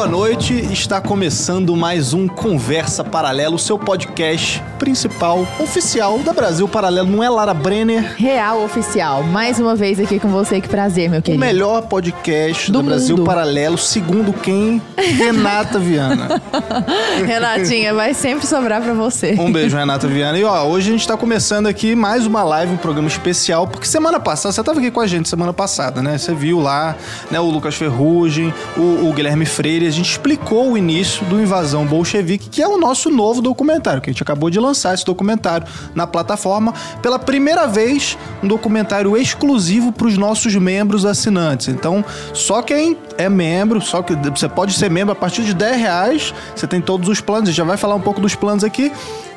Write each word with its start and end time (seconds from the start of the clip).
boa 0.00 0.08
noite. 0.08 0.54
Está 0.72 0.98
começando 0.98 1.76
mais 1.76 2.14
um 2.14 2.26
Conversa 2.26 3.04
Paralelo, 3.04 3.58
seu 3.58 3.78
podcast 3.78 4.62
principal, 4.80 5.46
oficial 5.60 6.18
da 6.20 6.32
Brasil 6.32 6.66
Paralelo. 6.66 7.06
Não 7.06 7.22
é 7.22 7.28
Lara 7.28 7.52
Brenner? 7.52 8.14
Real 8.16 8.64
oficial. 8.64 9.22
Mais 9.22 9.60
uma 9.60 9.76
vez 9.76 10.00
aqui 10.00 10.18
com 10.18 10.28
você, 10.28 10.58
que 10.58 10.68
prazer, 10.68 11.10
meu 11.10 11.20
O 11.20 11.22
querido. 11.22 11.38
melhor 11.44 11.82
podcast 11.82 12.72
do, 12.72 12.78
Do 12.78 12.84
Brasil. 12.84 13.18
Paralelo, 13.22 13.76
segundo 13.76 14.32
quem? 14.32 14.80
Renata 14.96 15.78
Viana. 15.78 16.40
Renatinha, 17.26 17.92
vai 17.92 18.14
sempre 18.14 18.46
sobrar 18.46 18.80
pra 18.82 18.94
você. 18.94 19.36
Um 19.38 19.52
beijo, 19.52 19.76
Renata 19.76 20.08
Viana. 20.08 20.38
E 20.38 20.44
ó, 20.44 20.64
hoje 20.64 20.88
a 20.88 20.92
gente 20.92 21.06
tá 21.06 21.14
começando 21.14 21.66
aqui 21.66 21.94
mais 21.94 22.24
uma 22.26 22.42
live, 22.42 22.72
um 22.72 22.78
programa 22.78 23.06
especial, 23.06 23.68
porque 23.68 23.86
semana 23.86 24.18
passada, 24.18 24.50
você 24.54 24.64
tava 24.64 24.78
aqui 24.80 24.90
com 24.90 25.00
a 25.00 25.06
gente 25.06 25.28
semana 25.28 25.52
passada, 25.52 26.00
né? 26.02 26.16
Você 26.16 26.32
viu 26.34 26.58
lá, 26.58 26.96
né, 27.30 27.38
o 27.38 27.50
Lucas 27.50 27.74
Ferrugem, 27.74 28.52
o, 28.78 29.08
o 29.08 29.12
Guilherme 29.12 29.44
Freire, 29.44 29.86
a 29.86 29.90
gente 29.90 30.10
explicou 30.10 30.72
o 30.72 30.78
início 30.78 31.22
do 31.26 31.38
Invasão 31.38 31.84
Bolchevique, 31.84 32.48
que 32.48 32.62
é 32.62 32.66
o 32.66 32.78
nosso 32.78 33.10
novo 33.10 33.42
documentário, 33.42 34.00
que 34.00 34.08
a 34.08 34.12
gente 34.12 34.22
acabou 34.22 34.48
de 34.48 34.58
lançar 34.58 34.69
esse 34.94 35.04
documentário 35.04 35.66
na 35.94 36.06
plataforma. 36.06 36.74
Pela 37.02 37.18
primeira 37.18 37.66
vez, 37.66 38.16
um 38.42 38.48
documentário 38.48 39.16
exclusivo 39.16 39.92
para 39.92 40.06
os 40.06 40.16
nossos 40.16 40.54
membros 40.54 41.04
assinantes. 41.04 41.68
Então, 41.68 42.04
só 42.32 42.62
quem 42.62 42.96
é 43.16 43.28
membro, 43.28 43.80
só 43.80 44.02
que 44.02 44.14
você 44.14 44.48
pode 44.48 44.74
ser 44.74 44.90
membro 44.90 45.12
a 45.12 45.16
partir 45.16 45.42
de 45.42 45.54
10 45.54 45.76
reais, 45.76 46.34
você 46.54 46.66
tem 46.66 46.80
todos 46.80 47.08
os 47.08 47.20
planos, 47.20 47.54
já 47.54 47.64
vai 47.64 47.76
falar 47.76 47.94
um 47.94 48.00
pouco 48.00 48.20
dos 48.20 48.34
planos 48.34 48.64
aqui. 48.64 48.92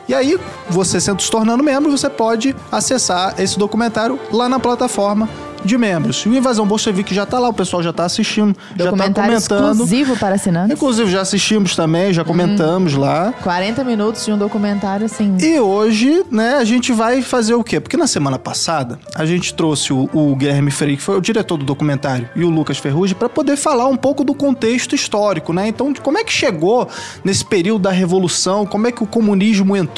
E 0.07 0.13
aí, 0.13 0.37
você 0.69 0.99
sendo 0.99 1.21
se 1.21 1.31
tornando 1.31 1.63
membro, 1.63 1.89
você 1.89 2.09
pode 2.09 2.55
acessar 2.71 3.35
esse 3.39 3.57
documentário 3.57 4.19
lá 4.31 4.49
na 4.49 4.59
plataforma 4.59 5.29
de 5.63 5.77
membros. 5.77 6.23
E 6.25 6.29
o 6.29 6.35
Invasão 6.35 6.65
Bolchevique 6.67 7.15
já 7.15 7.25
tá 7.25 7.39
lá, 7.39 7.47
o 7.47 7.53
pessoal 7.53 7.81
já 7.81 7.93
tá 7.93 8.03
assistindo, 8.03 8.55
já 8.71 8.83
tá 8.85 8.91
Documentário 8.91 9.31
comentando. 9.31 9.71
exclusivo 9.71 10.17
para 10.17 10.35
assinantes. 10.35 10.75
Inclusive, 10.75 11.09
já 11.09 11.21
assistimos 11.21 11.73
também, 11.73 12.11
já 12.11 12.23
comentamos 12.23 12.95
lá. 12.95 13.33
40 13.41 13.83
minutos 13.83 14.25
de 14.25 14.31
um 14.33 14.37
documentário, 14.37 15.05
assim. 15.05 15.37
E 15.39 15.57
hoje, 15.59 16.23
né, 16.29 16.55
a 16.55 16.65
gente 16.65 16.91
vai 16.91 17.21
fazer 17.21 17.53
o 17.53 17.63
quê? 17.63 17.79
Porque 17.79 17.95
na 17.95 18.07
semana 18.07 18.37
passada, 18.37 18.99
a 19.15 19.25
gente 19.25 19.53
trouxe 19.53 19.93
o, 19.93 20.09
o 20.13 20.35
Guilherme 20.35 20.69
Freire, 20.69 20.97
que 20.97 21.03
foi 21.03 21.17
o 21.17 21.21
diretor 21.21 21.57
do 21.57 21.63
documentário, 21.63 22.29
e 22.35 22.43
o 22.43 22.49
Lucas 22.49 22.77
Ferrugem, 22.77 23.15
para 23.15 23.29
poder 23.29 23.55
falar 23.55 23.87
um 23.87 23.95
pouco 23.95 24.25
do 24.25 24.33
contexto 24.33 24.93
histórico, 24.93 25.53
né? 25.53 25.69
Então, 25.69 25.93
como 25.93 26.17
é 26.17 26.25
que 26.25 26.33
chegou 26.33 26.89
nesse 27.23 27.45
período 27.45 27.83
da 27.83 27.91
Revolução, 27.91 28.65
como 28.65 28.87
é 28.87 28.91
que 28.91 29.01
o 29.01 29.07
comunismo 29.07 29.77
entrou 29.77 29.92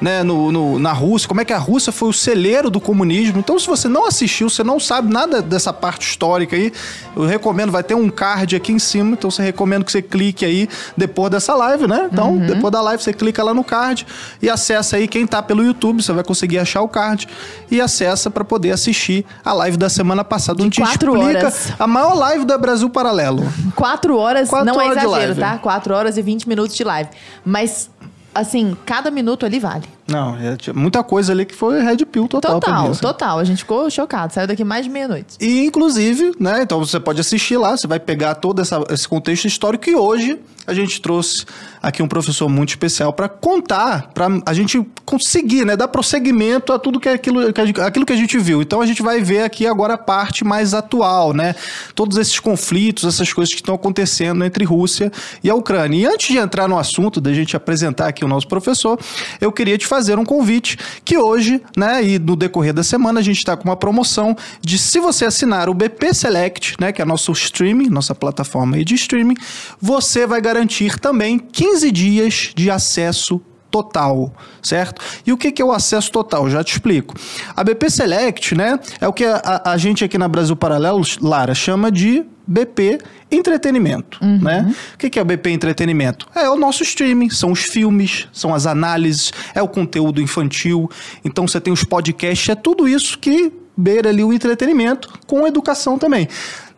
né, 0.00 0.22
no, 0.22 0.52
no- 0.52 0.78
na 0.78 0.92
Rússia, 0.92 1.28
como 1.28 1.40
é 1.40 1.44
que 1.44 1.52
a 1.52 1.58
Rússia 1.58 1.92
foi 1.92 2.08
o 2.08 2.12
celeiro 2.12 2.70
do 2.70 2.80
comunismo. 2.80 3.38
Então, 3.38 3.58
se 3.58 3.66
você 3.66 3.88
não 3.88 4.06
assistiu, 4.06 4.48
você 4.48 4.62
não 4.62 4.78
sabe 4.78 5.12
nada 5.12 5.42
dessa 5.42 5.72
parte 5.72 6.06
histórica 6.08 6.54
aí, 6.56 6.72
eu 7.16 7.24
recomendo, 7.26 7.70
vai 7.72 7.82
ter 7.82 7.94
um 7.94 8.08
card 8.08 8.54
aqui 8.56 8.72
em 8.72 8.78
cima, 8.78 9.12
então 9.12 9.30
você 9.30 9.42
recomendo 9.42 9.84
que 9.84 9.92
você 9.92 10.02
clique 10.02 10.44
aí 10.44 10.68
depois 10.96 11.30
dessa 11.30 11.54
live, 11.54 11.86
né? 11.86 12.08
Então, 12.12 12.36
depois 12.38 12.72
da 12.72 12.80
live, 12.80 13.02
você 13.02 13.12
clica 13.12 13.42
lá 13.42 13.52
no 13.54 13.64
card 13.64 14.06
e 14.40 14.48
acessa 14.48 14.96
aí 14.96 15.08
quem 15.08 15.26
tá 15.26 15.42
pelo 15.42 15.64
YouTube, 15.64 16.02
você 16.02 16.12
vai 16.12 16.22
conseguir 16.24 16.58
achar 16.58 16.82
o 16.82 16.88
card 16.88 17.26
e 17.70 17.80
acessa 17.80 18.30
para 18.30 18.44
poder 18.44 18.70
assistir 18.70 19.24
a 19.44 19.52
live 19.52 19.76
da 19.76 19.88
semana 19.88 20.22
passada, 20.24 20.62
onde 20.62 20.80
quatro 20.80 21.16
explica 21.16 21.38
horas. 21.46 21.72
a 21.78 21.86
maior 21.86 22.14
live 22.14 22.44
da 22.44 22.56
Brasil 22.58 22.88
Paralelo. 22.90 23.44
4 23.74 24.16
horas, 24.16 24.48
Quatro 24.48 24.66
não 24.72 24.80
é 24.80 24.84
horas 24.86 24.98
de 25.00 25.06
exagero, 25.06 25.34
tá? 25.36 25.58
4 25.58 25.94
horas 25.94 26.16
e 26.18 26.22
20 26.22 26.48
minutos 26.48 26.76
de 26.76 26.84
live. 26.84 27.10
Mas, 27.44 27.90
assim, 28.36 28.76
cada 28.84 29.10
minuto 29.10 29.46
ali 29.46 29.58
vale. 29.58 29.95
Não, 30.06 30.36
é, 30.38 30.56
tinha 30.56 30.72
muita 30.72 31.02
coisa 31.02 31.32
ali 31.32 31.44
que 31.44 31.54
foi 31.54 31.82
Red 31.82 31.96
Pill 32.06 32.28
total. 32.28 32.60
pra 32.60 32.70
mim, 32.70 32.76
Total, 32.76 32.90
assim. 32.92 33.00
total. 33.00 33.38
A 33.40 33.44
gente 33.44 33.58
ficou 33.58 33.90
chocado. 33.90 34.32
Saiu 34.32 34.46
daqui 34.46 34.62
mais 34.64 34.84
de 34.84 34.90
meia-noite. 34.90 35.36
E, 35.40 35.64
inclusive, 35.64 36.32
né? 36.38 36.62
Então 36.62 36.78
você 36.78 37.00
pode 37.00 37.20
assistir 37.20 37.56
lá, 37.56 37.76
você 37.76 37.86
vai 37.86 37.98
pegar 37.98 38.36
todo 38.36 38.62
essa- 38.62 38.84
esse 38.90 39.08
contexto 39.08 39.46
histórico. 39.46 39.88
E 39.90 39.96
hoje 39.96 40.38
a 40.66 40.74
gente 40.74 41.00
trouxe 41.00 41.44
aqui 41.82 42.02
um 42.02 42.08
professor 42.08 42.48
muito 42.48 42.70
especial 42.70 43.12
para 43.12 43.28
contar, 43.28 44.10
para 44.12 44.26
a 44.44 44.52
gente 44.54 44.84
conseguir, 45.04 45.64
né? 45.64 45.76
Dar 45.76 45.86
prosseguimento 45.88 46.72
a 46.72 46.78
tudo 46.78 46.98
que 46.98 47.08
é 47.08 47.12
aquilo 47.12 47.52
que, 47.52 47.60
a 47.60 47.66
gente, 47.66 47.80
aquilo 47.80 48.04
que 48.06 48.12
a 48.12 48.16
gente 48.16 48.36
viu. 48.38 48.60
Então 48.62 48.80
a 48.80 48.86
gente 48.86 49.02
vai 49.02 49.20
ver 49.20 49.42
aqui 49.42 49.66
agora 49.66 49.94
a 49.94 49.98
parte 49.98 50.44
mais 50.44 50.74
atual, 50.74 51.32
né? 51.32 51.54
Todos 51.94 52.16
esses 52.16 52.38
conflitos, 52.40 53.04
essas 53.04 53.32
coisas 53.32 53.52
que 53.54 53.60
estão 53.60 53.74
acontecendo 53.74 54.44
entre 54.44 54.64
Rússia 54.64 55.10
e 55.42 55.50
a 55.50 55.54
Ucrânia. 55.54 55.96
E 55.98 56.06
antes 56.06 56.28
de 56.28 56.38
entrar 56.38 56.68
no 56.68 56.78
assunto, 56.78 57.20
da 57.20 57.32
gente 57.32 57.56
apresentar 57.56 58.08
aqui 58.08 58.24
o 58.24 58.28
nosso 58.28 58.48
professor, 58.48 58.98
eu 59.40 59.52
queria 59.52 59.78
te 59.78 59.86
fazer 59.96 60.18
um 60.18 60.26
convite 60.26 60.76
que 61.02 61.16
hoje, 61.16 61.62
né, 61.74 62.04
e 62.04 62.18
no 62.18 62.36
decorrer 62.36 62.74
da 62.74 62.82
semana, 62.82 63.20
a 63.20 63.22
gente 63.22 63.38
está 63.38 63.56
com 63.56 63.64
uma 63.64 63.76
promoção 63.76 64.36
de 64.60 64.78
se 64.78 65.00
você 65.00 65.24
assinar 65.24 65.70
o 65.70 65.74
BP 65.74 66.12
Select, 66.12 66.76
né, 66.78 66.92
que 66.92 67.00
é 67.00 67.04
nosso 67.04 67.32
streaming, 67.32 67.88
nossa 67.88 68.14
plataforma 68.14 68.84
de 68.84 68.94
streaming, 68.94 69.36
você 69.80 70.26
vai 70.26 70.38
garantir 70.42 70.98
também 70.98 71.38
15 71.38 71.90
dias 71.90 72.52
de 72.54 72.70
acesso 72.70 73.40
total, 73.70 74.34
certo? 74.62 75.00
E 75.26 75.32
o 75.32 75.36
que 75.38 75.50
que 75.50 75.62
é 75.62 75.64
o 75.64 75.72
acesso 75.72 76.12
total? 76.12 76.50
Já 76.50 76.62
te 76.62 76.72
explico. 76.72 77.14
A 77.56 77.64
BP 77.64 77.88
Select, 77.88 78.54
né, 78.54 78.78
é 79.00 79.08
o 79.08 79.14
que 79.14 79.24
a, 79.24 79.62
a 79.64 79.78
gente 79.78 80.04
aqui 80.04 80.18
na 80.18 80.28
Brasil 80.28 80.54
Paralelo, 80.54 81.00
Lara, 81.22 81.54
chama 81.54 81.90
de 81.90 82.22
BP 82.46 82.98
Entretenimento, 83.30 84.18
né? 84.22 84.74
O 84.94 84.98
que 84.98 85.18
é 85.18 85.22
o 85.22 85.24
BP 85.24 85.50
Entretenimento? 85.50 86.26
É 86.34 86.48
o 86.48 86.56
nosso 86.56 86.82
streaming, 86.82 87.30
são 87.30 87.52
os 87.52 87.60
filmes, 87.60 88.28
são 88.32 88.54
as 88.54 88.66
análises, 88.66 89.32
é 89.54 89.62
o 89.62 89.68
conteúdo 89.68 90.20
infantil, 90.20 90.88
então 91.24 91.46
você 91.46 91.60
tem 91.60 91.72
os 91.72 91.84
podcasts, 91.84 92.48
é 92.48 92.54
tudo 92.54 92.86
isso 92.88 93.18
que 93.18 93.52
beira 93.76 94.08
ali 94.08 94.22
o 94.24 94.32
entretenimento 94.32 95.12
com 95.26 95.46
educação 95.46 95.98
também. 95.98 96.28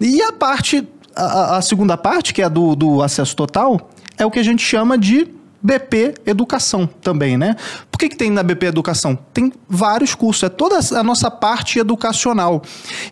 E 0.01 0.21
a 0.23 0.33
parte, 0.33 0.87
a, 1.15 1.23
a- 1.25 1.57
a 1.59 1.63
segunda 1.63 1.97
parte, 1.97 2.33
que 2.35 2.43
é 2.43 2.45
a 2.47 2.49
do, 2.49 2.75
do 2.75 3.03
acesso 3.03 3.37
total, 3.37 3.91
é 4.17 4.25
o 4.27 4.31
que 4.31 4.39
a 4.39 4.43
gente 4.43 4.63
chama 4.63 4.97
de 4.99 5.29
BP 5.63 6.15
Educação 6.25 6.87
também, 7.03 7.37
né? 7.37 7.57
Por 7.99 8.05
que, 8.05 8.11
que 8.11 8.17
tem 8.17 8.31
na 8.31 8.45
BP 8.45 8.67
Educação? 8.67 9.19
Tem 9.35 9.53
vários 9.69 10.15
cursos, 10.15 10.45
é 10.45 10.49
toda 10.49 10.79
a 10.97 11.03
nossa 11.03 11.29
parte 11.33 11.81
educacional. 11.81 12.63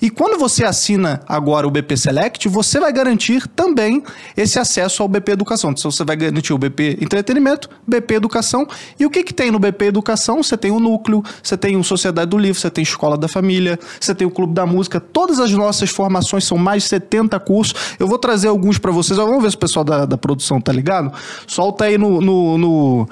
E 0.00 0.08
quando 0.08 0.38
você 0.38 0.64
assina 0.64 1.22
agora 1.26 1.66
o 1.66 1.70
BP 1.72 1.96
Select, 1.96 2.48
você 2.48 2.78
vai 2.78 2.92
garantir 2.92 3.48
também 3.48 4.00
esse 4.36 4.60
acesso 4.60 5.02
ao 5.02 5.08
BP 5.08 5.32
Educação. 5.32 5.72
Então 5.72 5.90
você 5.90 6.04
vai 6.04 6.14
garantir 6.14 6.52
o 6.52 6.58
BP 6.58 6.98
Entretenimento, 7.00 7.68
BP 7.84 8.14
Educação. 8.14 8.64
E 8.96 9.04
o 9.04 9.10
que, 9.10 9.24
que 9.24 9.34
tem 9.34 9.50
no 9.50 9.58
BP 9.58 9.86
Educação? 9.86 10.40
Você 10.40 10.56
tem 10.56 10.70
o 10.70 10.78
núcleo, 10.78 11.20
você 11.42 11.56
tem 11.56 11.76
o 11.76 11.82
Sociedade 11.82 12.30
do 12.30 12.38
Livro, 12.38 12.60
você 12.60 12.70
tem 12.70 12.82
Escola 12.82 13.18
da 13.18 13.26
Família, 13.26 13.80
você 14.00 14.14
tem 14.14 14.24
o 14.24 14.30
Clube 14.30 14.54
da 14.54 14.64
Música. 14.66 15.00
Todas 15.00 15.40
as 15.40 15.50
nossas 15.50 15.90
formações 15.90 16.44
são 16.44 16.56
mais 16.56 16.84
de 16.84 16.90
70 16.90 17.40
cursos. 17.40 17.74
Eu 17.98 18.06
vou 18.06 18.18
trazer 18.20 18.46
alguns 18.46 18.78
para 18.78 18.92
vocês. 18.92 19.16
Vamos 19.16 19.42
ver 19.42 19.50
se 19.50 19.56
o 19.56 19.58
pessoal 19.58 19.84
da, 19.84 20.04
da 20.06 20.16
produção 20.16 20.60
tá 20.60 20.70
ligado. 20.70 21.12
Solta 21.44 21.86
aí 21.86 21.98
no, 21.98 22.20
no- 22.20 22.56
no- 22.56 23.08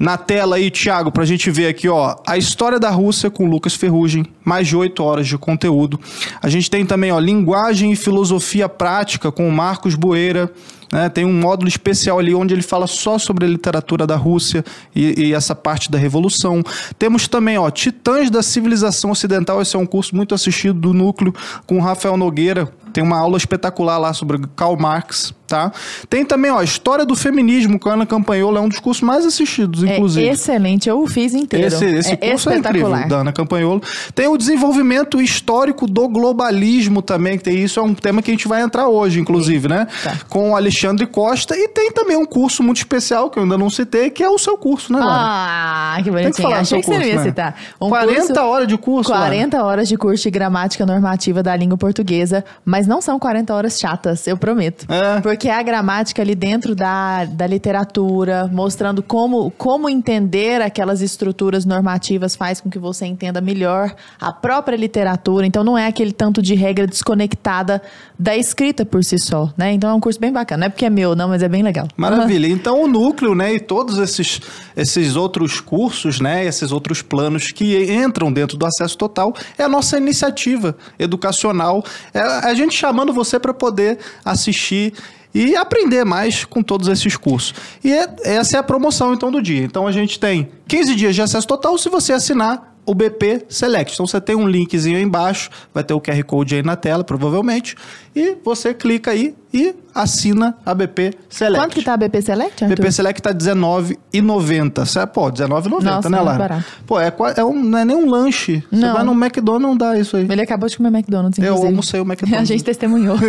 na 0.00 0.16
tela 0.16 0.56
aí, 0.56 0.70
Thiago, 0.70 1.10
pra 1.10 1.24
gente 1.24 1.50
ver 1.50 1.66
aqui, 1.66 1.88
ó, 1.88 2.16
a 2.26 2.38
história 2.38 2.78
da 2.78 2.90
Rússia 2.90 3.30
com 3.30 3.46
Lucas 3.46 3.74
Ferrugem, 3.74 4.24
mais 4.44 4.68
de 4.68 4.76
8 4.76 5.02
horas 5.02 5.26
de 5.26 5.36
conteúdo. 5.36 5.98
A 6.40 6.48
gente 6.48 6.70
tem 6.70 6.86
também, 6.86 7.10
ó, 7.10 7.18
linguagem 7.18 7.92
e 7.92 7.96
filosofia 7.96 8.68
prática 8.68 9.32
com 9.32 9.50
Marcos 9.50 9.94
Boeira. 9.94 10.50
Né? 10.92 11.08
Tem 11.08 11.24
um 11.24 11.32
módulo 11.32 11.68
especial 11.68 12.18
ali 12.18 12.34
onde 12.34 12.54
ele 12.54 12.62
fala 12.62 12.86
só 12.86 13.18
sobre 13.18 13.44
a 13.44 13.48
literatura 13.48 14.06
da 14.06 14.16
Rússia 14.16 14.64
e, 14.94 15.28
e 15.28 15.34
essa 15.34 15.54
parte 15.54 15.90
da 15.90 15.98
Revolução. 15.98 16.62
Temos 16.98 17.28
também, 17.28 17.58
ó, 17.58 17.70
Titãs 17.70 18.30
da 18.30 18.42
Civilização 18.42 19.10
Ocidental. 19.10 19.60
Esse 19.60 19.76
é 19.76 19.78
um 19.78 19.86
curso 19.86 20.16
muito 20.16 20.34
assistido 20.34 20.78
do 20.78 20.94
Núcleo 20.94 21.34
com 21.66 21.78
o 21.78 21.80
Rafael 21.80 22.16
Nogueira. 22.16 22.68
Tem 22.92 23.04
uma 23.04 23.18
aula 23.18 23.36
espetacular 23.36 23.98
lá 23.98 24.14
sobre 24.14 24.40
Karl 24.56 24.76
Marx, 24.76 25.34
tá? 25.46 25.70
Tem 26.08 26.24
também, 26.24 26.50
ó, 26.50 26.62
História 26.62 27.04
do 27.04 27.14
Feminismo 27.14 27.78
com 27.78 27.90
a 27.90 27.92
Ana 27.92 28.06
Campanhola. 28.06 28.58
É 28.58 28.62
um 28.62 28.68
dos 28.68 28.80
cursos 28.80 29.02
mais 29.02 29.26
assistidos, 29.26 29.82
inclusive. 29.82 30.26
É 30.26 30.32
excelente, 30.32 30.88
eu 30.88 31.02
o 31.02 31.06
fiz 31.06 31.34
inteiro. 31.34 31.66
Esse, 31.66 31.84
esse 31.84 32.12
é 32.12 32.16
curso 32.16 32.48
é 32.48 32.56
incrível, 32.56 32.90
da 33.06 33.18
Ana 33.18 33.32
Campanholo. 33.32 33.82
Tem 34.14 34.26
o 34.26 34.38
desenvolvimento 34.38 35.20
histórico 35.20 35.86
do 35.86 36.08
globalismo 36.08 37.02
também, 37.02 37.36
que 37.36 37.44
tem 37.44 37.62
isso, 37.62 37.78
é 37.78 37.82
um 37.82 37.94
tema 37.94 38.22
que 38.22 38.30
a 38.30 38.34
gente 38.34 38.48
vai 38.48 38.62
entrar 38.62 38.88
hoje, 38.88 39.20
inclusive, 39.20 39.68
né? 39.68 39.86
Tá. 40.02 40.16
Com 40.28 40.52
o 40.52 40.56
Alexandre 40.56 40.77
Costa. 41.10 41.56
E 41.56 41.68
tem 41.68 41.92
também 41.92 42.16
um 42.16 42.26
curso 42.26 42.62
muito 42.62 42.76
especial, 42.78 43.30
que 43.30 43.38
eu 43.38 43.42
ainda 43.42 43.56
não 43.58 43.70
citei, 43.70 44.10
que 44.10 44.22
é 44.22 44.28
o 44.28 44.38
seu 44.38 44.56
curso, 44.56 44.92
né, 44.92 44.98
Lara? 45.00 45.12
Ah, 45.12 45.94
que 45.98 46.04
Tem 46.04 46.04
que 46.04 46.10
bonitinho. 46.22 46.48
falar 46.48 46.60
Achei 46.60 46.80
que 46.80 46.86
você 46.86 46.90
não 46.92 46.98
curso, 46.98 47.10
ia 47.12 47.16
né? 47.18 47.22
citar. 47.24 47.56
Um 47.80 47.88
40 47.88 48.20
curso- 48.26 48.40
horas 48.40 48.68
de 48.68 48.78
curso, 48.78 49.10
Lara. 49.10 49.22
40 49.26 49.64
horas 49.64 49.88
de 49.88 49.96
curso 49.96 50.22
de 50.24 50.30
gramática 50.30 50.84
normativa 50.86 51.42
da 51.42 51.54
língua 51.56 51.76
portuguesa, 51.78 52.44
mas 52.64 52.86
não 52.86 53.00
são 53.00 53.18
40 53.18 53.54
horas 53.54 53.78
chatas, 53.78 54.26
eu 54.26 54.36
prometo. 54.36 54.86
É. 54.92 55.20
Porque 55.20 55.48
é 55.48 55.54
a 55.54 55.62
gramática 55.62 56.22
ali 56.22 56.34
dentro 56.34 56.74
da, 56.74 57.24
da 57.24 57.46
literatura, 57.46 58.48
mostrando 58.52 59.02
como, 59.02 59.50
como 59.52 59.88
entender 59.88 60.60
aquelas 60.62 61.00
estruturas 61.00 61.64
normativas 61.64 62.36
faz 62.36 62.60
com 62.60 62.68
que 62.70 62.78
você 62.78 63.06
entenda 63.06 63.40
melhor 63.40 63.94
a 64.20 64.32
própria 64.32 64.76
literatura. 64.76 65.46
Então 65.46 65.64
não 65.64 65.76
é 65.78 65.86
aquele 65.86 66.12
tanto 66.12 66.42
de 66.42 66.54
regra 66.54 66.86
desconectada 66.86 67.80
da 68.18 68.36
escrita 68.36 68.84
por 68.84 69.02
si 69.04 69.18
só, 69.18 69.50
né? 69.56 69.72
Então 69.72 69.90
é 69.90 69.94
um 69.94 70.00
curso 70.00 70.18
bem 70.20 70.32
bacana. 70.32 70.67
É 70.68 70.70
porque 70.70 70.84
é 70.84 70.90
meu, 70.90 71.16
não, 71.16 71.28
mas 71.28 71.42
é 71.42 71.48
bem 71.48 71.62
legal. 71.62 71.88
Maravilha. 71.96 72.46
Então, 72.58 72.82
o 72.82 72.86
núcleo, 72.86 73.34
né, 73.34 73.54
e 73.54 73.60
todos 73.60 73.98
esses, 73.98 74.40
esses 74.76 75.16
outros 75.16 75.60
cursos, 75.60 76.20
né, 76.20 76.44
esses 76.44 76.72
outros 76.72 77.02
planos 77.02 77.46
que 77.52 77.90
entram 77.92 78.32
dentro 78.32 78.56
do 78.56 78.66
acesso 78.66 78.96
total 78.96 79.34
é 79.56 79.62
a 79.62 79.68
nossa 79.68 79.96
iniciativa 79.96 80.76
educacional. 80.98 81.84
É 82.12 82.20
a 82.20 82.54
gente 82.54 82.74
chamando 82.76 83.12
você 83.12 83.38
para 83.38 83.54
poder 83.54 83.98
assistir 84.24 84.92
e 85.34 85.54
aprender 85.56 86.04
mais 86.04 86.44
com 86.44 86.62
todos 86.62 86.88
esses 86.88 87.16
cursos. 87.16 87.54
E 87.84 87.92
é- 87.92 88.08
essa 88.24 88.56
é 88.56 88.60
a 88.60 88.62
promoção 88.62 89.14
então 89.14 89.30
do 89.30 89.40
dia. 89.40 89.62
Então 89.62 89.86
a 89.86 89.92
gente 89.92 90.18
tem 90.18 90.48
15 90.66 90.94
dias 90.94 91.14
de 91.14 91.22
acesso 91.22 91.46
total 91.46 91.76
se 91.78 91.88
você 91.88 92.12
assinar 92.12 92.74
o 92.88 92.94
BP 92.94 93.44
Select. 93.50 93.92
Então 93.92 94.06
você 94.06 94.18
tem 94.18 94.34
um 94.34 94.48
linkzinho 94.48 94.96
aí 94.96 95.02
embaixo, 95.02 95.50
vai 95.74 95.84
ter 95.84 95.92
o 95.92 96.00
QR 96.00 96.22
Code 96.24 96.54
aí 96.54 96.62
na 96.62 96.74
tela, 96.74 97.04
provavelmente, 97.04 97.76
e 98.14 98.36
você 98.44 98.72
clica 98.74 99.10
aí 99.12 99.34
e 99.52 99.74
assina 99.94 100.56
a 100.64 100.74
BP 100.74 101.14
Select. 101.28 101.58
Quanto 101.64 101.74
que 101.74 101.82
tá 101.82 101.94
a 101.94 101.96
BP 101.96 102.20
Select, 102.22 102.64
Arthur? 102.64 102.76
BP 102.76 102.92
Select 102.92 103.22
tá 103.22 103.30
R$19,90. 103.30 104.84
Cê- 104.86 105.06
Pô, 105.06 105.26
R$19,90, 105.26 105.82
Nossa, 105.82 106.10
né, 106.10 106.20
Lara? 106.20 106.38
barato. 106.38 106.64
Pô, 106.86 107.00
é, 107.00 107.12
é 107.36 107.44
um, 107.44 107.54
não 107.64 107.78
é 107.78 107.84
nem 107.84 107.96
um 107.96 108.08
lanche. 108.10 108.62
Você 108.70 108.76
Não. 108.80 108.92
vai 108.94 109.02
no 109.04 109.12
McDonald's, 109.12 109.62
não 109.68 109.76
dá 109.76 109.98
isso 109.98 110.16
aí. 110.16 110.26
Ele 110.30 110.42
acabou 110.42 110.68
de 110.68 110.76
comer 110.76 110.88
McDonald's, 110.90 111.38
Eu 111.38 111.44
inclusive. 111.46 111.66
almocei 111.68 112.00
o 112.00 112.02
McDonald's. 112.04 112.42
A 112.50 112.52
gente 112.52 112.64
testemunhou. 112.64 113.16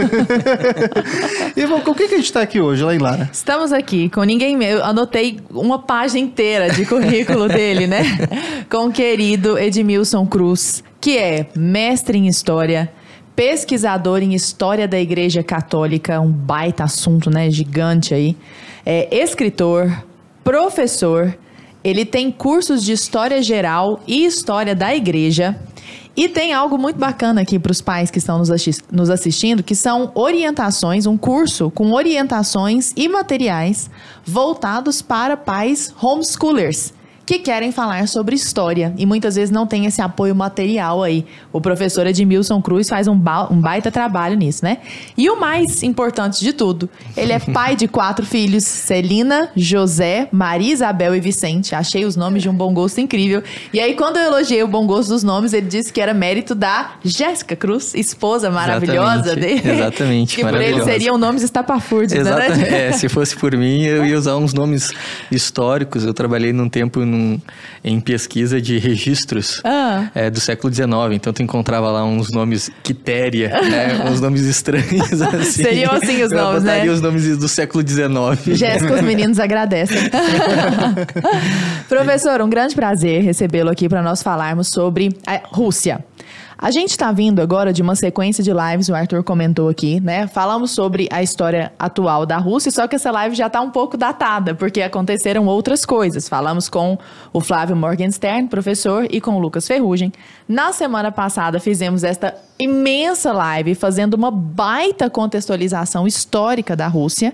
E 1.56 1.66
bom, 1.66 1.82
com 1.82 1.92
o 1.92 1.96
que, 1.96 2.08
que 2.08 2.16
a 2.16 2.18
gente 2.18 2.32
tá 2.32 2.42
aqui 2.42 2.60
hoje, 2.62 2.84
lá 2.84 2.94
em 2.96 3.00
Lara? 3.00 3.30
Estamos 3.32 3.72
aqui 3.74 4.10
com 4.10 4.24
ninguém 4.24 4.62
Eu 4.64 4.84
anotei 4.84 5.40
uma 5.50 5.80
página 5.80 6.20
inteira 6.20 6.70
de 6.70 6.86
currículo 6.86 7.48
dele, 7.50 7.88
né? 7.88 8.04
Com 8.70 8.88
o 8.88 8.92
querido 8.92 9.58
Edmilson 9.58 10.26
Cruz, 10.26 10.84
que 11.02 11.18
é 11.18 11.48
mestre 11.56 12.18
em 12.18 12.28
História, 12.28 12.92
pesquisador 13.40 14.22
em 14.22 14.34
História 14.34 14.86
da 14.86 15.00
Igreja 15.00 15.42
Católica, 15.42 16.20
um 16.20 16.30
baita 16.30 16.84
assunto, 16.84 17.30
né? 17.30 17.50
Gigante 17.50 18.14
aí. 18.14 18.36
É 18.86 19.24
escritor, 19.24 20.04
professor, 20.44 21.38
ele 21.82 22.04
tem 22.04 22.34
cursos 22.34 22.84
de 22.84 22.92
História 22.92 23.42
Geral 23.42 24.02
e 24.06 24.26
História 24.26 24.76
da 24.76 24.94
Igreja. 24.94 25.58
E 26.18 26.28
tem 26.28 26.52
algo 26.52 26.78
muito 26.78 27.00
bacana 27.00 27.40
aqui 27.40 27.58
para 27.58 27.72
os 27.72 27.80
pais 27.80 28.12
que 28.12 28.18
estão 28.18 28.40
nos 28.40 28.52
assis- 28.52 28.84
nos 28.92 29.10
assistindo, 29.10 29.64
que 29.64 29.74
são 29.74 30.12
orientações, 30.16 31.06
um 31.06 31.18
curso 31.18 31.72
com 31.72 31.94
orientações 31.94 32.92
e 32.94 33.08
materiais 33.08 33.90
voltados 34.26 35.02
para 35.02 35.38
pais 35.38 35.94
homeschoolers 36.02 36.92
que 37.30 37.38
querem 37.38 37.72
falar 37.72 38.08
sobre 38.08 38.34
história 38.34 38.92
e 38.98 39.06
muitas 39.06 39.36
vezes 39.36 39.52
não 39.52 39.68
tem 39.68 39.86
esse 39.86 40.02
apoio 40.02 40.34
material 40.34 41.04
aí. 41.04 41.24
O 41.54 41.62
professor 41.62 42.08
Edmilson 42.08 42.60
Cruz 42.60 42.90
faz 42.90 43.08
um, 43.08 43.16
ba- 43.16 43.48
um 43.52 43.62
baita 43.62 43.92
trabalho 43.92 44.36
nisso, 44.36 44.66
né? 44.66 44.80
E 45.16 45.30
o 45.30 45.40
mais 45.40 45.84
importante 45.84 46.40
de 46.44 46.54
tudo, 46.54 46.90
ele 47.16 47.32
é 47.32 47.38
pai 47.38 47.76
de 47.76 47.88
quatro 47.88 48.26
filhos: 48.26 48.64
Celina, 48.64 49.50
José, 49.56 50.28
Maria 50.32 50.74
Isabel 50.74 51.16
e 51.16 51.20
Vicente. 51.20 51.76
Achei 51.76 52.04
os 52.04 52.16
nomes 52.16 52.42
de 52.42 52.50
um 52.50 52.54
bom 52.56 52.74
gosto 52.74 53.00
incrível. 53.00 53.44
E 53.72 53.80
aí, 53.80 53.94
quando 53.94 54.18
eu 54.18 54.24
elogiei 54.24 54.64
o 54.64 54.68
bom 54.68 54.88
gosto 54.88 55.10
dos 55.10 55.22
nomes, 55.22 55.54
ele 55.54 55.68
disse 55.68 55.94
que 55.94 56.02
era 56.02 56.16
mérito 56.16 56.56
da 56.56 56.94
Jéssica 57.06 57.56
Cruz, 57.56 57.94
esposa 57.94 58.50
maravilhosa 58.50 59.34
Exatamente, 59.34 59.62
dele. 59.62 59.72
exatamente, 59.76 60.36
que 60.36 60.42
por 60.44 60.60
ele 60.60 60.82
seriam 60.82 61.16
nomes 61.16 61.44
estapafúrdios, 61.44 62.14
Exato. 62.22 62.56
né? 62.58 62.88
É, 62.88 62.92
se 62.92 63.08
fosse 63.08 63.36
por 63.36 63.56
mim, 63.56 63.84
eu 63.84 64.04
ia 64.04 64.18
usar 64.18 64.36
uns 64.36 64.52
nomes 64.52 64.92
históricos. 65.32 66.04
Eu 66.04 66.14
trabalhei 66.16 66.52
num 66.52 66.68
tempo 66.68 67.02
num- 67.06 67.19
em 67.84 68.00
pesquisa 68.00 68.62
de 68.62 68.78
registros 68.78 69.62
Ah. 69.64 70.10
é, 70.14 70.30
do 70.30 70.40
século 70.40 70.74
XIX. 70.74 70.88
Então 71.14 71.32
tu 71.34 71.42
encontrava 71.42 71.90
lá 71.92 72.04
uns 72.04 72.30
nomes 72.32 72.70
Quitéria, 72.84 73.50
né? 73.50 74.04
uns 74.10 74.20
nomes 74.22 74.42
estranhos 74.46 75.22
assim. 75.22 75.64
Seriam 75.64 75.92
assim 75.92 76.24
os 76.24 76.32
eu 76.32 76.38
nomes, 76.38 76.64
né? 76.64 76.90
os 76.90 77.02
nomes 77.02 77.38
do 77.38 77.48
século 77.48 77.88
XIX. 77.88 78.58
Jéssica, 78.58 78.96
os 78.96 79.02
meninos 79.02 79.40
agradecem. 79.40 79.98
Professor, 81.88 82.42
um 82.42 82.50
grande 82.50 82.76
prazer 82.76 83.24
recebê-lo 83.24 83.70
aqui 83.70 83.88
para 83.90 84.02
nós 84.02 84.22
falarmos 84.22 84.70
sobre 84.70 85.10
a 85.26 85.42
Rússia. 85.46 86.04
A 86.62 86.72
gente 86.72 86.90
está 86.90 87.10
vindo 87.10 87.42
agora 87.42 87.72
de 87.72 87.82
uma 87.82 87.96
sequência 87.96 88.44
de 88.44 88.52
lives, 88.52 88.90
o 88.90 88.94
Arthur 88.94 89.24
comentou 89.24 89.70
aqui, 89.70 90.02
né? 90.02 90.28
Falamos 90.28 90.72
sobre 90.72 91.08
a 91.10 91.24
história 91.24 91.72
atual 91.80 92.26
da 92.26 92.38
Rússia, 92.38 92.70
só 92.70 92.86
que 92.86 92.98
essa 92.98 93.10
live 93.12 93.34
já 93.34 93.48
está 93.48 93.62
um 93.62 93.72
pouco 93.72 93.96
datada, 93.96 94.54
porque 94.54 94.82
aconteceram 94.82 95.46
outras 95.46 95.86
coisas. 95.86 96.28
Falamos 96.28 96.68
com 96.68 96.98
o 97.32 97.40
Flávio 97.40 97.78
Morgenstern, 97.78 98.50
professor, 98.50 99.08
e 99.10 99.22
com 99.22 99.38
o 99.38 99.40
Lucas 99.40 99.66
Ferrugem. 99.66 100.12
Na 100.50 100.74
semana 100.74 101.14
passada 101.14 101.62
fizemos 101.62 102.04
esta 102.04 102.36
imensa 102.60 103.32
live 103.32 103.74
fazendo 103.74 104.16
uma 104.16 104.30
baita 104.30 105.10
contextualização 105.10 106.06
histórica 106.06 106.76
da 106.76 106.88
Rússia. 106.88 107.34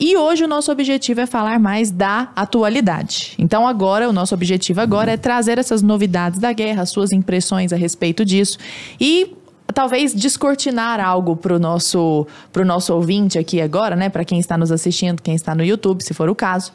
E 0.00 0.16
hoje 0.16 0.44
o 0.44 0.48
nosso 0.48 0.72
objetivo 0.72 1.20
é 1.20 1.26
falar 1.26 1.58
mais 1.58 1.90
da 1.90 2.30
atualidade. 2.34 3.34
Então 3.38 3.68
agora 3.68 4.08
o 4.08 4.12
nosso 4.14 4.34
objetivo 4.34 4.80
agora 4.80 5.12
é 5.12 5.16
trazer 5.18 5.58
essas 5.58 5.82
novidades 5.82 6.38
da 6.38 6.54
guerra, 6.54 6.86
suas 6.86 7.12
impressões 7.12 7.70
a 7.70 7.76
respeito 7.76 8.24
disso 8.24 8.56
e 9.00 9.36
talvez 9.72 10.14
descortinar 10.14 11.00
algo 11.00 11.36
para 11.36 11.54
o 11.54 11.58
nosso 11.58 12.26
pro 12.52 12.64
nosso 12.64 12.94
ouvinte 12.94 13.38
aqui 13.38 13.60
agora, 13.60 13.96
né, 13.96 14.08
para 14.08 14.24
quem 14.24 14.38
está 14.38 14.58
nos 14.58 14.70
assistindo, 14.70 15.22
quem 15.22 15.34
está 15.34 15.54
no 15.54 15.64
YouTube, 15.64 16.02
se 16.02 16.12
for 16.12 16.28
o 16.28 16.34
caso, 16.34 16.72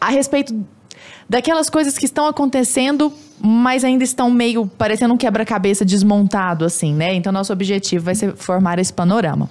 a 0.00 0.08
respeito 0.08 0.54
daquelas 1.28 1.70
coisas 1.70 1.96
que 1.96 2.04
estão 2.04 2.26
acontecendo, 2.26 3.12
mas 3.40 3.84
ainda 3.84 4.02
estão 4.02 4.30
meio 4.30 4.66
parecendo 4.66 5.14
um 5.14 5.16
quebra-cabeça 5.16 5.84
desmontado, 5.84 6.64
assim, 6.64 6.92
né? 6.92 7.14
Então, 7.14 7.32
nosso 7.32 7.52
objetivo 7.52 8.04
vai 8.04 8.16
ser 8.16 8.34
formar 8.34 8.80
esse 8.80 8.92
panorama. 8.92 9.48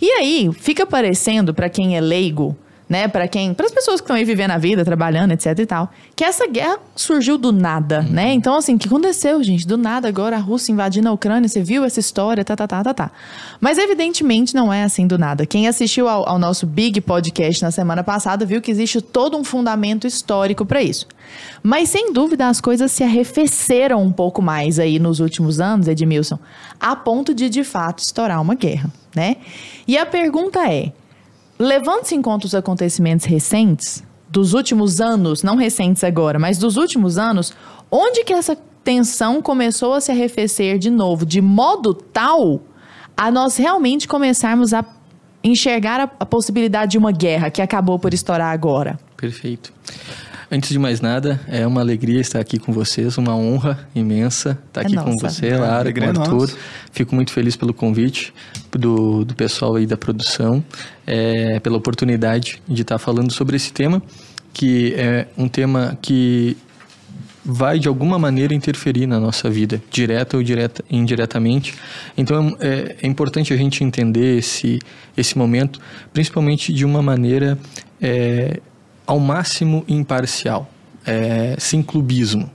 E 0.00 0.10
aí, 0.10 0.50
fica 0.52 0.86
parecendo, 0.86 1.54
para 1.54 1.70
quem 1.70 1.96
é 1.96 2.00
leigo, 2.00 2.54
né, 2.90 3.06
para 3.06 3.28
quem, 3.28 3.54
para 3.54 3.66
as 3.66 3.72
pessoas 3.72 4.00
que 4.00 4.04
estão 4.04 4.16
aí 4.16 4.24
vivendo 4.24 4.50
a 4.50 4.58
vida, 4.58 4.84
trabalhando, 4.84 5.30
etc 5.30 5.56
e 5.60 5.64
tal, 5.64 5.92
que 6.16 6.24
essa 6.24 6.48
guerra 6.48 6.76
surgiu 6.96 7.38
do 7.38 7.52
nada, 7.52 8.02
né? 8.02 8.32
Então 8.32 8.56
assim, 8.56 8.74
o 8.74 8.78
que 8.80 8.88
aconteceu, 8.88 9.40
gente? 9.44 9.64
Do 9.64 9.78
nada 9.78 10.08
agora 10.08 10.34
a 10.34 10.40
Rússia 10.40 10.72
invadindo 10.72 11.08
a 11.08 11.12
Ucrânia, 11.12 11.48
você 11.48 11.62
viu 11.62 11.84
essa 11.84 12.00
história, 12.00 12.44
tá, 12.44 12.56
tá, 12.56 12.66
tá, 12.66 12.82
tá, 12.82 12.92
tá. 12.92 13.10
Mas 13.60 13.78
evidentemente 13.78 14.56
não 14.56 14.72
é 14.72 14.82
assim 14.82 15.06
do 15.06 15.16
nada. 15.16 15.46
Quem 15.46 15.68
assistiu 15.68 16.08
ao, 16.08 16.28
ao 16.28 16.36
nosso 16.36 16.66
Big 16.66 17.00
Podcast 17.00 17.62
na 17.62 17.70
semana 17.70 18.02
passada 18.02 18.44
viu 18.44 18.60
que 18.60 18.72
existe 18.72 19.00
todo 19.00 19.36
um 19.36 19.44
fundamento 19.44 20.04
histórico 20.04 20.66
para 20.66 20.82
isso. 20.82 21.06
Mas 21.62 21.90
sem 21.90 22.12
dúvida 22.12 22.48
as 22.48 22.60
coisas 22.60 22.90
se 22.90 23.04
arrefeceram 23.04 24.02
um 24.02 24.10
pouco 24.10 24.42
mais 24.42 24.80
aí 24.80 24.98
nos 24.98 25.20
últimos 25.20 25.60
anos, 25.60 25.86
Edmilson, 25.86 26.40
a 26.80 26.96
ponto 26.96 27.32
de 27.32 27.48
de 27.48 27.62
fato 27.62 28.00
estourar 28.00 28.42
uma 28.42 28.56
guerra, 28.56 28.90
né? 29.14 29.36
E 29.86 29.96
a 29.96 30.04
pergunta 30.04 30.68
é: 30.68 30.92
Levando-se 31.62 32.14
em 32.14 32.22
conta 32.22 32.46
os 32.46 32.54
acontecimentos 32.54 33.26
recentes, 33.26 34.02
dos 34.30 34.54
últimos 34.54 34.98
anos, 34.98 35.42
não 35.42 35.56
recentes 35.56 36.02
agora, 36.02 36.38
mas 36.38 36.56
dos 36.56 36.78
últimos 36.78 37.18
anos, 37.18 37.52
onde 37.90 38.24
que 38.24 38.32
essa 38.32 38.56
tensão 38.82 39.42
começou 39.42 39.92
a 39.92 40.00
se 40.00 40.10
arrefecer 40.10 40.78
de 40.78 40.88
novo, 40.88 41.26
de 41.26 41.42
modo 41.42 41.92
tal 41.92 42.62
a 43.14 43.30
nós 43.30 43.58
realmente 43.58 44.08
começarmos 44.08 44.72
a 44.72 44.82
enxergar 45.44 46.00
a, 46.00 46.10
a 46.20 46.24
possibilidade 46.24 46.92
de 46.92 46.98
uma 46.98 47.12
guerra 47.12 47.50
que 47.50 47.60
acabou 47.60 47.98
por 47.98 48.14
estourar 48.14 48.54
agora? 48.54 48.98
Perfeito. 49.14 49.70
Antes 50.52 50.70
de 50.70 50.80
mais 50.80 51.00
nada, 51.00 51.40
é 51.46 51.64
uma 51.64 51.80
alegria 51.80 52.20
estar 52.20 52.40
aqui 52.40 52.58
com 52.58 52.72
vocês, 52.72 53.16
uma 53.16 53.36
honra 53.36 53.88
imensa 53.94 54.58
estar 54.66 54.80
É 54.80 54.84
aqui 54.84 54.96
com 54.96 55.10
nossa. 55.12 55.28
você, 55.28 55.46
É, 55.46 55.56
Lara, 55.56 55.74
com 55.74 55.80
alegria 55.80 56.06
é 56.08 56.12
o 56.12 56.20
Arthur. 56.20 56.40
nossa. 56.40 56.56
Fico 56.90 57.14
muito 57.14 57.32
feliz 57.32 57.54
pelo 57.54 57.72
convite 57.72 58.34
do, 58.72 59.24
do 59.24 59.32
pessoal 59.34 59.76
aí 59.76 59.86
da 59.86 59.96
produção, 59.96 60.64
é, 61.06 61.60
pela 61.60 61.76
oportunidade 61.76 62.60
de 62.66 62.82
estar 62.82 62.98
falando 62.98 63.32
sobre 63.32 63.54
esse 63.54 63.72
tema, 63.72 64.02
que 64.52 64.92
é 64.96 65.28
um 65.38 65.46
tema 65.46 65.96
que 66.02 66.56
vai 67.44 67.78
de 67.78 67.86
alguma 67.86 68.18
maneira 68.18 68.52
interferir 68.52 69.06
na 69.06 69.20
nossa 69.20 69.48
vida, 69.48 69.80
direta 69.88 70.36
ou 70.36 70.42
direta, 70.42 70.84
indiretamente. 70.90 71.74
Então 72.16 72.56
é, 72.58 72.96
é 73.00 73.06
importante 73.06 73.52
a 73.52 73.56
gente 73.56 73.84
entender 73.84 74.38
esse, 74.38 74.80
esse 75.16 75.38
momento, 75.38 75.80
principalmente 76.12 76.72
de 76.72 76.84
uma 76.84 77.00
maneira 77.00 77.56
é, 78.00 78.60
ao 79.10 79.18
máximo 79.18 79.84
imparcial, 79.88 80.70
é, 81.04 81.56
sem 81.58 81.82
clubismo. 81.82 82.48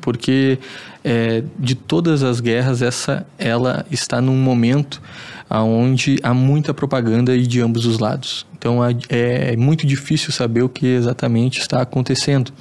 Porque 0.00 0.60
é, 1.02 1.42
de 1.58 1.74
todas 1.74 2.22
as 2.22 2.38
guerras, 2.38 2.82
essa 2.82 3.26
ela 3.36 3.84
está 3.90 4.20
num 4.20 4.36
momento 4.36 5.02
onde 5.50 6.18
há 6.22 6.32
muita 6.32 6.72
propaganda 6.72 7.34
e 7.34 7.48
de 7.48 7.60
ambos 7.60 7.84
os 7.84 7.98
lados. 7.98 8.46
Então 8.56 8.78
é, 8.84 8.94
é 9.08 9.56
muito 9.56 9.84
difícil 9.84 10.32
saber 10.32 10.62
o 10.62 10.68
que 10.68 10.86
exatamente 10.86 11.58
está 11.58 11.82
acontecendo. 11.82 12.52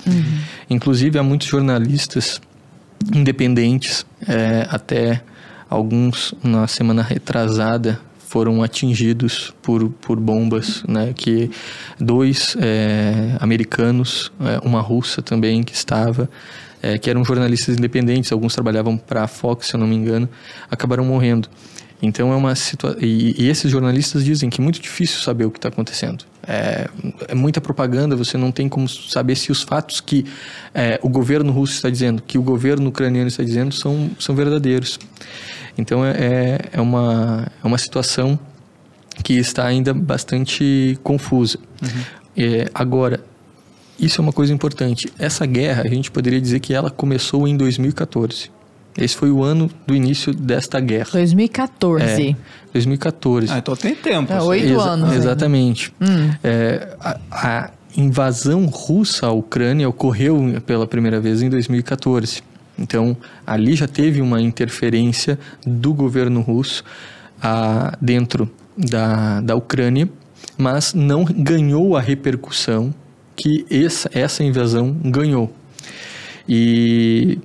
Inclusive 0.68 1.20
há 1.20 1.24
muitos 1.24 1.48
jornalistas 1.48 2.42
independentes, 3.14 4.04
é, 4.28 4.68
até 4.72 5.22
alguns 5.70 6.34
na 6.44 6.66
semana 6.66 7.04
retrasada 7.04 8.02
foram 8.32 8.64
atingidos 8.64 9.54
por, 9.62 9.90
por 9.90 10.18
bombas, 10.18 10.86
né? 10.88 11.12
Que 11.14 11.52
dois 12.00 12.56
é, 12.62 13.36
americanos, 13.42 14.32
é, 14.40 14.66
uma 14.66 14.80
russa 14.80 15.22
também 15.22 15.62
que 15.64 15.74
estava, 15.74 16.30
é, 16.82 16.98
que 16.98 17.10
eram 17.10 17.26
jornalistas 17.26 17.78
independentes, 17.78 18.32
alguns 18.32 18.54
trabalhavam 18.54 18.96
para 18.96 19.24
a 19.24 19.28
Fox, 19.28 19.68
se 19.68 19.74
eu 19.74 19.80
não 19.82 19.86
me 19.86 19.98
engano, 19.98 20.30
acabaram 20.70 21.04
morrendo. 21.04 21.50
Então 22.02 22.32
é 22.32 22.36
uma 22.38 22.56
situação 22.56 22.98
e, 23.02 23.36
e 23.38 23.50
esses 23.50 23.70
jornalistas 23.70 24.24
dizem 24.24 24.50
que 24.50 24.62
é 24.62 24.64
muito 24.64 24.80
difícil 24.80 25.20
saber 25.20 25.44
o 25.44 25.52
que 25.52 25.58
está 25.58 25.68
acontecendo. 25.68 26.24
É, 26.48 26.88
é 27.28 27.36
muita 27.36 27.60
propaganda, 27.60 28.16
você 28.16 28.38
não 28.38 28.50
tem 28.50 28.70
como 28.70 28.88
saber 28.88 29.36
se 29.36 29.52
os 29.52 29.62
fatos 29.62 30.00
que 30.00 30.26
é, 30.74 30.98
o 31.04 31.10
governo 31.10 31.52
russo 31.52 31.74
está 31.74 31.90
dizendo, 31.90 32.24
que 32.26 32.38
o 32.38 32.42
governo 32.42 32.88
ucraniano 32.88 33.28
está 33.28 33.44
dizendo, 33.44 33.76
são, 33.76 34.10
são 34.18 34.34
verdadeiros. 34.34 34.98
Então 35.82 36.06
é, 36.06 36.12
é, 36.12 36.60
é 36.74 36.82
uma, 36.82 37.48
é 37.64 37.68
uma 37.68 37.78
situação 37.78 38.40
que 39.24 39.34
está 39.34 39.66
ainda 39.66 39.94
bastante 39.94 40.98
confusa. 41.04 41.58
É, 42.38 42.70
agora, 42.74 43.20
isso 44.00 44.20
é 44.20 44.24
uma 44.24 44.34
coisa 44.34 44.54
importante. 44.54 45.12
Essa 45.20 45.46
guerra, 45.46 45.84
a 45.84 45.88
gente 45.88 46.10
poderia 46.10 46.40
dizer 46.40 46.60
que 46.60 46.74
ela 46.74 46.90
começou 46.90 47.48
em 47.48 47.56
2014. 47.58 48.50
Esse 48.98 49.16
foi 49.16 49.32
o 49.32 49.42
ano 49.44 49.70
do 49.88 49.96
início 49.96 50.34
desta 50.34 50.80
guerra. 50.80 51.10
2014. 51.14 52.32
É, 52.32 52.36
2014. 52.74 53.48
Ah, 53.52 53.58
então 53.58 53.76
tem 53.76 53.96
tempo. 53.96 54.32
É, 54.32 54.38
assim. 54.38 54.48
oito 54.48 54.66
Exa- 54.66 54.82
anos? 54.90 55.14
Exatamente. 55.14 55.94
É, 56.44 56.96
a, 57.00 57.18
a 57.32 57.70
invasão 57.96 58.66
russa 58.66 59.28
à 59.28 59.32
Ucrânia 59.32 59.88
ocorreu 59.88 60.62
pela 60.66 60.86
primeira 60.88 61.20
vez 61.22 61.42
em 61.42 61.50
2014. 61.50 62.42
Então, 62.82 63.16
ali 63.46 63.76
já 63.76 63.88
teve 63.88 64.22
uma 64.22 64.42
interferência 64.42 65.38
do 65.66 65.94
governo 65.94 66.42
russo 66.42 66.84
ah, 67.42 67.98
dentro 68.02 68.50
da, 68.76 69.42
da 69.42 69.56
Ucrânia, 69.56 70.10
mas 70.58 70.94
não 70.94 71.24
ganhou 71.24 71.96
a 71.96 72.02
repercussão 72.02 72.94
que 73.36 73.66
essa, 73.70 74.10
essa 74.14 74.44
invasão 74.44 74.92
ganhou. 75.04 75.54
E 76.48 77.40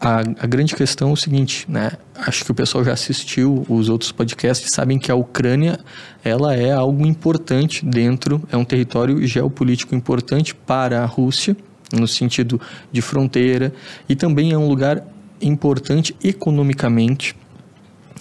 a, 0.00 0.18
a 0.18 0.46
grande 0.46 0.74
questão 0.74 1.10
é 1.10 1.12
o 1.12 1.16
seguinte, 1.16 1.64
né? 1.68 1.92
Acho 2.14 2.44
que 2.44 2.50
o 2.50 2.54
pessoal 2.54 2.84
já 2.84 2.92
assistiu 2.92 3.64
os 3.68 3.88
outros 3.88 4.12
podcasts 4.12 4.70
e 4.70 4.74
sabem 4.74 4.98
que 4.98 5.10
a 5.10 5.14
Ucrânia 5.14 5.80
ela 6.22 6.54
é 6.54 6.72
algo 6.72 7.06
importante 7.06 7.84
dentro, 7.84 8.42
é 8.52 8.56
um 8.56 8.64
território 8.64 9.26
geopolítico 9.26 9.94
importante 9.94 10.54
para 10.54 11.02
a 11.02 11.06
Rússia, 11.06 11.56
no 11.98 12.08
sentido 12.08 12.60
de 12.92 13.00
fronteira, 13.00 13.72
e 14.08 14.14
também 14.14 14.52
é 14.52 14.58
um 14.58 14.68
lugar 14.68 15.04
importante 15.40 16.14
economicamente 16.22 17.36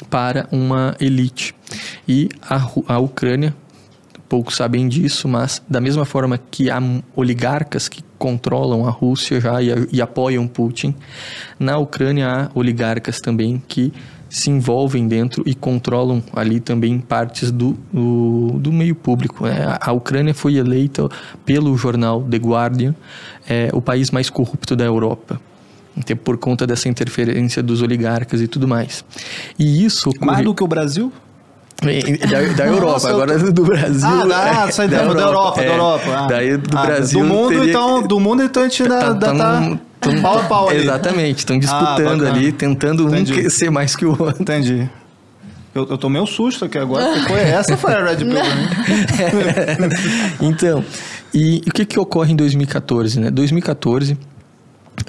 para 0.10 0.48
uma 0.51 0.96
elite. 1.00 1.56
E 2.08 2.30
a, 2.42 2.68
a 2.88 3.00
Ucrânia, 3.00 3.56
poucos 4.27 4.56
sabem 4.56 4.88
disso, 4.88 5.27
mas 5.27 5.62
da 5.70 5.80
mesma 5.80 6.06
forma 6.06 6.38
que 6.38 6.70
há 6.70 6.80
oligarcas 7.15 7.88
que 7.88 8.03
controlam 8.18 8.88
a 8.88 8.89
Rússia 8.89 9.39
já 9.39 9.62
e, 9.62 9.70
e 9.92 10.01
apoiam 10.01 10.48
Putin, 10.48 10.96
na 11.60 11.77
Ucrânia 11.77 12.27
há 12.27 12.50
oligarcas 12.53 13.20
também 13.20 13.62
que 13.68 13.94
se 14.35 14.49
envolvem 14.49 15.07
dentro 15.07 15.43
e 15.45 15.53
controlam 15.53 16.23
ali 16.35 16.59
também 16.59 16.99
partes 16.99 17.51
do, 17.51 17.77
do, 17.93 18.53
do 18.59 18.71
meio 18.71 18.95
público. 18.95 19.45
né? 19.45 19.77
A, 19.79 19.91
Ucrânia 19.91 20.33
foi 20.33 20.55
eleita 20.55 21.07
pelo 21.45 21.77
jornal 21.77 22.23
The 22.23 22.37
Guardian 22.37 22.95
é, 23.47 23.69
o 23.73 23.79
país 23.79 24.09
mais 24.09 24.31
corrupto 24.31 24.75
da 24.75 24.83
Europa. 24.85 25.39
Até 25.95 26.15
por 26.15 26.35
conta 26.37 26.65
dessa 26.65 26.89
interferência 26.89 27.61
dos 27.61 27.83
oligarcas 27.83 28.41
e 28.41 28.47
tudo 28.47 28.67
mais. 28.67 29.05
E 29.59 29.85
isso 29.85 30.09
Mais 30.09 30.17
ocorre- 30.39 30.43
do 30.43 30.55
que 30.55 30.63
o 30.63 30.67
Brasil? 30.67 31.13
é, 31.83 32.17
Da, 32.25 32.41
da 32.55 32.65
Europa, 32.73 32.91
Nossa, 32.93 33.09
eu 33.09 33.15
agora 33.21 33.37
do 33.51 33.63
Brasil. 33.63 34.09
Ah, 34.33 34.65
é, 34.67 34.71
sai 34.71 34.87
da, 34.87 35.03
da 35.13 35.21
Europa, 35.21 35.61
é. 35.61 35.67
da 35.67 35.71
Europa. 35.73 36.05
Ah. 36.07 36.27
Daí 36.27 36.57
do 36.57 36.75
Ah, 36.75 36.85
Brasil. 36.87 37.19
Do 37.19 37.25
mundo, 37.27 37.49
teria- 37.49 37.69
então, 37.69 38.01
do 38.07 38.19
mundo, 38.19 38.41
então 38.41 38.63
a 38.63 38.67
gente 38.67 38.81
ainda 38.81 38.99
Tá- 38.99 39.13
tá, 39.13 39.19
tá 39.27 39.35
tá, 39.35 39.59
num- 39.61 39.79
tão- 40.03 40.22
pau 40.22 40.38
a 40.39 40.43
pau 40.43 40.69
ali. 40.69 40.83
Exatamente, 40.83 41.39
estão 41.39 41.57
disputando 41.60 42.19
bacana. 42.19 42.29
ali, 42.31 42.51
tentando 42.51 43.05
um 43.05 43.10
Entendi. 43.10 43.33
que- 43.33 43.50
ser 43.50 43.69
mais 43.72 43.95
que 43.95 44.05
o 44.05 44.10
outro. 44.12 44.41
Entendi. 44.41 44.89
Eu, 45.75 45.88
eu 45.89 45.98
tomei 45.98 46.22
um 46.22 46.25
susto 46.27 46.65
aqui 46.65 46.77
agora, 46.77 47.03
porque 47.13 47.27
foi 47.29 47.39
essa 47.50 47.75
foi 47.75 47.93
a 47.93 48.03
Red 48.05 48.17
Pill 48.17 48.27
pra 48.33 48.43
mim. 48.55 49.93
então, 50.41 50.83
e 51.33 51.62
o 51.67 51.72
que, 51.72 51.86
que 51.86 52.00
ocorre 52.00 52.31
em 52.31 52.36
2014? 52.36 53.19
Né? 53.19 53.31
2014 53.31 54.17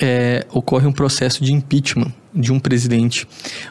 é, 0.01 0.47
ocorre 0.51 0.87
um 0.87 0.93
processo 0.93 1.45
de 1.45 1.53
impeachment 1.53 2.11
de 2.35 2.51
um 2.53 2.59
presidente 2.59 3.29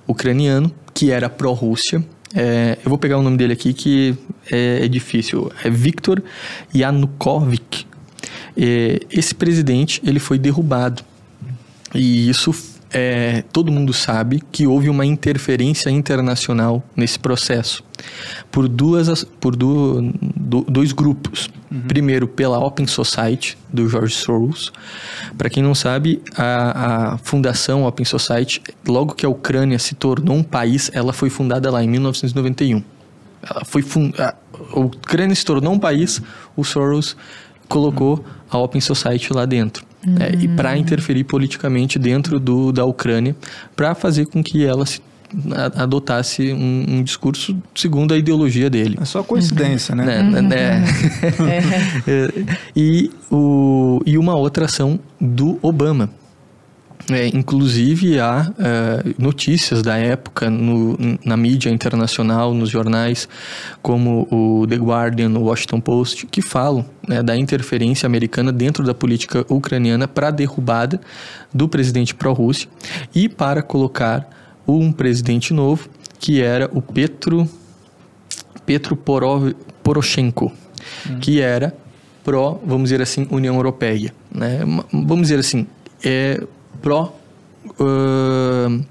ucraniano 0.08 0.72
que 0.94 1.10
era 1.12 1.28
pró-Rússia. 1.30 2.04
É, 2.36 2.78
eu 2.84 2.90
vou 2.90 2.98
pegar 2.98 3.18
o 3.18 3.22
nome 3.24 3.38
dele 3.38 3.54
aqui 3.54 3.74
que 3.74 4.16
é, 4.52 4.86
é 4.86 4.88
difícil. 4.88 5.52
É 5.64 5.70
Viktor 5.70 6.22
Yanukovych. 6.76 7.88
É, 8.56 9.00
esse 9.12 9.34
presidente 9.34 10.00
ele 10.06 10.20
foi 10.20 10.38
derrubado 10.38 11.04
e 11.94 12.30
isso 12.30 12.54
é, 12.96 13.44
todo 13.52 13.72
mundo 13.72 13.92
sabe 13.92 14.42
que 14.52 14.68
houve 14.68 14.88
uma 14.88 15.04
interferência 15.06 15.90
internacional 15.90 16.84
nesse 16.96 17.18
processo 17.18 17.84
por 18.52 18.68
duas 18.68 19.10
as- 19.10 19.24
por 19.24 19.56
du- 19.56 20.14
do- 20.36 20.66
dois 20.70 20.92
grupos. 20.92 21.50
Primeiro 21.88 22.28
pela 22.28 22.60
Open 22.60 22.86
Society 22.86 23.58
do 23.72 23.90
George 23.90 24.14
Soros. 24.14 24.72
Para 25.36 25.50
quem 25.50 25.64
não 25.64 25.74
sabe, 25.74 26.22
a, 26.38 27.14
a 27.14 27.18
fundação 27.18 27.84
Open 27.86 28.06
Society, 28.06 28.62
logo 28.88 29.16
que 29.16 29.26
a 29.26 29.30
Ucrânia 29.30 29.80
se 29.80 29.96
tornou 29.96 30.38
um 30.38 30.44
país, 30.44 30.92
ela 30.94 31.12
foi 31.12 31.32
fundada 31.32 31.72
lá 31.72 31.84
em 31.84 31.88
1991. 31.88 32.84
Ela 33.42 33.66
foi 33.66 33.82
fun- 33.82 34.12
a, 34.20 34.36
a 34.72 34.80
Ucrânia 34.80 35.34
se 35.36 35.44
tornou 35.44 35.74
um 35.74 35.80
país, 35.80 36.22
o 36.56 36.64
Soros 36.64 37.18
colocou 37.68 38.24
a 38.52 38.58
Open 38.60 38.80
Society 38.80 39.34
lá 39.34 39.46
dentro. 39.46 39.84
Né, 40.06 40.32
e 40.40 40.48
para 40.48 40.78
interferir 40.78 41.24
politicamente 41.24 41.98
dentro 41.98 42.40
do, 42.40 42.72
da 42.72 42.86
Ucrânia, 42.86 43.36
para 43.76 43.96
fazer 43.96 44.26
com 44.26 44.44
que 44.44 44.66
ela 44.66 44.86
se, 44.86 45.02
adotasse 45.76 46.54
um, 46.54 46.86
um 46.88 47.04
discurso 47.04 47.58
segundo 47.74 48.14
a 48.14 48.18
ideologia 48.18 48.70
dele. 48.70 48.98
É 49.02 49.06
só 49.06 49.24
coincidência, 49.24 49.96
né? 49.96 50.22
Né, 50.22 50.42
né, 50.42 50.84
É, 52.08 52.30
e, 52.76 53.12
o, 53.32 54.02
e 54.06 54.18
uma 54.18 54.36
outra 54.36 54.66
ação 54.66 55.00
do 55.20 55.58
Obama. 55.62 56.10
É, 57.12 57.28
inclusive 57.28 58.20
há 58.20 58.50
é, 58.58 59.14
notícias 59.18 59.82
da 59.82 59.98
época 59.98 60.50
no, 60.50 60.98
na 61.26 61.36
mídia 61.36 61.70
internacional, 61.70 62.54
nos 62.54 62.70
jornais, 62.70 63.28
como 63.82 64.28
o 64.32 64.66
The 64.68 64.78
Guardian, 64.78 65.30
o 65.32 65.44
Washington 65.44 65.82
Post, 65.82 66.28
que 66.28 66.42
falam 66.42 66.86
né, 67.06 67.22
da 67.22 67.36
interferência 67.36 68.08
americana 68.08 68.54
dentro 68.54 68.86
da 68.86 68.94
política 68.94 69.46
ucraniana 69.50 70.08
para 70.08 70.30
a 70.30 70.32
derrubada 70.32 71.02
do 71.54 71.68
presidente 71.68 72.16
pró-Rússia 72.16 72.70
e 73.14 73.28
para 73.28 73.62
colocar 73.62 74.30
um 74.66 74.92
presidente 74.92 75.54
novo, 75.54 75.90
que 76.20 76.42
era 76.42 76.70
o 76.74 76.82
Petro 76.82 77.50
Petro 78.66 78.96
Porov- 78.96 79.54
Poroshenko, 79.84 80.50
que 81.20 81.42
era 81.42 81.76
pró, 82.24 82.62
vamos 82.66 82.84
dizer 82.84 83.02
assim, 83.02 83.28
União 83.30 83.56
Europeia, 83.56 84.14
né? 84.34 84.60
Vamos 84.90 85.24
dizer 85.24 85.40
assim, 85.40 85.68
é 86.02 86.42
pró 86.84 87.16
ahn, 87.80 88.84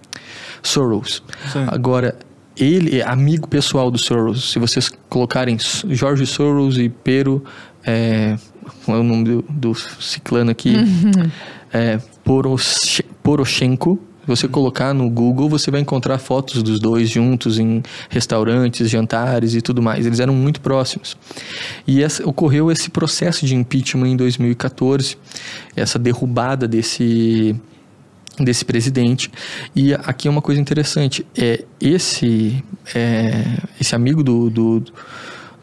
Soros. 0.62 1.22
Sim. 1.52 1.64
Agora, 1.68 2.16
ele 2.56 2.98
é 3.00 3.06
amigo 3.08 3.46
pessoal 3.46 3.90
do 3.90 3.98
Soros. 3.98 4.50
Se 4.52 4.58
vocês 4.58 4.90
colocarem 5.08 5.56
Jorge 5.90 6.26
Soros 6.26 6.78
e 6.78 6.88
Pero, 6.88 7.44
é, 7.84 8.36
é 8.88 8.92
o 8.92 9.02
nome 9.02 9.24
do, 9.24 9.44
do 9.48 9.74
ciclano 9.74 10.50
aqui? 10.50 10.74
É, 11.74 11.98
Poroshe- 12.22 13.02
Poroshenko. 13.22 13.98
Se 14.20 14.26
você 14.26 14.46
colocar 14.46 14.92
no 14.92 15.08
Google, 15.08 15.48
você 15.48 15.70
vai 15.70 15.80
encontrar 15.80 16.18
fotos 16.18 16.62
dos 16.62 16.78
dois 16.78 17.08
juntos 17.08 17.58
em 17.58 17.82
restaurantes, 18.10 18.90
jantares 18.90 19.54
e 19.54 19.62
tudo 19.62 19.80
mais. 19.80 20.04
Eles 20.04 20.20
eram 20.20 20.34
muito 20.34 20.60
próximos. 20.60 21.16
E 21.86 22.02
essa- 22.02 22.28
ocorreu 22.28 22.70
esse 22.70 22.90
processo 22.90 23.46
de 23.46 23.56
impeachment 23.56 24.08
em 24.08 24.16
2014, 24.18 25.16
essa 25.74 25.98
derrubada 25.98 26.68
desse 26.68 27.56
desse 28.38 28.64
presidente. 28.64 29.30
E 29.74 29.94
aqui 29.94 30.28
é 30.28 30.30
uma 30.30 30.42
coisa 30.42 30.60
interessante, 30.60 31.26
é 31.36 31.64
esse 31.80 32.62
é, 32.94 33.58
esse 33.80 33.94
amigo 33.94 34.22
do, 34.22 34.50
do 34.50 34.84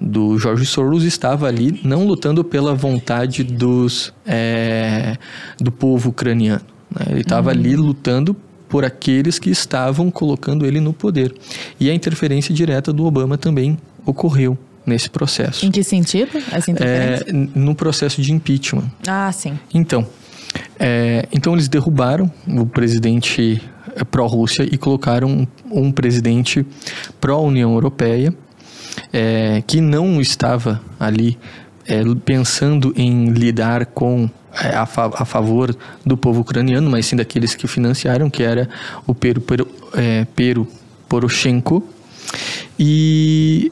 do 0.01 0.38
Jorge 0.38 0.65
Soros 0.65 1.03
estava 1.03 1.47
ali 1.47 1.81
não 1.83 2.05
lutando 2.05 2.41
pela 2.43 2.73
vontade 2.73 3.43
dos 3.43 4.13
é, 4.25 5.17
do 5.59 5.71
povo 5.71 6.11
ucraniano. 6.11 6.61
né? 6.97 7.07
Ele 7.09 7.21
estava 7.21 7.49
ali 7.49 7.75
lutando 7.75 8.33
por 8.69 8.85
aqueles 8.85 9.39
que 9.39 9.49
estavam 9.49 10.09
colocando 10.09 10.65
ele 10.65 10.79
no 10.79 10.93
poder. 10.93 11.35
E 11.79 11.89
a 11.89 11.93
interferência 11.93 12.53
direta 12.53 12.93
do 12.93 13.05
Obama 13.05 13.38
também 13.38 13.77
ocorreu 14.05 14.57
nesse 14.85 15.09
processo. 15.09 15.65
Em 15.65 15.71
que 15.71 15.83
sentido 15.83 16.38
essa 16.51 16.71
interferência? 16.71 17.25
É, 17.29 17.59
no 17.59 17.75
processo 17.75 18.21
de 18.21 18.31
impeachment. 18.31 18.89
Ah, 19.07 19.31
sim. 19.31 19.59
Então, 19.73 20.07
é, 20.79 21.27
então 21.31 21.53
eles 21.53 21.67
derrubaram 21.67 22.31
o 22.47 22.65
presidente 22.65 23.61
é, 23.95 24.03
pró-Rússia 24.03 24.63
e 24.63 24.77
colocaram 24.77 25.29
um, 25.29 25.47
um 25.71 25.91
presidente 25.91 26.65
pró-União 27.19 27.73
Europeia 27.73 28.33
é, 29.11 29.63
que 29.65 29.81
não 29.81 30.19
estava 30.21 30.81
ali 30.99 31.37
é, 31.85 32.01
pensando 32.23 32.93
em 32.95 33.29
lidar 33.29 33.85
com 33.87 34.29
é, 34.53 34.75
a, 34.75 34.83
a 34.83 35.25
favor 35.25 35.75
do 36.05 36.17
povo 36.17 36.41
ucraniano, 36.41 36.89
mas 36.89 37.05
sim 37.05 37.15
daqueles 37.15 37.55
que 37.55 37.67
financiaram, 37.67 38.29
que 38.29 38.43
era 38.43 38.69
o 39.05 39.13
Pero, 39.13 39.41
Pero, 39.41 39.67
é, 39.93 40.25
Pero 40.35 40.67
Poroshenko. 41.07 41.83
E 42.77 43.71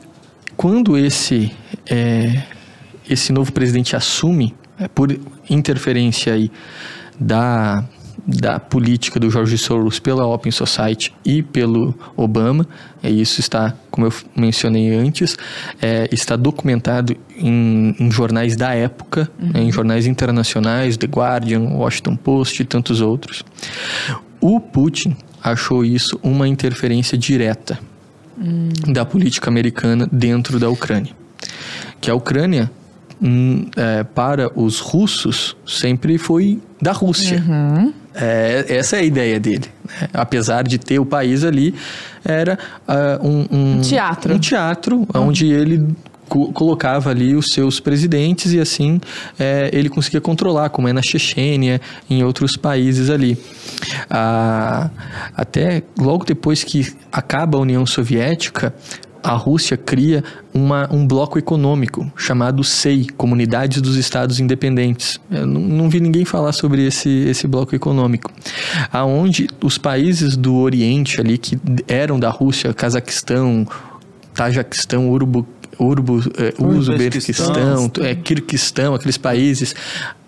quando 0.56 0.98
esse 0.98 1.52
esse 3.10 3.32
novo 3.32 3.54
presidente 3.54 3.96
assume, 3.96 4.54
por 4.94 5.18
interferência 5.50 6.34
aí 6.34 6.52
da, 7.20 7.84
da 8.26 8.60
política 8.60 9.20
do 9.20 9.30
George 9.30 9.58
Soros 9.58 10.00
pela 10.00 10.26
Open 10.26 10.52
Society 10.52 11.14
e 11.24 11.42
pelo 11.42 11.98
Obama. 12.16 12.68
E 13.04 13.22
isso 13.22 13.40
está, 13.40 13.74
como 13.90 14.08
eu 14.08 14.14
mencionei 14.36 14.94
antes, 14.94 15.38
é, 15.82 16.08
está 16.12 16.36
documentado 16.36 17.16
em, 17.36 17.96
em, 18.00 18.12
jornais 18.12 18.56
da 18.56 18.74
época, 18.74 19.30
uhum. 19.40 19.62
em 19.62 19.72
jornais 19.72 20.06
internacionais, 20.06 20.98
The 20.98 21.08
Guardian, 21.08 21.62
Washington 21.62 22.16
Post 22.16 22.62
e 22.62 22.66
tantos 22.66 23.02
outros. 23.02 23.44
O 24.40 24.60
Putin 24.60 25.16
achou 25.42 25.84
isso 25.86 26.20
uma 26.22 26.48
interferência 26.48 27.18
direta 27.18 27.80
hum. 28.38 28.70
da 28.88 29.06
política 29.06 29.50
americana 29.50 30.08
dentro 30.12 30.60
da 30.60 30.70
Ucrânia. 30.70 31.14
Que 32.00 32.12
a 32.12 32.16
Ucrânia, 32.16 32.70
hum, 33.22 33.66
é, 33.76 34.04
para 34.04 34.52
os 34.60 34.80
russos, 34.80 35.56
sempre 35.66 36.18
foi 36.18 36.60
da 36.82 36.92
Rússia. 36.92 37.44
Uhum. 37.48 37.94
É, 38.14 38.66
essa 38.70 38.98
é 38.98 39.00
a 39.00 39.04
ideia 39.04 39.40
dele. 39.40 39.66
Né? 39.86 40.10
Apesar 40.14 40.64
de 40.64 40.78
ter 40.78 41.00
o 41.00 41.06
país 41.06 41.44
ali, 41.44 41.74
era 42.26 42.58
uh, 42.88 43.28
um, 43.28 43.48
um, 43.52 43.78
um, 43.78 43.82
teatro, 43.82 44.34
um 44.34 44.40
teatro 44.40 44.98
uhum. 44.98 45.28
onde 45.28 45.48
ele 45.48 45.96
colocava 46.28 47.10
ali 47.10 47.36
os 47.36 47.48
seus 47.54 47.80
presidentes 47.80 48.52
e 48.52 48.60
assim 48.60 49.00
é, 49.40 49.70
ele 49.72 49.90
conseguia 49.90 50.20
controlar, 50.20 50.70
como 50.70 50.88
é 50.88 50.94
na 50.94 51.02
Chechênia, 51.02 51.80
em 52.10 52.24
outros 52.24 52.58
países 52.58 53.10
ali. 53.10 53.38
Ah, 54.10 54.90
até 55.36 55.84
logo 55.98 56.26
depois 56.26 56.64
que 56.64 56.94
acaba 57.12 57.58
a 57.58 57.62
União 57.62 57.86
Soviética, 57.86 58.74
a 59.24 59.34
Rússia 59.34 59.78
cria 59.78 60.24
uma, 60.54 60.88
um 60.94 61.06
bloco 61.06 61.38
econômico 61.38 62.12
chamado 62.16 62.64
SEI, 62.64 63.08
Comunidades 63.18 63.82
dos 63.82 63.96
Estados 63.96 64.40
Independentes. 64.40 65.20
Eu 65.30 65.46
não, 65.46 65.62
não 65.62 65.90
vi 65.90 66.00
ninguém 66.00 66.26
falar 66.26 66.52
sobre 66.52 66.86
esse, 66.86 67.10
esse 67.10 67.48
bloco 67.48 67.76
econômico, 67.76 68.32
aonde 68.92 69.48
os 69.64 69.78
países 69.78 70.36
do 70.36 70.56
Oriente 70.56 71.20
ali 71.20 71.38
que 71.38 71.58
eram 71.88 72.20
da 72.20 72.30
Rússia, 72.30 72.74
Cazaquistão, 72.74 73.68
Tajiquistão, 74.34 75.10
Urbo, 75.10 75.48
é, 76.38 76.54
Uzbequistão, 76.64 77.92
é, 78.02 78.16
Kirguistão, 78.16 78.96
aqueles 78.96 79.18
países, 79.18 79.76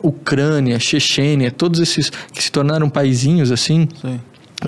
Ucrânia, 0.02 0.80
Chechênia, 0.80 1.52
todos 1.52 1.80
esses 1.80 2.12
que 2.32 2.44
se 2.44 2.52
tornaram 2.52 2.90
paizinhos 2.90 3.52
assim, 3.52 3.88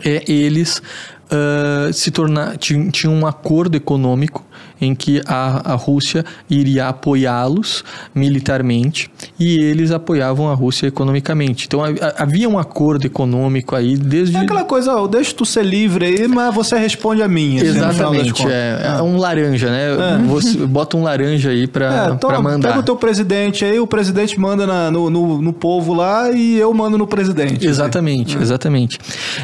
é, 0.04 0.24
eles 0.32 0.82
uh, 1.32 1.94
se 1.94 2.12
tornar, 2.12 2.58
tinham 2.58 3.14
um 3.14 3.26
acordo 3.26 3.76
econômico 3.76 4.46
em 4.82 4.96
que 4.96 5.22
a, 5.28 5.74
a 5.74 5.76
Rússia 5.76 6.26
iria 6.50 6.88
apoiá-los 6.88 7.84
militarmente 8.16 9.12
e 9.40 9.60
eles 9.60 9.92
apoiavam 9.92 10.50
a 10.50 10.56
Rússia 10.56 10.88
economicamente. 10.88 11.68
Então 11.68 11.82
havia 12.18 12.50
um 12.50 12.58
acordo 12.58 13.06
econômico 13.06 13.76
aí 13.76 13.96
desde. 13.96 14.36
É 14.36 14.40
aquela 14.40 14.64
coisa, 14.64 14.92
eu 14.92 15.08
deixo 15.08 15.36
tu 15.36 15.46
ser 15.46 15.64
livre 15.64 16.06
aí, 16.06 16.28
mas 16.28 16.54
você 16.54 16.78
responde 16.78 17.22
a 17.22 17.28
mim. 17.28 17.58
Assim, 17.58 17.68
Exatamente, 17.68 18.48
é, 18.48 18.96
é, 18.98 19.02
um 19.04 19.18
laranja, 19.18 19.70
né? 19.70 19.92
É. 19.92 20.18
Você 20.28 20.58
bota 20.66 20.98
um 20.98 21.04
laranja 21.04 21.52
aí 21.52 21.68
para 21.68 22.08
é, 22.08 22.12
então, 22.14 22.42
mandar. 22.42 22.70
Pega 22.70 22.80
o 22.80 22.84
teu 22.84 22.96
presidente 22.96 23.64
aí, 23.64 23.80
o 23.80 23.86
presidente 23.86 24.40
manda 24.40 24.66
na, 24.66 24.90
no, 24.90 25.10
no, 25.12 25.42
no, 25.42 25.54
povo 25.54 25.94
lá 25.94 26.32
e 26.32 26.58
eu 26.58 26.74
mando 26.74 26.98
no 26.98 27.06
presidente. 27.06 27.68
Exatamente, 27.68 28.36
assim. 28.36 28.44
exatamente. 28.44 29.00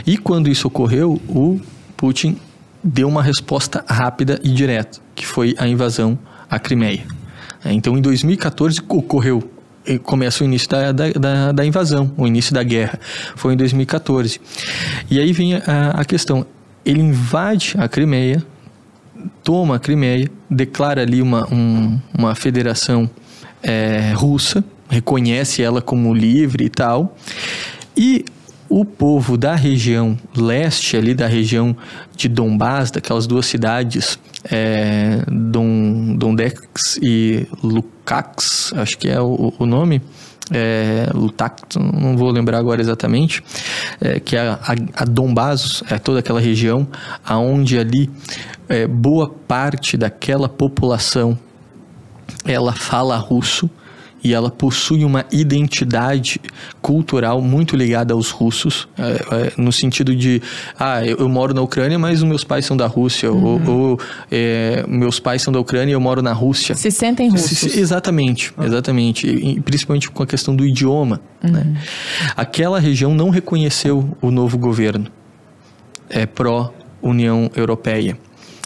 E 0.05 0.17
quando 0.17 0.49
isso 0.49 0.67
ocorreu, 0.67 1.21
o 1.29 1.59
Putin 1.97 2.37
deu 2.83 3.07
uma 3.07 3.23
resposta 3.23 3.83
rápida 3.89 4.39
e 4.43 4.49
direta, 4.49 4.99
que 5.15 5.25
foi 5.25 5.55
a 5.57 5.67
invasão 5.67 6.17
à 6.49 6.59
Crimeia. 6.59 7.05
É, 7.65 7.73
então, 7.73 7.97
em 7.97 8.01
2014, 8.01 8.81
ocorreu 8.87 9.51
começa 10.03 10.43
o 10.43 10.45
início 10.45 10.67
da, 10.67 10.91
da, 10.91 11.51
da, 11.53 11.65
invasão, 11.65 12.11
o 12.17 12.27
início 12.27 12.53
da 12.53 12.61
guerra. 12.61 12.99
Foi 13.35 13.53
em 13.53 13.57
2014. 13.57 14.41
E 15.09 15.17
aí 15.17 15.31
vem 15.31 15.55
a, 15.55 15.91
a 15.95 16.03
questão: 16.03 16.45
ele 16.85 17.01
invade 17.01 17.75
a 17.77 17.87
Crimeia, 17.87 18.43
toma 19.43 19.77
a 19.77 19.79
Crimeia, 19.79 20.29
declara 20.49 21.01
ali 21.01 21.21
uma, 21.21 21.47
um, 21.53 21.97
uma 22.17 22.35
federação 22.35 23.09
é, 23.63 24.11
russa, 24.13 24.63
reconhece 24.89 25.63
ela 25.63 25.81
como 25.81 26.13
livre 26.13 26.65
e 26.65 26.69
tal. 26.69 27.15
E 27.95 28.25
o 28.69 28.83
povo 28.85 29.37
da 29.37 29.55
região 29.55 30.17
leste, 30.35 30.97
ali 30.97 31.13
da 31.13 31.27
região 31.27 31.75
de 32.15 32.27
Donbás, 32.27 32.91
daquelas 32.91 33.27
duas 33.27 33.45
cidades, 33.45 34.19
é, 34.43 35.21
Don, 35.27 36.15
Dondex 36.15 36.99
e 37.01 37.47
Lukács, 37.63 38.73
acho 38.73 38.97
que 38.97 39.09
é 39.09 39.19
o, 39.21 39.53
o 39.57 39.65
nome, 39.65 40.01
é, 40.51 41.09
Lutak, 41.13 41.63
não 41.77 42.15
vou 42.15 42.31
lembrar 42.31 42.57
agora 42.57 42.81
exatamente, 42.81 43.43
é, 43.99 44.19
que 44.19 44.35
é 44.35 44.47
a, 44.47 44.59
a, 44.63 45.93
é 45.93 45.99
toda 45.99 46.19
aquela 46.19 46.39
região, 46.39 46.87
aonde 47.25 47.77
ali 47.77 48.09
é, 48.69 48.87
boa 48.87 49.29
parte 49.29 49.97
daquela 49.97 50.47
população 50.47 51.37
ela 52.45 52.71
fala 52.71 53.17
russo, 53.17 53.69
e 54.27 54.33
ela 54.33 54.51
possui 54.51 55.05
uma 55.05 55.25
identidade 55.31 56.41
cultural 56.81 57.41
muito 57.41 57.77
ligada 57.77 58.13
aos 58.13 58.29
russos, 58.29 58.85
é, 58.97 59.03
é, 59.03 59.53
no 59.57 59.71
sentido 59.71 60.13
de, 60.13 60.41
ah, 60.77 61.05
eu, 61.05 61.17
eu, 61.19 61.29
moro 61.29 61.53
na 61.53 61.61
Ucrânia, 61.61 61.97
mas 61.97 62.21
os 62.21 62.27
meus 62.27 62.43
pais 62.43 62.65
são 62.65 62.75
da 62.75 62.87
Rússia, 62.87 63.31
uhum. 63.31 63.63
ou, 63.65 63.91
ou 63.91 63.99
é, 64.29 64.83
meus 64.85 65.17
pais 65.17 65.41
são 65.41 65.53
da 65.53 65.61
Ucrânia 65.61 65.93
e 65.93 65.95
eu 65.95 66.01
moro 66.01 66.21
na 66.21 66.33
Rússia. 66.33 66.75
Se 66.75 66.91
sentem 66.91 67.29
russos. 67.29 67.57
Se, 67.57 67.79
exatamente, 67.79 68.53
ah. 68.57 68.65
exatamente, 68.65 69.27
e, 69.27 69.61
principalmente 69.61 70.11
com 70.11 70.21
a 70.21 70.27
questão 70.27 70.53
do 70.53 70.65
idioma. 70.65 71.21
Uhum. 71.41 71.51
Né? 71.51 71.81
Aquela 72.35 72.81
região 72.81 73.13
não 73.13 73.29
reconheceu 73.29 74.17
o 74.21 74.29
novo 74.29 74.57
governo 74.57 75.09
é, 76.09 76.25
pró-União 76.25 77.49
Europeia. 77.55 78.17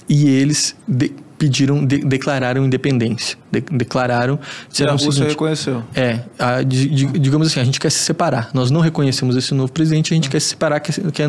E 0.09 0.27
eles 0.27 0.75
de, 0.87 1.13
pediram, 1.41 1.83
de, 1.83 1.97
declararam 1.97 2.63
independência. 2.63 3.35
De, 3.51 3.61
declararam. 3.61 4.37
E 4.79 4.83
a 4.83 4.91
Rússia 4.91 5.11
seguinte, 5.11 5.29
reconheceu. 5.29 5.83
É, 5.95 6.19
a, 6.37 6.61
de, 6.61 6.87
digamos 7.17 7.47
assim, 7.47 7.59
a 7.59 7.63
gente 7.63 7.79
quer 7.79 7.89
se 7.89 7.97
separar. 7.97 8.51
Nós 8.53 8.69
não 8.69 8.79
reconhecemos 8.79 9.35
esse 9.35 9.51
novo 9.55 9.71
presidente, 9.71 10.13
a 10.13 10.15
gente 10.15 10.29
quer 10.29 10.39
se 10.39 10.49
separar, 10.49 10.79
quer, 10.79 10.93
quer, 11.11 11.27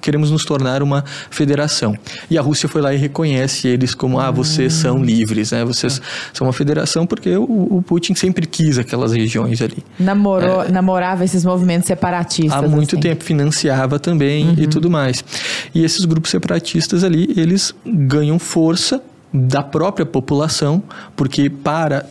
queremos 0.00 0.32
nos 0.32 0.44
tornar 0.44 0.82
uma 0.82 1.04
federação. 1.30 1.96
E 2.28 2.36
a 2.36 2.42
Rússia 2.42 2.68
foi 2.68 2.82
lá 2.82 2.92
e 2.92 2.96
reconhece 2.96 3.68
eles 3.68 3.94
como, 3.94 4.18
ah, 4.18 4.32
vocês 4.32 4.74
hum. 4.74 4.80
são 4.80 5.04
livres, 5.04 5.52
né? 5.52 5.64
Vocês 5.64 6.00
é. 6.00 6.02
são 6.32 6.48
uma 6.48 6.52
federação, 6.52 7.06
porque 7.06 7.36
o, 7.36 7.44
o, 7.44 7.80
Putin 7.80 8.16
sempre 8.16 8.48
quis 8.48 8.76
aquelas 8.76 9.12
regiões 9.12 9.62
ali. 9.62 9.84
Namorou, 10.00 10.64
é, 10.64 10.68
namorava 10.68 11.24
esses 11.24 11.44
movimentos 11.44 11.86
separatistas. 11.86 12.52
Há 12.52 12.66
muito 12.66 12.96
assim. 12.96 13.02
tempo, 13.02 13.22
financiava 13.22 14.00
também 14.00 14.48
uhum. 14.48 14.54
e 14.58 14.66
tudo 14.66 14.90
mais. 14.90 15.24
E 15.72 15.84
esses 15.84 16.04
grupos 16.04 16.32
separatistas 16.32 17.04
ali, 17.04 17.32
eles 17.36 17.72
ganham 17.86 18.36
força 18.40 19.00
da 19.34 19.64
própria 19.64 20.06
população, 20.06 20.80
porque 21.16 21.50
para 21.50 22.06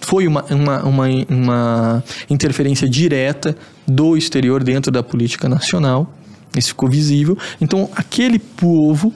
foi 0.00 0.26
uma, 0.26 0.42
uma, 0.50 0.82
uma, 0.82 1.06
uma 1.28 2.04
interferência 2.30 2.88
direta 2.88 3.54
do 3.86 4.16
exterior 4.16 4.64
dentro 4.64 4.90
da 4.90 5.02
política 5.02 5.48
nacional. 5.48 6.10
Isso 6.56 6.68
ficou 6.68 6.88
visível. 6.88 7.36
Então, 7.60 7.88
aquele 7.94 8.38
povo 8.38 9.12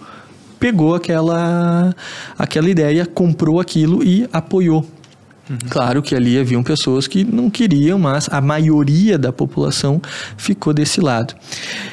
pegou 0.60 0.94
aquela, 0.94 1.94
aquela 2.38 2.68
ideia, 2.68 3.04
comprou 3.06 3.60
aquilo 3.60 4.02
e 4.04 4.28
apoiou. 4.32 4.86
Uhum. 5.48 5.58
Claro 5.70 6.02
que 6.02 6.14
ali 6.14 6.38
haviam 6.38 6.62
pessoas 6.62 7.06
que 7.06 7.24
não 7.24 7.48
queriam, 7.48 7.98
mas 7.98 8.28
a 8.30 8.40
maioria 8.40 9.18
da 9.18 9.32
população 9.32 10.00
ficou 10.36 10.72
desse 10.72 11.00
lado. 11.00 11.34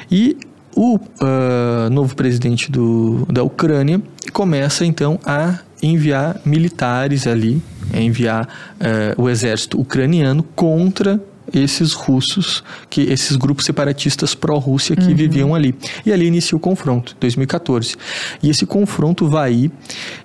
E 0.10 0.38
o 0.76 0.96
uh, 0.96 1.90
novo 1.92 2.16
presidente 2.16 2.72
do, 2.72 3.26
da 3.32 3.44
Ucrânia 3.44 4.02
começa 4.32 4.86
então 4.86 5.20
a 5.26 5.60
enviar 5.82 6.40
militares 6.46 7.26
ali, 7.28 7.62
a 7.94 8.00
enviar 8.00 8.46
uh, 8.46 9.22
o 9.22 9.30
exército 9.30 9.78
ucraniano 9.80 10.44
contra 10.56 11.22
esses 11.54 11.92
russos, 11.94 12.64
que 12.90 13.02
esses 13.02 13.36
grupos 13.36 13.66
separatistas 13.66 14.34
pró-Rússia 14.34 14.96
que 14.96 15.10
uhum. 15.10 15.16
viviam 15.16 15.54
ali. 15.54 15.76
E 16.06 16.14
ali 16.14 16.26
inicia 16.26 16.56
o 16.56 16.60
confronto, 16.60 17.18
2014. 17.20 17.98
E 18.42 18.50
esse 18.50 18.66
confronto 18.66 19.30
vai 19.30 19.70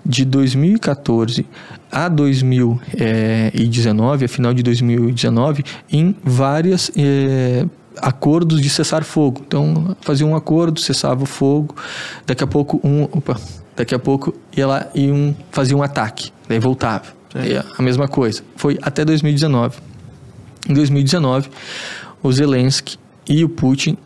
de 0.07 0.25
2014 0.25 1.45
a 1.91 2.09
2019, 2.09 4.25
a 4.25 4.29
final 4.29 4.55
de 4.55 4.63
2019, 4.63 5.65
em 5.91 6.15
várias 6.23 6.93
eh, 6.97 7.67
acordos 8.03 8.61
de 8.61 8.69
cessar 8.69 9.05
fogo. 9.05 9.43
Então, 9.47 9.97
fazia 10.01 10.27
um 10.27 10.35
acordo, 10.35 10.81
cessava 10.81 11.23
o 11.23 11.27
fogo, 11.27 11.75
daqui 12.27 12.43
a 12.43 12.47
pouco 12.47 12.81
um, 12.83 13.05
opa, 13.05 13.39
daqui 13.77 13.95
a 13.95 13.99
pouco 13.99 14.35
ia 14.57 14.67
lá 14.67 14.87
e 14.95 15.11
um 15.11 15.35
fazia 15.51 15.77
um 15.77 15.83
ataque, 15.83 16.33
daí 16.49 16.59
voltava. 16.59 17.05
a 17.77 17.83
mesma 17.83 18.09
coisa. 18.09 18.43
Foi 18.57 18.79
até 18.83 19.05
2019. 19.05 19.79
Em 20.69 20.75
2019, 20.75 21.51
o 22.23 22.33
Zelensky 22.33 22.99
e 23.29 23.45
o 23.45 23.49
Putin 23.49 23.97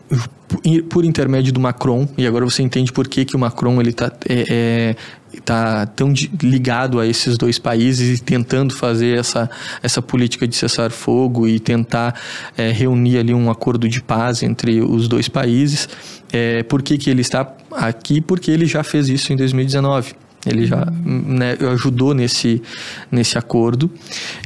por 0.91 1.05
intermédio 1.05 1.53
do 1.53 1.61
Macron 1.61 2.07
e 2.19 2.27
agora 2.27 2.45
você 2.45 2.63
entende 2.63 2.93
por 2.93 3.09
que, 3.09 3.25
que 3.25 3.35
o 3.35 3.39
Macron 3.39 3.81
ele 3.81 3.91
está 3.91 4.13
é, 4.29 4.45
é, 4.49 4.97
tá 5.45 5.87
tão 5.87 6.13
ligado 6.43 7.01
a 7.01 7.07
esses 7.07 7.37
dois 7.37 7.59
países 7.59 8.21
e 8.21 8.23
tentando 8.23 8.75
fazer 8.75 9.19
essa, 9.19 9.51
essa 9.83 10.03
política 10.03 10.47
de 10.47 10.55
cessar 10.55 10.91
fogo 10.91 11.49
e 11.49 11.59
tentar 11.59 12.19
é, 12.57 12.71
reunir 12.71 13.19
ali 13.19 13.35
um 13.35 13.51
acordo 13.51 13.89
de 13.89 14.03
paz 14.03 14.43
entre 14.43 14.81
os 14.81 15.09
dois 15.09 15.29
países 15.29 15.89
é, 16.33 16.63
por 16.63 16.83
que, 16.83 16.97
que 16.99 17.11
ele 17.11 17.21
está 17.21 17.53
aqui 17.73 18.21
porque 18.21 18.51
ele 18.51 18.67
já 18.67 18.83
fez 18.83 19.09
isso 19.09 19.33
em 19.33 19.37
2019 19.37 20.15
ele 20.47 20.67
já 20.67 20.85
né, 21.05 21.57
ajudou 21.73 22.15
nesse, 22.15 22.63
nesse 23.11 23.39
acordo 23.39 23.91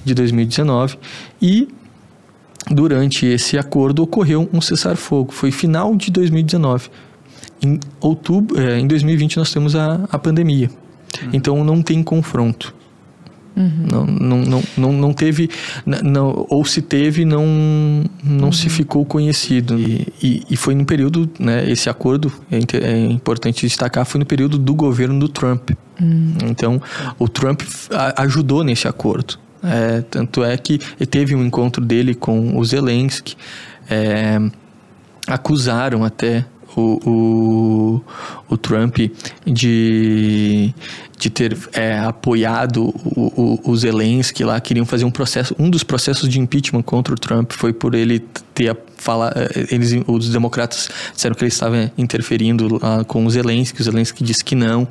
de 0.05 0.15
2019 0.15 0.99
e 1.41 1.69
durante 2.71 3.27
esse 3.27 3.57
acordo 3.57 4.03
ocorreu 4.03 4.49
um 4.53 4.61
cessar-fogo. 4.61 5.33
Foi 5.33 5.51
final 5.51 5.95
de 5.97 6.11
2019. 6.11 6.91
Em 7.63 7.79
outubro, 8.01 8.61
é, 8.61 8.79
em 8.79 8.87
2020 8.87 9.39
nós 9.39 9.53
temos 9.53 9.75
a, 9.75 10.07
a 10.11 10.19
pandemia. 10.19 10.71
Uhum. 11.23 11.31
Então 11.33 11.65
não 11.65 11.83
tem 11.83 12.03
confronto. 12.03 12.75
Uhum. 13.57 13.87
Não, 13.91 14.07
não, 14.07 14.39
não, 14.43 14.63
não, 14.77 14.93
não 14.93 15.13
teve, 15.15 15.49
não, 15.87 16.47
ou 16.51 16.63
se 16.67 16.83
teve, 16.83 17.25
não, 17.25 17.47
não 18.23 18.47
uhum. 18.47 18.53
se 18.53 18.69
ficou 18.69 19.05
conhecido. 19.07 19.79
E, 19.79 20.13
e, 20.23 20.43
e, 20.51 20.57
foi 20.57 20.75
no 20.75 20.85
período, 20.85 21.29
né, 21.39 21.69
esse 21.71 21.89
acordo, 21.89 22.31
é, 22.51 22.59
é, 22.77 22.99
importante 23.07 23.67
destacar, 23.67 24.05
foi 24.05 24.19
no 24.19 24.27
período 24.27 24.59
do 24.59 24.75
governo 24.75 25.19
do 25.19 25.29
Trump. 25.29 25.71
Uhum. 25.99 26.35
Então, 26.45 26.83
o 27.19 27.29
Trump 27.29 27.63
ajudou 28.17 28.63
nesse 28.63 28.87
acordo. 28.87 29.39
É, 29.65 30.03
tanto 30.03 30.45
é 30.45 30.55
que 30.59 30.79
teve 31.07 31.35
um 31.35 31.43
encontro 31.43 31.83
dele 31.83 32.15
com 32.15 32.59
o 32.59 32.65
Zelensky, 32.65 33.37
é, 33.89 34.39
acusaram 35.27 36.05
até 36.05 36.45
o, 36.77 37.01
o, 37.11 38.03
o, 38.51 38.57
Trump 38.57 38.99
de, 39.47 40.75
de 41.19 41.31
ter 41.31 41.57
é, 41.73 41.99
apoiado 41.99 42.85
o, 43.05 43.61
o, 43.65 43.71
o 43.71 43.77
Zelensky 43.77 44.45
lá, 44.45 44.61
queriam 44.61 44.85
fazer 44.85 45.05
um 45.05 45.11
processo, 45.11 45.57
um 45.59 45.71
dos 45.71 45.83
processos 45.83 46.29
de 46.29 46.39
impeachment 46.39 46.83
contra 46.83 47.15
o 47.15 47.19
Trump 47.19 47.53
foi 47.53 47.73
por 47.73 47.95
ele 47.95 48.21
ter 48.55 48.69
falar, 48.69 48.77
eh, 49.13 49.67
eles, 49.71 49.95
os 50.07 50.29
democratas 50.31 50.89
disseram 51.15 51.35
que 51.35 51.43
ele 51.43 51.49
estava 51.49 51.91
interferindo 51.97 52.77
uh, 52.77 53.05
com 53.07 53.25
o 53.25 53.31
Zelensky, 53.31 53.81
o 53.81 53.85
Zelensky 53.85 54.25
disse 54.25 54.45
que 54.45 54.55
não, 54.55 54.89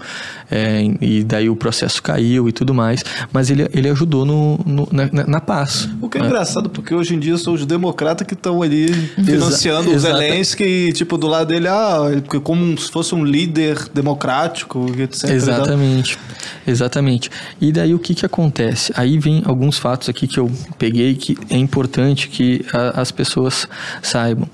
é, 0.49 0.84
e 1.01 1.23
daí 1.23 1.49
o 1.49 1.56
processo 1.56 2.01
caiu 2.01 2.47
e 2.47 2.51
tudo 2.51 2.73
mais, 2.73 3.04
mas 3.34 3.49
ele, 3.49 3.67
ele 3.73 3.89
ajudou 3.89 4.25
no, 4.25 4.60
no 4.65 4.88
na, 4.91 5.10
na, 5.28 5.41
paz. 5.41 5.89
O 6.01 6.10
que 6.10 6.17
é, 6.17 6.21
é, 6.21 6.25
engraçado, 6.25 6.69
porque 6.69 6.93
hoje 6.93 7.15
em 7.15 7.19
dia 7.19 7.38
são 7.38 7.54
os 7.54 7.65
democratas 7.65 8.25
que 8.28 8.34
estão 8.34 8.62
ali 8.62 8.91
financiando 9.23 9.91
Exa 9.91 9.97
o 9.97 9.99
Zelensky 9.99 10.63
e, 10.63 10.93
tipo, 10.93 11.17
do 11.17 11.28
lado 11.28 11.47
dele, 11.47 11.67
ah, 11.67 12.01
como 12.43 12.78
se 12.78 12.91
fosse 12.91 13.15
um 13.15 13.23
líder 13.23 13.89
democrático, 13.93 14.86
etc. 14.99 15.30
Exatamente, 15.30 16.17
exatamente. 16.65 17.30
E 17.60 17.71
daí 17.71 17.93
o 17.93 17.99
que 17.99 18.13
que 18.13 18.25
acontece? 18.25 18.91
Aí 18.95 19.17
vem 19.17 19.41
alguns 19.45 19.78
fatos 19.78 20.10
aqui 20.10 20.28
que 20.28 20.39
eu 20.39 20.51
peguei 20.78 21.15
que 21.15 21.38
é 21.49 21.58
importante 21.58 22.28
que 22.28 22.65
a, 22.71 23.01
as 23.01 23.12
pessoas 23.12 23.67
saibam. 24.05 24.47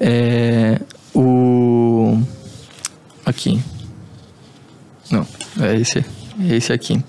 É, 0.00 0.80
o 1.14 2.20
aqui. 3.24 3.60
Não, 5.10 5.26
é 5.60 5.76
esse, 5.76 5.98
é 5.98 6.56
esse 6.56 6.72
aqui. 6.72 7.02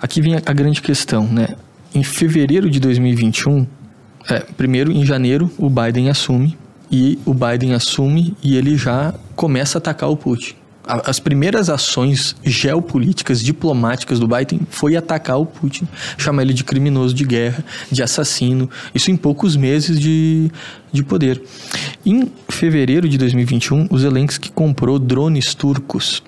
Aqui 0.00 0.20
vem 0.20 0.36
a, 0.36 0.52
grande 0.52 0.80
questão, 0.80 1.26
né? 1.26 1.48
Em 1.94 2.04
fevereiro 2.04 2.70
de 2.70 2.78
2021, 2.78 3.66
é, 4.28 4.40
primeiro 4.56 4.92
em 4.92 5.04
janeiro 5.04 5.50
o 5.58 5.68
Biden 5.68 6.08
assume 6.10 6.56
e 6.90 7.18
o 7.24 7.34
Biden 7.34 7.74
assume 7.74 8.36
e 8.42 8.56
ele 8.56 8.76
já 8.76 9.14
começa 9.34 9.78
a 9.78 9.80
atacar 9.80 10.08
o 10.08 10.16
Putin 10.16 10.54
as 10.88 11.20
primeiras 11.20 11.68
ações 11.68 12.34
geopolíticas, 12.42 13.42
diplomáticas 13.42 14.18
do 14.18 14.26
Biden 14.26 14.60
foi 14.70 14.96
atacar 14.96 15.38
o 15.38 15.44
Putin, 15.44 15.86
chamar 16.16 16.42
ele 16.42 16.54
de 16.54 16.64
criminoso 16.64 17.14
de 17.14 17.24
guerra, 17.24 17.62
de 17.92 18.02
assassino, 18.02 18.70
isso 18.94 19.10
em 19.10 19.16
poucos 19.16 19.54
meses 19.54 20.00
de, 20.00 20.50
de 20.90 21.02
poder. 21.02 21.42
Em 22.06 22.32
fevereiro 22.48 23.06
de 23.06 23.18
2021, 23.18 23.88
o 23.90 23.98
Zelensky 23.98 24.50
comprou 24.50 24.98
drones 24.98 25.54
turcos, 25.54 26.22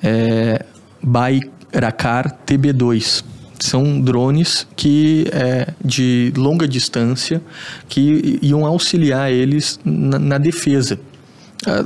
é, 0.00 0.64
Bayraktar 1.02 2.38
TB2. 2.46 3.24
São 3.58 4.00
drones 4.00 4.66
que 4.76 5.26
é, 5.32 5.72
de 5.82 6.32
longa 6.36 6.68
distância 6.68 7.42
que 7.88 8.38
iam 8.42 8.66
auxiliar 8.66 9.32
eles 9.32 9.80
na, 9.82 10.18
na 10.18 10.38
defesa. 10.38 11.00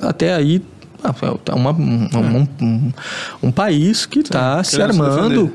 Até 0.03 0.35
aí 0.35 0.61
é 1.03 1.55
uma, 1.55 1.73
um, 1.73 2.09
um, 2.61 2.93
um, 3.43 3.51
país 3.51 4.07
que 4.07 4.21
está 4.21 4.63
se 4.63 4.81
armando 4.81 5.53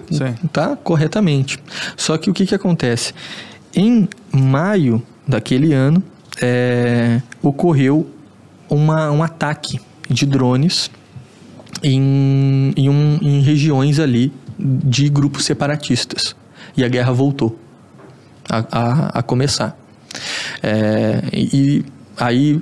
tá, 0.51 0.75
corretamente. 0.75 1.59
Só 1.95 2.17
que 2.17 2.29
o 2.29 2.33
que, 2.33 2.45
que 2.45 2.55
acontece? 2.55 3.13
Em 3.75 4.07
maio 4.31 5.01
daquele 5.27 5.73
ano, 5.73 6.01
é, 6.41 7.21
ocorreu 7.41 8.09
uma, 8.69 9.11
um 9.11 9.23
ataque 9.23 9.79
de 10.09 10.25
drones 10.25 10.89
em, 11.83 12.73
em, 12.75 12.89
um, 12.89 13.19
em 13.21 13.41
regiões 13.41 13.99
ali 13.99 14.31
de 14.57 15.09
grupos 15.09 15.45
separatistas. 15.45 16.35
E 16.75 16.83
a 16.83 16.87
guerra 16.87 17.11
voltou 17.13 17.57
a, 18.49 18.65
a, 18.71 19.19
a 19.19 19.23
começar. 19.23 19.77
É, 20.63 21.21
e 21.33 21.85
aí 22.17 22.61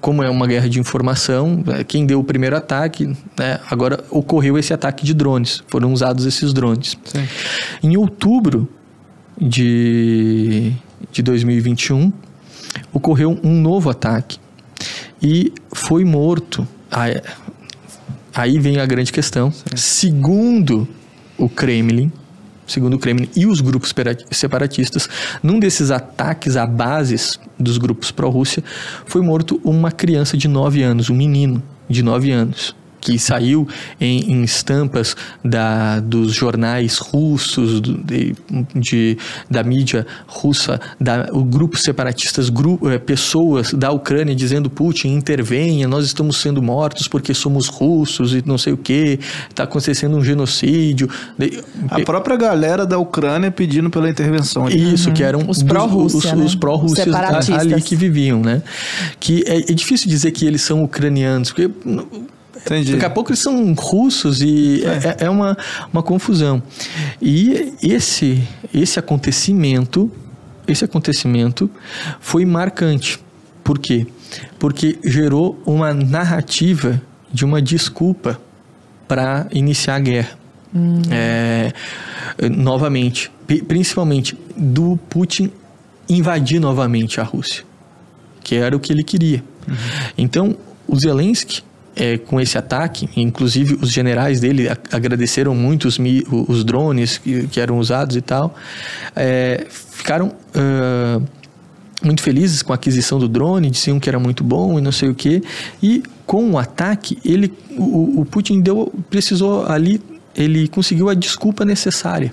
como 0.00 0.22
é 0.22 0.30
uma 0.30 0.46
guerra 0.46 0.68
de 0.68 0.78
informação, 0.78 1.62
é, 1.68 1.84
quem 1.84 2.06
deu 2.06 2.20
o 2.20 2.24
primeiro 2.24 2.56
ataque, 2.56 3.06
né, 3.38 3.60
agora 3.70 4.04
ocorreu 4.10 4.58
esse 4.58 4.72
ataque 4.72 5.04
de 5.04 5.14
drones, 5.14 5.62
foram 5.68 5.92
usados 5.92 6.26
esses 6.26 6.52
drones. 6.52 6.96
Sim. 7.04 7.26
Em 7.82 7.96
outubro 7.96 8.68
de, 9.40 10.72
de 11.10 11.22
2021, 11.22 12.12
ocorreu 12.92 13.38
um 13.42 13.60
novo 13.60 13.90
ataque 13.90 14.38
e 15.22 15.52
foi 15.72 16.04
morto. 16.04 16.66
Aí, 16.90 17.20
aí 18.34 18.58
vem 18.58 18.78
a 18.78 18.86
grande 18.86 19.12
questão. 19.12 19.50
Sim. 19.50 19.76
Segundo 19.76 20.88
o 21.36 21.48
Kremlin, 21.48 22.12
segundo 22.66 22.94
o 22.94 22.98
Kremlin, 22.98 23.28
e 23.34 23.46
os 23.46 23.60
grupos 23.60 23.92
separatistas, 24.30 25.08
num 25.42 25.58
desses 25.58 25.90
ataques 25.90 26.56
a 26.56 26.66
bases 26.66 27.38
dos 27.58 27.78
grupos 27.78 28.10
pró-Rússia, 28.10 28.62
foi 29.06 29.22
morto 29.22 29.60
uma 29.64 29.90
criança 29.90 30.36
de 30.36 30.48
9 30.48 30.82
anos, 30.82 31.10
um 31.10 31.14
menino 31.14 31.62
de 31.88 32.02
9 32.02 32.30
anos 32.30 32.74
que 33.04 33.18
saiu 33.18 33.68
em, 34.00 34.32
em 34.32 34.42
estampas 34.42 35.14
da, 35.44 36.00
dos 36.00 36.32
jornais 36.32 36.96
russos, 36.96 37.82
de, 37.82 38.34
de, 38.74 39.18
da 39.48 39.62
mídia 39.62 40.06
russa, 40.26 40.80
da, 40.98 41.28
o 41.30 41.44
grupo 41.44 41.76
separatistas, 41.76 42.48
grupo, 42.48 42.88
é, 42.88 42.98
pessoas 42.98 43.74
da 43.74 43.90
Ucrânia 43.90 44.34
dizendo 44.34 44.70
Putin 44.70 45.08
intervenha, 45.08 45.86
nós 45.86 46.06
estamos 46.06 46.38
sendo 46.38 46.62
mortos 46.62 47.06
porque 47.06 47.34
somos 47.34 47.68
russos 47.68 48.34
e 48.34 48.42
não 48.46 48.56
sei 48.56 48.72
o 48.72 48.76
que, 48.76 49.20
está 49.50 49.64
acontecendo 49.64 50.16
um 50.16 50.24
genocídio. 50.24 51.08
A 51.90 52.00
própria 52.00 52.36
galera 52.38 52.86
da 52.86 52.98
Ucrânia 52.98 53.50
pedindo 53.50 53.90
pela 53.90 54.08
intervenção. 54.08 54.66
Isso, 54.66 55.08
uhum. 55.08 55.14
que 55.14 55.22
eram 55.22 55.44
os 55.46 55.62
pró-rússia, 55.62 56.32
os, 56.32 56.38
né? 56.38 56.44
os 56.44 56.54
pró-rússias 56.54 57.14
ali 57.50 57.82
que 57.82 57.94
viviam, 57.94 58.40
né? 58.40 58.62
Que 59.20 59.44
é, 59.46 59.58
é 59.58 59.74
difícil 59.74 60.08
dizer 60.08 60.30
que 60.30 60.46
eles 60.46 60.62
são 60.62 60.82
ucranianos, 60.82 61.52
porque 61.52 61.70
Entendi. 62.64 62.92
Daqui 62.92 63.04
a 63.04 63.10
pouco 63.10 63.30
eles 63.30 63.40
são 63.40 63.74
russos 63.74 64.40
e 64.40 64.82
é, 64.84 65.24
é, 65.24 65.26
é 65.26 65.30
uma, 65.30 65.56
uma 65.92 66.02
confusão. 66.02 66.62
E 67.20 67.74
esse, 67.82 68.42
esse 68.72 68.98
acontecimento, 68.98 70.10
esse 70.66 70.84
acontecimento 70.84 71.70
foi 72.20 72.44
marcante. 72.44 73.20
Por 73.62 73.78
quê? 73.78 74.06
Porque 74.58 74.98
gerou 75.04 75.60
uma 75.66 75.92
narrativa 75.92 77.00
de 77.32 77.44
uma 77.44 77.60
desculpa 77.60 78.40
para 79.06 79.46
iniciar 79.52 79.96
a 79.96 80.00
guerra. 80.00 80.38
Hum. 80.74 81.02
É, 81.10 81.72
novamente, 82.50 83.30
principalmente 83.68 84.36
do 84.56 84.98
Putin 85.08 85.50
invadir 86.08 86.60
novamente 86.60 87.20
a 87.20 87.24
Rússia, 87.24 87.64
que 88.42 88.56
era 88.56 88.76
o 88.76 88.80
que 88.80 88.92
ele 88.92 89.04
queria. 89.04 89.42
Uhum. 89.68 89.74
Então, 90.18 90.56
o 90.86 90.96
Zelensky 90.98 91.62
é, 91.96 92.18
com 92.18 92.40
esse 92.40 92.58
ataque, 92.58 93.08
inclusive 93.16 93.78
os 93.80 93.90
generais 93.90 94.40
dele 94.40 94.68
agradeceram 94.90 95.54
muito 95.54 95.86
os, 95.86 95.98
os 96.48 96.64
drones 96.64 97.18
que, 97.18 97.46
que, 97.46 97.60
eram 97.60 97.78
usados 97.78 98.16
e 98.16 98.20
tal, 98.20 98.54
é, 99.14 99.66
ficaram 99.68 100.28
uh, 100.28 101.22
muito 102.02 102.22
felizes 102.22 102.62
com 102.62 102.72
a 102.72 102.76
aquisição 102.76 103.18
do 103.18 103.28
drone, 103.28 103.70
diziam 103.70 103.98
que 104.00 104.08
era 104.08 104.18
muito 104.18 104.42
bom 104.42 104.78
e 104.78 104.82
não 104.82 104.92
sei 104.92 105.08
o 105.08 105.14
que, 105.14 105.42
e 105.82 106.02
com 106.26 106.50
o 106.52 106.58
ataque, 106.58 107.18
ele, 107.24 107.52
o, 107.76 108.20
o 108.20 108.24
Putin 108.24 108.60
deu, 108.60 108.92
precisou 109.10 109.66
ali 109.66 110.00
ele 110.36 110.66
conseguiu 110.66 111.08
a 111.08 111.14
desculpa 111.14 111.64
necessária. 111.64 112.32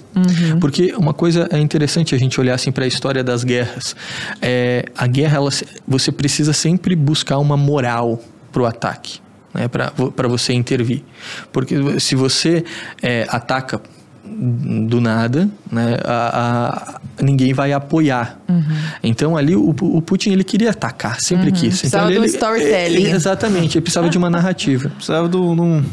Porque 0.59 0.91
uma 0.97 1.13
coisa 1.13 1.47
é 1.51 1.59
interessante 1.59 2.15
a 2.15 2.17
gente 2.17 2.39
olhar 2.39 2.55
assim 2.55 2.71
para 2.71 2.83
a 2.83 2.87
história 2.87 3.23
das 3.23 3.43
guerras. 3.43 3.95
É, 4.41 4.85
a 4.97 5.05
guerra, 5.05 5.37
ela, 5.37 5.51
você 5.87 6.11
precisa 6.11 6.51
sempre 6.51 6.95
buscar 6.95 7.37
uma 7.37 7.55
moral 7.55 8.19
para 8.51 8.63
o 8.63 8.65
ataque. 8.65 9.19
Né, 9.53 9.67
para 9.67 10.27
você 10.29 10.53
intervir. 10.53 11.03
Porque 11.51 11.99
se 11.99 12.15
você 12.15 12.63
é, 13.01 13.25
ataca 13.29 13.81
do 14.23 15.01
nada, 15.01 15.49
né, 15.69 15.97
a, 16.05 16.99
a, 17.17 17.23
ninguém 17.23 17.51
vai 17.53 17.73
apoiar. 17.73 18.39
Uhum. 18.47 18.63
Então 19.03 19.35
ali 19.35 19.53
o, 19.55 19.69
o, 19.69 20.01
Putin 20.01 20.31
ele 20.31 20.43
queria 20.45 20.69
atacar, 20.69 21.19
sempre 21.19 21.47
Uhum. 21.47 21.51
quis. 21.53 21.83
Então, 21.83 22.07
Precisava 22.07 22.11
ele, 22.11 22.19
do 22.19 22.25
storytelling. 22.27 22.95
ele- 23.03 23.11
exatamente, 23.11 23.77
ele 23.77 23.81
precisava 23.81 24.09
de 24.09 24.17
uma 24.17 24.29
narrativa. 24.29 24.87
Precisava 24.95 25.27
de 25.27 25.35
um- 25.35 25.83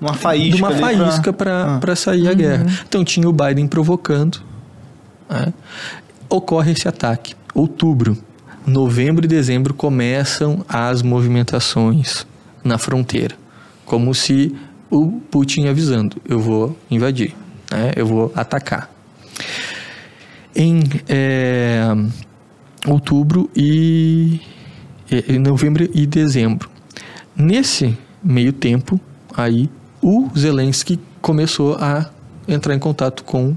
uma 0.00 0.14
faísca. 0.14 0.56
de 0.56 0.62
uma 0.62 0.70
faísca 0.76 1.32
para 1.32 1.80
Ah. 1.82 1.96
sair 1.96 2.28
a 2.28 2.34
guerra. 2.34 2.66
Então 2.88 3.04
tinha 3.04 3.28
o 3.28 3.32
Biden 3.32 3.66
provocando. 3.66 4.40
né? 5.28 5.52
Ocorre 6.30 6.70
esse 6.72 6.86
ataque. 6.86 7.34
Outubro, 7.52 8.16
novembro 8.64 9.24
e 9.24 9.28
dezembro 9.28 9.74
começam 9.74 10.64
as 10.68 11.02
movimentações 11.02 12.24
na 12.64 12.78
fronteira, 12.78 13.34
como 13.84 14.14
se 14.14 14.54
o 14.90 15.20
Putin 15.30 15.66
avisando: 15.66 16.16
eu 16.28 16.40
vou 16.40 16.76
invadir, 16.90 17.34
né? 17.70 17.92
eu 17.96 18.06
vou 18.06 18.32
atacar. 18.34 18.90
Em 20.54 20.82
é, 21.08 21.84
outubro 22.86 23.48
e, 23.54 24.40
e- 25.10 25.34
e 25.34 25.38
novembro 25.38 25.88
e 25.94 26.06
dezembro. 26.06 26.68
Nesse 27.36 27.96
meio 28.22 28.52
tempo, 28.52 29.00
aí 29.36 29.70
o 30.02 30.28
Zelensky 30.36 30.98
começou 31.20 31.76
a 31.76 32.10
entrar 32.48 32.74
em 32.74 32.78
contato 32.78 33.22
com 33.24 33.56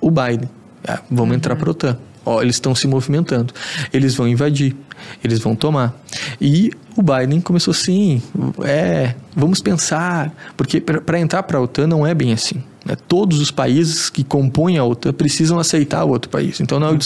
o 0.00 0.10
Biden. 0.10 0.50
Ah, 0.86 1.00
vamos 1.10 1.34
entrar 1.34 1.56
para 1.56 1.68
a 1.68 1.70
OTAN. 1.70 1.98
Ó, 2.26 2.42
eles 2.42 2.56
estão 2.56 2.74
se 2.74 2.86
movimentando. 2.86 3.54
Eles 3.92 4.14
vão 4.14 4.28
invadir. 4.28 4.76
Eles 5.22 5.38
vão 5.38 5.54
tomar. 5.54 5.94
E 6.40 6.70
o 6.96 7.02
Biden 7.02 7.40
começou 7.40 7.72
assim, 7.72 8.22
é, 8.64 9.14
vamos 9.34 9.60
pensar, 9.60 10.32
porque 10.56 10.80
para 10.80 11.18
entrar 11.18 11.42
para 11.42 11.58
a 11.58 11.60
OTAN 11.60 11.86
não 11.86 12.06
é 12.06 12.14
bem 12.14 12.32
assim. 12.32 12.62
Né? 12.84 12.96
Todos 13.08 13.40
os 13.40 13.50
países 13.50 14.10
que 14.10 14.22
compõem 14.24 14.78
a 14.78 14.84
OTAN 14.84 15.12
precisam 15.12 15.58
aceitar 15.58 16.04
o 16.04 16.10
outro 16.10 16.30
país. 16.30 16.60
Então, 16.60 16.78
não, 16.80 16.88
é 16.94 16.98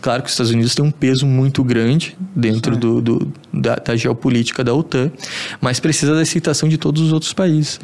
claro 0.00 0.22
que 0.22 0.26
os 0.28 0.32
Estados 0.32 0.50
Unidos 0.52 0.74
têm 0.74 0.84
um 0.84 0.90
peso 0.90 1.26
muito 1.26 1.62
grande 1.62 2.16
dentro 2.34 2.76
do, 2.76 3.00
do- 3.00 3.32
da, 3.52 3.76
da 3.76 3.94
geopolítica 3.96 4.64
da 4.64 4.74
OTAN, 4.74 5.10
mas 5.60 5.78
precisa 5.80 6.14
da 6.14 6.20
aceitação 6.22 6.68
de 6.68 6.76
todos 6.78 7.02
os 7.02 7.12
outros 7.12 7.32
países. 7.32 7.78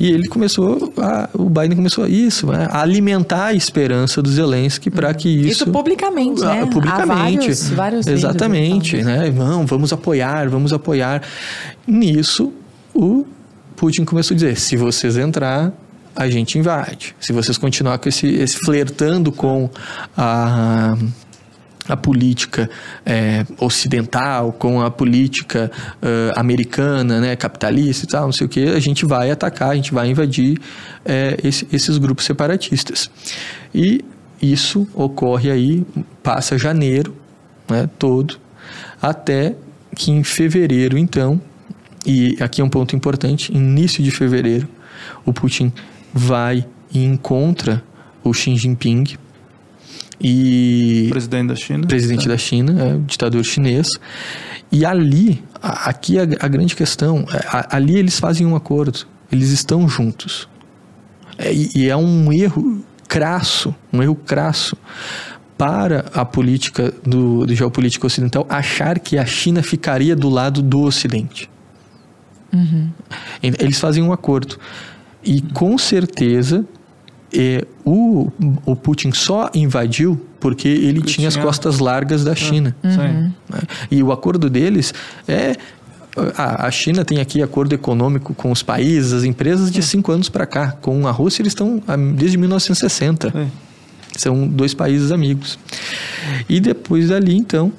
E 0.00 0.10
ele 0.10 0.28
começou, 0.28 0.92
a- 0.98 1.28
o 1.34 1.48
Biden 1.50 1.76
começou 1.76 2.04
a 2.04 2.08
isso, 2.08 2.46
né? 2.46 2.68
a 2.70 2.80
alimentar 2.82 3.46
a 3.46 3.54
esperança 3.54 4.22
do 4.22 4.28
Zelensky 4.30 4.90
para 4.90 5.12
que 5.14 5.28
isso... 5.28 5.48
Isso 5.64 5.66
publicamente, 5.70 6.40
né? 6.40 6.60
Ah, 6.62 6.66
publicamente. 6.66 7.12
Há 7.12 7.44
vários, 7.44 7.68
vários 7.70 8.06
Exatamente, 8.06 9.02
né? 9.02 9.30
Não, 9.30 9.66
vamos 9.66 9.92
apoiar, 9.92 10.48
vamos 10.48 10.72
apoiar. 10.72 11.22
Nisso, 11.86 12.52
o 12.94 13.26
Putin 13.76 14.04
começou 14.04 14.34
a 14.34 14.36
dizer: 14.36 14.56
se 14.58 14.76
vocês 14.76 15.16
entrar, 15.16 15.72
a 16.18 16.28
gente 16.28 16.58
invade. 16.58 17.14
Se 17.20 17.32
vocês 17.32 17.56
continuar 17.56 17.98
com 17.98 18.08
esse, 18.08 18.26
esse 18.26 18.58
flertando 18.58 19.30
com 19.32 19.70
a 20.16 20.96
a 21.88 21.96
política 21.96 22.68
eh, 23.06 23.46
ocidental, 23.58 24.52
com 24.52 24.82
a 24.82 24.90
política 24.90 25.70
eh, 26.02 26.32
americana, 26.36 27.18
né, 27.18 27.34
capitalista 27.34 28.04
e 28.04 28.08
tal, 28.08 28.24
não 28.26 28.32
sei 28.32 28.46
o 28.46 28.48
que, 28.50 28.62
a 28.62 28.78
gente 28.78 29.06
vai 29.06 29.30
atacar, 29.30 29.70
a 29.70 29.74
gente 29.74 29.94
vai 29.94 30.06
invadir 30.10 30.58
eh, 31.02 31.38
esse- 31.42 31.66
esses 31.72 31.96
grupos 31.96 32.26
separatistas. 32.26 33.10
E 33.74 34.04
isso 34.42 34.86
ocorre 34.92 35.50
aí, 35.50 35.82
passa 36.22 36.58
janeiro 36.58 37.16
né, 37.70 37.88
todo, 37.98 38.38
até 39.00 39.54
que 39.96 40.10
em 40.10 40.22
fevereiro, 40.22 40.98
então, 40.98 41.40
e 42.04 42.36
aqui 42.38 42.60
é 42.60 42.64
um 42.64 42.68
ponto 42.68 42.94
importante, 42.94 43.50
início 43.50 44.02
de 44.04 44.10
fevereiro, 44.10 44.68
o 45.24 45.32
Putin 45.32 45.72
vai 46.12 46.66
e 46.92 47.04
encontra 47.04 47.82
o 48.24 48.32
Xi 48.32 48.56
Jinping 48.56 49.04
e 50.20 51.08
Presidente 51.10 51.48
da 51.48 51.54
China. 51.56 51.86
presidente 51.86 52.28
da 52.28 52.36
China, 52.36 52.82
é, 52.82 52.98
ditador 53.06 53.44
chinês. 53.44 53.88
E 54.70 54.84
ali, 54.84 55.42
a- 55.62 55.88
aqui 55.90 56.18
a, 56.18 56.22
a 56.22 56.48
grande 56.48 56.74
questão, 56.74 57.24
é, 57.32 57.38
a- 57.46 57.76
ali 57.76 57.96
eles 57.96 58.18
fazem 58.18 58.46
um 58.46 58.56
acordo, 58.56 59.06
eles 59.30 59.50
estão 59.50 59.88
juntos. 59.88 60.48
É, 61.38 61.52
e, 61.54 61.88
é 61.88 61.96
um 61.96 62.32
erro 62.32 62.82
crasso, 63.06 63.74
um 63.92 64.02
erro 64.02 64.16
crasso 64.16 64.76
para 65.56 66.06
a 66.12 66.24
política 66.24 66.92
do, 67.04 67.46
do 67.46 67.54
geopolítica 67.54 68.06
ocidental 68.06 68.44
achar 68.48 68.98
que 68.98 69.16
a 69.18 69.24
China 69.26 69.62
ficaria 69.62 70.14
do 70.16 70.28
lado 70.28 70.60
do 70.62 70.80
Ocidente. 70.82 71.48
E- 73.42 73.52
Eles 73.58 73.78
fazem 73.78 74.02
um 74.02 74.12
acordo. 74.12 74.58
E 75.22 75.40
com 75.40 75.76
certeza 75.76 76.64
é, 77.32 77.64
o, 77.84 78.30
o 78.64 78.74
Putin 78.76 79.12
só 79.12 79.50
invadiu 79.54 80.20
porque 80.40 80.68
ele 80.68 81.00
Porque 81.00 81.12
tinha 81.14 81.28
as 81.28 81.34
tinha- 81.34 81.44
costas 81.44 81.78
largas 81.78 82.24
da 82.24 82.34
China. 82.34 82.74
Sim. 82.82 83.32
né? 83.50 83.60
E 83.90 84.02
o 84.02 84.12
acordo 84.12 84.48
deles 84.48 84.94
é. 85.26 85.56
A, 86.36 86.68
China 86.72 87.04
tem 87.04 87.20
aqui 87.20 87.40
acordo 87.42 87.74
econômico 87.74 88.34
com 88.34 88.50
os 88.50 88.60
países, 88.60 89.12
as 89.12 89.22
empresas 89.22 89.70
de 89.70 89.80
cinco 89.82 90.10
anos 90.10 90.28
para 90.28 90.46
cá. 90.46 90.72
Com 90.72 91.06
a 91.06 91.12
Rússia, 91.12 91.42
eles 91.42 91.52
estão 91.52 91.80
ah, 91.86 91.96
desde 91.96 92.36
1960. 92.36 93.30
Sim. 93.30 93.50
São 94.16 94.48
dois 94.48 94.74
países 94.74 95.12
amigos. 95.12 95.56
E 96.48 96.58
depois 96.58 97.08
dali, 97.10 97.36
então. 97.36 97.72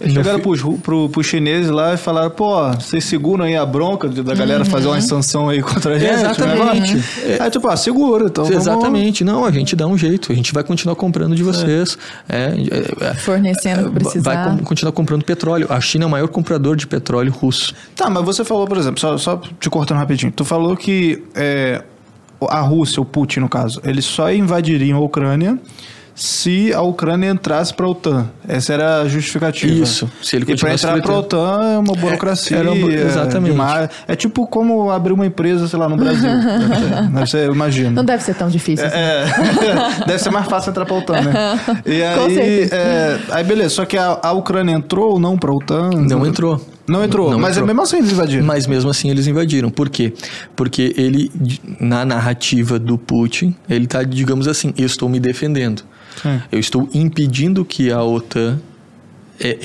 No 0.00 0.10
Chegaram 0.10 0.36
fi- 0.38 0.42
pros, 0.42 0.62
pro, 0.80 1.08
pros 1.08 1.26
chineses 1.26 1.70
lá 1.70 1.94
e 1.94 1.96
falaram, 1.96 2.30
pô, 2.30 2.70
vocês 2.72 3.02
seguram 3.04 3.44
aí 3.46 3.56
a 3.56 3.64
bronca 3.64 4.08
da 4.08 4.34
galera 4.34 4.64
fazer 4.64 4.88
uma 4.88 5.00
sanção 5.00 5.48
aí 5.48 5.62
contra 5.62 5.94
a 5.94 5.98
gente? 5.98 6.12
Uhum. 6.12 6.20
Exatamente. 6.20 6.94
né? 6.96 7.02
Aí 7.40 7.50
tipo, 7.50 7.66
ah, 7.68 7.76
segura, 7.76 8.26
então 8.26 8.44
vamos- 8.44 8.58
Exatamente, 8.60 9.24
não, 9.24 9.44
a 9.44 9.50
gente 9.50 9.74
dá 9.74 9.86
um 9.86 9.96
jeito, 9.96 10.30
a 10.30 10.34
gente 10.34 10.52
vai 10.52 10.62
continuar 10.62 10.96
comprando 10.96 11.34
de 11.34 11.42
vocês. 11.42 11.96
É, 12.28 12.52
é, 13.00 13.06
é, 13.08 13.14
Fornecendo 13.14 13.88
o 13.88 13.92
que 13.92 14.00
precisar. 14.00 14.34
vai 14.44 14.56
com- 14.58 14.64
continuar 14.64 14.92
comprando 14.92 15.24
petróleo. 15.24 15.66
A 15.70 15.80
China 15.80 16.04
é 16.04 16.06
o 16.06 16.10
maior 16.10 16.28
comprador 16.28 16.76
de 16.76 16.86
petróleo 16.86 17.32
russo. 17.32 17.74
Tá, 17.94 18.10
mas 18.10 18.22
você 18.24 18.44
falou, 18.44 18.66
por 18.66 18.76
exemplo, 18.76 19.00
só, 19.00 19.16
só 19.16 19.40
te 19.58 19.70
cortando 19.70 19.98
rapidinho, 19.98 20.30
tu 20.30 20.44
falou 20.44 20.76
que 20.76 21.22
é, 21.34 21.82
a 22.50 22.60
Rússia, 22.60 23.00
o 23.00 23.04
Putin 23.04 23.40
no 23.40 23.48
caso, 23.48 23.80
eles 23.82 24.04
só 24.04 24.30
invadiriam 24.30 24.98
a 24.98 25.00
Ucrânia 25.00 25.58
se 26.18 26.72
a 26.72 26.80
Ucrânia 26.80 27.28
entrasse 27.30 27.74
para 27.74 27.84
a 27.84 27.90
OTAN. 27.90 28.26
Essa 28.48 28.72
era 28.72 29.02
a 29.02 29.08
justificativa. 29.08 29.72
Isso, 29.84 30.10
se 30.22 30.34
ele 30.34 30.50
e 30.50 30.56
para 30.56 30.72
entrar 30.72 31.00
para 31.02 31.12
a. 31.12 31.18
OTAN 31.18 31.60
é 31.74 31.78
uma 31.78 31.94
burocracia. 31.94 32.56
era 32.56 32.72
uma- 32.72 32.90
exatamente. 32.90 33.52
demais. 33.52 33.90
É 34.08 34.16
tipo 34.16 34.46
como 34.46 34.90
abrir 34.90 35.12
uma 35.12 35.26
empresa, 35.26 35.68
sei 35.68 35.78
lá, 35.78 35.88
no 35.90 35.96
Brasil. 35.98 36.22
deve, 36.40 36.74
ser, 36.74 37.02
deve 37.12 37.26
ser, 37.30 37.46
eu 37.48 37.52
imagino. 37.54 37.90
Não 37.90 38.04
deve 38.04 38.22
ser 38.22 38.34
tão 38.34 38.48
difícil. 38.48 38.86
assim. 38.86 38.96
É, 38.96 39.24
deve 40.08 40.18
ser 40.18 40.30
mais 40.30 40.46
fácil 40.46 40.70
entrar 40.70 40.86
pra 40.86 40.94
OTAN, 40.96 41.20
né? 41.20 41.32
E 41.84 42.00
Com 42.00 42.24
aí, 42.24 42.34
certeza. 42.34 42.74
é, 42.76 43.18
aí 43.32 43.44
beleza, 43.44 43.70
só 43.70 43.84
que 43.84 43.98
a, 43.98 44.18
a 44.22 44.32
Ucrânia 44.32 44.72
entrou 44.72 45.12
ou 45.12 45.20
não 45.20 45.36
pra 45.36 45.52
OTAN? 45.52 45.90
Não 45.90 46.26
entrou. 46.26 46.60
Não 46.88 47.04
entrou, 47.04 47.32
Não 47.32 47.38
mas 47.40 47.56
entrou. 47.56 47.66
mesmo 47.66 47.82
assim 47.82 47.96
eles 47.98 48.12
invadiram. 48.12 48.46
Mas 48.46 48.66
mesmo 48.66 48.88
assim 48.88 49.10
eles 49.10 49.26
invadiram. 49.26 49.68
Por 49.70 49.90
quê? 49.90 50.14
Porque 50.54 50.94
ele, 50.96 51.30
na 51.80 52.04
narrativa 52.04 52.78
do 52.78 52.96
Putin, 52.96 53.54
ele 53.68 53.84
está, 53.86 54.02
digamos 54.04 54.46
assim, 54.48 54.72
eu 54.78 54.86
estou 54.86 55.08
me 55.08 55.18
defendendo. 55.18 55.82
Sim. 56.22 56.40
Eu 56.50 56.58
estou 56.58 56.88
impedindo 56.94 57.64
que 57.64 57.90
a 57.90 58.02
OTAN 58.02 58.58
é- 59.38 59.58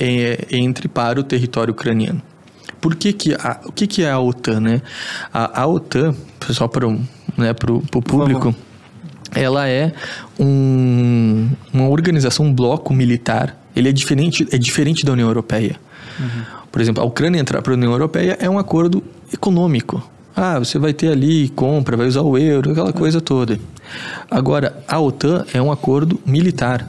é- 0.50 0.56
entre 0.56 0.86
para 0.88 1.18
o 1.20 1.22
território 1.22 1.72
ucraniano. 1.72 2.20
Por 2.80 2.94
que 2.96 3.12
que 3.12 3.34
a, 3.34 3.60
o 3.64 3.72
que, 3.72 3.86
que 3.86 4.02
é 4.02 4.10
a 4.10 4.18
OTAN, 4.18 4.60
né? 4.60 4.82
A, 5.32 5.62
a 5.62 5.66
OTAN, 5.66 6.14
só 6.50 6.66
para 6.68 6.86
o 6.88 7.00
né, 7.38 7.52
pro 7.54 7.80
público, 7.80 8.54
ela 9.34 9.66
é 9.68 9.92
um- 10.38 11.48
uma 11.72 11.88
organização, 11.88 12.46
um 12.46 12.52
bloco 12.52 12.92
militar. 12.92 13.56
Ele 13.74 13.88
é 13.88 13.92
diferente, 13.92 14.46
é 14.50 14.58
diferente 14.58 15.04
da 15.06 15.12
União 15.12 15.28
Europeia. 15.28 15.76
Por 16.70 16.80
exemplo, 16.82 17.02
a 17.02 17.06
Ucrânia 17.06 17.38
entrar 17.40 17.62
para 17.62 17.72
a 17.72 17.76
União 17.76 17.92
Europeia 17.92 18.36
é 18.40 18.48
um 18.50 18.58
acordo 18.58 19.02
econômico. 19.32 20.02
Ah, 20.34 20.58
você 20.58 20.78
vai 20.78 20.92
ter 20.92 21.08
ali 21.08 21.48
compra, 21.50 21.96
vai 21.96 22.06
usar 22.06 22.22
o 22.22 22.36
euro, 22.36 22.72
aquela 22.72 22.92
coisa 22.92 23.20
toda. 23.20 23.58
Agora, 24.30 24.82
a 24.88 24.98
OTAN 24.98 25.44
é 25.52 25.60
um 25.60 25.70
acordo 25.72 26.20
militar, 26.26 26.88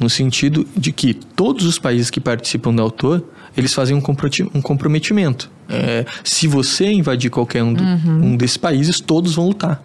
no 0.00 0.08
sentido 0.08 0.66
de 0.76 0.92
que 0.92 1.12
todos 1.14 1.64
os 1.66 1.78
países 1.78 2.08
que 2.10 2.20
participam 2.20 2.74
da 2.74 2.84
OTAN, 2.84 3.22
eles 3.56 3.74
fazem 3.74 3.96
um 3.96 4.60
comprometimento. 4.62 5.50
É, 5.68 6.06
se 6.24 6.46
você 6.46 6.90
invadir 6.92 7.30
qualquer 7.30 7.62
um, 7.62 7.74
do- 7.74 7.82
um 8.24 8.36
desses 8.36 8.56
países, 8.56 9.00
todos 9.00 9.34
vão 9.34 9.48
lutar 9.48 9.82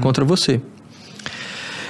contra 0.00 0.24
você. 0.24 0.60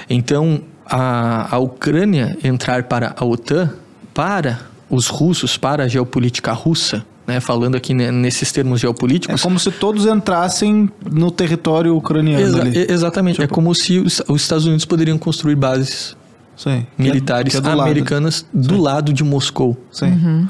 Então, 0.09 0.61
a, 0.85 1.55
a 1.55 1.59
Ucrânia 1.59 2.37
entrar 2.43 2.83
para 2.83 3.13
a 3.17 3.25
OTAN, 3.25 3.71
para 4.13 4.59
os 4.89 5.07
russos, 5.07 5.57
para 5.57 5.83
a 5.83 5.87
geopolítica 5.87 6.51
russa, 6.53 7.05
né, 7.27 7.39
falando 7.41 7.75
aqui 7.75 7.93
nesses 7.93 8.51
termos 8.51 8.79
É 8.79 8.81
geopolíticos. 8.83 9.41
como 9.41 9.59
se 9.59 9.69
todos 9.71 10.05
entrassem 10.05 10.89
no 11.11 11.29
território 11.29 11.95
ucraniano 11.95 12.41
Exa- 12.45 12.61
ali. 12.61 12.85
exatamente. 12.89 13.41
É 13.41 13.47
como 13.47 13.75
se 13.75 13.99
os, 13.99 14.21
os 14.27 14.41
Estados 14.41 14.65
Unidos 14.65 14.85
poderiam 14.85 15.17
construir 15.17 15.55
bases 15.55 16.15
Sim. 16.55 16.85
É- 16.97 17.01
militares 17.01 17.51
que 17.51 17.57
é 17.57 17.61
do 17.61 17.69
lado. 17.69 17.81
americanas 17.81 18.45
do 18.53 18.81
lado 18.81 19.11
de 19.11 19.23
Moscou. 19.23 19.77
Sim. 19.91 20.47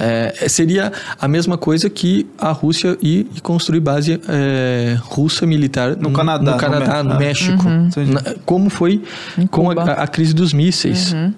É, 0.00 0.48
seria 0.48 0.92
a 1.20 1.26
mesma 1.26 1.58
coisa 1.58 1.90
que 1.90 2.24
a 2.38 2.52
Rússia 2.52 2.96
ir 3.02 3.26
e 3.34 3.40
construir 3.40 3.80
base 3.80 4.20
é, 4.28 4.96
russa 5.00 5.44
militar 5.44 5.96
No 5.96 6.12
Canadá, 6.12 6.52
no, 6.52 6.56
Canadá, 6.56 7.02
no 7.02 7.10
no 7.14 7.18
Mé- 7.18 7.26
México. 7.26 7.64
Na- 7.64 8.34
como 8.46 8.70
foi 8.70 9.02
com 9.50 9.70
a, 9.72 9.74
a 9.94 10.06
crise 10.06 10.32
dos 10.32 10.52
mísseis. 10.52 11.12
né, 11.12 11.34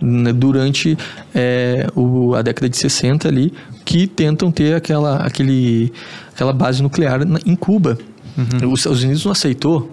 Durante 0.00 0.96
é, 1.34 1.86
o- 1.94 2.34
a 2.34 2.42
década 2.42 2.68
de 2.68 2.76
60 2.76 3.26
ali, 3.28 3.52
que 3.84 4.06
tentam 4.06 4.50
ter 4.50 4.74
aquela, 4.74 5.16
aquele, 5.16 5.92
aquela 6.32 6.52
base 6.52 6.82
nuclear 6.82 7.24
na- 7.26 7.40
em 7.44 7.56
Cuba. 7.56 7.98
Os 8.70 8.80
Estados 8.80 9.02
Unidos 9.02 9.24
não 9.24 9.32
aceitou. 9.32 9.90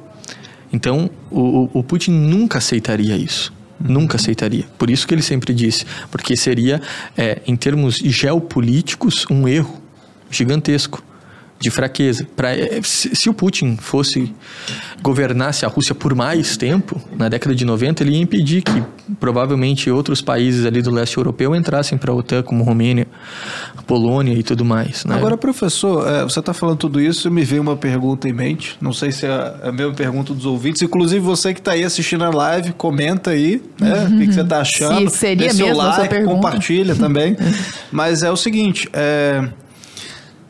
Então, 0.72 1.10
o, 1.32 1.70
o- 1.74 1.84
Putin 1.84 2.12
nunca 2.12 2.60
aceitaria 2.60 3.16
isso. 3.18 3.52
Nunca 3.80 4.18
aceitaria. 4.18 4.66
Por 4.78 4.90
isso 4.90 5.08
que 5.08 5.14
ele 5.14 5.22
sempre 5.22 5.54
disse. 5.54 5.86
Porque 6.12 6.36
seria, 6.38 6.82
é, 7.18 7.42
em 7.48 7.56
termos 7.56 7.96
geopolíticos, 7.96 9.26
um 9.30 9.48
erro 9.48 9.82
gigantesco 10.30 11.04
de 11.60 11.72
fraqueza. 11.72 12.28
Pra, 12.36 12.56
é, 12.56 12.80
se, 12.84 13.16
se 13.16 13.30
o 13.30 13.34
Putin 13.34 13.78
fosse 13.78 14.34
governasse 15.02 15.66
a 15.66 15.68
Rússia 15.68 15.96
por 15.96 16.14
mais 16.14 16.58
tempo, 16.58 17.02
na 17.18 17.30
década 17.30 17.56
de 17.56 17.64
90, 17.66 18.04
ele 18.04 18.12
ia 18.12 18.22
impedir 18.22 18.62
que 18.62 18.84
provavelmente 19.20 19.90
outros 19.90 20.22
países 20.22 20.66
ali 20.66 20.82
do 20.82 20.92
leste 20.92 21.18
europeu 21.18 21.56
entrassem 21.56 21.98
para 21.98 22.12
a 22.12 22.16
OTAN, 22.16 22.44
como 22.44 22.64
Romênia, 22.64 23.08
Polônia 23.86 24.34
e 24.34 24.44
tudo 24.44 24.66
mais. 24.66 25.06
Né? 25.06 25.16
Agora, 25.16 25.38
professor, 25.38 26.08
é, 26.08 26.24
você 26.24 26.40
está 26.40 26.54
falando 26.54 26.78
tudo 26.78 27.00
isso 27.00 27.28
e 27.28 27.32
me 27.32 27.44
veio 27.44 27.62
uma 27.62 27.76
pergunta 27.76 28.28
em 28.28 28.34
mente. 28.34 28.78
Não 28.82 28.92
sei 28.92 29.12
se 29.12 29.26
é 29.26 29.56
a 29.64 29.72
mesma 29.72 29.94
pergunta 29.94 30.34
dos 30.34 30.46
ouvintes. 30.46 30.82
Inclusive, 30.82 31.20
você 31.20 31.54
que 31.54 31.60
está 31.60 31.72
aí 31.72 31.84
assistindo 31.84 32.24
a 32.24 32.30
live, 32.30 32.74
comenta 32.74 33.32
aí 33.32 33.62
né, 33.80 34.06
o 34.06 34.18
que, 34.18 34.28
que 34.28 34.34
você 34.34 34.42
está 34.42 34.60
achando. 34.60 35.10
Se 35.10 35.18
seria 35.18 35.54
Dê 35.54 35.54
mesmo 35.54 35.82
a 35.82 35.94
sua 35.94 35.98
like, 36.00 36.10
pergunta. 36.10 36.36
compartilha 36.36 36.96
também. 36.96 37.38
Mas 37.92 38.24
é 38.24 38.32
o 38.32 38.36
seguinte, 38.36 38.90
é, 38.92 39.48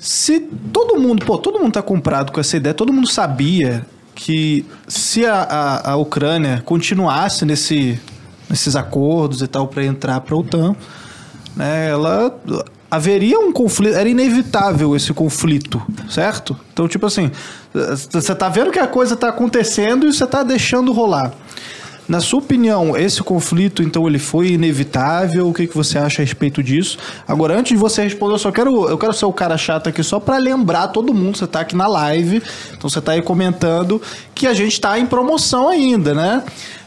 se 0.05 0.39
todo 0.71 0.99
mundo, 0.99 1.25
pô, 1.25 1.35
todo 1.35 1.57
mundo 1.57 1.73
tá 1.73 1.81
comprado 1.81 2.31
com 2.31 2.39
essa 2.39 2.55
ideia, 2.55 2.75
todo 2.75 2.93
mundo 2.93 3.07
sabia 3.07 3.83
que 4.13 4.63
se 4.87 5.25
a, 5.25 5.41
a, 5.41 5.91
a 5.93 5.95
Ucrânia 5.95 6.61
continuasse 6.63 7.43
nesse, 7.43 7.99
nesses 8.47 8.75
acordos 8.75 9.41
e 9.41 9.47
tal 9.47 9.67
para 9.67 9.83
entrar 9.83 10.21
para 10.21 10.35
a 10.35 10.37
OTAN, 10.37 10.75
né, 11.55 11.89
ela 11.89 12.39
haveria 12.89 13.39
um 13.39 13.51
conflito, 13.51 13.95
era 13.95 14.07
inevitável 14.07 14.95
esse 14.95 15.11
conflito, 15.11 15.81
certo? 16.07 16.55
Então, 16.71 16.87
tipo 16.87 17.07
assim, 17.07 17.31
você 18.11 18.35
tá 18.35 18.47
vendo 18.47 18.69
que 18.69 18.77
a 18.77 18.85
coisa 18.85 19.15
tá 19.15 19.29
acontecendo 19.29 20.05
e 20.05 20.13
você 20.13 20.27
tá 20.27 20.43
deixando 20.43 20.93
rolar. 20.93 21.33
Na 22.07 22.19
sua 22.19 22.39
opinião, 22.39 22.95
esse 22.95 23.23
conflito, 23.23 23.81
então, 23.81 24.07
ele 24.07 24.19
foi 24.19 24.49
inevitável? 24.49 25.47
O 25.49 25.53
que, 25.53 25.65
que 25.65 25.75
você 25.75 25.97
acha 25.97 26.21
a 26.21 26.25
respeito 26.25 26.61
disso? 26.61 26.99
Agora, 27.27 27.57
antes 27.57 27.71
de 27.71 27.77
você 27.77 28.03
responder, 28.03 28.35
eu 28.35 28.39
só 28.39 28.51
quero, 28.51 28.87
eu 28.87 28.97
quero 28.97 29.13
ser 29.13 29.25
o 29.25 29.33
cara 29.33 29.57
chato 29.57 29.89
aqui 29.89 30.03
só 30.03 30.19
para 30.19 30.37
lembrar 30.37 30.89
todo 30.89 31.13
mundo, 31.13 31.37
você 31.37 31.47
tá 31.47 31.61
aqui 31.61 31.75
na 31.75 31.87
live, 31.87 32.43
então 32.77 32.89
você 32.89 33.01
tá 33.01 33.13
aí 33.13 33.21
comentando 33.21 33.99
que 34.35 34.45
a 34.45 34.53
gente 34.53 34.79
tá 34.79 34.99
em 34.99 35.05
promoção 35.05 35.67
ainda, 35.67 36.13
né? 36.13 36.43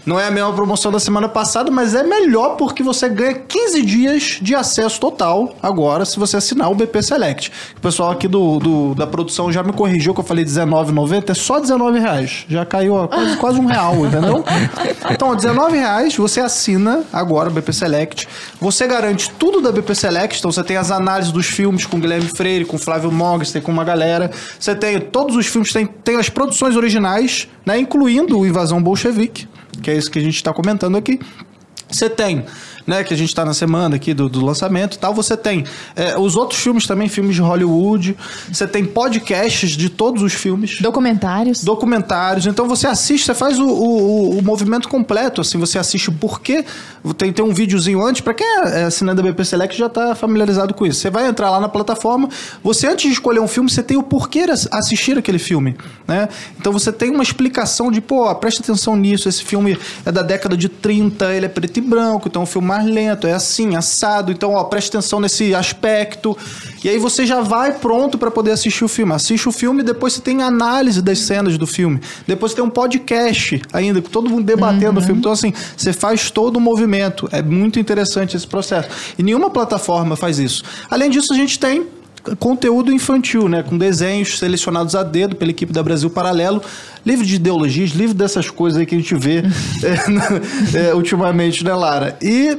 Não 0.09 0.19
é 0.19 0.27
a 0.27 0.31
mesma 0.31 0.55
promoção 0.55 0.91
da 0.91 0.99
semana 0.99 1.29
passada, 1.29 1.71
mas 1.71 1.95
é 1.95 2.03
melhor 2.03 2.57
porque 2.57 2.83
você 2.83 3.11
ganha 3.11 3.35
15 3.35 3.83
dias 3.83 4.39
de 4.41 4.55
acesso 4.55 4.99
total 4.99 5.55
agora 5.63 6.07
se 6.07 6.19
você 6.19 6.39
assinar 6.39 6.71
o 6.71 6.75
BP 6.75 7.03
Select. 7.03 7.53
O 7.77 7.81
pessoal 7.83 8.11
aqui 8.13 8.27
do, 8.27 8.59
do- 8.59 8.95
da 8.95 9.07
produção 9.07 9.53
já 9.53 9.63
me 9.63 9.71
corrigiu 9.71 10.15
que 10.15 10.21
eu 10.21 10.25
falei 10.25 10.45
R$19,90, 10.45 11.29
é 11.29 11.35
só 11.35 11.57
R$19,00. 11.57 12.47
Já 12.49 12.65
caiu 12.65 12.95
ó, 12.95 13.07
quase, 13.07 13.37
quase 13.37 13.61
um 13.61 13.67
real, 13.67 14.07
entendeu? 14.07 14.43
Então, 15.11 15.29
R$19,00 15.33 16.17
você 16.17 16.41
assina 16.41 17.05
agora 17.13 17.51
o 17.51 17.53
BP 17.53 17.71
Select. 17.75 18.27
Você 18.59 18.87
garante 18.87 19.31
tudo 19.39 19.61
da 19.61 19.71
BP 19.71 19.95
Select, 19.95 20.39
então 20.39 20.51
você 20.51 20.65
tem 20.65 20.79
as 20.79 20.91
análises 20.91 21.31
dos 21.33 21.45
filmes 21.49 21.85
com 21.85 22.01
Guilherme 22.01 22.29
Freire, 22.29 22.65
com 22.65 22.79
Flávio 22.79 23.13
Moggs, 23.13 23.53
tem 23.53 23.61
com 23.61 23.71
uma 23.71 23.85
galera. 23.85 24.31
Você 24.59 24.75
tem 24.75 24.99
todos 24.99 25.37
os 25.37 25.47
filmes, 25.47 25.71
tem, 25.71 25.85
tem 25.85 26.17
as 26.17 26.31
produções 26.31 26.77
originais, 26.77 27.47
né, 27.67 27.79
incluindo 27.79 28.39
o 28.39 28.47
Invasão 28.47 28.83
Bolchevique 28.83 29.47
que 29.83 29.91
é 29.91 29.97
isso 29.97 30.11
que 30.11 30.19
a 30.19 30.23
gente 30.23 30.37
está 30.37 30.53
comentando 30.53 30.97
aqui. 30.97 31.21
Você 31.91 32.11
tem, 32.11 32.45
né, 32.89 33.05
que 33.05 33.13
a 33.13 33.17
gente 33.17 33.29
está 33.29 33.45
na 33.45 33.53
semana 33.53 33.97
aqui 33.97 34.15
do, 34.15 34.29
do 34.31 34.43
lançamento 34.45 34.95
e 34.95 34.99
tal, 34.99 35.13
você 35.15 35.37
tem 35.37 35.65
é, 35.95 36.19
os 36.19 36.35
outros 36.37 36.59
filmes 36.59 36.87
também, 36.87 37.07
filmes 37.07 37.35
de 37.37 37.43
Hollywood, 37.43 38.17
você 38.51 38.67
tem 38.67 38.83
podcasts 38.85 39.73
de 39.73 39.91
todos 39.91 40.23
os 40.23 40.33
filmes, 40.33 40.81
Documentários. 40.81 41.63
documentários, 41.63 42.47
então 42.47 42.67
você 42.67 42.87
assiste, 42.87 43.27
você 43.27 43.35
faz 43.35 43.59
o, 43.59 43.67
o, 43.67 44.39
o 44.39 44.43
movimento 44.43 44.89
completo, 44.89 45.43
assim, 45.43 45.59
você 45.59 45.79
assiste 45.79 46.09
o 46.09 46.13
porquê, 46.13 46.65
tem, 47.19 47.31
tem 47.33 47.45
um 47.45 47.53
videozinho 47.53 48.03
antes, 48.03 48.23
para 48.23 48.33
quem 48.33 48.47
é 48.47 48.85
assinante 48.85 49.17
da 49.19 49.23
BP 49.23 49.45
Select 49.45 49.77
já 49.79 49.87
está 49.87 50.15
familiarizado 50.15 50.73
com 50.73 50.87
isso, 50.87 51.01
você 51.01 51.11
vai 51.11 51.27
entrar 51.27 51.51
lá 51.51 51.61
na 51.61 51.69
plataforma, 51.69 52.29
você 52.65 52.87
antes 52.87 53.05
de 53.07 53.13
escolher 53.13 53.41
um 53.41 53.49
filme, 53.49 53.69
você 53.71 53.83
tem 53.83 53.99
o 53.99 54.03
porquê 54.03 54.41
ass- 54.51 54.67
assistir 54.73 55.19
aquele 55.19 55.39
filme, 55.39 55.77
né, 56.07 56.29
então 56.59 56.73
você 56.73 56.91
tem 56.91 57.11
uma 57.11 57.23
explicação 57.23 57.91
de, 57.93 58.01
pô, 58.01 58.35
presta 58.37 58.63
atenção 58.63 58.97
nisso, 58.97 59.29
esse 59.29 59.45
filme 59.45 59.79
é 60.07 60.11
da 60.11 60.23
década 60.23 60.57
de 60.57 60.71
30, 60.71 61.35
ele 61.35 61.45
é 61.45 61.49
preto 61.51 61.77
e 61.77 61.81
branco, 61.83 62.29
então 62.29 62.41
é 62.41 62.45
um 62.45 62.47
filme 62.47 62.78
mais 62.79 62.87
lento, 62.87 63.27
é 63.27 63.33
assim, 63.33 63.75
assado, 63.75 64.31
então, 64.31 64.55
ó, 64.55 64.65
presta 64.65 64.99
atenção 64.99 65.21
nesse 65.21 65.55
aspecto, 65.55 66.37
e 66.83 66.89
aí 66.89 66.99
você 66.99 67.27
já 67.27 67.41
vai 67.41 67.73
pronto 67.73 68.17
para 68.17 68.31
poder 68.31 68.53
assistir 68.53 68.85
o 68.85 68.89
filme, 68.89 69.13
assiste 69.13 69.49
o 69.49 69.53
filme 69.53 69.81
e 69.81 69.85
depois 69.85 70.13
você 70.13 70.21
tem 70.21 70.43
análise 70.43 71.03
das 71.03 71.19
cenas 71.19 71.59
do 71.59 71.67
filme, 71.67 72.01
depois 72.27 72.53
você 72.53 72.57
tem 72.57 72.65
um 72.65 72.71
podcast 72.71 73.61
ainda, 73.73 74.01
com 74.01 74.09
todo 74.09 74.31
mundo 74.31 74.45
debatendo 74.45 75.01
o 75.01 75.03
filme, 75.03 75.19
então 75.19 75.33
assim, 75.33 75.53
você 75.77 75.93
faz 75.93 76.31
todo 76.31 76.57
o 76.57 76.61
movimento, 76.61 77.29
é 77.33 77.43
muito 77.43 77.79
interessante 77.81 78.37
esse 78.37 78.47
processo, 78.47 78.89
e 79.19 79.23
nenhuma 79.23 79.51
plataforma 79.51 80.15
faz 80.15 80.39
isso. 80.39 80.63
Além 80.89 81.11
disso, 81.11 81.33
a 81.33 81.37
gente 81.37 81.59
tem 81.59 81.87
conteúdo 82.39 82.93
infantil, 82.93 83.49
né? 83.49 83.63
Com 83.63 83.77
desenhos 83.77 84.39
selecionados 84.39 84.95
a 84.95 85.03
dedo 85.03 85.37
pela 85.37 85.51
equipe 85.51 85.73
da 85.73 85.83
Brasil 85.83 86.11
Paralelo, 86.11 86.63
livre 87.05 87.27
de 87.27 87.37
ideologias, 87.37 87.91
livre 87.91 88.15
dessas 88.15 88.51
coisas 88.51 88.79
aí 88.79 88.87
que 88.87 88.95
a 88.95 88.99
gente 88.99 89.15
vê 89.15 89.43
é, 90.75 90.89
é, 90.91 90.95
ultimamente, 90.95 91.65
né, 91.65 91.75
Lara? 91.75 92.17
E 92.21 92.59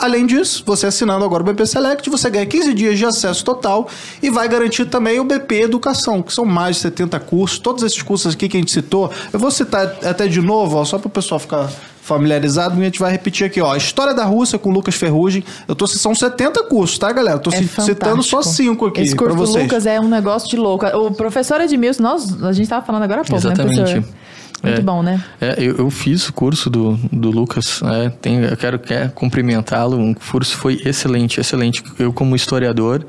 Além 0.00 0.26
disso, 0.26 0.62
você 0.66 0.86
assinando 0.86 1.24
agora 1.24 1.42
o 1.42 1.46
BP 1.46 1.66
Select, 1.66 2.08
você 2.08 2.30
ganha 2.30 2.46
15 2.46 2.72
dias 2.72 2.98
de 2.98 3.04
acesso 3.04 3.44
total 3.44 3.86
e 4.22 4.30
vai 4.30 4.48
garantir 4.48 4.86
também 4.86 5.20
o 5.20 5.24
BP 5.24 5.62
Educação, 5.62 6.22
que 6.22 6.32
são 6.32 6.44
mais 6.44 6.76
de 6.76 6.82
70 6.82 7.20
cursos. 7.20 7.58
Todos 7.58 7.82
esses 7.82 8.00
cursos 8.02 8.34
aqui 8.34 8.48
que 8.48 8.56
a 8.56 8.60
gente 8.60 8.72
citou, 8.72 9.10
eu 9.32 9.38
vou 9.38 9.50
citar 9.50 9.86
até 10.04 10.26
de 10.26 10.40
novo, 10.40 10.78
ó, 10.78 10.84
só 10.84 10.98
para 10.98 11.08
o 11.08 11.10
pessoal 11.10 11.38
ficar 11.38 11.70
familiarizado, 12.00 12.76
e 12.78 12.82
a 12.82 12.84
gente 12.84 12.98
vai 12.98 13.10
repetir 13.12 13.46
aqui, 13.46 13.60
ó. 13.62 13.74
História 13.76 14.12
da 14.14 14.24
Rússia 14.24 14.58
com 14.58 14.70
Lucas 14.70 14.94
Ferrugem. 14.94 15.42
Eu 15.66 15.74
tô 15.74 15.86
são 15.86 16.14
70 16.14 16.62
cursos, 16.64 16.98
tá, 16.98 17.10
galera? 17.12 17.36
Eu 17.36 17.40
tô 17.40 17.50
É 17.50 17.56
ci- 17.56 17.68
citando 17.80 18.22
só. 18.22 18.42
5 18.42 18.86
aqui 18.86 19.00
Esse 19.00 19.14
para 19.16 19.26
curso 19.28 19.38
do 19.40 19.46
vocês. 19.46 19.64
Lucas 19.64 19.86
é 19.86 19.98
um 20.00 20.08
negócio 20.08 20.48
de 20.48 20.56
louco. 20.56 20.84
O 20.86 21.10
professor 21.12 21.60
Edmilson, 21.62 22.02
nós, 22.02 22.42
a 22.42 22.52
gente 22.52 22.68
tava 22.68 22.84
falando 22.84 23.04
agora 23.04 23.22
há 23.22 23.24
pouco, 23.24 23.42
né, 23.46 23.52
Exatamente. 23.54 23.76
professor? 24.00 24.04
Muito 24.64 24.80
É. 24.80 24.82
bom, 24.82 25.02
né? 25.02 25.22
É, 25.40 25.54
eu, 25.58 25.76
eu 25.76 25.90
fiz 25.90 26.28
o 26.28 26.32
curso 26.32 26.70
do, 26.70 26.98
do 27.12 27.30
Lucas, 27.30 27.80
é, 27.82 28.08
tem, 28.08 28.40
eu 28.40 28.56
quero, 28.56 28.78
quero 28.78 29.10
cumprimentá-lo, 29.12 30.10
o 30.10 30.14
curso 30.14 30.56
foi 30.56 30.80
excelente, 30.84 31.38
excelente. 31.40 31.82
Eu, 31.98 32.12
como 32.12 32.34
historiador, 32.34 33.04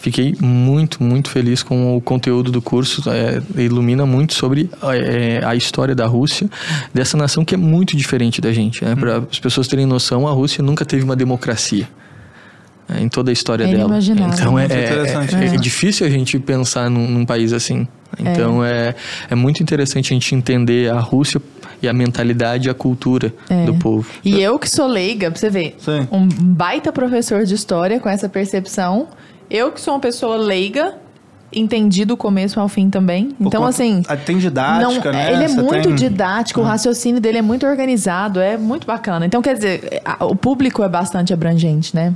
fiquei 0.00 0.34
muito, 0.40 1.02
muito 1.02 1.30
feliz 1.30 1.62
com 1.62 1.96
o 1.96 2.00
conteúdo 2.00 2.50
do 2.50 2.60
curso, 2.60 3.02
é, 3.08 3.40
ilumina 3.62 4.04
muito 4.04 4.34
sobre 4.34 4.68
é, 4.82 5.40
a 5.44 5.54
história 5.54 5.94
da 5.94 6.06
Rússia, 6.06 6.48
dessa 6.92 7.16
nação 7.16 7.44
que 7.44 7.54
é 7.54 7.58
muito 7.58 7.96
diferente 7.96 8.40
da 8.40 8.52
gente. 8.52 8.84
Né? 8.84 8.94
Para 8.94 9.18
as 9.30 9.38
pessoas 9.38 9.68
terem 9.68 9.86
noção, 9.86 10.26
a 10.28 10.32
Rússia 10.32 10.62
nunca 10.62 10.84
teve 10.84 11.02
uma 11.04 11.16
democracia. 11.16 11.88
É, 12.88 13.00
Em 13.00 13.08
toda 13.08 13.30
a 13.30 13.32
história 13.32 13.64
É 13.64 13.74
dela. 13.74 13.98
Então 13.98 14.58
é, 14.58 14.62
Muito 14.62 14.72
é- 14.72 14.84
interessante, 14.84 15.34
é- 15.34 15.38
né? 15.38 15.46
é 15.46 15.56
difícil 15.56 16.06
a 16.06 16.10
gente 16.10 16.38
pensar 16.38 16.90
num, 16.90 17.06
num 17.08 17.24
país 17.24 17.52
assim. 17.52 17.86
Então 18.18 18.62
é. 18.64 18.94
É, 19.30 19.34
muito 19.34 19.62
interessante 19.62 20.12
a 20.12 20.14
gente 20.14 20.34
entender 20.34 20.90
a 20.90 20.98
Rússia 21.00 21.40
e 21.80 21.88
a 21.88 21.92
mentalidade 21.92 22.68
e 22.68 22.70
a 22.70 22.74
cultura 22.74 23.32
É. 23.48 23.64
do 23.64 23.74
povo. 23.74 24.06
E 24.24 24.40
eu 24.40 24.58
que 24.58 24.68
sou 24.68 24.86
leiga, 24.86 25.30
pra 25.30 25.40
você 25.40 25.48
ver, 25.48 25.74
Sim. 25.78 26.06
um 26.12 26.26
baita 26.28 26.92
professor 26.92 27.44
de 27.44 27.54
história 27.54 27.98
com 27.98 28.08
essa 28.08 28.28
percepção. 28.28 29.08
Eu 29.50 29.72
que 29.72 29.80
sou 29.80 29.94
uma 29.94 30.00
pessoa 30.00 30.36
leiga, 30.36 30.94
entendi 31.54 32.04
do 32.04 32.16
começo 32.16 32.58
ao 32.60 32.68
fim 32.68 32.88
também. 32.90 33.26
Por 33.30 33.46
então, 33.48 33.64
assim. 33.64 34.02
Ah, 34.08 34.16
Tem 34.16 34.38
didática, 34.38 35.12
não- 35.12 35.18
né? 35.18 35.32
Ele 35.32 35.44
é 35.44 35.48
Você 35.48 35.60
muito 35.62 35.82
tem- 35.88 35.94
didático, 35.94 36.60
o 36.60 36.64
raciocínio 36.64 37.20
dele 37.20 37.38
é 37.38 37.42
muito 37.42 37.66
organizado, 37.66 38.40
é 38.40 38.56
muito 38.56 38.86
bacana. 38.86 39.26
Então, 39.26 39.42
quer 39.42 39.54
dizer, 39.54 40.00
a- 40.04 40.24
o 40.24 40.34
público 40.34 40.82
é 40.82 40.88
bastante 40.88 41.32
abrangente, 41.32 41.94
né? 41.94 42.14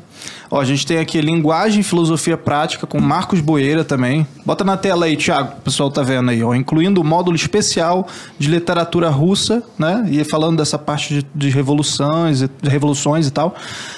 Ó, 0.50 0.60
a 0.60 0.64
gente 0.64 0.86
tem 0.86 0.98
aqui 0.98 1.20
Linguagem 1.20 1.80
e 1.80 1.82
Filosofia 1.82 2.36
Prática 2.36 2.86
com 2.86 3.00
Marcos 3.00 3.40
Boeira 3.40 3.84
também. 3.84 4.26
Bota 4.44 4.62
na 4.64 4.76
tela 4.76 5.06
aí, 5.06 5.16
Thiago, 5.16 5.54
o 5.58 5.60
pessoal 5.62 5.90
tá 5.90 6.02
vendo 6.02 6.30
aí, 6.30 6.42
ó. 6.42 6.54
Incluindo 6.54 7.00
o 7.00 7.04
módulo 7.04 7.34
especial 7.36 8.06
de 8.38 8.48
literatura 8.48 9.08
russa, 9.10 9.62
né? 9.78 10.06
E 10.10 10.22
falando 10.24 10.56
dessa 10.58 10.78
parte 10.78 11.14
de, 11.14 11.26
de 11.34 11.50
revoluções, 11.50 12.42
e- 12.42 12.50
de 12.62 12.68
revoluções 12.70 13.26
e 13.26 13.30
tal. 13.30 13.54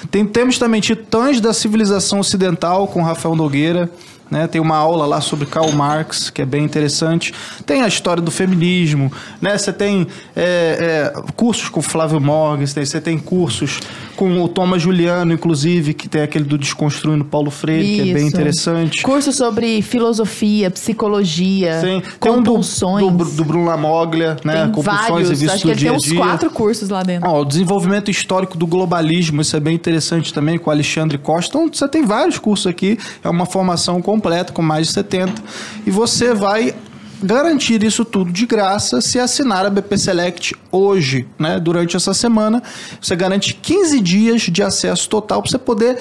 Tem, 0.09 0.25
temos 0.25 0.57
também 0.57 0.81
Titãs 0.81 1.39
da 1.39 1.53
Civilização 1.53 2.19
Ocidental 2.19 2.87
com 2.87 3.01
Rafael 3.03 3.35
Nogueira. 3.35 3.89
Né, 4.29 4.45
tem 4.45 4.61
uma 4.61 4.75
aula 4.77 5.07
lá 5.07 5.21
sobre 5.21 5.47
Karl 5.47 5.71
Marx, 5.71 6.29
que 6.29 6.39
é 6.41 6.45
bem 6.45 6.63
interessante. 6.63 7.33
Tem 7.65 7.81
a 7.81 7.87
história 7.87 8.21
do 8.21 8.29
feminismo, 8.29 9.11
né? 9.41 9.57
Você 9.57 9.73
tem 9.73 10.05
é, 10.35 11.11
é, 11.15 11.31
cursos 11.35 11.67
com 11.69 11.81
Flávio 11.81 12.19
Morgens, 12.21 12.71
tem- 12.73 12.85
você 12.85 13.01
tem 13.01 13.17
cursos 13.17 13.79
com 14.15 14.43
o 14.43 14.47
Thomas 14.47 14.81
Juliano, 14.81 15.33
inclusive, 15.33 15.93
que 15.95 16.07
tem 16.07 16.21
aquele 16.21 16.43
do 16.45 16.57
Desconstruindo 16.59 17.25
Paulo 17.25 17.49
Freire, 17.49 17.85
que 17.95 18.01
é 18.01 18.13
bem 18.13 18.27
Isso. 18.27 18.35
interessante. 18.35 19.01
Curso 19.01 19.31
sobre 19.31 19.81
filosofia, 19.81 20.69
psicologia, 20.69 21.79
Tem, 21.81 22.01
tem 22.01 22.31
um 22.31 22.35
do, 22.43 22.51
compulsões. 22.51 23.05
do, 23.11 23.25
do 23.25 23.45
Bruno 23.45 23.65
Lamoglia, 23.65 24.37
né? 24.43 24.63
tem 24.63 24.71
Compulsões 24.71 25.09
vários, 25.09 25.29
e 25.29 25.33
vícios 25.33 25.51
acho 25.53 25.63
que 25.63 25.69
ele 25.71 25.79
tem 25.79 25.91
uns 25.91 26.11
quatro 26.11 26.49
cursos 26.51 26.89
lá 26.89 27.01
dentro. 27.01 27.27
Ó, 27.29 27.41
o 27.41 27.45
desenvolvimento 27.45 28.11
histórico 28.11 28.57
do 28.57 28.67
globalismo, 28.67 29.41
isso 29.41 29.55
é 29.55 29.59
bem 29.59 29.73
interessante 29.75 30.33
também, 30.33 30.57
com 30.59 30.69
o 30.69 30.73
Alexandre 30.73 31.17
Costa. 31.17 31.57
Então, 31.57 31.69
você 31.73 31.87
tem 31.87 32.05
vários 32.05 32.37
cursos 32.37 32.67
aqui, 32.67 32.97
é 33.23 33.29
uma 33.29 33.45
formação 33.45 34.01
completa, 34.01 34.18
com 34.53 34.61
mais 34.61 34.87
de 34.87 34.93
70. 34.93 35.41
E 35.85 35.91
você 35.91 36.33
vai 36.33 36.73
garantir 37.21 37.83
isso 37.83 38.05
tudo 38.05 38.31
de 38.31 38.45
graça 38.45 39.01
se 39.01 39.19
assinar 39.19 39.65
a 39.65 39.69
BP 39.69 39.97
Select 39.97 40.55
hoje, 40.71 41.27
né? 41.37 41.59
Durante 41.59 41.95
essa 41.97 42.13
semana, 42.13 42.63
você 43.01 43.15
garante 43.15 43.53
15 43.55 43.99
dias 43.99 44.41
de 44.43 44.63
acesso 44.63 45.09
total 45.09 45.41
para 45.41 45.51
você 45.51 45.57
poder 45.57 45.97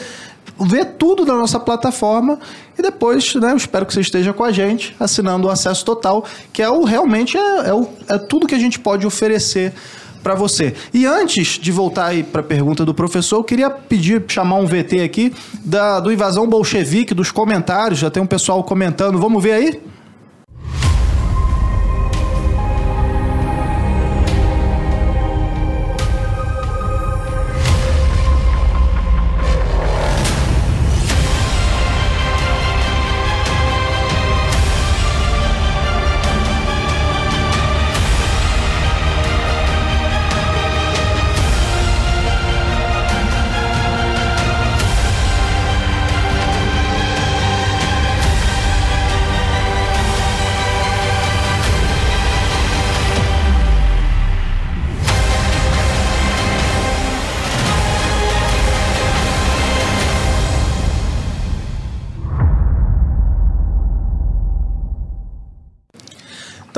ver 0.61 0.85
tudo 0.99 1.25
da 1.25 1.35
nossa 1.35 1.59
plataforma 1.61 2.39
e 2.77 2.83
depois, 2.83 3.35
né, 3.37 3.53
eu 3.53 3.57
espero 3.57 3.87
que 3.87 3.93
você 3.95 4.01
esteja 4.01 4.33
com 4.33 4.43
a 4.43 4.51
gente 4.51 4.95
assinando 4.99 5.47
o 5.47 5.51
acesso 5.51 5.85
total, 5.85 6.25
que 6.53 6.63
é 6.63 6.69
o 6.69 6.83
realmente 6.85 7.37
é, 7.37 7.69
é, 7.69 7.75
o- 7.75 7.89
é 8.09 8.19
tudo 8.19 8.47
que 8.47 8.55
a 8.55 8.59
gente 8.59 8.79
pode 8.79 9.07
oferecer 9.07 9.73
para 10.23 10.35
você. 10.35 10.75
E 10.93 11.07
antes 11.07 11.59
de 11.59 11.73
voltar 11.73 12.07
aí 12.07 12.23
para 12.23 12.41
a 12.41 12.45
pergunta 12.45 12.85
do 12.85 12.95
professor, 12.95 13.37
eu 13.37 13.45
queria 13.45 13.71
pedir, 13.71 14.23
chamar 14.29 14.57
um 14.57 14.67
VT 14.67 15.01
aqui 15.01 15.33
da, 15.65 16.01
do 16.01 16.13
Invasão 16.13 16.47
Bolchevique, 16.49 17.15
dos 17.15 17.31
comentários, 17.31 17.99
já 17.99 18.11
tem 18.11 18.23
um 18.23 18.27
pessoal 18.27 18.63
comentando, 18.63 19.19
vamos 19.19 19.43
ver 19.43 19.53
aí? 19.53 19.81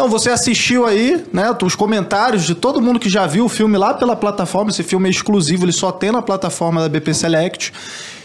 Então 0.01 0.09
você 0.09 0.30
assistiu 0.30 0.86
aí, 0.86 1.22
né, 1.30 1.55
os 1.62 1.74
comentários 1.74 2.44
de 2.44 2.55
todo 2.55 2.80
mundo 2.80 2.98
que 2.98 3.11
já 3.11 3.26
viu 3.26 3.44
o 3.44 3.48
filme 3.51 3.76
lá 3.76 3.92
pela 3.92 4.16
plataforma. 4.16 4.70
Esse 4.70 4.82
filme 4.82 5.07
é 5.09 5.11
exclusivo, 5.11 5.66
ele 5.66 5.72
só 5.72 5.92
tem 5.92 6.11
na 6.11 6.22
plataforma 6.22 6.80
da 6.80 6.88
BP 6.88 7.12
Select. 7.12 7.70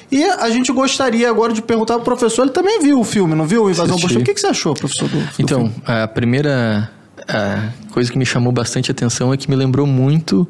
E 0.09 0.23
a 0.23 0.49
gente 0.49 0.71
gostaria 0.71 1.29
agora 1.29 1.51
de 1.51 1.61
perguntar 1.61 1.95
pro 1.95 2.03
professor, 2.05 2.43
ele 2.43 2.51
também 2.51 2.79
viu 2.79 2.97
o 2.97 3.03
filme, 3.03 3.35
não 3.35 3.45
viu? 3.45 3.65
O 3.65 3.69
Invasão. 3.69 3.97
Bolchevique. 3.97 4.21
O 4.21 4.23
que, 4.23 4.33
que 4.35 4.39
você 4.39 4.47
achou, 4.47 4.73
professor? 4.73 5.09
Do, 5.09 5.19
do 5.19 5.27
Então, 5.37 5.59
filme? 5.65 5.75
a 5.85 6.07
primeira 6.07 6.89
a 7.27 7.69
coisa 7.91 8.11
que 8.11 8.17
me 8.17 8.25
chamou 8.25 8.51
bastante 8.51 8.91
atenção 8.91 9.33
é 9.33 9.37
que 9.37 9.49
me 9.49 9.55
lembrou 9.55 9.87
muito 9.87 10.47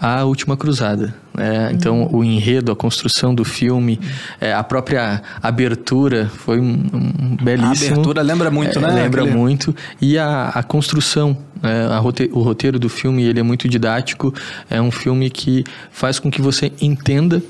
a 0.00 0.24
Última 0.24 0.56
Cruzada. 0.56 1.14
né? 1.34 1.70
Então, 1.72 2.08
o 2.12 2.22
enredo, 2.24 2.72
a 2.72 2.76
construção 2.76 3.34
do 3.34 3.44
filme, 3.44 4.00
é, 4.40 4.52
a 4.54 4.62
própria 4.62 5.22
abertura 5.42 6.30
foi 6.36 6.60
um, 6.60 6.72
um 6.92 7.36
belíssimo. 7.42 7.90
A 7.90 7.92
abertura 7.94 8.22
lembra 8.22 8.50
muito, 8.50 8.78
É, 8.78 8.82
né? 8.82 8.88
Lembra 9.02 9.22
Aquele- 9.22 9.36
muito. 9.36 9.74
E 10.00 10.16
a, 10.18 10.48
a 10.48 10.62
construção, 10.62 11.36
né? 11.62 11.86
A 11.88 11.98
rote- 11.98 12.30
o 12.32 12.40
roteiro 12.40 12.78
do 12.78 12.88
filme, 12.88 13.22
ele 13.24 13.40
é 13.40 13.42
muito 13.42 13.68
didático. 13.68 14.32
É 14.70 14.80
um 14.80 14.90
filme 14.90 15.28
que 15.30 15.64
faz 15.90 16.18
com 16.18 16.30
que 16.30 16.40
você 16.40 16.72
entenda 16.80 17.42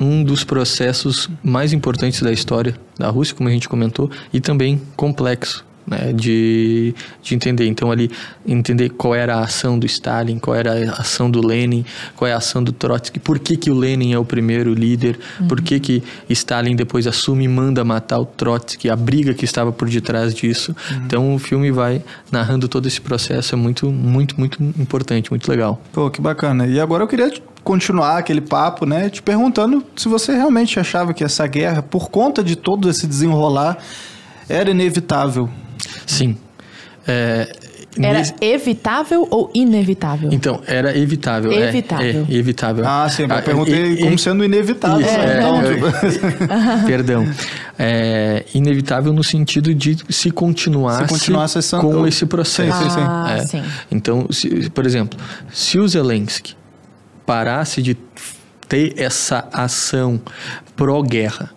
um 0.00 0.24
dos 0.24 0.42
processos 0.42 1.28
mais 1.44 1.72
importantes 1.72 2.22
da 2.22 2.32
história 2.32 2.74
da 2.98 3.08
Rússia, 3.10 3.34
como 3.36 3.48
a 3.48 3.52
gente 3.52 3.68
comentou, 3.68 4.10
e 4.32 4.40
também 4.40 4.80
complexo. 4.96 5.64
Né, 5.84 6.12
de, 6.12 6.94
de 7.20 7.34
entender. 7.34 7.66
Então, 7.66 7.90
ali, 7.90 8.08
entender 8.46 8.90
qual 8.90 9.16
era 9.16 9.34
a 9.34 9.40
ação 9.40 9.76
do 9.76 9.84
Stalin, 9.84 10.38
qual 10.38 10.54
era 10.54 10.72
a 10.90 11.00
ação 11.00 11.28
do 11.28 11.44
Lenin, 11.44 11.84
qual 12.14 12.28
é 12.28 12.32
a 12.32 12.36
ação 12.36 12.62
do 12.62 12.70
Trotsky, 12.70 13.18
por 13.18 13.40
que, 13.40 13.56
que 13.56 13.68
o 13.68 13.74
Lenin 13.74 14.12
é 14.12 14.18
o 14.18 14.24
primeiro 14.24 14.74
líder, 14.74 15.18
por 15.48 15.60
que, 15.60 15.80
que 15.80 16.02
Stalin 16.30 16.76
depois 16.76 17.04
assume 17.08 17.46
e 17.46 17.48
manda 17.48 17.84
matar 17.84 18.20
o 18.20 18.24
Trotsky, 18.24 18.88
a 18.88 18.94
briga 18.94 19.34
que 19.34 19.44
estava 19.44 19.72
por 19.72 19.88
detrás 19.88 20.32
disso. 20.32 20.74
Então, 21.04 21.34
o 21.34 21.38
filme 21.38 21.72
vai 21.72 22.00
narrando 22.30 22.68
todo 22.68 22.86
esse 22.86 23.00
processo, 23.00 23.54
é 23.54 23.58
muito, 23.58 23.90
muito, 23.90 24.38
muito 24.38 24.62
importante, 24.78 25.30
muito 25.30 25.50
legal. 25.50 25.82
Pô, 25.92 26.10
que 26.10 26.20
bacana. 26.20 26.66
E 26.66 26.78
agora 26.78 27.02
eu 27.02 27.08
queria 27.08 27.32
continuar 27.64 28.18
aquele 28.18 28.40
papo, 28.40 28.86
né? 28.86 29.08
Te 29.08 29.22
perguntando 29.22 29.84
se 29.96 30.08
você 30.08 30.32
realmente 30.32 30.78
achava 30.78 31.12
que 31.14 31.24
essa 31.24 31.46
guerra, 31.46 31.82
por 31.82 32.10
conta 32.10 32.42
de 32.42 32.56
todo 32.56 32.88
esse 32.88 33.06
desenrolar, 33.06 33.78
era 34.48 34.70
inevitável. 34.70 35.48
Sim. 36.06 36.36
É, 37.06 37.52
Era 37.98 38.18
nesse- 38.20 38.34
evitável 38.40 39.26
ou 39.30 39.50
inevitável? 39.52 40.30
Então, 40.32 40.62
era 40.66 40.96
evitável. 40.96 41.52
é, 41.52 41.68
Evitável. 41.68 42.26
É, 42.30 42.34
evitável. 42.34 42.84
Ah, 42.86 43.08
sim, 43.10 43.22
eu 43.24 43.28
Ah, 43.32 43.42
perguntei 43.42 43.92
e- 43.92 43.96
como 43.98 44.14
e- 44.14 44.18
sendo 44.18 44.44
inevitável. 44.44 45.00
Isso, 45.04 45.18
né? 45.18 45.34
é, 45.34 45.38
Então, 45.38 45.60
é, 45.60 45.74
tipo, 45.74 45.86
Perdão. 46.86 47.28
É 47.78 48.44
inevitável 48.54 49.12
no 49.12 49.22
sentido 49.24 49.74
de 49.74 49.96
se 50.08 50.30
continuasse, 50.30 51.02
Se 51.02 51.08
continuasse 51.08 51.58
essa- 51.58 51.80
com 51.80 52.06
esse 52.06 52.24
processo. 52.24 52.78
Sim, 52.78 52.84
sim, 52.84 52.90
sim. 52.90 53.00
Ah, 53.06 53.36
É. 53.38 53.44
sim. 53.46 53.62
Então, 53.90 54.26
se- 54.30 54.70
por 54.70 54.86
exemplo, 54.86 55.18
se 55.52 55.78
o 55.78 55.86
Zelensky 55.88 56.54
parasse 57.26 57.82
de 57.82 57.94
ter 58.68 58.94
essa 58.96 59.48
ação 59.52 60.20
pró-guerra, 60.76 61.50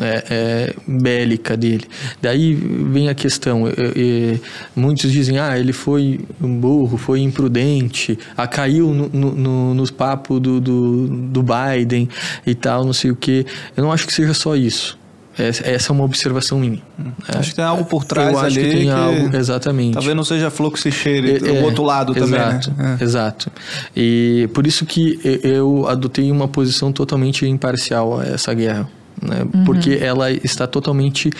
é, 0.00 0.24
é, 0.30 0.74
bélica 0.86 1.56
dele. 1.56 1.84
Daí 2.20 2.54
vem 2.54 3.08
a 3.08 3.14
questão, 3.14 3.66
é, 3.66 3.72
é, 3.72 4.38
muitos 4.74 5.10
dizem, 5.10 5.38
ah, 5.38 5.58
ele 5.58 5.72
foi 5.72 6.20
um 6.40 6.58
burro, 6.58 6.96
foi 6.96 7.20
imprudente, 7.20 8.18
ah, 8.36 8.46
caiu 8.46 8.92
no, 8.92 9.08
no, 9.08 9.34
no, 9.34 9.74
no 9.74 9.92
papo 9.92 10.38
do, 10.38 10.60
do, 10.60 11.08
do 11.08 11.42
Biden 11.42 12.08
e 12.46 12.54
tal, 12.54 12.84
não 12.84 12.92
sei 12.92 13.10
o 13.10 13.16
que. 13.16 13.44
Eu 13.76 13.82
não 13.82 13.92
acho 13.92 14.06
que 14.06 14.12
seja 14.12 14.34
só 14.34 14.54
isso. 14.54 14.98
Essa, 15.38 15.92
é 15.92 15.92
uma 15.92 16.02
observação 16.02 16.58
minha. 16.58 16.82
Acho 17.28 17.50
que 17.50 17.56
tem 17.56 17.64
algo 17.64 17.84
por 17.84 18.04
trás 18.04 18.32
Eu 18.32 18.38
acho 18.40 18.46
ali 18.46 18.54
que 18.56 18.76
tem 18.76 18.84
que 18.86 18.90
algo, 18.90 19.36
exatamente. 19.36 19.94
talvez 19.94 20.16
não 20.16 20.24
seja 20.24 20.50
fluxo 20.50 20.88
e 20.88 20.92
cheiro, 20.92 21.46
É, 21.46 21.60
o 21.60 21.62
outro 21.62 21.84
lado 21.84 22.10
exato, 22.10 22.70
também, 22.72 22.86
né? 22.86 22.98
É. 23.00 23.04
Exato. 23.04 23.52
E 23.96 24.50
por 24.52 24.66
isso 24.66 24.84
que 24.84 25.20
eu 25.44 25.86
adotei 25.86 26.32
uma 26.32 26.48
posição 26.48 26.90
totalmente 26.90 27.46
imparcial 27.46 28.18
a 28.18 28.26
essa 28.26 28.52
guerra. 28.52 28.90
Né? 29.22 29.46
Porque 29.64 29.98
ela 30.00 30.30
está 30.30 30.66
totalmente 30.66 31.30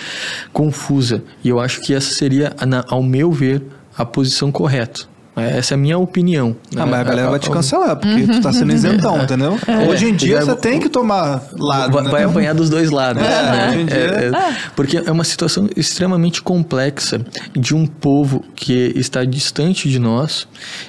confusa. 0.51 1.23
E 1.43 1.49
eu 1.49 1.59
acho 1.59 1.81
que 1.81 1.93
essa 1.93 2.13
seria, 2.13 2.55
ao 2.87 3.03
meu 3.03 3.31
ver, 3.31 3.63
a 3.97 4.05
posição 4.05 4.51
correta. 4.51 5.07
É, 5.41 5.57
Essa 5.57 5.73
é 5.73 5.75
a 5.75 5.77
minha 5.77 5.97
opinião. 5.97 6.55
Ah, 6.75 6.79
né? 6.79 6.85
mas 6.85 6.99
a 6.99 7.03
galera 7.03 7.29
vai 7.29 7.39
te 7.39 7.49
cancelar, 7.49 7.95
porque 7.95 8.27
tu 8.27 8.41
tá 8.41 8.51
sendo 8.53 8.73
isentão, 8.73 9.21
entendeu? 9.23 9.57
Hoje 9.89 10.07
em 10.09 10.15
dia 10.15 10.37
É. 10.37 10.41
você 10.41 10.55
tem 10.55 10.79
que 10.79 10.89
tomar 10.89 11.43
lado. 11.57 11.93
Vai, 11.93 12.03
né? 12.03 12.09
vai 12.09 12.23
apanhar 12.23 12.53
dos 12.53 12.69
dois 12.69 12.89
lados. 12.91 13.21
É, 13.23 13.27
né? 13.27 13.69
hoje 13.69 13.79
em 13.81 13.85
dia- 13.85 13.95
É, 13.97 14.25
é, 14.27 14.55
porque 14.75 14.97
é 14.97 15.11
uma 15.11 15.23
situação 15.23 15.67
extremamente 15.75 16.41
complexa 16.41 17.21
de 17.55 17.73
um 17.75 17.85
povo 17.85 18.43
que 18.55 18.91
está 18.95 19.23
distante 19.25 19.89
de 19.89 19.99
nós 19.99 20.47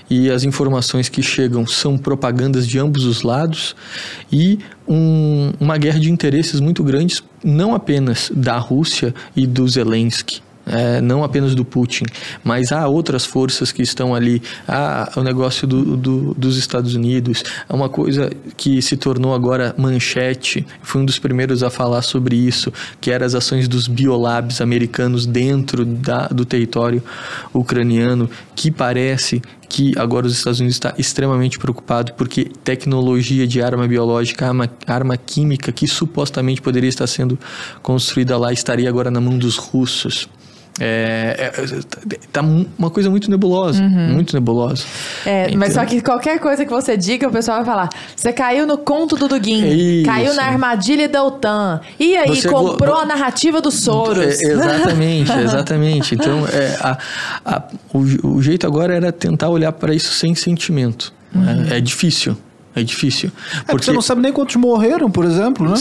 e 0.08 0.30
as 0.30 0.44
informações 0.44 1.08
que 1.08 1.22
chegam 1.22 1.66
são 1.66 1.96
propagandas 1.98 2.66
de 2.66 2.78
ambos 2.78 3.04
os 3.04 3.22
lados 3.22 3.74
e 4.32 4.58
um- 4.88 5.52
uma 5.60 5.76
guerra 5.78 6.00
de 6.00 6.10
interesses 6.10 6.58
muito 6.60 6.82
grandes, 6.82 7.22
não 7.44 7.74
apenas 7.74 8.30
da 8.34 8.58
Rússia 8.58 9.14
e 9.36 9.46
do 9.46 9.66
Zelensky. 9.68 10.40
É, 10.66 11.00
não 11.00 11.24
apenas 11.24 11.54
do 11.54 11.64
Putin, 11.64 12.04
mas 12.44 12.72
há 12.72 12.86
outras 12.86 13.24
forças 13.24 13.72
que 13.72 13.82
estão 13.82 14.14
ali. 14.14 14.42
Há 14.68 15.12
o 15.16 15.22
negócio 15.22 15.66
do, 15.66 15.96
do, 15.96 16.34
dos 16.34 16.56
Estados 16.56 16.94
Unidos, 16.94 17.42
é 17.68 17.74
uma 17.74 17.88
coisa 17.88 18.30
que 18.56 18.80
se 18.82 18.96
tornou 18.96 19.34
agora 19.34 19.74
manchete. 19.76 20.66
Fui 20.82 21.00
um 21.00 21.04
dos 21.04 21.18
primeiros 21.18 21.62
a 21.62 21.70
falar 21.70 22.02
sobre 22.02 22.36
isso, 22.36 22.72
que 23.00 23.10
eram 23.10 23.26
as 23.26 23.34
ações 23.34 23.68
dos 23.68 23.88
biolabs 23.88 24.60
americanos 24.60 25.26
dentro 25.26 25.84
da, 25.84 26.28
do 26.28 26.44
território 26.44 27.02
ucraniano, 27.52 28.28
que 28.54 28.70
parece 28.70 29.42
que 29.70 29.92
agora 29.96 30.26
os 30.26 30.32
Estados 30.32 30.58
Unidos 30.58 30.74
está 30.74 30.92
extremamente 30.98 31.56
preocupado 31.56 32.12
porque 32.14 32.46
tecnologia 32.64 33.46
de 33.46 33.62
arma 33.62 33.86
biológica, 33.86 34.48
arma, 34.48 34.68
arma 34.84 35.16
química 35.16 35.70
que 35.70 35.86
supostamente 35.86 36.60
poderia 36.60 36.88
estar 36.88 37.06
sendo 37.06 37.38
construída 37.80 38.36
lá 38.36 38.52
estaria 38.52 38.88
agora 38.88 39.12
na 39.12 39.20
mão 39.20 39.38
dos 39.38 39.56
russos. 39.56 40.28
É, 40.82 41.52
é, 41.54 41.80
tá 42.32 42.40
uma 42.40 42.88
coisa 42.88 43.10
muito 43.10 43.30
nebulosa, 43.30 43.82
uhum. 43.82 44.14
muito 44.14 44.34
nebulosa. 44.34 44.84
É, 45.26 45.48
então, 45.48 45.58
mas 45.58 45.74
só 45.74 45.84
que 45.84 46.00
qualquer 46.00 46.38
coisa 46.38 46.64
que 46.64 46.70
você 46.70 46.96
diga, 46.96 47.28
o 47.28 47.30
pessoal 47.30 47.58
vai 47.58 47.66
falar: 47.66 47.88
você 48.16 48.32
caiu 48.32 48.66
no 48.66 48.78
conto 48.78 49.14
do 49.14 49.28
Duguin, 49.28 50.02
caiu 50.04 50.32
na 50.32 50.44
armadilha 50.44 51.06
da 51.06 51.22
OTAN, 51.22 51.82
e 51.98 52.16
aí 52.16 52.28
você 52.28 52.48
comprou 52.48 52.96
a 52.96 53.04
narrativa 53.04 53.60
do 53.60 53.70
Soros. 53.70 54.40
É, 54.40 54.52
exatamente, 54.52 55.32
exatamente. 55.38 56.14
Então, 56.14 56.46
é, 56.48 56.76
a, 56.80 56.98
a, 57.44 57.62
o, 57.92 58.36
o, 58.36 58.42
jeito 58.42 58.66
agora 58.66 58.94
era 58.94 59.12
tentar 59.12 59.50
olhar 59.50 59.72
para 59.72 59.94
isso 59.94 60.14
sem 60.14 60.34
sentimento. 60.34 61.12
Uhum. 61.34 61.66
É, 61.70 61.78
difícil, 61.78 62.36
é 62.74 62.82
difícil. 62.82 63.30
Porque, 63.30 63.64
porque 63.66 63.84
você 63.84 63.92
não 63.92 64.02
sabe 64.02 64.22
nem 64.22 64.32
quantos 64.32 64.56
morreram, 64.56 65.10
por 65.10 65.26
exemplo, 65.26 65.68
né? 65.68 65.76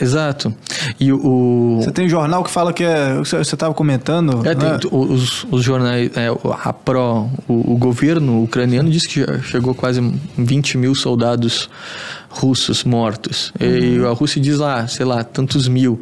Exato. 0.00 0.54
E 0.98 1.12
o, 1.12 1.80
Você 1.80 1.90
tem 1.90 2.08
jornal 2.08 2.44
que 2.44 2.50
fala 2.50 2.72
que 2.72 2.84
é. 2.84 3.14
Você 3.14 3.38
estava 3.38 3.74
comentando. 3.74 4.46
É, 4.46 4.54
né? 4.54 4.78
tem, 4.78 4.90
os, 4.92 5.44
os 5.50 5.62
jornais. 5.62 6.10
É, 6.16 6.28
a 6.62 6.72
PRO, 6.72 7.30
o, 7.48 7.74
o, 7.74 7.76
governo 7.76 8.42
ucraniano 8.42 8.90
disse 8.90 9.08
que 9.08 9.24
chegou 9.42 9.74
quase 9.74 10.00
20 10.36 10.78
mil 10.78 10.94
soldados 10.94 11.68
russos 12.28 12.84
mortos. 12.84 13.52
Uhum. 13.60 13.66
E 13.66 14.04
a 14.04 14.10
Rússia 14.10 14.40
diz 14.40 14.58
lá, 14.58 14.86
sei 14.86 15.06
lá, 15.06 15.24
tantos 15.24 15.68
mil. 15.68 16.00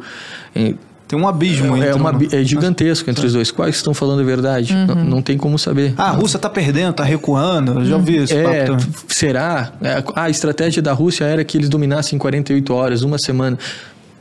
Tem 1.07 1.19
um 1.19 1.27
abismo 1.27 1.77
é, 1.77 1.89
é, 1.89 1.95
uma, 1.95 2.11
é 2.31 2.43
gigantesco 2.43 3.09
entre 3.09 3.27
os 3.27 3.33
dois. 3.33 3.51
Quais 3.51 3.75
estão 3.75 3.93
falando 3.93 4.21
a 4.21 4.23
verdade? 4.23 4.73
Uhum. 4.73 4.85
Não, 4.87 4.95
não, 5.03 5.21
tem 5.21 5.37
como 5.37 5.57
saber. 5.59 5.93
Ah, 5.97 6.09
a 6.09 6.11
Rússia 6.11 6.37
está 6.37 6.49
perdendo, 6.49 6.91
está 6.91 7.03
recuando. 7.03 7.79
Eu 7.79 7.85
já 7.85 7.95
ouvi 7.95 8.23
isso. 8.23 8.33
É, 8.33 8.65
será? 9.07 9.71
É, 9.81 10.03
a 10.15 10.29
estratégia 10.29 10.81
da 10.81 10.93
Rússia 10.93 11.25
era 11.25 11.43
que 11.43 11.57
eles 11.57 11.69
dominassem 11.69 12.17
48 12.17 12.73
horas, 12.73 13.03
uma 13.03 13.19
semana. 13.19 13.57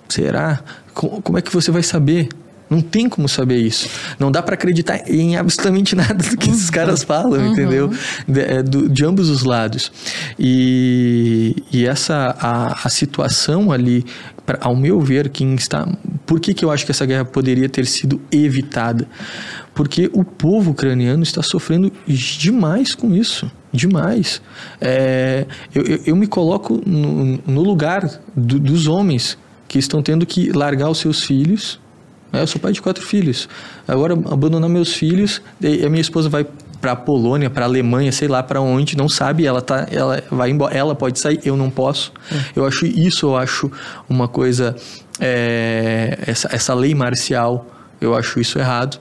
Será? 0.08 0.60
Como 0.92 1.38
é 1.38 1.40
que 1.40 1.52
você 1.52 1.70
vai 1.70 1.82
saber? 1.82 2.28
Não 2.68 2.80
tem 2.80 3.08
como 3.08 3.28
saber 3.28 3.58
isso. 3.58 3.88
Não 4.18 4.32
dá 4.32 4.42
para 4.42 4.54
acreditar 4.54 5.08
em 5.08 5.36
absolutamente 5.36 5.94
nada 5.96 6.14
do 6.14 6.36
que 6.36 6.50
esses 6.50 6.70
caras 6.70 7.00
uhum. 7.00 7.06
falam, 7.06 7.40
uhum. 7.40 7.52
entendeu? 7.52 7.90
De, 8.26 8.40
é, 8.40 8.62
de, 8.62 8.88
de, 8.88 9.04
ambos 9.04 9.28
os 9.28 9.44
lados. 9.44 9.92
E, 10.38 11.54
e 11.72 11.86
essa 11.86 12.36
a, 12.38 12.86
a 12.86 12.90
situação 12.90 13.70
ali, 13.70 14.04
pra, 14.44 14.58
ao 14.60 14.76
meu 14.76 15.00
ver, 15.00 15.28
quem 15.28 15.54
está. 15.54 15.86
Por 16.26 16.40
que, 16.40 16.54
que 16.54 16.64
eu 16.64 16.70
acho 16.70 16.84
que 16.84 16.90
essa 16.90 17.04
guerra 17.04 17.24
poderia 17.24 17.68
ter 17.68 17.86
sido 17.86 18.20
evitada? 18.30 19.06
Porque 19.74 20.10
o 20.12 20.24
povo 20.24 20.72
ucraniano 20.72 21.22
está 21.22 21.42
sofrendo 21.42 21.92
demais 22.06 22.94
com 22.94 23.14
isso. 23.14 23.50
Demais. 23.72 24.40
É, 24.80 25.46
eu, 25.74 25.82
eu, 25.82 26.00
eu, 26.06 26.16
me 26.16 26.26
coloco 26.26 26.80
no, 26.86 27.38
no 27.46 27.62
lugar 27.62 28.08
do, 28.36 28.58
dos 28.58 28.86
homens 28.86 29.36
que 29.66 29.78
estão 29.78 30.02
tendo 30.02 30.24
que 30.24 30.52
largar 30.52 30.88
os 30.88 30.98
seus 30.98 31.24
filhos 31.24 31.80
é, 32.34 32.42
eu 32.42 32.46
sou 32.48 32.60
pai 32.60 32.72
de 32.72 32.82
quatro 32.82 33.06
filhos. 33.06 33.48
Agora, 33.86 34.12
abandonar 34.12 34.68
meus 34.68 34.92
filhos, 34.92 35.40
a 35.62 35.88
minha 35.88 36.00
esposa 36.00 36.28
vai 36.28 36.44
para 36.84 36.92
a 36.92 36.96
Polônia, 36.96 37.48
para 37.48 37.64
a 37.64 37.66
Alemanha, 37.66 38.12
sei 38.12 38.28
lá 38.28 38.42
para 38.42 38.60
onde, 38.60 38.94
não 38.94 39.08
sabe, 39.08 39.46
ela 39.46 39.62
tá, 39.62 39.86
ela 39.90 40.22
vai 40.30 40.50
embora, 40.50 40.76
ela 40.76 40.94
pode 40.94 41.18
sair, 41.18 41.40
eu 41.42 41.56
não 41.56 41.70
posso. 41.70 42.12
É. 42.30 42.36
Eu 42.54 42.66
acho 42.66 42.84
isso, 42.84 43.24
eu 43.24 43.36
acho 43.38 43.72
uma 44.06 44.28
coisa, 44.28 44.76
é, 45.18 46.18
essa, 46.26 46.54
essa 46.54 46.74
lei 46.74 46.94
marcial, 46.94 47.66
eu 48.02 48.14
acho 48.14 48.38
isso 48.38 48.58
errado 48.58 49.00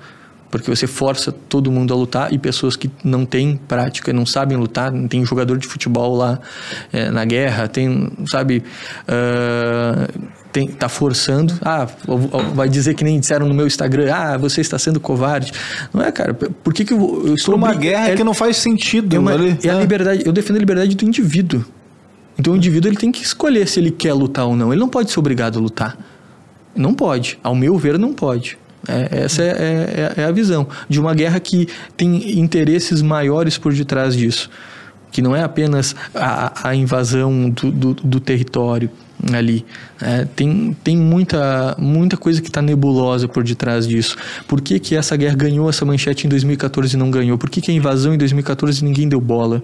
porque 0.49 0.69
você 0.69 0.85
força 0.85 1.31
todo 1.31 1.71
mundo 1.71 1.91
a 1.91 1.97
lutar 1.97 2.31
e 2.31 2.37
pessoas 2.37 2.75
que 2.75 2.87
não 3.03 3.25
têm 3.25 3.57
prática, 3.57 4.13
não 4.13 4.23
sabem 4.23 4.55
lutar, 4.55 4.93
tem 5.09 5.25
jogador 5.25 5.57
de 5.57 5.65
futebol 5.67 6.15
lá 6.15 6.39
é, 6.91 7.09
na 7.09 7.25
guerra, 7.25 7.67
tem, 7.67 8.11
sabe, 8.27 8.63
uh, 9.07 10.31
tem, 10.53 10.67
tá 10.67 10.87
forçando, 10.87 11.55
ah, 11.63 11.87
vai 12.53 12.69
dizer 12.69 12.93
que 12.93 13.03
nem 13.03 13.19
disseram 13.19 13.47
no 13.47 13.53
meu 13.55 13.65
Instagram, 13.65 14.13
ah, 14.13 14.37
você 14.37 14.61
está 14.61 14.77
sendo 14.77 14.99
covarde. 14.99 15.51
Não 15.91 16.01
é, 16.01 16.11
cara, 16.11 16.33
por 16.33 16.71
que 16.71 16.85
que 16.85 16.93
eu, 16.93 17.23
eu 17.25 17.33
estou... 17.33 17.55
Por 17.55 17.57
uma 17.57 17.73
guerra 17.73 18.11
é, 18.11 18.15
que 18.15 18.23
não 18.23 18.35
faz 18.35 18.57
sentido. 18.57 19.15
É, 19.15 19.19
uma, 19.19 19.33
é 19.33 19.69
a 19.69 19.79
liberdade, 19.79 20.23
eu 20.25 20.31
defendo 20.31 20.57
a 20.57 20.59
liberdade 20.59 20.95
do 20.95 21.03
indivíduo. 21.03 21.65
Então 22.37 22.53
o 22.53 22.55
indivíduo 22.55 22.89
ele 22.89 22.97
tem 22.97 23.11
que 23.11 23.23
escolher 23.23 23.67
se 23.67 23.79
ele 23.79 23.89
quer 23.89 24.13
lutar 24.13 24.45
ou 24.45 24.55
não, 24.55 24.71
ele 24.71 24.79
não 24.79 24.89
pode 24.89 25.11
ser 25.11 25.19
obrigado 25.19 25.57
a 25.57 25.61
lutar. 25.61 25.97
Não 26.75 26.93
pode, 26.93 27.39
ao 27.43 27.55
meu 27.55 27.77
ver 27.77 27.97
não 27.97 28.13
pode. 28.13 28.57
É, 28.87 29.23
essa 29.23 29.41
é, 29.41 29.47
é, 29.47 30.21
é, 30.21 30.25
a 30.25 30.31
visão 30.31 30.67
de 30.89 30.99
uma 30.99 31.13
guerra 31.15 31.39
que 31.39 31.67
tem 31.95 32.39
interesses 32.39 33.01
maiores 33.01 33.57
por 33.57 33.73
detrás 33.73 34.15
disso. 34.15 34.49
Que 35.11 35.21
não 35.21 35.35
é 35.35 35.43
apenas 35.43 35.95
a, 36.13 36.69
a 36.69 36.75
invasão 36.75 37.49
do, 37.49 37.71
do, 37.71 37.93
do, 37.93 38.19
território 38.19 38.89
ali. 39.31 39.65
É, 40.01 40.25
tem 40.25 40.75
tem 40.83 40.97
muita, 40.97 41.75
muita 41.79 42.17
coisa 42.17 42.41
que 42.41 42.49
está 42.49 42.61
nebulosa 42.61 43.27
por 43.27 43.43
detrás 43.43 43.87
disso. 43.87 44.17
Por 44.47 44.59
que, 44.61 44.79
que 44.79 44.95
essa 44.95 45.15
guerra 45.15 45.35
ganhou 45.35 45.69
essa 45.69 45.85
manchete 45.85 46.25
em 46.27 46.29
2014 46.29 46.95
e 46.95 46.99
não 46.99 47.09
ganhou? 47.09 47.37
Por 47.37 47.49
que, 47.49 47.61
que 47.61 47.71
a 47.71 47.73
invasão 47.73 48.13
em 48.13 48.17
2014 48.17 48.83
ninguém 48.83 49.07
deu 49.07 49.21
bola? 49.21 49.63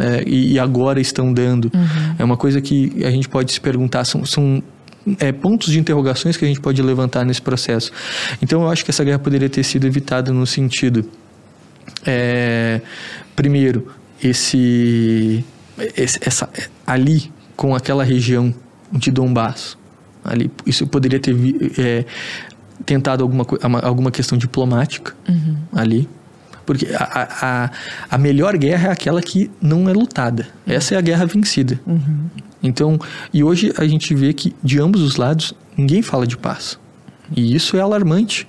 É, 0.00 0.24
e, 0.26 0.52
e, 0.52 0.58
agora 0.58 1.00
estão 1.00 1.32
dando. 1.32 1.70
Uhum. 1.74 2.14
É 2.18 2.24
uma 2.24 2.36
coisa 2.36 2.60
que 2.60 2.92
a 3.04 3.10
gente 3.10 3.28
pode 3.28 3.52
se 3.52 3.60
perguntar. 3.60 4.04
São, 4.04 4.24
são 4.24 4.62
é, 5.18 5.32
pontos 5.32 5.72
de 5.72 5.78
interrogações 5.78 6.36
que 6.36 6.44
a 6.44 6.48
gente 6.48 6.60
pode 6.60 6.82
levantar 6.82 7.24
nesse 7.24 7.40
processo. 7.40 7.92
Então, 8.42 8.62
eu 8.62 8.70
acho 8.70 8.84
que 8.84 8.90
essa 8.90 9.04
guerra 9.04 9.18
poderia 9.18 9.48
ter 9.48 9.62
sido 9.62 9.86
evitada 9.86 10.32
no 10.32 10.46
sentido, 10.46 11.08
é, 12.04 12.80
primeiro, 13.34 13.88
esse, 14.22 15.44
esse, 15.96 16.18
essa, 16.20 16.50
ali 16.86 17.30
com 17.58 17.74
aquela 17.74 18.04
região 18.04 18.54
de 18.92 19.10
Donbass, 19.10 19.76
ali, 20.24 20.48
isso 20.64 20.86
poderia 20.86 21.18
ter 21.18 21.34
é, 21.76 22.04
tentado 22.86 23.24
alguma, 23.24 23.44
alguma 23.82 24.12
questão 24.12 24.38
diplomática 24.38 25.12
uhum. 25.28 25.56
ali, 25.72 26.08
porque 26.64 26.86
a, 26.94 27.28
a, 27.40 27.70
a, 28.14 28.16
melhor 28.16 28.56
guerra 28.56 28.90
é 28.90 28.92
aquela 28.92 29.20
que 29.20 29.50
não 29.60 29.88
é 29.88 29.92
lutada. 29.92 30.46
Essa 30.68 30.94
é 30.94 30.98
a 30.98 31.00
guerra 31.00 31.26
vencida. 31.26 31.80
Uhum. 31.84 32.26
Então, 32.62 32.96
e 33.34 33.42
hoje 33.42 33.72
a 33.76 33.84
gente 33.88 34.14
vê 34.14 34.32
que 34.32 34.54
de 34.62 34.80
ambos 34.80 35.02
os 35.02 35.16
lados 35.16 35.52
ninguém 35.76 36.00
fala 36.00 36.28
de 36.28 36.36
paz. 36.36 36.78
E 37.36 37.56
isso 37.56 37.76
é 37.76 37.80
alarmante. 37.80 38.46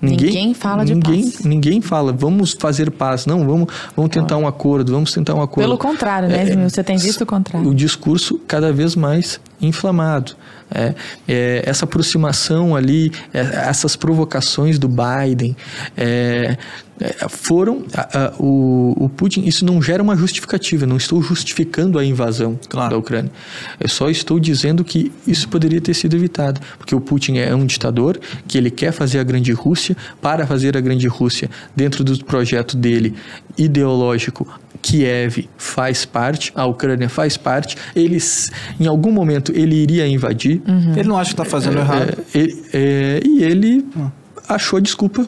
Ninguém, 0.00 0.28
ninguém 0.28 0.54
fala 0.54 0.84
de 0.84 0.94
ninguém, 0.94 1.22
paz. 1.22 1.44
Ninguém 1.44 1.80
fala, 1.80 2.12
vamos 2.12 2.56
fazer 2.58 2.90
paz. 2.90 3.26
Não, 3.26 3.46
vamos, 3.46 3.68
vamos 3.94 4.10
tentar 4.10 4.38
um 4.38 4.46
acordo, 4.46 4.92
vamos 4.92 5.12
tentar 5.12 5.34
um 5.34 5.42
acordo. 5.42 5.66
Pelo 5.66 5.76
contrário, 5.76 6.28
né, 6.28 6.48
é, 6.48 6.68
Você 6.68 6.82
tem 6.82 6.96
visto 6.96 7.22
o 7.22 7.26
contrário. 7.26 7.68
O 7.68 7.74
discurso 7.74 8.40
cada 8.46 8.72
vez 8.72 8.96
mais 8.96 9.38
inflamado. 9.60 10.32
É, 10.72 10.94
é, 11.26 11.62
essa 11.66 11.84
aproximação 11.84 12.76
ali, 12.76 13.12
é, 13.32 13.40
essas 13.68 13.96
provocações 13.96 14.78
do 14.78 14.88
Biden, 14.88 15.56
é, 15.96 16.56
é, 17.00 17.28
foram 17.28 17.86
a, 17.94 18.26
a, 18.26 18.32
o, 18.38 18.94
o, 19.04 19.08
Putin. 19.08 19.42
Isso 19.44 19.64
não 19.64 19.80
gera 19.80 20.02
uma 20.02 20.14
justificativa. 20.14 20.84
Não 20.84 20.98
estou 20.98 21.22
justificando 21.22 21.98
a 21.98 22.04
invasão 22.04 22.60
claro. 22.68 22.90
da 22.90 22.98
Ucrânia. 22.98 23.32
Eu 23.80 23.88
só 23.88 24.10
estou 24.10 24.38
dizendo 24.38 24.84
que 24.84 25.10
isso 25.26 25.48
poderia 25.48 25.80
ter 25.80 25.94
sido 25.94 26.14
evitado, 26.14 26.60
porque 26.78 26.94
o 26.94 27.00
Putin 27.00 27.38
é 27.38 27.54
um 27.54 27.64
ditador 27.64 28.20
que 28.46 28.58
ele 28.58 28.70
quer 28.70 28.92
fazer 28.92 29.18
a 29.18 29.24
grande 29.24 29.52
Rússia 29.52 29.96
para 30.20 30.46
fazer 30.46 30.76
a 30.76 30.80
grande 30.80 31.08
Rússia 31.08 31.48
dentro 31.74 32.04
do 32.04 32.22
projeto 32.24 32.76
dele 32.76 33.14
ideológico 33.56 34.46
Kiev 34.82 35.48
faz 35.56 36.04
parte, 36.04 36.52
a 36.54 36.66
Ucrânia 36.66 37.08
faz 37.08 37.36
parte. 37.36 37.76
Eles, 37.94 38.50
em 38.78 38.86
algum 38.86 39.12
momento, 39.12 39.52
ele 39.54 39.76
iria 39.76 40.06
invadir. 40.06 40.62
Uhum. 40.66 40.92
Ele 40.96 41.08
não 41.08 41.16
acha 41.16 41.34
que 41.34 41.40
está 41.40 41.44
fazendo 41.44 41.78
é, 41.78 41.80
errado. 41.80 42.18
É, 42.34 42.38
é, 42.72 43.20
e 43.24 43.42
ele 43.42 43.86
uhum. 43.94 44.10
achou 44.48 44.80
desculpa 44.80 45.26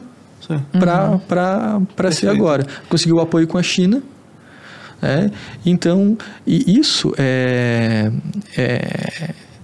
para 0.77 2.11
ser 2.11 2.29
agora. 2.29 2.65
Conseguiu 2.89 3.19
apoio 3.19 3.47
com 3.47 3.57
a 3.57 3.63
China. 3.63 4.01
É, 5.01 5.29
então, 5.65 6.17
e 6.47 6.79
isso 6.79 7.13
é, 7.17 8.09
é, 8.55 8.63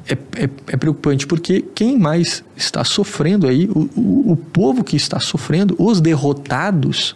é, 0.10 0.20
é, 0.36 0.50
é, 0.68 0.78
preocupante, 0.78 1.26
porque 1.26 1.62
quem 1.74 1.98
mais 1.98 2.44
está 2.58 2.84
sofrendo 2.84 3.48
aí, 3.48 3.70
o, 3.74 3.90
o, 3.96 4.32
o 4.34 4.36
povo 4.36 4.84
que 4.84 4.98
está 4.98 5.18
sofrendo, 5.18 5.76
os 5.80 6.02
derrotados, 6.02 7.16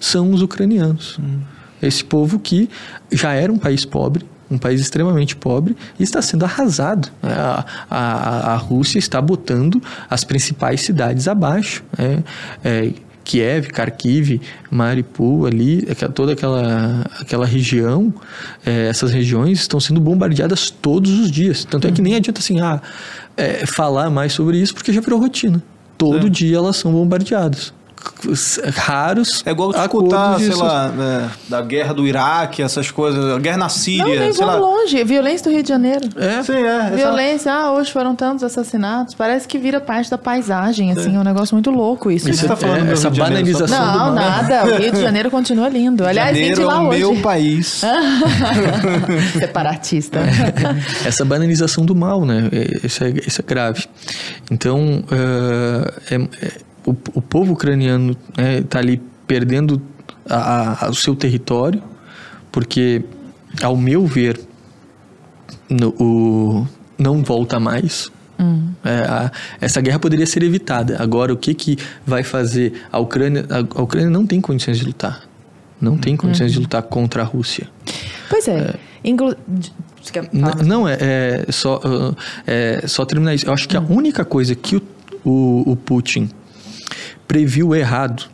são 0.00 0.32
os 0.32 0.42
ucranianos. 0.42 1.18
Hum. 1.20 1.40
Esse 1.82 2.04
povo 2.04 2.38
que 2.38 2.68
já 3.10 3.32
era 3.32 3.52
um 3.52 3.58
país 3.58 3.84
pobre, 3.84 4.24
um 4.50 4.58
país 4.58 4.80
extremamente 4.80 5.36
pobre, 5.36 5.76
e 5.98 6.02
está 6.02 6.20
sendo 6.20 6.44
arrasado. 6.44 7.08
né? 7.22 7.32
A, 7.32 7.64
a, 7.90 8.52
a 8.54 8.56
Rússia 8.56 8.98
está 8.98 9.20
botando 9.20 9.80
as 10.08 10.24
principais 10.24 10.80
cidades 10.82 11.28
abaixo. 11.28 11.82
né? 11.96 12.22
É, 12.64 12.92
Kiev, 13.22 13.68
Kharkiv, 13.68 14.40
Mariupol 14.70 15.46
ali, 15.46 15.86
toda 16.14 16.32
aquela, 16.32 17.06
aquela 17.20 17.46
região, 17.46 18.12
é, 18.66 18.88
essas 18.88 19.12
regiões 19.12 19.60
estão 19.60 19.78
sendo 19.78 20.00
bombardeadas 20.00 20.68
todos 20.70 21.12
os 21.20 21.30
dias. 21.30 21.64
Tanto 21.64 21.86
é 21.86 21.92
que 21.92 22.02
nem 22.02 22.16
adianta 22.16 22.40
assim, 22.40 22.58
ah, 22.60 22.80
é, 23.36 23.64
falar 23.66 24.10
mais 24.10 24.32
sobre 24.32 24.58
isso 24.58 24.74
porque 24.74 24.92
já 24.92 25.00
virou 25.00 25.20
rotina. 25.20 25.62
Todo 25.96 26.26
É. 26.26 26.30
dia 26.30 26.56
elas 26.56 26.76
são 26.76 26.90
bombardeadas. 26.90 27.72
Raros 28.74 29.42
É 29.46 29.50
igual 29.50 29.70
escutar, 29.70 30.38
sei 30.38 30.54
lá, 30.54 30.92
é, 30.98 31.28
da 31.48 31.60
guerra 31.62 31.92
do 31.94 32.06
Iraque, 32.06 32.62
essas 32.62 32.90
coisas, 32.90 33.24
a 33.34 33.38
guerra 33.38 33.56
na 33.58 33.64
Não, 33.64 33.70
Síria, 33.70 34.20
nem 34.20 34.32
sei 34.32 34.44
lá. 34.44 34.52
vamos 34.58 34.68
longe. 34.68 35.04
Violência 35.04 35.44
do 35.44 35.54
Rio 35.54 35.62
de 35.62 35.68
Janeiro. 35.68 36.08
É, 36.16 36.42
Sim, 36.42 36.52
é. 36.64 36.90
Violência, 36.96 37.52
ah, 37.52 37.72
hoje 37.72 37.92
foram 37.92 38.14
tantos 38.14 38.42
assassinatos. 38.44 39.14
Parece 39.14 39.46
que 39.48 39.58
vira 39.58 39.80
parte 39.80 40.10
da 40.10 40.18
paisagem, 40.18 40.92
assim, 40.92 41.14
é 41.16 41.18
um 41.18 41.24
negócio 41.24 41.54
muito 41.54 41.70
louco 41.70 42.10
isso. 42.10 42.26
que 42.26 42.34
você 42.34 42.42
né? 42.42 42.48
tá 42.48 42.56
falando 42.56 42.86
do 42.86 42.92
essa 42.92 43.02
Janeiro? 43.12 43.24
banalização 43.24 43.66
do 43.92 43.98
Não, 43.98 43.98
mal. 43.98 44.12
nada. 44.14 44.64
O 44.66 44.76
Rio 44.78 44.92
de 44.92 45.00
Janeiro 45.02 45.30
continua 45.30 45.68
lindo. 45.68 46.06
Aliás, 46.06 46.36
vim 46.36 46.50
de 46.50 46.56
Janeiro 46.56 46.62
é 46.62 46.74
lá 46.74 46.82
o 46.82 46.88
hoje. 46.88 46.98
meu 46.98 47.16
país. 47.22 47.82
Separatista. 49.38 50.20
essa 51.04 51.24
banalização 51.24 51.84
do 51.84 51.94
mal, 51.94 52.24
né? 52.24 52.48
É- 52.52 52.86
Isso 52.86 53.04
é, 53.04 53.10
isso 53.26 53.40
é 53.40 53.44
grave. 53.46 53.84
Então, 54.50 55.02
é, 55.10 56.14
é- 56.14 56.28
é- 56.46 56.69
o, 56.86 56.90
o 57.14 57.22
povo 57.22 57.52
ucraniano 57.52 58.16
está 58.36 58.78
ali 58.78 59.00
perdendo 59.26 59.80
a- 60.28 60.86
a- 60.86 60.90
o 60.90 60.94
seu 60.94 61.14
território, 61.14 61.82
porque, 62.52 63.02
ao 63.62 63.76
meu 63.76 64.06
ver, 64.06 64.40
no- 65.68 65.94
o, 66.00 66.66
não 66.98 67.22
volta 67.22 67.58
mais. 67.60 68.10
É, 68.82 69.00
a- 69.00 69.30
essa 69.60 69.80
guerra 69.82 69.98
poderia 69.98 70.24
ser 70.26 70.42
evitada. 70.42 70.96
Agora, 71.02 71.32
o 71.32 71.36
que, 71.36 71.52
que 71.52 71.76
vai 72.06 72.22
fazer 72.22 72.72
a 72.90 72.98
Ucrânia? 72.98 73.44
A, 73.50 73.82
Ucrânia 73.82 74.08
não 74.08 74.26
tem 74.26 74.40
condições 74.40 74.78
de 74.78 74.84
lutar. 74.86 75.22
Não 75.78 75.96
tem 75.98 76.16
condições 76.16 76.52
de 76.52 76.58
lutar 76.58 76.82
contra 76.82 77.22
a 77.22 77.24
Rússia. 77.24 77.68
Pois 78.30 78.48
é. 78.48 78.74
Inclu... 79.04 79.34
Você 80.02 80.12
quer 80.12 80.28
N- 80.32 80.40
falar? 80.40 80.64
Não, 80.64 80.88
é, 80.88 80.96
é 81.00 81.52
só, 81.52 81.76
uh, 81.78 82.16
é 82.46 82.86
só 82.86 83.04
terminar 83.04 83.34
isso. 83.34 83.46
Eu 83.46 83.52
acho 83.52 83.68
que 83.68 83.76
a 83.76 83.80
única 83.80 84.24
coisa 84.24 84.54
que 84.54 84.76
o, 84.76 84.82
o, 85.24 85.72
o 85.72 85.76
Putin 85.76 86.30
previu 87.34 87.72
errado, 87.76 88.24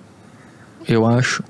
eu 0.88 1.05
acho, 1.05 1.42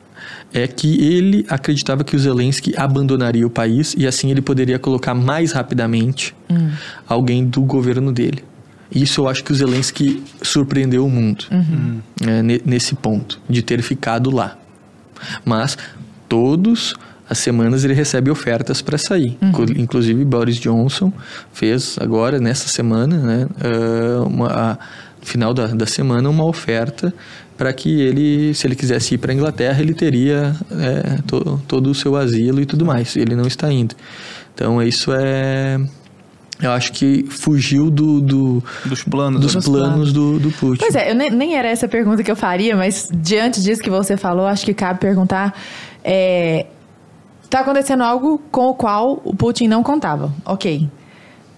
é 0.52 0.66
que 0.66 1.00
ele 1.14 1.46
acreditava 1.48 2.02
que 2.02 2.16
o 2.16 2.18
Zelensky 2.18 2.74
abandonaria 2.76 3.46
o 3.46 3.50
país 3.50 3.94
e 3.96 4.04
assim 4.04 4.32
ele 4.32 4.40
poderia 4.40 4.80
colocar 4.80 5.14
mais 5.14 5.52
rapidamente 5.52 6.34
alguém 7.06 7.44
do 7.46 7.60
governo 7.60 8.10
dele. 8.12 8.42
Isso 8.92 9.20
eu 9.20 9.28
acho 9.28 9.44
que 9.44 9.52
o 9.52 9.54
Zelensky 9.54 10.24
surpreendeu 10.42 11.06
o 11.06 11.08
mundo 11.10 11.44
é, 12.26 12.42
ne- 12.42 12.60
nesse 12.64 12.96
ponto, 12.96 13.40
de 13.48 13.62
ter 13.62 13.80
ficado 13.80 14.28
lá. 14.34 14.58
Mas 15.44 15.78
todos 16.28 16.94
as 17.30 17.38
semanas 17.38 17.84
ele 17.84 17.94
recebe 17.94 18.28
ofertas 18.28 18.82
para 18.82 18.98
sair. 18.98 19.36
Inclu- 19.40 19.78
Inclusive 19.78 20.24
Boris 20.24 20.56
Johnson 20.56 21.12
fez 21.52 21.96
agora 22.00 22.40
nessa 22.40 22.66
semana, 22.68 23.16
né, 23.18 23.46
ah, 23.60 24.24
uma, 24.26 24.78
final 25.26 25.52
da, 25.52 25.66
da 25.66 25.86
semana 25.86 26.28
uma 26.30 26.44
oferta 26.46 27.12
para 27.56 27.72
que 27.72 28.00
ele, 28.00 28.54
se 28.54 28.66
ele 28.66 28.74
quisesse 28.76 29.14
ir 29.14 29.18
para 29.18 29.32
a 29.32 29.34
Inglaterra, 29.34 29.80
ele 29.82 29.94
teria 29.94 30.54
é, 30.70 31.18
to- 31.26 31.60
todo 31.66 31.90
o 31.90 31.94
seu 31.94 32.14
asilo 32.16 32.60
e 32.60 32.66
tudo 32.66 32.84
mais. 32.84 33.16
Ele 33.16 33.34
não 33.34 33.46
está 33.46 33.70
indo. 33.72 33.94
Então 34.54 34.82
isso 34.82 35.12
é 35.14 35.78
eu 36.62 36.70
acho 36.72 36.90
que 36.92 37.26
fugiu 37.28 37.90
do, 37.90 38.20
do- 38.20 38.64
Dos 38.86 39.02
planos. 39.04 39.40
dos 39.42 39.54
né? 39.54 39.60
planos 39.62 40.12
do, 40.12 40.38
do 40.38 40.50
Putin. 40.52 40.78
Pois 40.80 40.94
é, 40.94 41.10
eu 41.10 41.14
nem, 41.14 41.30
nem 41.30 41.54
era 41.54 41.68
essa 41.68 41.84
a 41.84 41.88
pergunta 41.88 42.22
que 42.22 42.30
eu 42.30 42.36
faria, 42.36 42.74
mas 42.76 43.10
diante 43.12 43.60
disso 43.62 43.82
que 43.82 43.90
você 43.90 44.16
falou, 44.16 44.46
acho 44.46 44.64
que 44.64 44.72
cabe 44.72 44.98
perguntar. 45.00 45.54
É, 46.02 46.64
tá 47.50 47.60
acontecendo 47.60 48.02
algo 48.02 48.40
com 48.50 48.68
o 48.68 48.74
qual 48.74 49.20
o 49.24 49.34
Putin 49.36 49.68
não 49.68 49.82
contava. 49.82 50.32
Ok. 50.46 50.88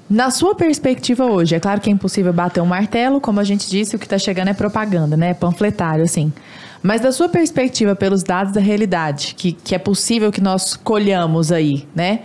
Na 0.08 0.30
sua 0.30 0.54
perspectiva 0.54 1.26
hoje, 1.26 1.54
é 1.54 1.60
claro 1.60 1.82
que 1.82 1.90
é 1.90 1.92
impossível 1.92 2.32
bater 2.32 2.62
um 2.62 2.66
martelo, 2.66 3.20
como 3.20 3.40
a 3.40 3.44
gente 3.44 3.68
disse, 3.68 3.94
o 3.94 3.98
que 3.98 4.06
está 4.06 4.18
chegando 4.18 4.48
é 4.48 4.54
propaganda, 4.54 5.18
né? 5.18 5.30
É 5.30 5.34
panfletário, 5.34 6.02
assim. 6.02 6.32
Mas 6.82 7.02
da 7.02 7.12
sua 7.12 7.28
perspectiva, 7.28 7.94
pelos 7.94 8.22
dados 8.22 8.54
da 8.54 8.60
realidade, 8.60 9.34
que, 9.36 9.52
que 9.52 9.74
é 9.74 9.78
possível 9.78 10.32
que 10.32 10.40
nós 10.40 10.74
colhamos 10.74 11.52
aí, 11.52 11.86
né? 11.94 12.20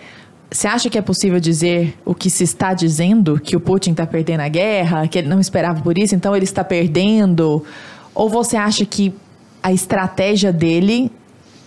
Você 0.50 0.68
acha 0.68 0.90
que 0.90 0.98
é 0.98 1.02
possível 1.02 1.40
dizer 1.42 1.98
o 2.06 2.16
que 2.16 2.30
se 2.30 2.44
está 2.44 2.74
dizendo? 2.74 3.38
Que 3.40 3.56
o 3.56 3.60
Putin 3.60 3.92
está 3.92 4.06
perdendo 4.06 4.42
a 4.42 4.48
guerra, 4.48 5.08
que 5.08 5.18
ele 5.18 5.28
não 5.28 5.40
esperava 5.40 5.82
por 5.82 5.98
isso, 5.98 6.16
então 6.16 6.34
ele 6.34 6.46
está 6.46 6.64
perdendo? 6.64 7.66
Ou 8.16 8.30
você 8.30 8.56
acha 8.56 8.86
que 8.86 9.14
a 9.62 9.74
estratégia 9.74 10.54
dele 10.54 11.12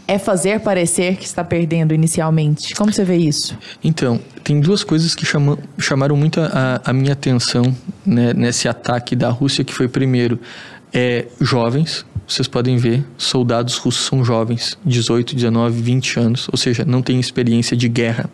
é 0.08 0.18
fazer 0.18 0.60
parecer 0.60 1.16
que 1.16 1.24
está 1.24 1.42
perdendo 1.42 1.92
inicialmente? 1.92 2.74
Como 2.74 2.92
você 2.92 3.04
vê 3.04 3.16
isso? 3.16 3.56
Então, 3.82 4.20
tem 4.44 4.60
duas 4.60 4.84
coisas 4.84 5.14
que 5.14 5.26
chamam, 5.26 5.58
chamaram 5.78 6.16
muito 6.16 6.40
a, 6.40 6.80
a 6.84 6.92
minha 6.92 7.12
atenção 7.12 7.74
né, 8.04 8.32
nesse 8.32 8.68
ataque 8.68 9.16
da 9.16 9.28
Rússia, 9.28 9.64
que 9.64 9.74
foi 9.74 9.88
primeiro, 9.88 10.38
é, 10.92 11.26
jovens, 11.40 12.06
vocês 12.26 12.48
podem 12.48 12.76
ver, 12.76 13.04
soldados 13.16 13.76
russos 13.76 14.06
são 14.06 14.24
jovens, 14.24 14.78
18, 14.84 15.34
19, 15.34 15.80
20 15.80 16.18
anos, 16.18 16.48
ou 16.50 16.58
seja, 16.58 16.84
não 16.84 17.02
têm 17.02 17.20
experiência 17.20 17.76
de 17.76 17.88
guerra. 17.88 18.28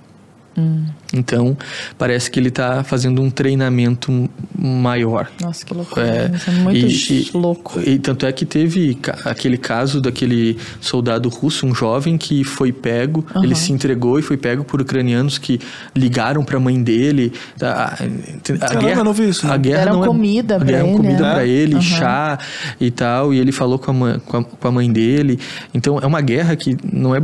Então, 1.12 1.56
parece 1.98 2.30
que 2.30 2.40
ele 2.40 2.48
está 2.48 2.82
fazendo 2.82 3.20
um 3.20 3.30
treinamento 3.30 4.30
maior. 4.58 5.28
Nossa, 5.40 5.64
que 5.64 5.74
loucura. 5.74 6.06
É, 6.06 6.30
Isso 6.36 6.50
é 6.50 6.52
muito 6.54 6.86
e- 6.86 7.20
e- 7.22 7.30
louco. 7.36 7.80
E 7.80 7.98
tanto 7.98 8.24
é 8.26 8.32
que 8.32 8.44
teve 8.46 8.94
ca- 8.94 9.18
aquele 9.24 9.56
caso 9.58 10.00
daquele 10.00 10.56
soldado 10.80 11.28
russo, 11.28 11.66
um 11.66 11.74
jovem 11.74 12.16
que 12.16 12.44
foi 12.44 12.72
pego, 12.72 13.24
ele 13.42 13.54
se 13.54 13.72
entregou 13.72 14.18
e 14.18 14.22
foi 14.22 14.36
pego 14.36 14.64
por 14.64 14.80
ucranianos 14.80 15.38
que 15.38 15.60
ligaram 15.94 16.42
para 16.44 16.56
a 16.56 16.60
mãe 16.60 16.82
dele. 16.82 17.32
A, 17.60 17.66
a- 17.66 18.70
a 18.70 18.74
guerra, 18.76 19.04
não 19.04 19.12
vi 19.12 19.28
isso, 19.28 19.46
não. 19.46 19.54
A 19.54 19.56
guerra 19.56 19.78
Deram 19.84 19.92
não 19.96 20.04
é- 20.04 20.06
comida 20.06 20.56
pra 20.56 20.64
deram 20.66 20.86
ele, 20.88 20.96
comida 20.96 21.22
né? 21.22 21.32
para 21.34 21.44
ele, 21.46 21.72
Aham. 21.74 21.82
chá 21.82 22.38
e 22.80 22.90
tal, 22.90 23.34
e 23.34 23.38
ele 23.38 23.52
falou 23.52 23.78
com 23.78 23.90
a, 23.90 23.94
mãe, 23.94 24.18
com, 24.24 24.36
a, 24.38 24.44
com 24.44 24.68
a 24.68 24.72
mãe 24.72 24.90
dele. 24.92 25.38
Então 25.74 25.98
é 25.98 26.06
uma 26.06 26.20
guerra 26.20 26.56
que 26.56 26.76
não 26.92 27.14
é 27.14 27.20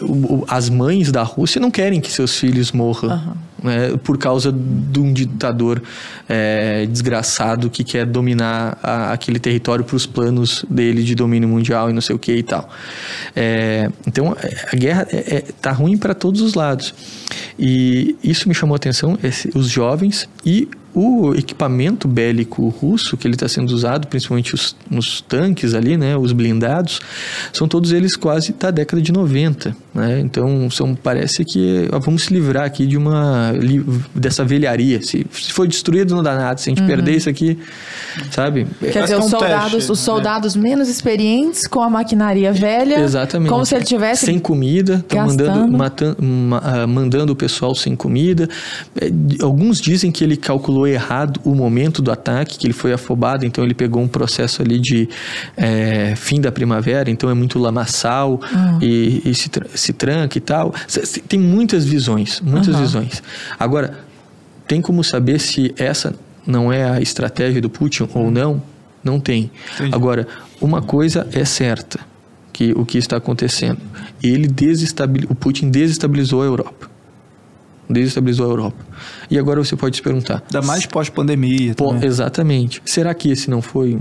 o- 0.00 0.34
o- 0.40 0.44
as 0.48 0.68
mães 0.68 1.12
da 1.12 1.22
Rússia 1.22 1.60
não 1.60 1.70
querem 1.70 2.00
que 2.00 2.10
seus 2.10 2.36
filhos 2.36 2.72
morram 2.72 3.19
né, 3.62 3.96
por 4.02 4.16
causa 4.18 4.50
de 4.52 4.98
um 5.00 5.12
ditador 5.12 5.82
é, 6.28 6.86
desgraçado 6.86 7.68
que 7.68 7.84
quer 7.84 8.06
dominar 8.06 8.78
a- 8.82 9.12
aquele 9.12 9.38
território 9.38 9.84
para 9.84 9.96
os 9.96 10.06
planos 10.06 10.64
dele 10.68 11.02
de 11.02 11.14
domínio 11.14 11.48
mundial 11.48 11.90
e 11.90 11.92
não 11.92 12.00
sei 12.00 12.16
o 12.16 12.18
que 12.18 12.32
e 12.32 12.42
tal. 12.42 12.68
É, 13.36 13.90
então 14.06 14.34
a 14.72 14.76
guerra 14.76 15.06
é, 15.10 15.36
é- 15.36 15.44
tá 15.60 15.72
ruim 15.72 15.96
para 15.98 16.14
todos 16.14 16.40
os 16.40 16.54
lados 16.54 16.94
e 17.58 18.16
isso 18.24 18.48
me 18.48 18.54
chamou 18.54 18.74
a 18.74 18.76
atenção 18.76 19.18
esse- 19.22 19.50
os 19.54 19.68
jovens 19.68 20.28
e 20.44 20.68
o 20.94 21.34
equipamento 21.34 22.08
bélico 22.08 22.68
russo 22.68 23.16
que 23.16 23.26
ele 23.26 23.34
está 23.34 23.48
sendo 23.48 23.70
usado, 23.70 24.06
principalmente 24.08 24.54
os, 24.54 24.74
nos 24.90 25.20
tanques 25.20 25.74
ali, 25.74 25.96
né, 25.96 26.16
os 26.16 26.32
blindados, 26.32 27.00
são 27.52 27.68
todos 27.68 27.92
eles 27.92 28.16
quase 28.16 28.52
da 28.52 28.70
década 28.70 29.00
de 29.00 29.12
90, 29.12 29.76
né? 29.94 30.20
Então 30.20 30.68
são 30.70 30.94
parece 30.94 31.44
que 31.44 31.88
ó, 31.92 31.98
vamos 32.00 32.24
se 32.24 32.34
livrar 32.34 32.64
aqui 32.64 32.86
de 32.86 32.96
uma 32.96 33.52
li- 33.52 33.84
dessa 34.14 34.44
velharia. 34.44 35.00
Se, 35.02 35.26
se 35.32 35.52
for 35.52 35.66
destruído 35.68 36.14
não 36.14 36.22
dá 36.22 36.34
nada, 36.34 36.58
se 36.58 36.70
a 36.70 36.74
gente 36.74 36.84
perder 36.86 37.16
isso 37.16 37.28
aqui, 37.30 37.58
sabe? 38.30 38.66
Quer 38.80 39.02
dizer, 39.02 39.14
é 39.14 39.18
os 39.18 39.26
soldados, 39.26 39.72
teste, 39.72 39.92
os 39.92 39.98
né? 40.00 40.04
soldados 40.04 40.56
menos 40.56 40.88
experientes 40.88 41.66
com 41.66 41.80
a 41.82 41.90
maquinaria 41.90 42.52
velha. 42.52 43.00
Exatamente. 43.00 43.48
Como 43.50 43.64
se 43.64 43.74
ele 43.74 43.84
tivesse. 43.84 44.26
sem 44.26 44.38
comida, 44.38 45.04
mandando, 45.14 45.44
gastando. 45.44 45.78
matan- 45.78 46.16
ma- 46.20 46.62
ah, 46.64 46.86
mandando 46.86 47.32
o 47.32 47.36
pessoal 47.36 47.74
sem 47.74 47.94
comida. 47.94 48.48
É, 49.00 49.10
Alguns 49.42 49.80
dizem 49.80 50.10
que 50.10 50.22
ele 50.24 50.36
calculou 50.36 50.79
errado 50.86 51.40
o 51.44 51.54
momento 51.54 52.00
do 52.02 52.10
ataque, 52.10 52.58
que 52.58 52.66
ele 52.66 52.72
foi 52.74 52.92
afobado, 52.92 53.44
então 53.46 53.64
ele 53.64 53.74
pegou 53.74 54.02
um 54.02 54.08
processo 54.08 54.62
ali 54.62 54.78
de 54.78 55.08
é, 55.56 56.14
fim 56.16 56.40
da 56.40 56.50
primavera, 56.52 57.10
então 57.10 57.28
é 57.30 57.34
muito 57.34 57.58
lamaçal 57.58 58.40
Ah. 58.52 58.78
e, 58.80 59.22
e 59.24 59.34
se, 59.34 59.50
se 59.74 59.92
tranca 59.92 60.36
e 60.36 60.40
tal. 60.40 60.74
Tem 61.28 61.38
muitas 61.38 61.84
visões, 61.84 62.40
muitas 62.40 62.74
Aham. 62.74 62.82
visões. 62.82 63.22
Agora, 63.58 63.98
tem 64.66 64.80
como 64.80 65.02
saber 65.02 65.38
se 65.38 65.74
essa 65.76 66.14
não 66.46 66.72
é 66.72 66.88
a 66.90 67.00
estratégia 67.00 67.60
do 67.60 67.68
Putin 67.70 68.08
ou 68.14 68.30
não? 68.30 68.62
Não 69.02 69.18
tem. 69.20 69.50
Entendi. 69.74 69.94
Agora, 69.94 70.26
uma 70.60 70.82
coisa 70.82 71.26
é 71.32 71.44
certa, 71.44 72.00
que 72.52 72.72
o 72.72 72.84
que 72.84 72.98
está 72.98 73.16
acontecendo, 73.16 73.78
ele 74.22 74.46
desestabil... 74.46 75.24
o 75.30 75.34
Putin 75.34 75.70
desestabilizou 75.70 76.42
a 76.42 76.44
Europa. 76.44 76.89
Desestabilizou 77.90 78.46
a 78.46 78.50
Europa. 78.50 78.76
E 79.28 79.36
agora 79.38 79.62
você 79.64 79.74
pode 79.74 79.96
se 79.96 80.02
perguntar, 80.02 80.42
Ainda 80.46 80.64
mais 80.66 80.86
pós-pandemia. 80.86 81.74
pô, 81.74 81.92
exatamente, 81.96 82.80
será 82.84 83.12
que 83.12 83.28
esse 83.30 83.50
não 83.50 83.60
foi 83.60 83.98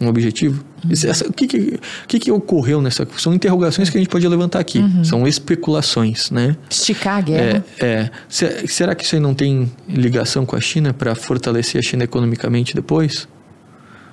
um 0.00 0.06
objetivo? 0.06 0.64
Essa- 0.88 1.26
o 1.26 1.32
que 1.32 1.48
que, 1.48 1.80
que 2.06 2.18
que 2.20 2.30
ocorreu 2.30 2.80
nessa... 2.80 3.04
São 3.16 3.34
interrogações 3.34 3.90
que 3.90 3.96
a 3.96 4.00
gente 4.00 4.08
pode 4.08 4.28
levantar 4.28 4.60
aqui. 4.60 4.80
São 5.02 5.26
especulações, 5.26 6.30
né? 6.30 6.56
Esticar 6.70 7.16
a 7.16 7.20
guerra. 7.20 7.64
É, 7.80 7.84
é. 7.86 8.10
Se- 8.28 8.68
Será 8.68 8.94
que 8.94 9.02
isso 9.02 9.16
aí 9.16 9.20
não 9.20 9.34
tem 9.34 9.72
ligação 9.88 10.46
com 10.46 10.54
a 10.54 10.60
China 10.60 10.92
para 10.94 11.16
fortalecer 11.16 11.80
a 11.80 11.82
China 11.82 12.04
economicamente 12.04 12.76
depois? 12.76 13.26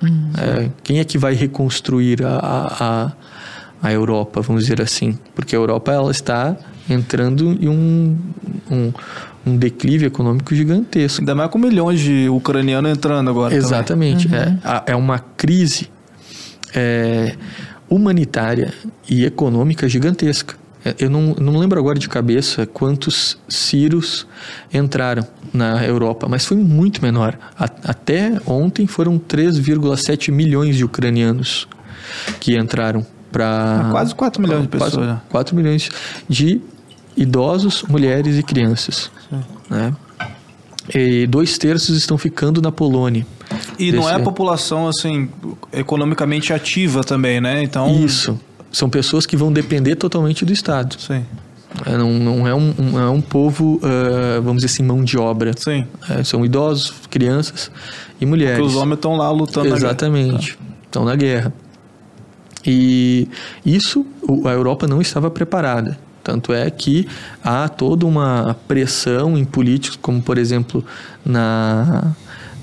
É, 0.02 0.70
quem 0.82 0.98
é 0.98 1.04
que 1.04 1.16
vai 1.16 1.34
reconstruir 1.34 2.24
a, 2.24 2.36
a, 2.36 2.84
a, 3.06 3.12
a 3.82 3.92
Europa, 3.92 4.40
vamos 4.42 4.62
dizer 4.64 4.80
assim? 4.82 5.16
Porque 5.36 5.54
a 5.54 5.58
Europa 5.58 5.92
ela 5.92 6.10
está 6.10 6.56
entrando 6.88 7.56
em 7.60 7.68
um, 7.68 8.16
um, 8.70 8.92
um 9.46 9.56
declive 9.56 10.06
econômico 10.06 10.54
gigantesco. 10.54 11.20
Ainda 11.20 11.34
mais 11.34 11.50
com 11.50 11.58
milhões 11.58 12.00
de 12.00 12.28
ucranianos 12.28 12.90
entrando 12.90 13.28
agora. 13.30 13.54
Exatamente. 13.54 14.32
É, 14.34 14.56
a- 14.64 14.82
é 14.86 14.96
uma 14.96 15.18
crise 15.18 15.88
é, 16.74 17.34
humanitária 17.88 18.72
e 19.08 19.24
econômica 19.24 19.88
gigantesca. 19.88 20.54
É, 20.84 20.94
Eu 20.98 21.10
não, 21.10 21.34
não 21.40 21.56
lembro 21.58 21.78
agora 21.78 21.98
de 21.98 22.08
cabeça 22.08 22.66
quantos 22.66 23.38
sírios 23.48 24.26
entraram 24.72 25.26
na 25.52 25.84
Europa, 25.84 26.26
mas 26.28 26.44
foi 26.44 26.56
muito 26.56 27.02
menor. 27.02 27.36
A- 27.58 27.64
até 27.84 28.38
ontem 28.46 28.86
foram 28.86 29.18
3,7 29.18 30.30
milhões 30.30 30.76
de 30.76 30.84
ucranianos 30.84 31.66
que 32.40 32.56
entraram 32.56 33.04
para. 33.32 33.86
Ah, 33.86 33.88
quase 33.90 34.14
4 34.14 34.40
milhões 34.40 34.62
de 34.62 34.68
pessoas, 34.68 35.06
né? 35.06 35.20
4 35.28 35.56
milhões 35.56 35.88
de 36.28 36.60
idosos, 37.16 37.82
mulheres 37.88 38.38
e 38.38 38.42
crianças. 38.42 39.10
Né? 39.70 39.94
E 40.94 41.26
dois 41.26 41.58
terços 41.58 41.96
estão 41.96 42.16
ficando 42.16 42.60
na 42.62 42.70
Polônia. 42.70 43.26
E 43.78 43.90
não 43.92 44.04
é 44.08 44.12
a 44.12 44.14
Desse- 44.14 44.24
população, 44.24 44.86
assim, 44.88 45.28
economicamente 45.72 46.52
ativa 46.52 47.02
também, 47.02 47.40
né? 47.40 47.62
Então. 47.62 48.04
Isso. 48.04 48.38
São 48.72 48.88
pessoas 48.90 49.24
que 49.26 49.36
vão 49.36 49.52
depender 49.52 49.96
totalmente 49.96 50.44
do 50.44 50.52
Estado. 50.52 50.96
Sim. 51.00 51.24
É, 51.84 51.96
Não, 51.96 52.10
não 52.12 52.46
é, 52.46 52.54
um, 52.54 52.74
um- 52.78 52.98
é 53.00 53.08
um 53.10 53.20
povo, 53.20 53.80
ah, 53.82 54.40
vamos 54.40 54.62
dizer 54.62 54.72
assim, 54.74 54.82
mão 54.82 55.02
de 55.02 55.16
obra. 55.18 55.52
Sim. 55.56 55.86
É, 56.08 56.22
são 56.24 56.44
idosos, 56.44 56.92
crianças 57.10 57.70
e 58.20 58.26
mulheres. 58.26 58.58
Porque 58.58 58.70
os 58.70 58.76
homens 58.76 58.96
estão 58.98 59.16
lá 59.16 59.30
lutando. 59.30 59.74
Exatamente. 59.74 60.58
Estão 60.84 61.04
na 61.04 61.14
guerra. 61.16 61.52
E 62.64 63.28
isso 63.64 64.04
a 64.44 64.50
Europa 64.50 64.86
não 64.88 65.00
estava 65.00 65.30
preparada. 65.30 65.98
Tanto 66.26 66.52
é 66.52 66.68
que 66.68 67.06
há 67.44 67.68
toda 67.68 68.04
uma 68.04 68.56
pressão 68.66 69.38
em 69.38 69.44
políticos, 69.44 69.96
como 70.02 70.20
por 70.20 70.38
exemplo 70.38 70.84
na, 71.24 72.10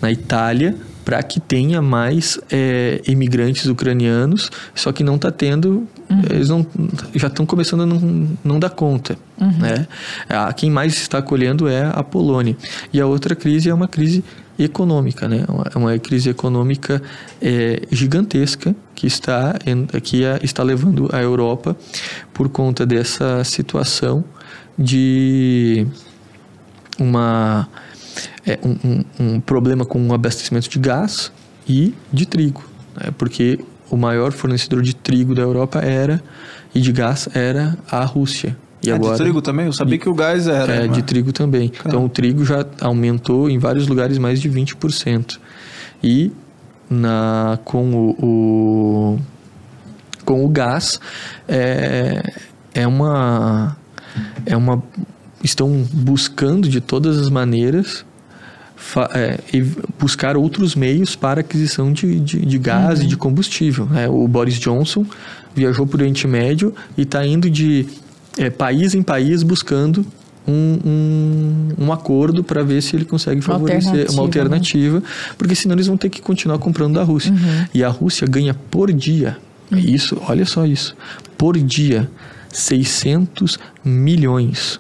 na 0.01 0.11
Itália, 0.11 0.75
para 1.05 1.23
que 1.23 1.39
tenha 1.39 1.81
mais 1.81 2.37
eh, 2.51 3.01
imigrantes 3.07 3.65
ucranianos, 3.67 4.49
só 4.75 4.91
que 4.91 5.01
não 5.01 5.15
está 5.15 5.31
tendo, 5.31 5.87
eles 6.29 6.49
não, 6.49 6.65
já 7.15 7.27
estão 7.27 7.45
começando 7.45 7.83
a 7.83 7.85
não, 7.85 8.27
não 8.43 8.59
dar 8.59 8.69
conta. 8.69 9.15
Né? 9.39 9.87
Ah, 10.29 10.51
quem 10.51 10.69
mais 10.69 10.93
está 10.95 11.19
acolhendo 11.19 11.67
é 11.69 11.89
a 11.93 12.03
Polônia. 12.03 12.55
E 12.91 12.99
a 12.99 13.05
outra 13.05 13.33
crise 13.35 13.69
é 13.69 13.73
uma 13.73 13.87
crise 13.87 14.23
econômica, 14.59 15.27
né? 15.27 15.45
Uma- 15.47 15.65
É 15.73 15.77
uma 15.77 15.97
crise 15.99 16.29
econômica 16.29 17.01
eh, 17.41 17.81
gigantesca 17.91 18.75
que 19.03 19.07
está 19.07 19.53
que 20.01 20.25
a- 20.25 20.39
está 20.41 20.63
levando 20.63 21.09
a 21.11 21.21
Europa 21.21 21.75
por 22.33 22.47
conta 22.47 22.85
dessa 22.85 23.43
situação 23.43 24.23
de 24.79 25.85
uma 26.97 27.67
é, 28.45 28.57
um, 28.63 28.77
um- 28.87 29.05
um 29.35 29.39
problema 29.41 29.83
com 29.83 30.07
o 30.07 30.13
abastecimento 30.13 30.69
de 30.69 30.79
gás 30.79 31.33
e 31.67 31.93
de 32.13 32.25
trigo, 32.25 32.63
né? 32.95 33.11
porque 33.17 33.59
o 33.89 33.97
maior 33.97 34.31
fornecedor 34.31 34.81
de 34.81 34.95
trigo 34.95 35.35
da 35.35 35.41
Europa 35.41 35.79
era 35.79 36.23
e 36.73 36.79
de 36.79 36.91
gás 36.93 37.27
era 37.33 37.77
a 37.91 38.05
Rússia. 38.05 38.55
E 38.81 38.89
É 38.89 38.93
agora 38.93 39.17
de 39.17 39.23
trigo 39.23 39.41
também? 39.41 39.65
Eu 39.65 39.73
sabia 39.73 39.97
que 39.97 40.07
o 40.09 40.13
gás 40.13 40.47
era. 40.47 40.73
é, 40.73 40.87
mas- 40.87 40.95
de 40.95 41.03
trigo 41.03 41.33
também. 41.33 41.71
Então 41.85 42.05
o 42.05 42.09
trigo 42.09 42.45
já 42.45 42.65
aumentou 42.79 43.49
em 43.49 43.57
vários 43.57 43.85
lugares 43.87 44.17
mais 44.17 44.39
de 44.41 44.49
20%. 44.49 45.39
E 46.01 46.31
na, 46.93 47.59
com 47.65 47.91
o, 47.93 48.09
o- 48.25 49.19
com 50.25 50.45
o 50.45 50.47
gás 50.47 50.99
é, 51.47 52.33
é 52.73 52.87
uma 52.87 53.75
é 54.45 54.55
uma 54.55 54.81
estão 55.43 55.85
buscando 55.91 56.69
de 56.69 56.79
todas 56.79 57.17
as 57.19 57.29
maneiras 57.29 58.05
fa- 58.75 59.09
é, 59.13 59.39
e 59.53 59.61
buscar 59.99 60.37
outros 60.37 60.75
meios 60.75 61.15
para 61.15 61.41
aquisição 61.41 61.91
de, 61.91 62.19
de, 62.21 62.45
de 62.45 62.57
gás 62.57 63.01
e 63.01 63.07
de 63.07 63.17
combustível. 63.17 63.85
né? 63.87 64.07
O 64.07 64.25
Boris 64.27 64.57
Johnson 64.59 65.05
viajou 65.53 65.85
para 65.85 65.97
o 65.97 65.99
Oriente 66.01 66.25
Médio 66.27 66.73
e 66.97 67.01
está 67.01 67.25
indo 67.25 67.49
de 67.49 67.85
é, 68.37 68.49
país 68.49 68.95
em 68.95 69.03
país 69.03 69.43
buscando 69.43 70.05
um, 70.47 70.79
um, 70.85 71.85
um 71.85 71.93
acordo 71.93 72.43
para 72.43 72.63
ver 72.63 72.81
se 72.81 72.95
ele 72.95 73.05
consegue 73.05 73.41
favorecer 73.41 73.89
alternativa, 73.89 74.11
uma 74.11 74.21
né? 74.21 74.25
alternativa, 74.27 75.03
porque 75.37 75.55
senão 75.55 75.75
eles 75.75 75.87
vão 75.87 75.97
ter 75.97 76.09
que 76.09 76.21
continuar 76.21 76.57
comprando 76.57 76.95
da 76.95 77.03
Rússia. 77.03 77.31
Uhum. 77.31 77.65
E 77.73 77.83
a 77.83 77.89
Rússia 77.89 78.27
ganha 78.27 78.53
por 78.53 78.91
dia, 78.91 79.37
isso, 79.71 80.21
olha 80.27 80.45
só 80.45 80.65
isso, 80.65 80.95
por 81.37 81.57
dia 81.57 82.09
600 82.51 83.57
milhões 83.83 84.79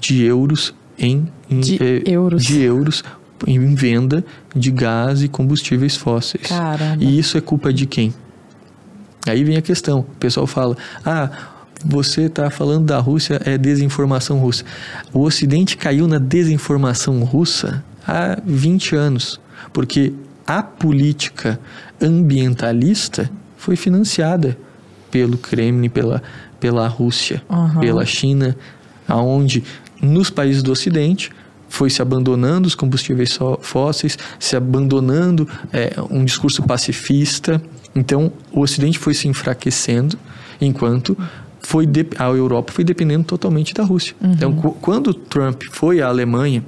de 0.00 0.22
euros 0.22 0.74
em, 0.98 1.28
em, 1.50 1.60
De 1.60 1.82
eh, 1.82 2.02
euros. 2.06 2.44
de 2.44 2.60
euros 2.60 3.04
em 3.46 3.74
venda 3.74 4.24
de 4.54 4.70
gás 4.70 5.22
e 5.22 5.28
combustíveis 5.28 5.96
fósseis. 5.96 6.46
Caramba. 6.46 7.02
E 7.02 7.18
isso 7.18 7.36
é 7.36 7.40
culpa 7.40 7.72
de 7.72 7.86
quem? 7.86 8.14
Aí 9.26 9.42
vem 9.44 9.56
a 9.56 9.62
questão. 9.62 10.00
O 10.00 10.16
pessoal 10.18 10.46
fala: 10.46 10.76
ah, 11.04 11.30
você 11.84 12.22
está 12.22 12.50
falando 12.50 12.86
da 12.86 12.98
Rússia, 12.98 13.40
é 13.44 13.58
desinformação 13.58 14.38
russa. 14.38 14.64
O 15.12 15.20
Ocidente 15.20 15.76
caiu 15.76 16.08
na 16.08 16.18
desinformação 16.18 17.22
russa 17.24 17.84
há 18.06 18.38
20 18.44 18.96
anos, 18.96 19.40
porque 19.72 20.12
a 20.46 20.62
política 20.62 21.58
ambientalista 22.00 23.30
foi 23.56 23.76
financiada 23.76 24.56
pelo 25.10 25.38
Kremlin, 25.38 25.88
pela, 25.88 26.22
pela 26.58 26.88
Rússia, 26.88 27.42
Aham. 27.48 27.80
pela 27.80 28.04
China, 28.04 28.56
aonde 29.06 29.62
nos 30.02 30.30
países 30.30 30.62
do 30.62 30.72
Ocidente 30.72 31.30
foi 31.68 31.90
se 31.90 32.00
abandonando 32.00 32.68
os 32.68 32.74
combustíveis 32.74 33.38
fósseis, 33.60 34.18
se 34.38 34.54
abandonando 34.54 35.48
é, 35.72 35.94
um 36.10 36.24
discurso 36.24 36.62
pacifista. 36.62 37.60
Então, 37.94 38.32
o 38.52 38.60
Ocidente 38.60 38.98
foi 38.98 39.14
se 39.14 39.26
enfraquecendo, 39.26 40.18
enquanto 40.60 41.16
foi 41.66 41.86
de- 41.86 42.06
a 42.18 42.24
Europa 42.28 42.72
foi 42.72 42.84
dependendo 42.84 43.24
totalmente 43.24 43.72
da 43.74 43.82
Rússia. 43.82 44.14
Então, 44.22 44.52
cu- 44.54 44.76
quando 44.80 45.12
Trump 45.14 45.62
foi 45.72 46.00
à 46.02 46.06
Alemanha 46.08 46.62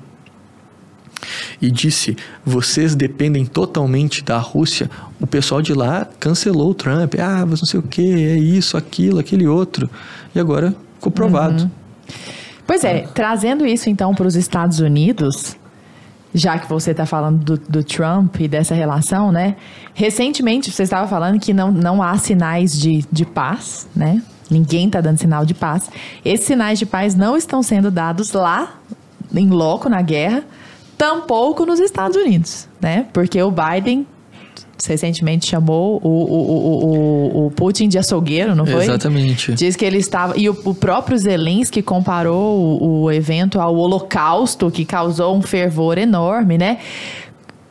e 1.60 1.70
disse: 1.70 2.16
vocês 2.44 2.94
dependem 2.94 3.44
totalmente 3.44 4.22
da 4.24 4.38
Rússia, 4.38 4.90
o 5.20 5.26
pessoal 5.26 5.60
de 5.62 5.72
lá 5.74 6.06
cancelou 6.18 6.70
o 6.70 6.74
Trump. 6.74 7.14
Ah, 7.18 7.44
mas 7.46 7.60
não 7.60 7.66
sei 7.66 7.80
o 7.80 7.82
que, 7.82 8.02
é 8.02 8.36
isso, 8.38 8.76
aquilo, 8.76 9.18
aquele 9.18 9.46
outro. 9.46 9.88
E 10.34 10.40
agora 10.40 10.74
ficou 10.96 11.12
provado. 11.12 11.70
Pois 12.66 12.82
é, 12.84 13.06
trazendo 13.14 13.64
isso 13.66 13.88
então 13.88 14.14
para 14.14 14.26
os 14.26 14.34
Estados 14.34 14.80
Unidos, 14.80 15.56
já 16.34 16.58
que 16.58 16.68
você 16.68 16.90
está 16.90 17.06
falando 17.06 17.38
do, 17.44 17.56
do 17.58 17.84
Trump 17.84 18.40
e 18.40 18.48
dessa 18.48 18.74
relação, 18.74 19.30
né? 19.30 19.56
Recentemente 19.94 20.70
você 20.72 20.82
estava 20.82 21.06
falando 21.06 21.38
que 21.38 21.52
não, 21.54 21.70
não 21.70 22.02
há 22.02 22.16
sinais 22.18 22.78
de, 22.78 23.04
de 23.10 23.24
paz, 23.24 23.88
né? 23.94 24.20
Ninguém 24.50 24.86
está 24.86 25.00
dando 25.00 25.18
sinal 25.18 25.44
de 25.44 25.54
paz. 25.54 25.90
Esses 26.24 26.46
sinais 26.46 26.78
de 26.78 26.86
paz 26.86 27.14
não 27.14 27.36
estão 27.36 27.62
sendo 27.62 27.90
dados 27.90 28.32
lá, 28.32 28.80
em 29.34 29.48
loco, 29.50 29.88
na 29.88 30.02
guerra, 30.02 30.44
tampouco 30.96 31.66
nos 31.66 31.80
Estados 31.80 32.16
Unidos, 32.16 32.68
né? 32.80 33.06
Porque 33.12 33.42
o 33.42 33.50
Biden 33.50 34.06
recentemente 34.86 35.46
chamou 35.46 36.00
o, 36.02 36.08
o, 36.08 37.44
o, 37.44 37.46
o, 37.46 37.50
Putin 37.50 37.88
de 37.88 37.98
açougueiro, 37.98 38.54
não 38.54 38.66
foi? 38.66 38.84
Exatamente. 38.84 39.54
Diz 39.54 39.74
que 39.74 39.84
ele 39.84 39.98
estava. 39.98 40.36
E 40.36 40.48
o, 40.50 40.58
o 40.64 40.74
próprio 40.74 41.16
Zelensky 41.16 41.82
comparou 41.82 42.58
o, 42.58 43.02
o 43.02 43.12
evento 43.12 43.60
ao 43.60 43.74
Holocausto, 43.74 44.70
que 44.70 44.84
causou 44.84 45.34
um 45.34 45.42
fervor 45.42 45.96
enorme, 45.96 46.58
né? 46.58 46.78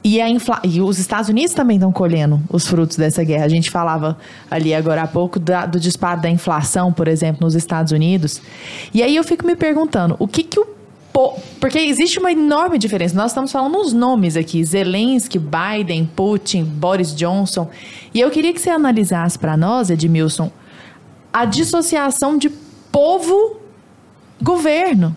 E, 0.08 0.22
a 0.22 0.30
infla... 0.30 0.62
e 0.64 0.80
os 0.82 1.00
Estados 1.00 1.30
Unidos 1.30 1.56
também 1.56 1.78
estão 1.78 1.92
colhendo 1.92 2.40
os 2.48 2.68
frutos 2.68 2.96
dessa 2.96 3.24
guerra. 3.24 3.46
A 3.46 3.50
gente 3.50 3.72
falava 3.72 4.16
ali 4.52 4.72
agora 4.72 5.02
há 5.02 5.08
pouco 5.08 5.40
da- 5.40 5.66
do 5.66 5.80
disparo 5.80 6.22
da 6.22 6.30
inflação, 6.30 6.94
por 6.94 7.08
exemplo, 7.08 7.44
nos 7.44 7.56
Estados 7.56 7.92
Unidos. 7.92 8.40
E 8.94 9.02
aí 9.02 9.16
eu 9.16 9.24
fico 9.24 9.44
me 9.48 9.56
perguntando, 9.56 10.16
o 10.20 10.28
que 10.28 10.44
que 10.44 10.60
o 10.60 10.68
po- 11.12 11.40
porque 11.60 11.80
existe 11.80 12.20
uma 12.20 12.32
enorme 12.32 12.78
diferença. 12.78 13.16
Nós 13.16 13.32
estamos 13.32 13.52
falando 13.52 13.80
uns 13.80 13.94
nomes 13.94 14.38
aqui: 14.38 14.64
Zelensky, 14.64 15.40
Biden, 15.40 16.06
Putin, 16.16 16.64
Boris 16.66 17.12
Johnson. 17.16 17.68
E 18.14 18.22
eu 18.22 18.30
queria 18.30 18.54
que 18.54 18.62
você 18.62 18.70
analisasse 18.70 19.40
para 19.40 19.58
nós, 19.58 19.90
Edmilson, 19.90 20.52
a 21.34 21.46
dissociação 21.46 22.38
de 22.38 22.52
povo-governo. 22.92 25.16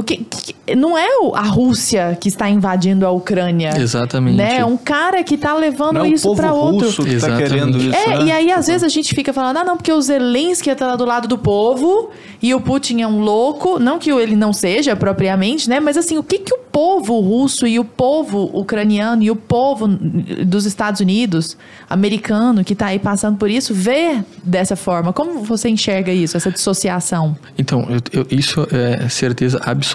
O 0.00 0.02
que, 0.02 0.16
que- 0.18 0.74
não 0.74 0.96
é 0.96 1.06
a 1.34 1.42
Rússia 1.42 2.16
que 2.20 2.28
está 2.28 2.48
invadindo 2.48 3.06
a 3.06 3.10
Ucrânia. 3.10 3.72
Exatamente. 3.76 4.36
Né? 4.36 4.58
É 4.58 4.64
um 4.64 4.76
cara 4.76 5.22
que 5.24 5.36
tá 5.36 5.54
levando 5.54 5.94
Não 5.94 6.04
é 6.04 6.08
o 6.08 6.12
isso 6.12 6.28
povo 6.28 6.40
para 6.40 6.52
outro. 6.52 6.86
russo 6.86 7.02
que 7.02 7.10
tá 7.10 7.14
Exatamente. 7.16 7.48
querendo 7.50 7.78
isso, 7.78 7.96
É, 7.96 8.18
né? 8.18 8.24
e 8.26 8.32
aí 8.32 8.52
às 8.52 8.66
vezes 8.66 8.82
a 8.84 8.88
gente 8.88 9.14
fica 9.14 9.32
falando, 9.32 9.56
ah, 9.58 9.64
não, 9.64 9.76
porque 9.76 9.92
o 9.92 10.00
Zelensky 10.00 10.74
tá 10.74 10.94
do 10.96 11.04
lado 11.04 11.26
do 11.28 11.36
povo 11.38 12.10
e 12.42 12.54
o 12.54 12.60
Putin 12.60 13.00
é 13.02 13.06
um 13.06 13.20
louco. 13.20 13.78
Não 13.78 13.98
que 13.98 14.10
ele 14.10 14.36
não 14.36 14.52
seja 14.52 14.94
propriamente, 14.96 15.68
né? 15.68 15.80
Mas 15.80 15.96
assim, 15.96 16.16
o 16.18 16.22
que, 16.22 16.38
que 16.38 16.54
o 16.54 16.58
povo 16.58 17.18
russo 17.20 17.66
e 17.66 17.78
o 17.78 17.84
povo 17.84 18.48
ucraniano 18.54 19.22
e 19.22 19.30
o 19.30 19.36
povo 19.36 19.88
dos 19.88 20.66
Estados 20.66 21.00
Unidos, 21.00 21.56
americano, 21.88 22.62
que 22.64 22.74
tá 22.74 22.86
aí 22.86 22.98
passando 22.98 23.36
por 23.36 23.50
isso, 23.50 23.74
vê 23.74 24.22
dessa 24.44 24.76
forma? 24.76 25.12
Como 25.12 25.42
você 25.42 25.68
enxerga 25.68 26.12
isso, 26.12 26.36
essa 26.36 26.50
dissociação? 26.50 27.36
Então, 27.58 27.86
eu- 27.90 28.20
eu- 28.20 28.26
isso 28.30 28.66
é 28.70 29.08
certeza 29.08 29.58
absoluta. 29.64 29.89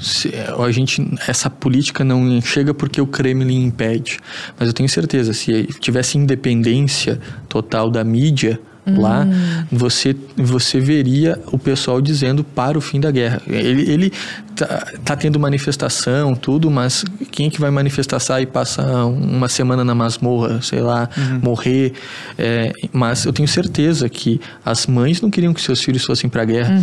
Se, 0.00 0.34
é, 0.34 0.54
a 0.56 0.70
gente, 0.70 1.02
essa 1.26 1.50
política 1.50 2.04
não 2.04 2.40
chega 2.40 2.72
porque 2.72 3.00
o 3.00 3.06
Kremlin 3.06 3.64
impede. 3.64 4.18
Mas 4.58 4.68
eu 4.68 4.74
tenho 4.74 4.88
certeza, 4.88 5.32
se 5.32 5.66
tivesse 5.80 6.16
independência 6.16 7.20
total 7.48 7.90
da 7.90 8.02
mídia 8.02 8.58
lá, 8.86 9.26
você, 9.70 10.14
você 10.36 10.78
veria 10.78 11.40
o 11.50 11.58
pessoal 11.58 12.00
dizendo 12.00 12.44
para 12.44 12.78
o 12.78 12.80
fim 12.80 13.00
da 13.00 13.10
guerra. 13.10 13.42
Ele, 13.46 13.90
ele 13.90 14.12
tá, 14.54 14.86
tá 15.04 15.16
tendo 15.16 15.40
manifestação, 15.40 16.34
tudo, 16.34 16.70
mas 16.70 17.04
quem 17.30 17.48
é 17.48 17.50
que 17.50 17.60
vai 17.60 17.70
manifestar 17.70 18.40
e 18.40 18.46
passa 18.46 19.04
uma 19.04 19.48
semana 19.48 19.84
na 19.84 19.94
masmorra, 19.94 20.60
sei 20.62 20.80
lá, 20.80 21.08
morrer? 21.42 21.94
É, 22.38 22.72
mas 22.92 23.24
eu 23.24 23.32
tenho 23.32 23.48
certeza 23.48 24.08
que 24.08 24.40
as 24.64 24.86
mães 24.86 25.20
não 25.20 25.30
queriam 25.30 25.52
que 25.52 25.60
seus 25.60 25.82
filhos 25.82 26.04
fossem 26.04 26.30
para 26.30 26.42
a 26.42 26.44
guerra. 26.44 26.82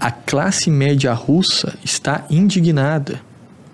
A 0.00 0.10
classe 0.10 0.70
média 0.70 1.12
russa 1.12 1.74
está 1.84 2.24
indignada. 2.30 3.20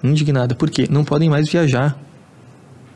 Indignada. 0.03 0.55
Por 0.55 0.71
quê? 0.71 0.87
Não 0.91 1.05
podem 1.05 1.29
mais 1.29 1.49
viajar. 1.49 2.08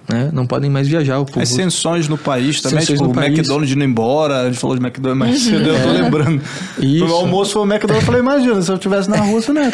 Né? 0.09 0.31
Não 0.33 0.45
podem 0.47 0.69
mais 0.69 0.89
viajar. 0.89 1.19
O 1.21 1.25
povo 1.25 1.41
As 1.41 1.49
sanções 1.49 2.09
no 2.09 2.19
país 2.19 2.61
também, 2.61 2.81
Sanções 2.81 2.99
tipo, 2.99 3.05
no 3.05 3.11
o 3.11 3.15
país. 3.15 3.29
McDonald's 3.29 3.73
indo 3.73 3.85
embora, 3.85 4.41
a 4.43 4.45
gente 4.47 4.59
falou 4.59 4.77
de 4.77 4.83
McDonald's, 4.85 5.31
mas 5.33 5.43
cedo, 5.43 5.69
eu 5.69 5.81
tô 5.83 5.89
lembrando. 5.91 6.43
Isso. 6.79 7.07
No 7.07 7.15
almoço 7.15 7.53
foi 7.53 7.63
o 7.63 7.65
McDonald's, 7.65 8.03
eu 8.03 8.07
falei, 8.07 8.21
imagina, 8.21 8.61
se 8.63 8.71
eu 8.71 8.75
estivesse 8.75 9.09
na 9.09 9.19
Rússia, 9.19 9.55
né? 9.55 9.71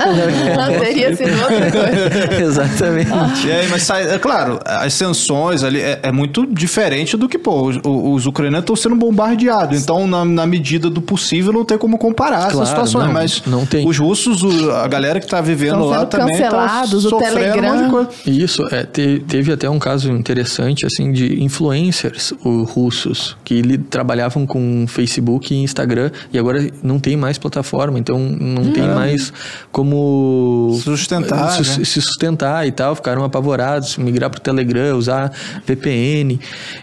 Teria 0.80 1.16
sido 1.16 1.30
outra 1.42 1.70
coisa. 1.72 2.34
Exatamente. 2.42 3.46
E 3.46 3.52
aí, 3.52 3.68
mas 3.68 3.82
sai, 3.82 4.08
é 4.14 4.18
claro, 4.18 4.58
as 4.64 4.92
sanções 4.94 5.62
ali 5.62 5.80
é, 5.80 5.98
é 6.02 6.12
muito 6.12 6.46
diferente 6.46 7.16
do 7.16 7.28
que, 7.28 7.38
pô, 7.38 7.62
os, 7.68 7.78
os 7.84 8.26
ucranianos 8.26 8.60
estão 8.64 8.76
sendo 8.76 8.96
bombardeados. 8.96 9.80
Então, 9.80 10.06
na, 10.06 10.24
na 10.24 10.46
medida 10.46 10.90
do 10.90 11.00
possível, 11.00 11.52
não 11.52 11.64
tem 11.64 11.78
como 11.78 11.98
comparar 11.98 12.38
Claro, 12.38 12.54
essas 12.56 12.68
situações. 12.68 13.04
não, 13.06 13.12
mas 13.12 13.42
não 13.46 13.66
tem. 13.66 13.86
os 13.88 13.98
russos, 13.98 14.42
o- 14.42 14.70
a 14.72 14.86
galera 14.88 15.20
que 15.20 15.26
tá 15.26 15.40
vivendo 15.40 15.84
lá 15.86 16.04
também. 16.06 16.36
tá 16.38 16.44
cancelados, 16.44 17.04
o 17.04 17.08
sofrendo 17.10 17.34
um 17.34 17.40
monte 17.40 17.46
de 17.46 17.60
Telegram. 17.60 17.90
coisa. 17.90 18.10
Isso, 18.26 18.62
é, 18.74 18.84
te- 18.84 19.24
teve 19.26 19.52
até 19.52 19.68
um 19.68 19.78
caso 19.78 20.17
interessante, 20.18 20.84
assim, 20.84 21.12
de 21.12 21.42
influencers 21.42 22.32
russos, 22.42 23.36
que 23.44 23.54
ele, 23.54 23.78
trabalhavam 23.78 24.46
com 24.46 24.86
Facebook 24.86 25.54
e 25.54 25.58
Instagram, 25.58 26.10
e 26.32 26.38
agora 26.38 26.68
não 26.82 26.98
tem 26.98 27.16
mais 27.16 27.38
plataforma, 27.38 27.98
então 27.98 28.18
não 28.18 28.72
tem 28.72 28.82
mais 28.82 29.32
como... 29.70 30.78
Sustentar, 30.82 31.52
se, 31.52 31.78
né? 31.78 31.84
se 31.84 32.02
sustentar 32.02 32.66
e 32.66 32.72
tal, 32.72 32.94
ficaram 32.94 33.24
apavorados, 33.24 33.96
migrar 33.96 34.30
para 34.30 34.38
o 34.38 34.42
Telegram, 34.42 34.96
usar 34.96 35.32
VPN 35.66 36.38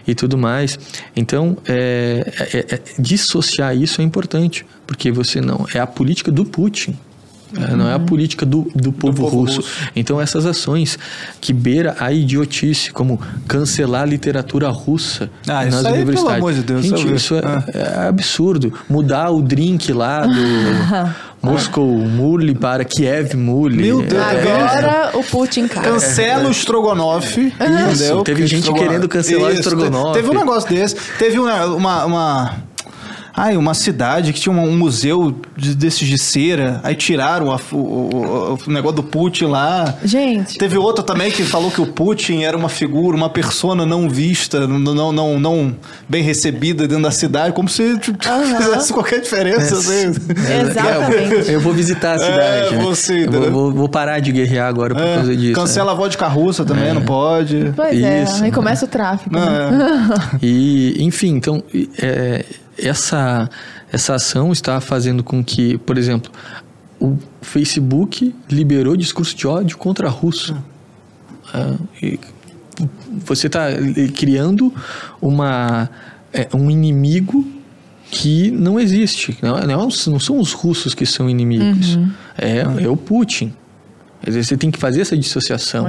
e 0.06 0.14
tudo 0.14 0.38
mais. 0.38 0.78
Então, 1.14 1.56
é, 1.66 2.32
é- 2.52 2.74
é- 2.74 2.82
dissociar 2.98 3.76
isso 3.76 4.00
é 4.00 4.04
importante, 4.04 4.64
porque 4.86 5.10
você 5.10 5.40
não... 5.40 5.66
É 5.74 5.78
a 5.78 5.86
política 5.86 6.30
do 6.30 6.44
Putin. 6.44 6.96
É, 7.54 7.76
Não 7.76 7.88
é 7.88 7.94
a 7.94 7.98
política 7.98 8.44
do, 8.44 8.68
do 8.74 8.90
povo, 8.92 9.22
povo 9.22 9.36
russo. 9.40 9.56
russo. 9.58 9.70
Então, 9.94 10.20
essas 10.20 10.44
ações 10.46 10.98
que 11.40 11.52
beira 11.52 11.94
a 12.00 12.12
idiotice, 12.12 12.90
como 12.92 13.20
cancelar 13.46 14.02
a 14.02 14.06
literatura 14.06 14.68
russa 14.68 15.30
Ah, 15.46 15.64
nas 15.64 15.66
isso 15.66 15.76
aí, 15.76 15.82
pelo 15.84 15.94
universidades. 15.96 16.36
amor 16.38 16.52
de 16.52 16.62
Deus, 16.62 16.84
Gente, 16.84 17.14
isso 17.14 17.34
é, 17.36 17.40
Ah. 17.44 17.64
é 18.04 18.08
absurdo. 18.08 18.72
Mudar 18.88 19.30
o 19.30 19.40
drink 19.42 19.92
lá 19.92 20.26
do 20.26 20.32
Moscow 21.42 21.86
Murli 21.86 22.54
para 22.54 22.84
Kiev 22.84 23.34
Murli. 23.36 23.82
Meu 23.84 24.02
Deus, 24.02 24.22
É, 24.22 24.40
Agora 24.40 25.10
o 25.14 25.22
Putin 25.22 25.68
cai. 25.68 25.84
Cancela 25.84 26.48
o 26.48 26.50
estrogonofe, 26.50 27.52
entendeu? 27.60 28.22
teve 28.22 28.40
Porque 28.40 28.46
gente 28.48 28.54
estrogonofe- 28.60 28.88
querendo 28.88 29.08
cancelar 29.08 29.50
o 29.50 29.52
Isso, 29.52 29.60
estrogonofe. 29.60 30.14
Teve 30.14 30.30
um 30.30 30.34
negócio 30.34 30.68
desse. 30.68 30.96
Teve 31.18 31.38
uma... 31.38 31.64
uma, 31.66 32.04
uma- 32.04 32.54
Ai, 33.36 33.54
uma 33.56 33.74
cidade 33.74 34.32
que 34.32 34.40
tinha 34.40 34.54
um, 34.54 34.64
um 34.70 34.76
museu 34.76 35.38
de- 35.56 35.74
desses 35.74 36.08
de 36.08 36.16
cera, 36.18 36.80
aí 36.82 36.94
tiraram 36.94 37.52
a- 37.52 37.60
o, 37.70 37.76
o- 37.76 38.58
o 38.66 38.70
negócio 38.70 38.96
do 38.96 39.02
Putin 39.02 39.44
lá. 39.46 39.94
Gente, 40.02 40.56
Teve 40.56 40.78
outro 40.78 41.04
também 41.04 41.30
que 41.30 41.42
falou 41.44 41.70
que 41.70 41.80
o 41.80 41.86
Putin 41.86 42.42
era 42.44 42.56
uma 42.56 42.68
figura, 42.70 43.14
uma 43.16 43.28
persona 43.28 43.84
não 43.84 44.08
vista, 44.08 44.66
não, 44.66 44.78
não, 44.78 45.12
não, 45.12 45.38
não 45.38 45.76
bem 46.08 46.22
recebida 46.22 46.88
dentro 46.88 47.02
da 47.04 47.10
cidade, 47.10 47.52
como 47.52 47.68
se 47.68 47.98
tipo, 47.98 48.16
fizesse 48.56 48.92
qualquer 48.92 49.20
diferença. 49.20 49.74
assim. 49.76 50.12
exatamente. 50.70 51.52
Eu 51.52 51.60
vou 51.60 51.72
visitar 51.72 52.14
a 52.14 52.18
cidade. 52.18 52.74
É, 52.74 52.78
né? 52.78 52.84
você, 52.84 53.26
Eu 53.26 53.32
vou, 53.32 53.50
vou- 53.50 53.72
vou 53.72 53.88
parar 53.88 54.18
de 54.20 54.32
guerrear 54.32 54.68
agora 54.68 54.94
por 54.94 55.02
É, 55.02 55.14
causa 55.16 55.36
disso. 55.36 55.54
cancela 55.54 55.92
a 55.92 55.94
vodka 55.94 56.26
russa 56.26 56.64
também, 56.64 56.92
não 56.94 57.02
pode. 57.02 57.72
Pois 57.76 58.02
é, 58.02 58.22
Isso, 58.22 58.36
aí 58.36 58.40
né? 58.42 58.50
começa 58.50 58.84
o 58.84 58.88
tráfico. 58.88 59.34
Né? 59.34 59.40
é. 59.42 60.38
E, 60.42 60.96
enfim, 61.04 61.34
então, 61.34 61.62
é, 62.00 62.44
essa, 62.78 63.48
essa 63.92 64.14
ação 64.14 64.52
está 64.52 64.80
fazendo 64.80 65.22
com 65.22 65.42
que, 65.42 65.78
por 65.78 65.96
exemplo, 65.98 66.30
o 67.00 67.16
Facebook 67.42 68.34
liberou 68.50 68.96
discurso 68.96 69.36
de 69.36 69.46
ódio 69.46 69.76
contra 69.78 70.08
a 70.08 70.10
Rússia. 70.10 70.56
Ah, 71.52 71.76
e 72.02 72.18
você 73.24 73.46
está 73.46 73.68
criando 74.14 74.72
uma, 75.20 75.88
é, 76.32 76.48
um 76.54 76.70
inimigo 76.70 77.46
que 78.10 78.50
não 78.50 78.78
existe. 78.78 79.36
Não, 79.42 79.58
não, 79.60 79.88
não 80.06 80.20
são 80.20 80.38
os 80.38 80.52
russos 80.52 80.94
que 80.94 81.06
são 81.06 81.28
inimigos. 81.28 81.98
É, 82.36 82.58
é 82.84 82.88
o 82.88 82.96
Putin. 82.96 83.52
Você 84.26 84.56
tem 84.56 84.70
que 84.70 84.78
fazer 84.78 85.02
essa 85.02 85.16
dissociação. 85.16 85.86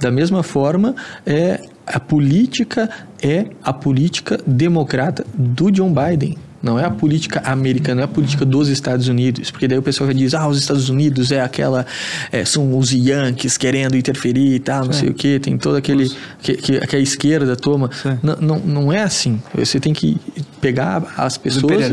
Da 0.00 0.10
mesma 0.10 0.42
forma, 0.42 0.94
é, 1.26 1.60
a 1.86 1.98
política 1.98 2.88
é 3.22 3.46
a 3.62 3.72
política 3.72 4.40
democrata 4.46 5.24
do 5.34 5.70
John 5.70 5.92
Biden. 5.92 6.36
Não 6.62 6.78
é 6.78 6.84
a 6.84 6.90
política 6.90 7.40
americana, 7.40 7.96
não 7.96 8.02
é 8.02 8.04
a 8.04 8.08
política 8.08 8.44
dos 8.44 8.68
Estados 8.68 9.08
Unidos. 9.08 9.50
Porque 9.50 9.66
daí 9.66 9.78
o 9.78 9.82
pessoal 9.82 10.08
já 10.08 10.12
diz, 10.12 10.34
ah, 10.34 10.46
os 10.46 10.58
Estados 10.58 10.90
Unidos 10.90 11.32
é 11.32 11.40
aquela. 11.40 11.86
é, 12.30 12.44
são 12.44 12.76
os 12.76 12.92
Yankees 12.92 13.56
querendo 13.56 13.96
interferir 13.96 14.56
e 14.56 14.58
tal, 14.58 14.84
não 14.84 14.92
sei 14.92 15.08
o 15.08 15.14
quê. 15.14 15.40
Tem 15.40 15.56
todo 15.56 15.76
aquele. 15.76 16.10
Que, 16.42 16.54
que, 16.54 16.80
que 16.86 16.96
a 16.96 16.98
esquerda 16.98 17.56
toma. 17.56 17.90
Não, 18.22 18.36
não, 18.36 18.58
não 18.58 18.92
é 18.92 19.02
assim. 19.02 19.40
Você 19.54 19.80
tem 19.80 19.94
que 19.94 20.18
pegar 20.60 21.14
as 21.16 21.38
pessoas. 21.38 21.86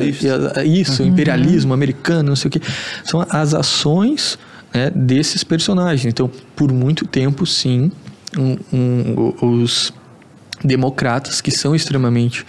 e 0.66 0.82
isso, 0.82 1.02
o 1.02 1.06
imperialismo 1.06 1.74
americano, 1.74 2.30
não 2.30 2.36
sei 2.36 2.50
o 2.50 2.52
quê. 2.52 2.62
São 3.06 3.26
as 3.30 3.54
ações 3.54 4.38
né, 4.74 4.92
desses 4.94 5.46
personagens. 5.46 6.06
Então, 6.06 6.30
por 6.56 6.74
muito 6.74 7.06
tempo, 7.06 7.46
sim, 7.46 7.90
um- 8.38 8.58
um- 8.74 9.34
os 9.62 9.94
democratas 10.64 11.40
que 11.42 11.52
são 11.52 11.76
extremamente 11.76 12.46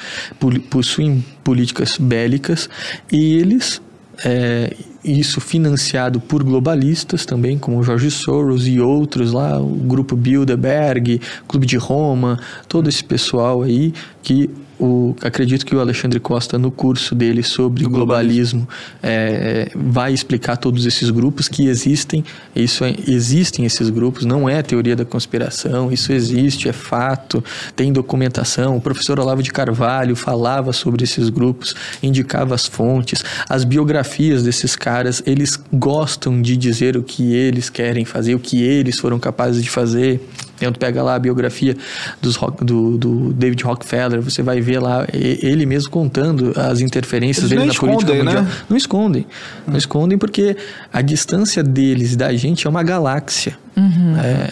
possuem 0.70 1.24
políticas 1.44 1.96
bélicas 1.98 2.68
e 3.12 3.34
eles 3.34 3.80
é, 4.24 4.74
isso 5.04 5.40
financiado 5.40 6.18
por 6.18 6.42
globalistas 6.42 7.24
também 7.24 7.56
como 7.56 7.82
Jorge 7.84 8.10
Soros 8.10 8.66
e 8.66 8.80
outros 8.80 9.32
lá 9.32 9.60
o 9.60 9.68
grupo 9.68 10.16
Bilderberg 10.16 11.20
Clube 11.46 11.66
de 11.66 11.76
Roma 11.76 12.40
todo 12.66 12.88
esse 12.88 13.04
pessoal 13.04 13.62
aí 13.62 13.92
que 14.22 14.50
o, 14.78 15.14
acredito 15.22 15.66
que 15.66 15.74
o 15.74 15.80
Alexandre 15.80 16.20
Costa 16.20 16.58
no 16.58 16.70
curso 16.70 17.14
dele 17.14 17.42
sobre 17.42 17.82
Do 17.82 17.90
globalismo 17.90 18.68
é, 19.02 19.70
vai 19.74 20.12
explicar 20.12 20.56
todos 20.56 20.86
esses 20.86 21.10
grupos 21.10 21.48
que 21.48 21.66
existem. 21.66 22.24
Isso 22.54 22.84
é- 22.84 22.94
existem 23.06 23.64
esses 23.64 23.90
grupos 23.90 24.24
não 24.24 24.48
é 24.48 24.62
teoria 24.62 24.96
da 24.96 25.04
conspiração 25.04 25.88
isso 25.92 26.12
existe 26.12 26.68
é 26.68 26.72
fato 26.72 27.42
tem 27.74 27.92
documentação. 27.92 28.76
O 28.76 28.80
professor 28.80 29.18
Olavo 29.20 29.42
de 29.42 29.50
Carvalho 29.50 30.14
falava 30.16 30.72
sobre 30.72 31.04
esses 31.04 31.28
grupos 31.28 31.74
indicava 32.02 32.54
as 32.54 32.66
fontes. 32.66 33.24
As 33.48 33.64
biografias 33.64 34.42
desses 34.42 34.76
caras 34.76 35.22
eles 35.26 35.58
gostam 35.72 36.40
de 36.40 36.56
dizer 36.56 36.96
o 36.96 37.02
que 37.02 37.34
eles 37.34 37.68
querem 37.68 38.04
fazer 38.04 38.34
o 38.34 38.38
que 38.38 38.62
eles 38.62 38.98
foram 38.98 39.18
capazes 39.18 39.62
de 39.62 39.70
fazer 39.70 40.20
então, 40.58 40.72
tu 40.72 40.78
pega 40.78 41.02
lá 41.02 41.14
a 41.14 41.18
biografia 41.18 41.76
dos 42.20 42.36
Rock- 42.36 42.64
do, 42.64 42.98
do 42.98 43.32
David 43.32 43.62
Rockefeller, 43.64 44.20
você 44.20 44.42
vai 44.42 44.60
ver 44.60 44.78
lá 44.80 45.06
ele 45.12 45.64
mesmo 45.64 45.90
contando 45.90 46.52
as 46.56 46.80
interferências 46.80 47.50
Eles 47.50 47.50
dele 47.64 47.72
na 47.72 47.78
política 47.80 48.12
mundial. 48.14 48.42
né? 48.42 48.50
Não 48.68 48.76
escondem. 48.76 49.26
Não 49.66 49.76
escondem 49.76 50.18
porque 50.18 50.56
a 50.92 51.00
distância 51.00 51.62
deles 51.62 52.12
e 52.12 52.16
da 52.16 52.32
gente 52.34 52.66
é 52.66 52.70
uma 52.70 52.82
galáxia 52.82 53.56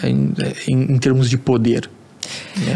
é, 0.03 0.09
em, 0.09 0.33
em- 0.67 0.93
em 0.93 0.97
termos 0.97 1.29
de 1.29 1.37
poder. 1.37 1.89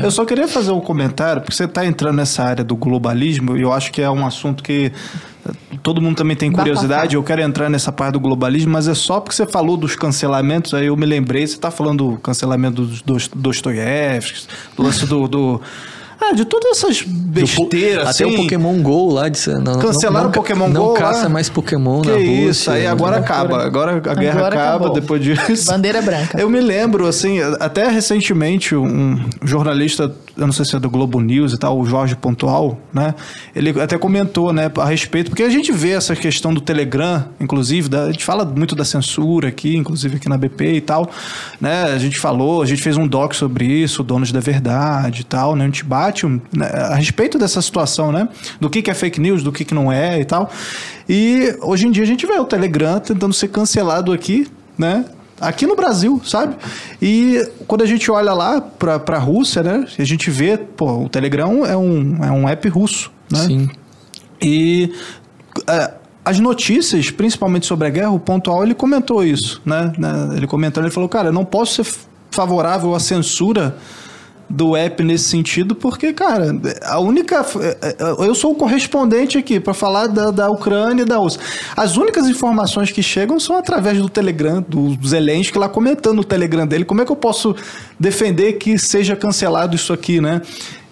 Eu 0.04 0.12
só 0.12 0.26
queria 0.26 0.48
fazer 0.48 0.72
um 0.72 0.82
comentário, 0.82 1.42
porque 1.42 1.56
você 1.56 1.66
está 1.66 1.86
entrando 1.86 2.18
nessa 2.18 2.44
área 2.44 2.64
do 2.64 2.76
globalismo, 2.76 3.58
e 3.58 3.62
eu 3.62 3.72
acho 3.72 3.92
que 3.92 4.02
é 4.02 4.10
um 4.10 4.26
assunto 4.26 4.64
que 4.64 4.92
todo 5.82 6.02
mundo 6.02 6.16
também 6.16 6.36
tem 6.36 6.52
curiosidade, 6.52 7.16
eu 7.16 7.24
quero 7.24 7.42
entrar 7.42 7.70
nessa 7.70 7.92
parte 7.92 8.14
do 8.14 8.20
globalismo, 8.20 8.72
mas 8.72 8.88
é 8.88 8.94
só 8.94 9.20
porque 9.20 9.36
você 9.36 9.46
falou 9.46 9.76
dos 9.76 9.96
cancelamentos, 9.96 10.74
aí 10.74 10.88
eu 10.88 10.96
me 10.96 11.06
lembrei, 11.06 11.46
você 11.46 11.56
está 11.56 11.72
falando 11.72 12.12
do 12.12 12.18
cancelamento 12.18 12.84
dos 12.84 13.02
do 13.02 13.18
Dostoiévski, 13.36 14.48
do 14.76 14.84
lance 14.84 15.06
do, 15.06 15.28
do 15.28 15.62
ah, 16.22 16.34
de 16.34 16.46
todas 16.46 16.78
essas 16.78 17.02
besteiras. 17.02 18.02
Até 18.02 18.24
assim, 18.24 18.26
o 18.26 18.36
Pokémon 18.44 18.82
GO 18.82 19.12
lá 19.14 19.28
de 19.28 19.50
não, 19.50 19.80
Cancelaram 19.80 20.30
o 20.30 20.32
Pokémon 20.32 20.68
não 20.68 20.82
GO. 20.82 20.88
Não 20.90 20.94
caça 20.94 21.24
lá. 21.24 21.30
mais 21.30 21.50
Pokémon 21.50 22.02
que 22.02 22.10
na 22.10 22.14
Rússia. 22.16 22.50
Isso, 22.50 22.72
aí 22.72 22.86
agora 22.86 23.18
acaba. 23.18 23.64
Agora 23.64 23.94
a 23.94 24.14
guerra 24.14 24.40
Agora 24.40 24.56
acaba 24.56 24.76
acabou. 24.76 24.94
depois 24.94 25.24
disso. 25.24 25.66
Bandeira 25.66 26.02
branca. 26.02 26.40
Eu 26.40 26.50
me 26.50 26.62
lembro, 26.62 27.08
assim, 27.08 27.40
até 27.60 27.90
recentemente, 27.90 28.76
um 28.76 29.20
jornalista, 29.44 30.14
eu 30.38 30.46
não 30.46 30.54
sei 30.54 30.64
se 30.66 30.76
é 30.76 30.80
do 30.80 30.90
Globo 30.90 31.20
News 31.20 31.54
e 31.54 31.58
tal, 31.58 31.78
o 31.80 31.86
Jorge 31.86 32.16
Pontual, 32.16 32.80
né? 32.94 33.14
Ele 33.56 33.80
até 33.82 33.98
comentou, 33.98 34.52
né, 34.54 34.72
a 34.78 34.86
respeito, 34.86 35.30
porque 35.30 35.44
a 35.44 35.50
gente 35.50 35.72
vê 35.72 35.92
essa 35.92 36.16
questão 36.16 36.54
do 36.54 36.62
Telegram, 36.62 37.26
inclusive, 37.40 37.90
da- 37.90 38.04
a 38.06 38.12
gente 38.12 38.24
fala 38.24 38.46
muito 38.46 38.76
da 38.76 38.86
censura 38.86 39.48
aqui, 39.50 39.76
inclusive 39.76 40.18
aqui 40.18 40.30
na 40.30 40.38
BP 40.38 40.74
e 40.76 40.82
tal, 40.82 41.10
né? 41.60 41.84
A 41.84 41.98
gente 41.98 42.18
falou, 42.20 42.62
a 42.62 42.66
gente 42.66 42.82
fez 42.82 42.98
um 42.98 43.08
doc 43.08 43.34
sobre 43.34 43.66
isso, 43.66 44.04
Donos 44.04 44.32
da 44.32 44.40
Verdade 44.40 45.22
e 45.22 45.24
tal, 45.24 45.56
né? 45.56 45.64
A 45.64 45.68
gente 45.68 45.84
bate 45.84 46.26
um- 46.26 46.40
né, 46.56 46.68
a 46.68 46.96
respeito 46.96 47.38
dessa 47.38 47.62
situação, 47.62 48.12
né? 48.12 48.28
Do 48.60 48.70
que, 48.70 48.82
que 48.82 48.90
é 48.90 48.94
fake 48.94 49.20
news, 49.20 49.44
do 49.44 49.52
que, 49.52 49.66
que 49.66 49.74
não 49.74 49.92
é 49.92 50.20
e 50.20 50.26
tal. 50.26 50.50
E 51.10 51.56
hoje 51.62 51.88
em 51.88 51.92
dia 51.92 52.04
a 52.04 52.08
gente 52.08 52.26
vê 52.26 52.34
o 52.40 52.46
Telegram 52.46 53.00
tentando 53.00 53.34
ser 53.34 53.50
cancelado 53.50 54.12
aqui, 54.14 54.48
né? 54.78 55.06
Aqui 55.42 55.66
no 55.66 55.76
Brasil, 55.76 56.22
sabe? 56.24 56.56
E 57.02 57.44
quando 57.68 57.82
a 57.82 57.86
gente 57.86 58.10
olha 58.12 58.32
lá 58.32 58.62
pra, 58.62 59.00
pra 59.00 59.18
Rússia, 59.18 59.64
né? 59.64 59.86
A 59.98 60.04
gente 60.04 60.30
vê, 60.30 60.56
pô, 60.58 61.06
o 61.06 61.10
Telegram 61.10 61.66
é 61.66 61.76
um, 61.76 62.24
é 62.24 62.32
um 62.32 62.48
app 62.48 62.70
russo, 62.70 63.12
né? 63.32 63.40
Sim. 63.40 63.70
E 64.42 64.94
é, 65.68 65.94
as 66.24 66.40
notícias, 66.40 67.10
principalmente 67.10 67.66
sobre 67.66 67.88
a 67.88 67.90
guerra, 67.90 68.12
o 68.12 68.20
pontual 68.20 68.64
ele 68.64 68.76
comentou 68.76 69.24
isso, 69.24 69.62
né? 69.66 69.92
né? 69.98 70.30
Ele 70.36 70.46
comentando, 70.46 70.86
ele 70.86 70.94
falou, 70.94 71.10
cara, 71.10 71.30
eu 71.30 71.34
não 71.34 71.44
posso 71.44 71.84
ser 71.84 71.92
favorável 72.30 72.94
à 72.96 73.00
censura 73.00 73.76
do 74.52 74.76
app 74.76 75.02
nesse 75.04 75.26
sentido, 75.26 75.74
porque, 75.74 76.14
cara, 76.14 76.56
a 76.84 77.00
única. 77.00 77.46
é, 77.62 77.96
é, 78.00 78.26
Eu 78.26 78.36
sou 78.36 78.52
o 78.52 78.56
correspondente 78.56 79.38
aqui 79.38 79.60
para 79.60 79.74
falar 79.74 80.08
da, 80.08 80.30
da 80.30 80.50
Ucrânia 80.50 81.04
e 81.04 81.06
da 81.06 81.18
Rússia. 81.18 81.40
As 81.76 81.98
únicas 81.98 82.28
informações 82.28 82.92
que 82.92 83.02
chegam 83.02 83.40
são 83.40 83.56
através 83.56 83.98
do 83.98 84.10
Telegram, 84.10 84.64
do 84.68 84.98
Zelensky 85.08 85.58
lá 85.58 85.70
comentando 85.70 86.18
no 86.18 86.24
Telegram 86.24 86.68
dele. 86.68 86.86
Como 86.86 87.02
é 87.02 87.06
que 87.06 87.12
eu 87.12 87.16
posso 87.16 87.56
defender 88.00 88.54
que 88.54 88.78
seja 88.78 89.16
cancelado 89.16 89.76
isso 89.76 89.94
aqui, 89.94 90.20
né? 90.20 90.42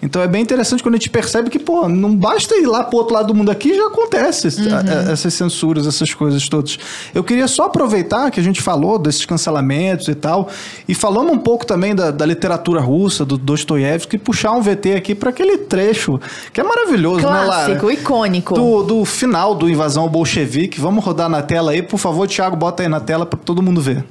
Então 0.02 0.22
é 0.22 0.26
bem 0.26 0.40
interessante 0.42 0.82
quando 0.82 0.94
a 0.94 0.98
gente 0.98 1.10
percebe 1.10 1.50
que, 1.50 1.58
pô, 1.58 1.88
não 1.88 2.16
basta 2.16 2.54
ir 2.56 2.66
lá 2.66 2.82
pro 2.82 2.96
outro 2.98 3.14
lado 3.14 3.26
do 3.28 3.34
mundo 3.34 3.50
aqui, 3.50 3.74
já 3.76 3.86
acontece 3.86 4.48
a- 4.72 5.08
a- 5.08 5.12
essas 5.12 5.34
censuras, 5.34 5.86
essas 5.86 6.14
coisas 6.14 6.48
todas. 6.48 6.78
Eu 7.14 7.22
queria 7.22 7.46
só 7.46 7.64
aproveitar 7.64 8.30
que 8.30 8.40
a 8.40 8.42
gente 8.42 8.62
falou 8.62 8.98
desses 8.98 9.26
cancelamentos 9.26 10.08
e 10.08 10.14
tal, 10.14 10.48
e 10.88 10.94
falando 10.94 11.30
um 11.30 11.38
pouco 11.38 11.66
também 11.66 11.94
da, 11.94 12.10
da 12.10 12.24
literatura 12.24 12.80
russa, 12.80 13.24
do 13.24 13.36
Dostoiévski, 13.36 14.16
e 14.16 14.18
puxar 14.18 14.52
um 14.52 14.62
VT 14.62 14.94
aqui 14.94 15.14
para 15.14 15.30
aquele 15.30 15.58
trecho, 15.58 16.18
que 16.52 16.60
é 16.60 16.64
maravilhoso, 16.64 17.20
né, 17.20 17.26
Lara? 17.26 17.46
Clássico, 17.66 17.90
icônico. 17.90 18.54
Do, 18.54 18.82
do 18.82 19.04
final 19.04 19.54
do 19.54 19.68
Invasão 19.68 20.08
Bolchevique. 20.08 20.80
Vamos 20.80 21.04
rodar 21.04 21.28
na 21.28 21.42
tela 21.42 21.72
aí, 21.72 21.82
por 21.82 21.98
favor, 21.98 22.26
Thiago, 22.26 22.56
bota 22.56 22.82
aí 22.82 22.88
na 22.88 23.00
tela 23.00 23.26
para 23.26 23.38
todo 23.38 23.60
mundo 23.62 23.80
ver. 23.80 24.04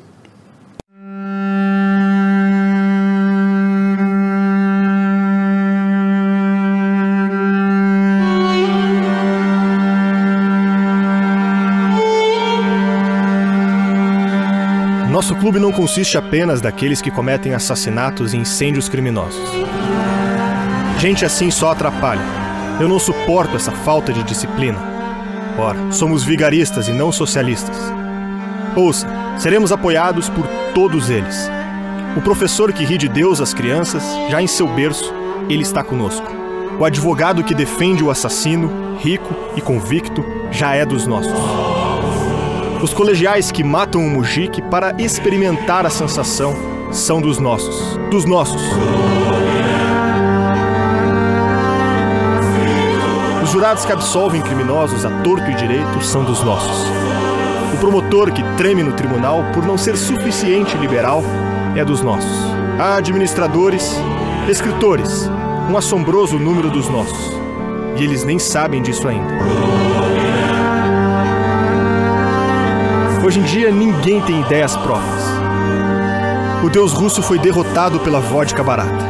Nosso 15.30 15.42
clube 15.42 15.60
não 15.60 15.72
consiste 15.72 16.18
apenas 16.18 16.60
daqueles 16.60 17.04
que 17.04 17.12
cometem 17.12 17.54
assassinatos 17.54 18.34
e 18.34 18.38
incêndios 18.38 18.90
criminosos. 18.90 19.40
Gente 20.98 21.24
assim 21.24 21.52
só 21.52 21.70
atrapalha. 21.70 22.24
Eu 22.80 22.88
não 22.88 22.98
suporto 22.98 23.56
essa 23.56 23.72
falta 23.72 24.12
de 24.12 24.24
disciplina. 24.24 24.80
Ora, 25.56 25.92
somos 25.92 26.24
vigaristas 26.24 26.88
e 26.88 26.92
não 26.92 27.12
socialistas. 27.12 27.78
Ouça, 28.76 29.08
seremos 29.38 29.72
apoiados 29.72 30.28
por 30.30 30.48
todos 30.74 31.12
eles. 31.12 31.48
O 32.18 32.22
professor 32.22 32.74
que 32.74 32.84
ri 32.84 32.98
de 32.98 33.08
Deus 33.08 33.40
às 33.40 33.54
crianças, 33.54 34.04
já 34.32 34.42
em 34.42 34.48
seu 34.48 34.68
berço, 34.68 35.14
ele 35.48 35.62
está 35.62 35.84
conosco. 35.84 36.26
O 36.80 36.86
advogado 36.86 37.44
que 37.44 37.54
defende 37.54 38.04
o 38.04 38.10
assassino, 38.10 38.98
rico 38.98 39.36
e 39.56 39.62
convicto, 39.62 40.26
já 40.50 40.74
é 40.74 40.84
dos 40.84 41.06
nossos. 41.06 41.79
Os 42.82 42.94
colegiais 42.94 43.52
que 43.52 43.62
matam 43.62 44.00
o 44.00 44.10
mujique 44.10 44.62
para 44.62 44.96
experimentar 44.98 45.86
a 45.86 45.90
sensação 45.90 46.56
são 46.94 47.20
dos 47.20 47.38
nossos. 47.38 47.98
Dos 48.10 48.24
nossos. 48.24 48.62
Os 53.44 53.50
jurados 53.50 53.84
que 53.84 53.92
absolvem 53.92 54.42
criminosos 54.42 55.04
a 55.04 55.10
torto 55.24 55.52
e 55.52 55.56
direito 55.56 56.02
são 56.02 56.24
dos 56.24 56.42
nossos. 56.42 56.88
O 57.74 57.78
promotor 57.80 58.32
que 58.32 58.44
treme 58.56 58.82
no 58.82 58.94
tribunal 58.94 59.44
por 59.54 59.66
não 59.66 59.78
ser 59.78 59.98
suficiente 59.98 60.78
liberal 60.78 61.22
é 61.76 61.84
dos 61.84 62.02
nossos. 62.02 62.38
Há 62.80 62.96
administradores, 62.96 63.94
escritores, 64.48 65.30
um 65.70 65.76
assombroso 65.76 66.40
número 66.40 66.70
dos 66.70 66.88
nossos. 66.88 67.34
E 67.98 68.04
eles 68.06 68.24
nem 68.24 68.40
sabem 68.40 68.82
disso 68.82 69.06
ainda. 69.06 69.99
Hoje 73.30 73.42
em 73.42 73.44
dia 73.44 73.70
ninguém 73.70 74.20
tem 74.22 74.42
ideias 74.42 74.76
próprias. 74.76 75.24
O 76.66 76.68
deus 76.68 76.94
russo 76.94 77.22
foi 77.22 77.38
derrotado 77.38 78.00
pela 78.00 78.20
vodka 78.20 78.64
barata. 78.64 79.06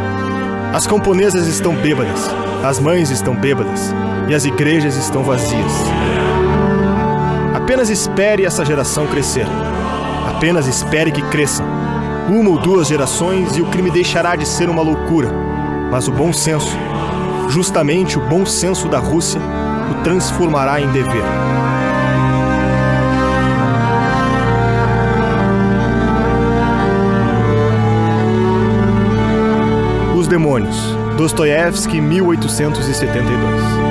As 0.73 0.85
camponesas 0.85 1.47
estão 1.47 1.73
bêbadas, 1.73 2.29
as 2.61 2.81
mães 2.81 3.11
estão 3.11 3.33
bêbadas 3.33 3.95
e 4.27 4.35
as 4.35 4.43
igrejas 4.43 4.97
estão 4.97 5.23
vazias. 5.23 5.71
Apenas 7.55 7.89
espere 7.89 8.43
essa 8.43 8.65
geração 8.65 9.07
crescer. 9.07 9.47
Apenas 10.27 10.67
espere 10.67 11.13
que 11.13 11.21
cresçam. 11.29 11.65
Uma 12.27 12.49
ou 12.49 12.57
duas 12.57 12.89
gerações 12.89 13.55
e 13.55 13.61
o 13.61 13.67
crime 13.67 13.89
deixará 13.89 14.35
de 14.35 14.45
ser 14.45 14.69
uma 14.69 14.81
loucura. 14.81 15.31
Mas 15.89 16.09
o 16.09 16.11
bom 16.11 16.33
senso, 16.33 16.77
justamente 17.47 18.19
o 18.19 18.21
bom 18.27 18.45
senso 18.45 18.89
da 18.89 18.99
Rússia, 18.99 19.39
o 19.89 20.03
transformará 20.03 20.81
em 20.81 20.91
dever. 20.91 21.23
Demônios, 30.29 30.77
Dostoiévski, 31.17 31.99
1872. 31.99 33.89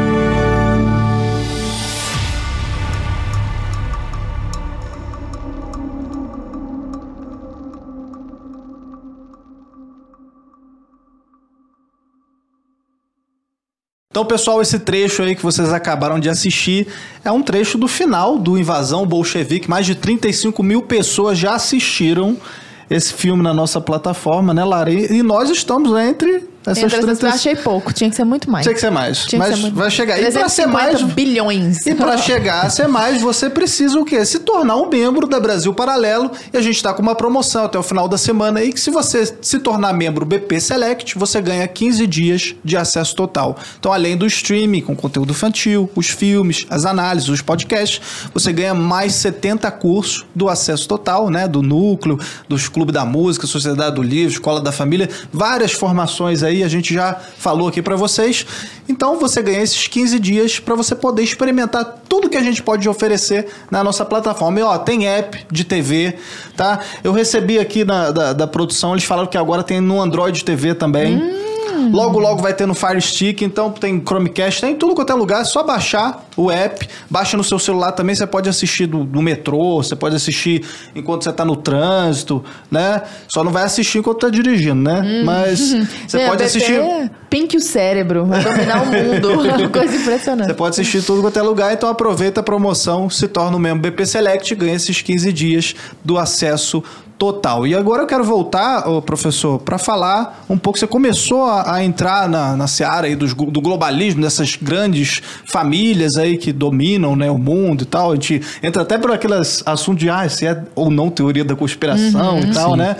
Então, 14.08 14.24
pessoal, 14.24 14.62
esse 14.62 14.78
trecho 14.78 15.22
aí 15.22 15.34
que 15.34 15.42
vocês 15.42 15.72
acabaram 15.72 16.20
de 16.20 16.28
assistir 16.28 16.86
é 17.24 17.32
um 17.32 17.42
trecho 17.42 17.76
do 17.76 17.88
final 17.88 18.38
do 18.38 18.56
Invasão 18.56 19.04
Bolchevique. 19.04 19.68
Mais 19.68 19.84
de 19.84 19.96
35 19.96 20.62
mil 20.62 20.82
pessoas 20.82 21.36
já 21.36 21.54
assistiram 21.54 22.36
esse 22.90 23.12
filme 23.12 23.42
na 23.42 23.52
nossa 23.52 23.80
plataforma, 23.80 24.54
né, 24.54 24.64
Lara? 24.64 24.90
E 24.90 25.18
e 25.18 25.22
nós 25.22 25.50
estamos 25.50 25.96
entre 25.98 26.48
essas 26.72 26.84
Entre 26.84 26.96
essas, 26.96 27.18
35 27.18 27.26
eu 27.26 27.34
achei 27.34 27.56
pouco, 27.56 27.92
tinha 27.92 28.10
que 28.10 28.16
ser 28.16 28.24
muito 28.24 28.50
mais. 28.50 28.64
Tinha 28.64 28.74
que 28.74 28.80
ser 28.80 28.90
mais. 28.90 29.24
Tinha 29.26 29.38
mas 29.38 29.58
ser 29.58 29.70
vai 29.72 29.90
chegar. 29.90 30.18
E 30.18 30.30
pra 30.30 30.48
ser 30.48 30.64
350 30.64 30.72
mais. 30.72 31.14
bilhões. 31.14 31.86
E 31.86 31.94
para 31.94 32.16
chegar 32.18 32.66
a 32.66 32.70
ser 32.70 32.88
mais, 32.88 33.20
você 33.20 33.50
precisa 33.50 33.98
o 33.98 34.04
quê? 34.04 34.24
Se 34.24 34.40
tornar 34.40 34.76
um 34.76 34.88
membro 34.88 35.26
da 35.26 35.40
Brasil 35.40 35.72
Paralelo. 35.74 36.30
E 36.52 36.56
a 36.56 36.60
gente 36.60 36.76
está 36.76 36.92
com 36.92 37.02
uma 37.02 37.14
promoção 37.14 37.64
até 37.64 37.78
o 37.78 37.82
final 37.82 38.08
da 38.08 38.18
semana 38.18 38.60
aí, 38.60 38.72
que 38.72 38.80
se 38.80 38.90
você 38.90 39.34
se 39.40 39.58
tornar 39.58 39.92
membro 39.92 40.24
BP 40.24 40.60
Select, 40.60 41.18
você 41.18 41.40
ganha 41.40 41.66
15 41.66 42.06
dias 42.06 42.54
de 42.64 42.76
acesso 42.76 43.14
total. 43.14 43.56
Então, 43.78 43.92
além 43.92 44.16
do 44.16 44.26
streaming 44.26 44.82
com 44.82 44.94
conteúdo 44.94 45.32
infantil, 45.32 45.90
os 45.94 46.08
filmes, 46.08 46.66
as 46.70 46.84
análises, 46.84 47.28
os 47.28 47.42
podcasts, 47.42 48.00
você 48.32 48.52
ganha 48.52 48.74
mais 48.74 49.14
70 49.14 49.70
cursos 49.72 50.26
do 50.34 50.48
acesso 50.48 50.88
total, 50.88 51.30
né? 51.30 51.46
Do 51.46 51.62
núcleo, 51.62 52.18
dos 52.48 52.68
clubes 52.68 52.94
da 52.94 53.04
música, 53.04 53.46
Sociedade 53.46 53.96
do 53.96 54.02
Livro, 54.02 54.32
Escola 54.32 54.60
da 54.60 54.72
Família, 54.72 55.08
várias 55.32 55.72
formações 55.72 56.42
aí, 56.42 56.57
a 56.62 56.68
gente 56.68 56.92
já 56.92 57.14
falou 57.14 57.68
aqui 57.68 57.82
para 57.82 57.96
vocês. 57.96 58.46
Então, 58.88 59.18
você 59.18 59.42
ganha 59.42 59.60
esses 59.60 59.86
15 59.86 60.18
dias 60.18 60.58
para 60.58 60.74
você 60.74 60.94
poder 60.94 61.22
experimentar 61.22 62.02
tudo 62.08 62.28
que 62.28 62.36
a 62.36 62.42
gente 62.42 62.62
pode 62.62 62.88
oferecer 62.88 63.46
na 63.70 63.84
nossa 63.84 64.04
plataforma. 64.04 64.60
E 64.60 64.62
ó, 64.62 64.78
tem 64.78 65.06
app 65.06 65.46
de 65.50 65.64
TV, 65.64 66.16
tá? 66.56 66.80
Eu 67.04 67.12
recebi 67.12 67.58
aqui 67.58 67.84
na, 67.84 68.10
da, 68.10 68.32
da 68.32 68.46
produção, 68.46 68.92
eles 68.92 69.04
falaram 69.04 69.28
que 69.28 69.36
agora 69.36 69.62
tem 69.62 69.80
no 69.80 70.00
Android 70.00 70.44
TV 70.44 70.74
também. 70.74 71.18
Logo, 71.92 72.18
logo 72.18 72.42
vai 72.42 72.52
ter 72.52 72.66
no 72.66 72.74
Fire 72.74 73.00
Stick, 73.00 73.42
então 73.42 73.70
tem 73.70 74.02
Chromecast, 74.04 74.60
tem 74.60 74.72
em 74.72 74.76
tudo 74.76 74.94
quanto 74.94 75.12
é 75.12 75.14
lugar. 75.14 75.42
É 75.42 75.44
só 75.44 75.62
baixar 75.62 76.26
o 76.36 76.50
app, 76.50 76.88
baixa 77.08 77.36
no 77.36 77.44
seu 77.44 77.58
celular 77.58 77.92
também. 77.92 78.14
Você 78.14 78.26
pode 78.26 78.48
assistir 78.48 78.86
do, 78.86 79.04
do 79.04 79.22
metrô, 79.22 79.82
você 79.82 79.96
pode 79.96 80.16
assistir 80.16 80.64
enquanto 80.94 81.24
você 81.24 81.32
tá 81.32 81.44
no 81.44 81.56
trânsito, 81.56 82.44
né? 82.70 83.02
Só 83.28 83.42
não 83.44 83.52
vai 83.52 83.64
assistir 83.64 83.98
enquanto 83.98 84.20
tá 84.20 84.28
dirigindo, 84.28 84.82
né? 84.82 85.22
Mas 85.24 85.60
você 86.06 86.18
Meu, 86.18 86.28
pode 86.28 86.42
assistir. 86.44 86.80
Pink 87.30 87.56
o 87.56 87.60
cérebro, 87.60 88.24
vai 88.24 88.42
dominar 88.42 88.82
o 88.82 88.86
mundo. 88.92 89.68
Coisa 89.70 89.94
impressionante. 89.94 90.48
Você 90.48 90.54
pode 90.54 90.70
assistir 90.70 91.02
tudo 91.02 91.20
quanto 91.20 91.38
é 91.38 91.42
lugar, 91.42 91.72
então 91.72 91.88
aproveita 91.88 92.40
a 92.40 92.42
promoção, 92.42 93.10
se 93.10 93.28
torna 93.28 93.56
um 93.56 93.60
membro 93.60 93.90
BP 93.90 94.06
Select 94.06 94.52
e 94.52 94.56
ganha 94.56 94.74
esses 94.74 95.02
15 95.02 95.32
dias 95.32 95.74
do 96.04 96.18
acesso 96.18 96.82
total. 97.18 97.66
E 97.66 97.74
agora 97.74 98.02
eu 98.02 98.06
quero 98.06 98.22
voltar, 98.24 98.82
professor, 99.02 99.58
para 99.58 99.76
falar 99.78 100.44
um 100.48 100.56
pouco. 100.56 100.78
Você 100.78 100.86
começou 100.86 101.44
a, 101.44 101.74
a 101.74 101.84
entrar 101.84 102.28
na, 102.28 102.56
na 102.56 102.66
seara 102.66 103.06
aí 103.06 103.16
dos 103.16 103.34
do 103.34 103.60
globalismo, 103.60 104.22
dessas 104.22 104.56
grandes 104.56 105.20
famílias 105.44 106.16
aí 106.16 106.36
que 106.38 106.52
dominam 106.52 107.16
né, 107.16 107.30
o 107.30 107.38
mundo 107.38 107.82
e 107.82 107.86
tal. 107.86 108.12
A 108.12 108.14
gente 108.14 108.40
entra 108.62 108.82
até 108.82 108.96
por 108.98 109.10
aqueles 109.10 109.62
assuntos 109.66 110.00
de 110.00 110.08
ah, 110.10 110.28
se 110.28 110.46
é 110.46 110.62
ou 110.74 110.90
não 110.90 111.10
teoria 111.10 111.44
da 111.44 111.56
conspiração 111.56 112.38
e 112.40 112.52
tal, 112.52 112.76
né? 112.76 112.96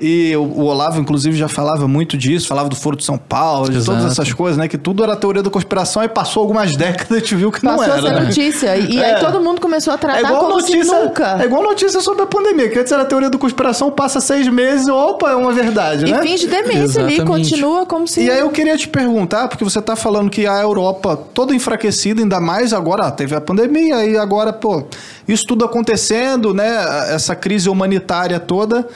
E 0.00 0.34
o, 0.36 0.42
o 0.42 0.64
Olavo, 0.66 1.00
inclusive, 1.00 1.36
já 1.36 1.48
falava 1.48 1.88
muito 1.88 2.16
disso, 2.16 2.46
falava 2.46 2.68
do 2.68 2.76
Foro 2.76 2.96
de 2.96 3.04
São 3.04 3.18
Paulo, 3.18 3.68
de 3.68 3.84
todas 3.84 4.04
Exato. 4.04 4.12
essas 4.20 4.32
coisas, 4.32 4.56
né? 4.58 4.68
Que 4.68 4.78
tudo 4.78 5.02
era 5.02 5.16
teoria 5.16 5.42
da 5.42 5.50
conspiração 5.50 6.04
e 6.04 6.08
passou 6.08 6.42
algumas 6.42 6.74
décadas 6.76 7.10
e 7.10 7.14
a 7.14 7.18
gente 7.18 7.34
viu 7.34 7.50
que 7.50 7.64
não 7.64 7.76
Passou 7.76 7.84
era. 7.94 7.94
a 7.94 8.02
ser 8.02 8.14
né? 8.14 8.20
notícia. 8.26 8.76
E 8.76 8.98
É. 9.00 9.14
aí 9.14 9.20
todo 9.24 9.40
mundo 9.40 9.60
começou 9.60 9.92
a 9.92 9.96
É 9.96 9.98
tratar 9.98 10.20
igual, 10.20 10.38
como 10.40 10.56
notícia, 10.56 10.84
se 10.84 10.90
nunca. 11.04 11.42
é 11.42 11.44
igual 11.44 11.62
notícia 11.62 12.00
sobre 12.00 12.22
a 12.22 12.26
pandemia, 12.26 12.68
que 12.68 12.78
antes 12.78 12.92
era 12.92 13.04
teoria 13.04 13.28
da 13.30 13.38
conspiração, 13.38 13.55
passa 13.90 14.20
seis 14.20 14.46
meses, 14.48 14.86
opa, 14.88 15.30
é 15.30 15.34
uma 15.34 15.52
verdade, 15.52 16.06
E 16.06 16.10
né? 16.10 16.22
finge 16.22 16.46
demência 16.46 17.02
ali, 17.02 17.14
Exatamente. 17.14 17.24
continua 17.24 17.86
como 17.86 18.06
se. 18.06 18.22
E 18.22 18.30
aí 18.30 18.40
eu 18.40 18.50
queria 18.50 18.76
te 18.76 18.88
perguntar, 18.88 19.48
porque 19.48 19.64
você 19.64 19.80
tá 19.80 19.96
falando 19.96 20.30
que 20.30 20.46
a 20.46 20.60
Europa 20.60 21.16
toda 21.34 21.54
enfraquecida, 21.54 22.20
ainda 22.20 22.40
mais 22.40 22.72
agora, 22.72 23.06
ah, 23.06 23.10
teve 23.10 23.34
a 23.34 23.40
pandemia, 23.40 24.04
e 24.04 24.16
agora, 24.16 24.52
pô, 24.52 24.84
isso 25.26 25.44
tudo 25.46 25.64
acontecendo, 25.64 26.54
né? 26.54 27.14
Essa 27.14 27.34
crise 27.34 27.68
humanitária 27.68 28.38
toda. 28.38 28.86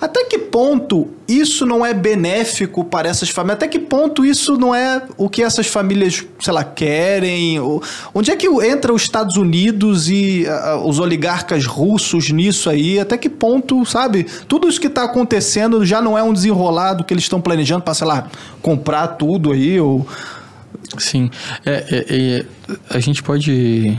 Até 0.00 0.24
que 0.24 0.38
ponto 0.38 1.08
isso 1.26 1.66
não 1.66 1.84
é 1.84 1.92
benéfico 1.92 2.84
para 2.84 3.08
essas 3.08 3.30
famílias? 3.30 3.56
Até 3.56 3.68
que 3.68 3.80
ponto 3.80 4.24
isso 4.24 4.56
não 4.56 4.72
é 4.72 5.02
o 5.16 5.28
que 5.28 5.42
essas 5.42 5.66
famílias, 5.66 6.24
sei 6.38 6.52
lá, 6.52 6.62
querem? 6.62 7.58
Onde 8.14 8.30
é 8.30 8.36
que 8.36 8.46
entra 8.46 8.92
os 8.92 9.02
Estados 9.02 9.36
Unidos 9.36 10.08
e 10.08 10.46
ah, 10.46 10.80
os 10.84 11.00
oligarcas 11.00 11.66
russos 11.66 12.30
nisso 12.30 12.70
aí? 12.70 13.00
Até 13.00 13.18
que 13.18 13.28
ponto, 13.28 13.84
sabe? 13.84 14.24
Tudo 14.46 14.68
isso 14.68 14.80
que 14.80 14.86
está 14.86 15.02
acontecendo 15.02 15.84
já 15.84 16.00
não 16.00 16.16
é 16.16 16.22
um 16.22 16.32
desenrolado 16.32 17.02
que 17.02 17.12
eles 17.12 17.24
estão 17.24 17.40
planejando 17.40 17.82
para, 17.82 17.94
sei 17.94 18.06
lá, 18.06 18.28
comprar 18.62 19.08
tudo 19.08 19.50
aí? 19.50 19.80
Ou... 19.80 20.06
Sim, 20.96 21.28
é, 21.66 21.84
é, 21.90 22.04
é, 22.08 22.44
a 22.88 23.00
gente 23.00 23.20
pode 23.20 23.98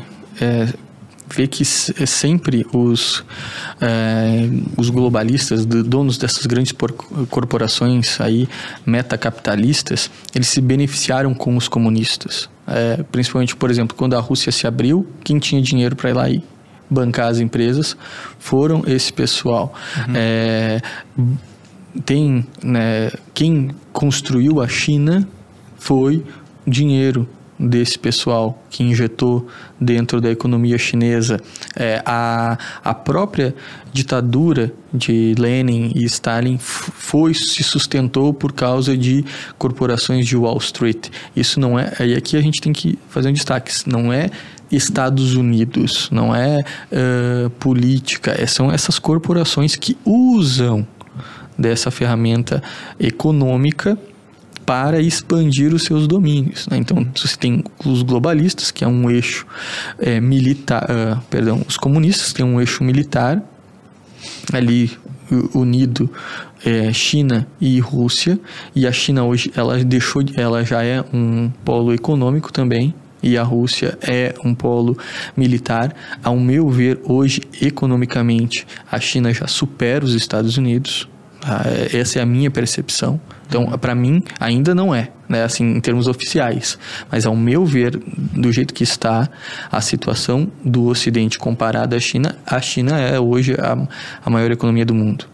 ver 1.35 1.47
que 1.47 1.63
é 1.63 2.05
sempre 2.05 2.65
os, 2.73 3.23
é, 3.81 4.49
os 4.77 4.89
globalistas, 4.89 5.65
do- 5.65 5.83
donos 5.83 6.17
dessas 6.17 6.45
grandes 6.45 6.71
por- 6.71 6.91
corporações 7.29 8.19
aí, 8.21 8.47
metacapitalistas, 8.85 10.09
eles 10.33 10.47
se 10.47 10.61
beneficiaram 10.61 11.33
com 11.33 11.55
os 11.57 11.67
comunistas. 11.67 12.49
É, 12.67 13.03
principalmente, 13.11 13.55
por 13.55 13.69
exemplo, 13.71 13.95
quando 13.97 14.15
a 14.15 14.19
Rússia 14.19 14.51
se 14.51 14.65
abriu, 14.67 15.07
quem 15.23 15.39
tinha 15.39 15.61
dinheiro 15.61 15.95
para 15.95 16.09
ir 16.09 16.13
lá 16.13 16.29
e 16.29 16.43
bancar 16.89 17.27
as 17.29 17.39
empresas 17.39 17.95
foram 18.39 18.83
esse 18.87 19.11
pessoal. 19.13 19.73
É, 20.13 20.81
tem 22.05 22.45
né, 22.63 23.11
quem 23.33 23.71
construiu 23.91 24.61
a 24.61 24.67
China 24.67 25.27
foi 25.77 26.23
dinheiro 26.67 27.27
desse 27.59 27.99
pessoal 27.99 28.63
que 28.69 28.83
injetou 28.83 29.45
dentro 29.79 30.21
da 30.21 30.31
economia 30.31 30.77
chinesa 30.77 31.39
É, 31.75 32.01
a, 32.05 32.57
a 32.83 32.93
própria 32.93 33.53
ditadura 33.91 34.71
de 34.93 35.35
Lenin 35.37 35.91
e 35.95 36.05
Stalin 36.05 36.57
foi 36.57 37.33
se 37.33 37.63
sustentou 37.63 38.33
por 38.33 38.53
causa 38.53 38.95
de 38.97 39.25
corporações 39.57 40.25
de 40.25 40.37
Wall 40.37 40.57
Street. 40.57 41.09
Isso 41.35 41.59
não 41.59 41.77
é 41.77 41.91
e 41.99 42.15
aqui 42.15 42.37
a 42.37 42.41
gente 42.41 42.61
tem 42.61 42.71
que 42.71 42.97
fazer 43.09 43.29
um 43.29 43.33
destaque 43.33 43.71
não 43.87 44.13
é 44.13 44.29
Estados 44.71 45.35
Unidos 45.35 46.09
não 46.11 46.35
é 46.35 46.63
eh, 46.91 47.49
política 47.59 48.31
é- 48.37 48.45
são 48.45 48.71
essas 48.71 48.99
corporações 48.99 49.75
que 49.75 49.97
usam 50.05 50.87
dessa 51.57 51.91
ferramenta 51.91 52.61
econômica 52.99 53.97
para 54.69 55.01
expandir 55.01 55.73
os 55.73 55.81
seus 55.81 56.05
domínios. 56.07 56.67
né? 56.67 56.77
Então, 56.77 57.03
você 57.15 57.35
tem 57.35 57.63
os 57.83 58.03
globalistas, 58.03 58.69
que 58.69 58.83
é 58.83 58.87
um 58.87 59.09
eixo 59.09 59.47
eh, 59.97 60.21
militar, 60.21 60.85
ah, 60.87 61.19
perdão, 61.27 61.63
os 61.67 61.75
comunistas 61.75 62.31
têm 62.33 62.45
um 62.45 62.61
eixo 62.61 62.83
militar 62.83 63.41
ali 64.53 64.91
unido 65.55 66.07
eh, 66.63 66.93
China 66.93 67.47
e 67.59 67.79
Rússia 67.79 68.39
e 68.75 68.85
a 68.85 68.91
China 68.91 69.23
hoje 69.23 69.51
ela 69.55 69.83
deixou 69.83 70.21
de- 70.21 70.39
ela 70.39 70.63
já 70.63 70.83
é 70.83 71.03
um 71.11 71.49
polo 71.65 71.91
econômico 71.91 72.53
também 72.53 72.93
e 73.23 73.39
a 73.39 73.43
Rússia 73.43 73.97
é 74.03 74.35
um 74.45 74.53
polo 74.53 74.95
militar 75.35 75.95
ao 76.23 76.37
meu 76.37 76.69
ver 76.69 76.99
hoje 77.05 77.41
economicamente 77.59 78.67
a 78.91 78.99
China 78.99 79.33
já 79.33 79.47
supera 79.47 80.05
os 80.05 80.13
Estados 80.13 80.57
Unidos 80.57 81.09
tá? 81.41 81.63
essa 81.91 82.19
é 82.19 82.21
a 82.21 82.25
minha 82.25 82.51
percepção 82.51 83.19
então 83.49 83.65
para 83.79 83.93
mim 83.95 84.21
ainda 84.39 84.73
não 84.75 84.93
é 84.95 85.09
né 85.27 85.43
assim 85.43 85.65
em 85.65 85.81
termos 85.81 86.07
oficiais. 86.07 86.77
Mas 87.11 87.25
ao 87.25 87.35
meu 87.35 87.65
ver 87.65 87.99
do 88.15 88.51
jeito 88.51 88.73
que 88.73 88.83
está 88.83 89.27
a 89.71 89.81
situação 89.81 90.47
do 90.63 90.85
Ocidente 90.85 91.37
comparada 91.37 91.97
à 91.97 91.99
China 91.99 92.35
a 92.45 92.61
China 92.61 92.97
é 92.99 93.19
hoje 93.19 93.55
a, 93.59 93.75
a 94.23 94.29
maior 94.29 94.51
economia 94.51 94.85
do 94.85 94.93
mundo 94.95 95.25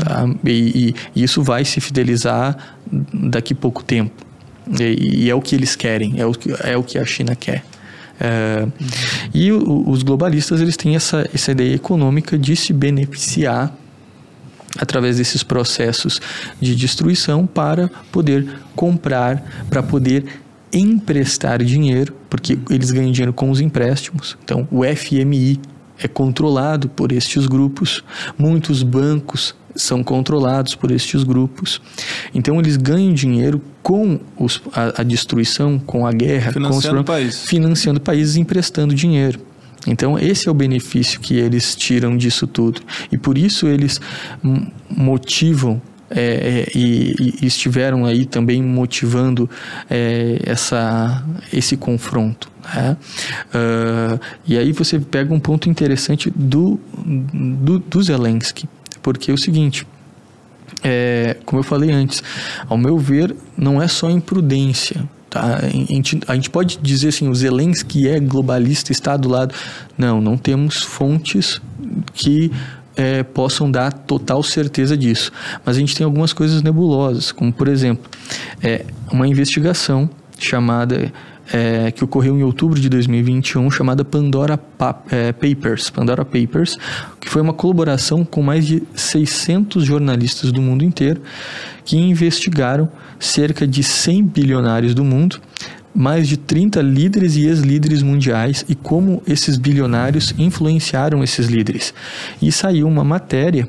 tá? 0.00 0.24
e, 0.44 0.94
e 1.14 1.22
isso 1.22 1.42
vai 1.42 1.64
se 1.64 1.80
fidelizar 1.80 2.56
daqui 3.12 3.54
pouco 3.54 3.82
tempo. 3.84 4.12
E, 4.80 5.24
e 5.24 5.30
é 5.30 5.34
o 5.34 5.40
que 5.40 5.54
eles 5.54 5.74
querem 5.76 6.20
é 6.20 6.26
o 6.26 6.32
que, 6.32 6.52
é 6.62 6.76
o 6.76 6.82
que 6.82 6.98
a 6.98 7.04
China 7.04 7.34
quer. 7.36 7.64
É, 8.20 8.66
e 9.34 9.50
o- 9.50 9.88
os 9.90 10.02
globalistas 10.02 10.60
eles 10.60 10.76
têm 10.76 10.94
essa, 10.94 11.28
essa 11.34 11.50
ideia 11.52 11.74
econômica 11.74 12.38
de 12.38 12.54
se 12.54 12.72
beneficiar 12.72 13.74
através 14.78 15.16
desses 15.18 15.42
processos 15.42 16.20
de 16.60 16.74
destruição 16.74 17.46
para 17.46 17.88
poder 18.10 18.46
comprar, 18.74 19.64
para 19.68 19.82
poder 19.82 20.24
emprestar 20.72 21.62
dinheiro, 21.62 22.14
porque 22.30 22.58
eles 22.70 22.90
ganham 22.90 23.12
dinheiro 23.12 23.32
com 23.32 23.50
os 23.50 23.60
empréstimos. 23.60 24.36
Então, 24.42 24.66
o 24.70 24.82
FMI 24.84 25.60
é 25.98 26.08
controlado 26.08 26.88
por 26.88 27.12
estes 27.12 27.46
grupos, 27.46 28.02
muitos 28.38 28.82
bancos 28.82 29.54
são 29.74 30.02
controlados 30.02 30.74
por 30.74 30.90
estes 30.90 31.22
grupos. 31.22 31.80
Então, 32.34 32.58
eles 32.58 32.76
ganham 32.76 33.12
dinheiro 33.14 33.60
com 33.82 34.18
os- 34.38 34.60
a, 34.72 35.00
a 35.00 35.04
destruição, 35.04 35.78
com 35.78 36.06
a 36.06 36.12
guerra, 36.12 36.52
com 36.52 36.58
os 36.60 36.66
Financiando 36.66 37.04
país. 37.04 37.44
financiando 37.46 38.00
países 38.00 38.36
e 38.36 38.40
emprestando 38.40 38.94
dinheiro. 38.94 39.38
Então, 39.86 40.18
esse 40.18 40.48
é 40.48 40.50
o 40.50 40.54
benefício 40.54 41.20
que 41.20 41.34
eles 41.34 41.74
tiram 41.74 42.16
disso 42.16 42.46
tudo. 42.46 42.80
E 43.10 43.18
por 43.18 43.36
isso 43.36 43.66
eles 43.66 44.00
motivam 44.88 45.80
é, 46.14 46.66
é, 46.74 46.78
e, 46.78 47.38
e 47.40 47.46
estiveram 47.46 48.04
aí 48.04 48.26
também 48.26 48.62
motivando 48.62 49.48
é, 49.88 50.40
essa, 50.44 51.24
esse 51.52 51.76
confronto. 51.76 52.50
né? 52.74 52.96
Ah, 53.52 54.18
e 54.46 54.58
aí 54.58 54.72
você 54.72 54.98
pega 55.00 55.32
um 55.32 55.40
ponto 55.40 55.70
interessante 55.70 56.30
do, 56.34 56.78
do, 57.04 57.78
do 57.78 58.02
Zelensky, 58.02 58.68
porque 59.02 59.30
é 59.30 59.34
o 59.34 59.38
seguinte. 59.38 59.86
É, 60.84 61.36
como 61.44 61.60
eu 61.60 61.64
falei 61.64 61.90
antes, 61.90 62.22
ao 62.68 62.76
meu 62.76 62.98
ver, 62.98 63.34
não 63.56 63.80
é 63.80 63.88
só 63.88 64.10
imprudência. 64.10 65.08
Tá? 65.32 65.60
A, 65.62 65.66
gente, 65.66 66.20
a 66.28 66.34
gente 66.34 66.50
pode 66.50 66.78
dizer 66.82 67.08
assim, 67.08 67.26
o 67.26 67.34
Zelensky 67.34 68.06
é 68.06 68.20
globalista, 68.20 68.92
está 68.92 69.16
do 69.16 69.30
lado. 69.30 69.54
Não, 69.96 70.20
não 70.20 70.36
temos 70.36 70.82
fontes 70.82 71.58
que 72.12 72.52
é, 72.94 73.22
possam 73.22 73.70
dar 73.70 73.90
total 73.94 74.42
certeza 74.42 74.94
disso. 74.94 75.32
Mas 75.64 75.76
a 75.76 75.80
gente 75.80 75.96
tem 75.96 76.04
algumas 76.04 76.34
coisas 76.34 76.62
nebulosas, 76.62 77.32
como 77.32 77.50
por 77.50 77.66
exemplo, 77.68 78.10
é, 78.62 78.84
uma 79.10 79.26
investigação 79.26 80.10
chamada 80.38 81.10
é, 81.52 81.90
que 81.90 82.02
ocorreu 82.02 82.36
em 82.38 82.42
outubro 82.42 82.80
de 82.80 82.88
2021, 82.88 83.70
chamada 83.70 84.04
Pandora 84.04 84.56
Pa- 84.56 85.02
é, 85.10 85.32
Papers, 85.32 85.90
Pandora 85.90 86.24
Papers, 86.24 86.78
que 87.20 87.28
foi 87.28 87.42
uma 87.42 87.52
colaboração 87.52 88.24
com 88.24 88.42
mais 88.42 88.66
de 88.66 88.82
600 88.94 89.84
jornalistas 89.84 90.50
do 90.50 90.62
mundo 90.62 90.82
inteiro 90.84 91.20
que 91.84 91.96
investigaram 91.96 92.88
cerca 93.18 93.66
de 93.66 93.82
100 93.82 94.24
bilionários 94.24 94.94
do 94.94 95.04
mundo, 95.04 95.40
mais 95.94 96.26
de 96.26 96.36
30 96.38 96.80
líderes 96.80 97.36
e 97.36 97.44
ex-líderes 97.46 98.02
mundiais 98.02 98.64
e 98.68 98.74
como 98.74 99.22
esses 99.26 99.58
bilionários 99.58 100.32
influenciaram 100.38 101.22
esses 101.22 101.48
líderes. 101.48 101.92
E 102.40 102.50
saiu 102.50 102.88
uma 102.88 103.04
matéria 103.04 103.68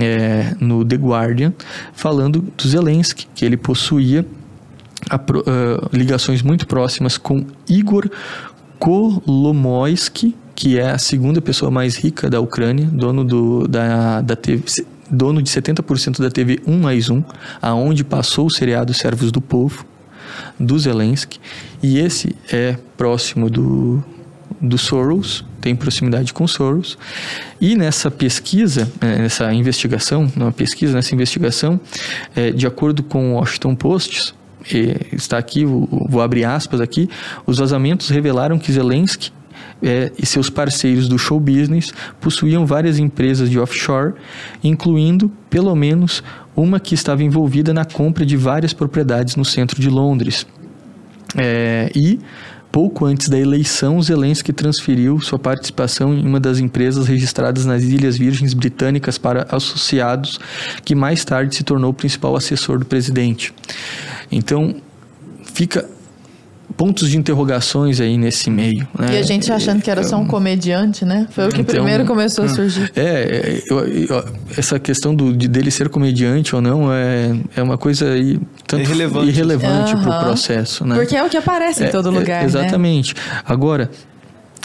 é, 0.00 0.54
no 0.60 0.84
The 0.84 0.96
Guardian 0.96 1.52
falando 1.92 2.44
do 2.56 2.68
Zelensky, 2.68 3.26
que 3.34 3.44
ele 3.44 3.56
possuía 3.56 4.24
a, 5.08 5.16
uh, 5.16 5.88
ligações 5.92 6.42
muito 6.42 6.66
próximas 6.66 7.16
com 7.16 7.44
Igor 7.68 8.08
Kolomoisky, 8.78 10.34
que 10.54 10.78
é 10.78 10.90
a 10.90 10.98
segunda 10.98 11.40
pessoa 11.40 11.70
mais 11.70 11.96
rica 11.96 12.28
da 12.30 12.40
Ucrânia, 12.40 12.86
dono 12.86 13.24
do, 13.24 13.68
da, 13.68 14.20
da 14.20 14.36
TV, 14.36 14.64
dono 15.10 15.42
de 15.42 15.50
70% 15.50 16.20
da 16.20 16.30
TV 16.30 16.60
1 16.66 16.80
mais 16.80 17.10
1, 17.10 17.22
aonde 17.60 18.02
passou 18.02 18.46
o 18.46 18.50
seriado 18.50 18.92
Servos 18.94 19.30
do 19.30 19.40
Povo, 19.40 19.84
do 20.58 20.78
Zelensky, 20.78 21.38
e 21.82 21.98
esse 21.98 22.34
é 22.50 22.76
próximo 22.96 23.48
do, 23.48 24.02
do 24.60 24.78
Soros, 24.78 25.44
tem 25.60 25.74
proximidade 25.74 26.32
com 26.32 26.46
Soros. 26.46 26.96
E 27.60 27.74
nessa 27.74 28.10
pesquisa, 28.10 28.90
é, 29.00 29.18
nessa 29.18 29.52
investigação, 29.52 30.30
não 30.36 30.50
pesquisa, 30.52 30.94
nessa 30.94 31.14
investigação, 31.14 31.80
é, 32.34 32.50
de 32.50 32.66
acordo 32.66 33.02
com 33.02 33.32
o 33.32 33.34
Washington 33.34 33.74
Post, 33.74 34.34
está 35.12 35.38
aqui, 35.38 35.64
vou 35.64 36.20
abrir 36.20 36.44
aspas 36.44 36.80
aqui, 36.80 37.08
os 37.46 37.58
vazamentos 37.58 38.08
revelaram 38.08 38.58
que 38.58 38.72
Zelensky 38.72 39.30
é, 39.82 40.10
e 40.18 40.24
seus 40.24 40.48
parceiros 40.48 41.08
do 41.08 41.18
show 41.18 41.38
business 41.38 41.92
possuíam 42.20 42.64
várias 42.66 42.98
empresas 42.98 43.50
de 43.50 43.58
offshore, 43.58 44.14
incluindo 44.62 45.30
pelo 45.50 45.74
menos 45.74 46.22
uma 46.54 46.80
que 46.80 46.94
estava 46.94 47.22
envolvida 47.22 47.74
na 47.74 47.84
compra 47.84 48.24
de 48.24 48.36
várias 48.36 48.72
propriedades 48.72 49.36
no 49.36 49.44
centro 49.44 49.80
de 49.80 49.90
Londres. 49.90 50.46
É, 51.36 51.90
e 51.94 52.18
pouco 52.76 53.06
antes 53.06 53.30
da 53.30 53.38
eleição, 53.38 54.02
Zelensky 54.02 54.52
transferiu 54.52 55.18
sua 55.18 55.38
participação 55.38 56.12
em 56.12 56.26
uma 56.26 56.38
das 56.38 56.58
empresas 56.58 57.06
registradas 57.06 57.64
nas 57.64 57.82
Ilhas 57.82 58.18
Virgens 58.18 58.52
Britânicas 58.52 59.16
para 59.16 59.46
associados, 59.48 60.38
que 60.84 60.94
mais 60.94 61.24
tarde 61.24 61.56
se 61.56 61.64
tornou 61.64 61.88
o 61.90 61.94
principal 61.94 62.36
assessor 62.36 62.78
do 62.78 62.84
presidente. 62.84 63.54
Então, 64.30 64.76
fica 65.54 65.88
pontos 66.76 67.08
de 67.08 67.16
interrogações 67.16 68.00
aí 68.00 68.18
nesse 68.18 68.50
meio. 68.50 68.86
Né? 68.96 69.14
E 69.14 69.18
a 69.18 69.22
gente 69.22 69.50
achando 69.50 69.80
que 69.80 69.90
era 69.90 70.04
só 70.04 70.18
um 70.18 70.26
comediante, 70.26 71.04
né? 71.04 71.26
Foi 71.30 71.46
o 71.46 71.48
que 71.48 71.62
então, 71.62 71.74
primeiro 71.74 72.04
começou 72.04 72.44
a 72.44 72.48
surgir. 72.48 72.92
É, 72.94 73.62
eu, 73.68 73.78
eu, 73.78 74.24
essa 74.56 74.78
questão 74.78 75.14
do, 75.14 75.34
de 75.34 75.48
dele 75.48 75.70
ser 75.70 75.88
comediante 75.88 76.54
ou 76.54 76.60
não 76.60 76.92
é, 76.92 77.34
é 77.56 77.62
uma 77.62 77.78
coisa 77.78 78.10
aí, 78.10 78.38
tanto 78.66 78.82
irrelevante, 78.82 79.28
irrelevante 79.28 79.94
uhum. 79.94 80.02
para 80.02 80.20
o 80.20 80.24
processo. 80.24 80.84
Né? 80.84 80.94
Porque 80.96 81.16
é 81.16 81.24
o 81.24 81.30
que 81.30 81.36
aparece 81.36 81.82
em 81.82 81.86
é, 81.86 81.90
todo 81.90 82.10
é, 82.10 82.12
lugar. 82.12 82.42
É, 82.42 82.44
exatamente. 82.44 83.14
Né? 83.14 83.20
Agora, 83.44 83.90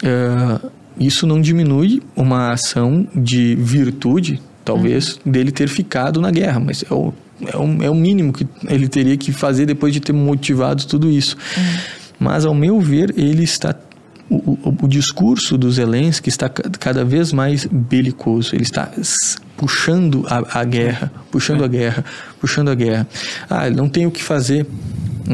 uh, 0.03 0.69
isso 0.99 1.25
não 1.25 1.39
diminui 1.39 2.03
uma 2.15 2.51
ação 2.51 3.07
de 3.15 3.55
virtude, 3.55 4.41
talvez, 4.65 5.19
uhum. 5.25 5.31
dele 5.31 5.51
ter 5.51 5.69
ficado 5.69 6.19
na 6.19 6.29
guerra, 6.29 6.59
mas 6.59 6.83
é 6.89 6.93
o 6.93 7.13
é 7.47 7.57
o, 7.57 7.83
é 7.83 7.89
o 7.89 7.95
mínimo 7.95 8.31
que 8.31 8.47
ele 8.69 8.87
teria 8.87 9.17
que 9.17 9.31
fazer 9.31 9.65
depois 9.65 9.91
de 9.91 9.99
ter 9.99 10.13
motivado 10.13 10.85
tudo 10.85 11.09
isso. 11.09 11.35
Uhum. 11.57 12.00
Mas, 12.21 12.45
ao 12.45 12.53
meu 12.53 12.79
ver, 12.79 13.15
ele 13.17 13.43
está 13.43 13.75
o, 14.29 14.35
o, 14.35 14.77
o, 14.83 14.87
discurso 14.87 15.57
do 15.57 15.71
Zelensky 15.71 16.29
está 16.29 16.47
cada 16.47 17.03
vez 17.03 17.33
mais 17.33 17.65
belicoso. 17.65 18.55
Ele 18.55 18.61
está 18.61 18.91
puxando 19.57 20.23
a, 20.29 20.59
a 20.59 20.63
guerra, 20.63 21.11
puxando 21.31 21.63
a 21.63 21.67
guerra, 21.67 22.05
puxando 22.39 22.69
a 22.69 22.75
guerra. 22.75 23.07
Ah, 23.49 23.65
ele 23.65 23.75
não 23.75 23.89
tem 23.89 24.05
o 24.05 24.11
que 24.11 24.23
fazer. 24.23 24.67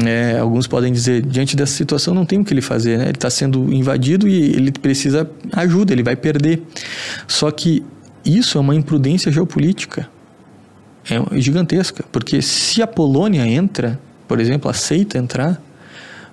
É, 0.02 0.38
alguns 0.38 0.66
podem 0.66 0.90
dizer, 0.90 1.20
diante 1.20 1.54
dessa 1.54 1.74
situação 1.74 2.14
não 2.14 2.24
tem 2.24 2.40
o 2.40 2.44
que 2.44 2.54
ele 2.54 2.62
fazer, 2.62 2.96
né? 2.96 3.04
Ele 3.04 3.10
está 3.10 3.28
sendo 3.28 3.70
invadido 3.70 4.26
e 4.26 4.34
ele 4.34 4.72
precisa 4.72 5.30
ajuda, 5.52 5.92
ele 5.92 6.02
vai 6.02 6.16
perder. 6.16 6.62
Só 7.26 7.50
que 7.50 7.84
isso 8.24 8.56
é 8.56 8.60
uma 8.62 8.74
imprudência 8.74 9.30
geopolítica. 9.30 10.08
É 11.04 11.38
gigantesca, 11.38 12.02
porque 12.10 12.40
se 12.40 12.80
a 12.80 12.86
Polônia 12.86 13.46
entra, 13.46 14.00
por 14.26 14.40
exemplo, 14.40 14.70
aceita 14.70 15.18
entrar, 15.18 15.62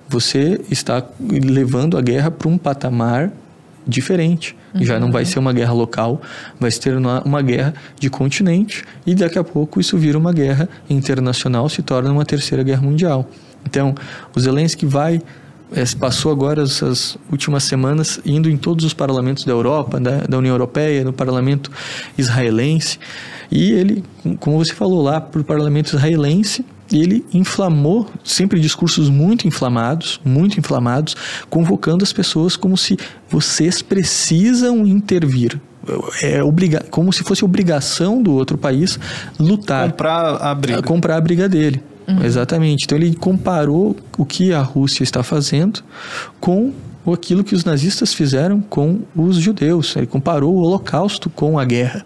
você 0.07 0.61
está 0.69 1.03
levando 1.19 1.97
a 1.97 2.01
guerra 2.01 2.29
para 2.31 2.47
um 2.47 2.57
patamar 2.57 3.31
diferente. 3.87 4.55
Uhum. 4.73 4.83
Já 4.83 4.99
não 4.99 5.11
vai 5.11 5.23
uhum. 5.23 5.29
ser 5.29 5.39
uma 5.39 5.53
guerra 5.53 5.73
local, 5.73 6.21
vai 6.59 6.71
ser 6.71 6.95
uma, 6.97 7.21
uma, 7.23 7.41
guerra 7.41 7.73
de 7.99 8.09
continente 8.09 8.83
e 9.05 9.13
daqui 9.13 9.37
a 9.37 9.43
pouco 9.43 9.79
isso 9.79 9.97
vira 9.97 10.17
uma 10.17 10.33
guerra 10.33 10.67
internacional, 10.89 11.69
se 11.69 11.81
torna 11.81 12.11
uma 12.11 12.25
terceira 12.25 12.63
guerra 12.63 12.81
mundial. 12.81 13.29
Então, 13.65 13.95
o 14.35 14.39
Zelensky 14.39 14.85
vai 14.85 15.21
é, 15.71 15.83
passou 15.99 16.31
agora 16.31 16.63
essas 16.63 17.17
últimas 17.31 17.63
semanas 17.63 18.19
indo 18.25 18.49
em 18.49 18.57
todos 18.57 18.85
os 18.85 18.93
parlamentos 18.93 19.43
da 19.45 19.51
Europa, 19.51 19.99
da, 19.99 20.19
da 20.19 20.37
União 20.37 20.53
Europeia, 20.53 21.03
no 21.03 21.11
parlamento 21.11 21.71
israelense, 22.17 22.99
e 23.51 23.71
ele, 23.71 24.03
como 24.39 24.57
você 24.57 24.73
falou 24.73 25.01
lá, 25.01 25.19
para 25.19 25.41
o 25.41 25.43
parlamento 25.43 25.95
israelense, 25.95 26.65
ele 26.91 27.25
inflamou 27.33 28.07
sempre 28.23 28.59
discursos 28.59 29.09
muito 29.09 29.47
inflamados, 29.47 30.19
muito 30.23 30.59
inflamados, 30.59 31.15
convocando 31.49 32.03
as 32.03 32.13
pessoas 32.13 32.55
como 32.55 32.77
se 32.77 32.97
vocês 33.29 33.81
precisam 33.81 34.85
intervir. 34.85 35.59
É 36.21 36.43
obriga 36.43 36.83
como 36.89 37.13
se 37.13 37.23
fosse 37.23 37.45
obrigação 37.45 38.21
do 38.21 38.33
outro 38.33 38.57
país 38.57 38.99
lutar. 39.39 39.91
Comprar 39.91 40.35
a 40.41 40.55
briga. 40.55 40.81
Comprar 40.81 41.15
a 41.17 41.21
briga 41.21 41.47
dele. 41.47 41.83
Uhum. 42.07 42.23
Exatamente. 42.23 42.85
Então 42.85 42.97
ele 42.97 43.15
comparou 43.15 43.95
o 44.17 44.25
que 44.25 44.53
a 44.53 44.61
Rússia 44.61 45.03
está 45.03 45.23
fazendo 45.23 45.83
com 46.39 46.73
aquilo 47.13 47.43
que 47.43 47.53
os 47.53 47.63
nazistas 47.63 48.13
fizeram 48.13 48.61
com 48.61 49.01
os 49.15 49.37
judeus. 49.37 49.95
Ele 49.95 50.07
comparou 50.07 50.55
o 50.55 50.57
Holocausto 50.57 51.29
com 51.29 51.59
a 51.59 51.65
guerra. 51.65 52.05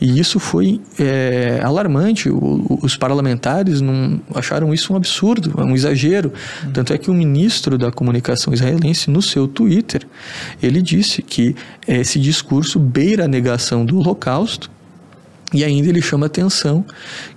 E 0.00 0.18
isso 0.18 0.38
foi 0.38 0.80
é, 0.98 1.60
alarmante. 1.62 2.28
O, 2.28 2.78
os 2.82 2.96
parlamentares 2.96 3.80
não 3.80 4.20
acharam 4.34 4.72
isso 4.72 4.92
um 4.92 4.96
absurdo, 4.96 5.52
um 5.60 5.74
exagero. 5.74 6.32
Tanto 6.72 6.92
é 6.92 6.98
que 6.98 7.10
o 7.10 7.14
ministro 7.14 7.78
da 7.78 7.90
comunicação 7.90 8.52
israelense, 8.52 9.10
no 9.10 9.22
seu 9.22 9.46
Twitter, 9.46 10.06
ele 10.62 10.82
disse 10.82 11.22
que 11.22 11.54
esse 11.86 12.18
discurso 12.18 12.78
beira 12.78 13.24
a 13.24 13.28
negação 13.28 13.84
do 13.84 13.98
Holocausto 13.98 14.70
e 15.52 15.62
ainda 15.64 15.88
ele 15.88 16.02
chama 16.02 16.26
atenção 16.26 16.84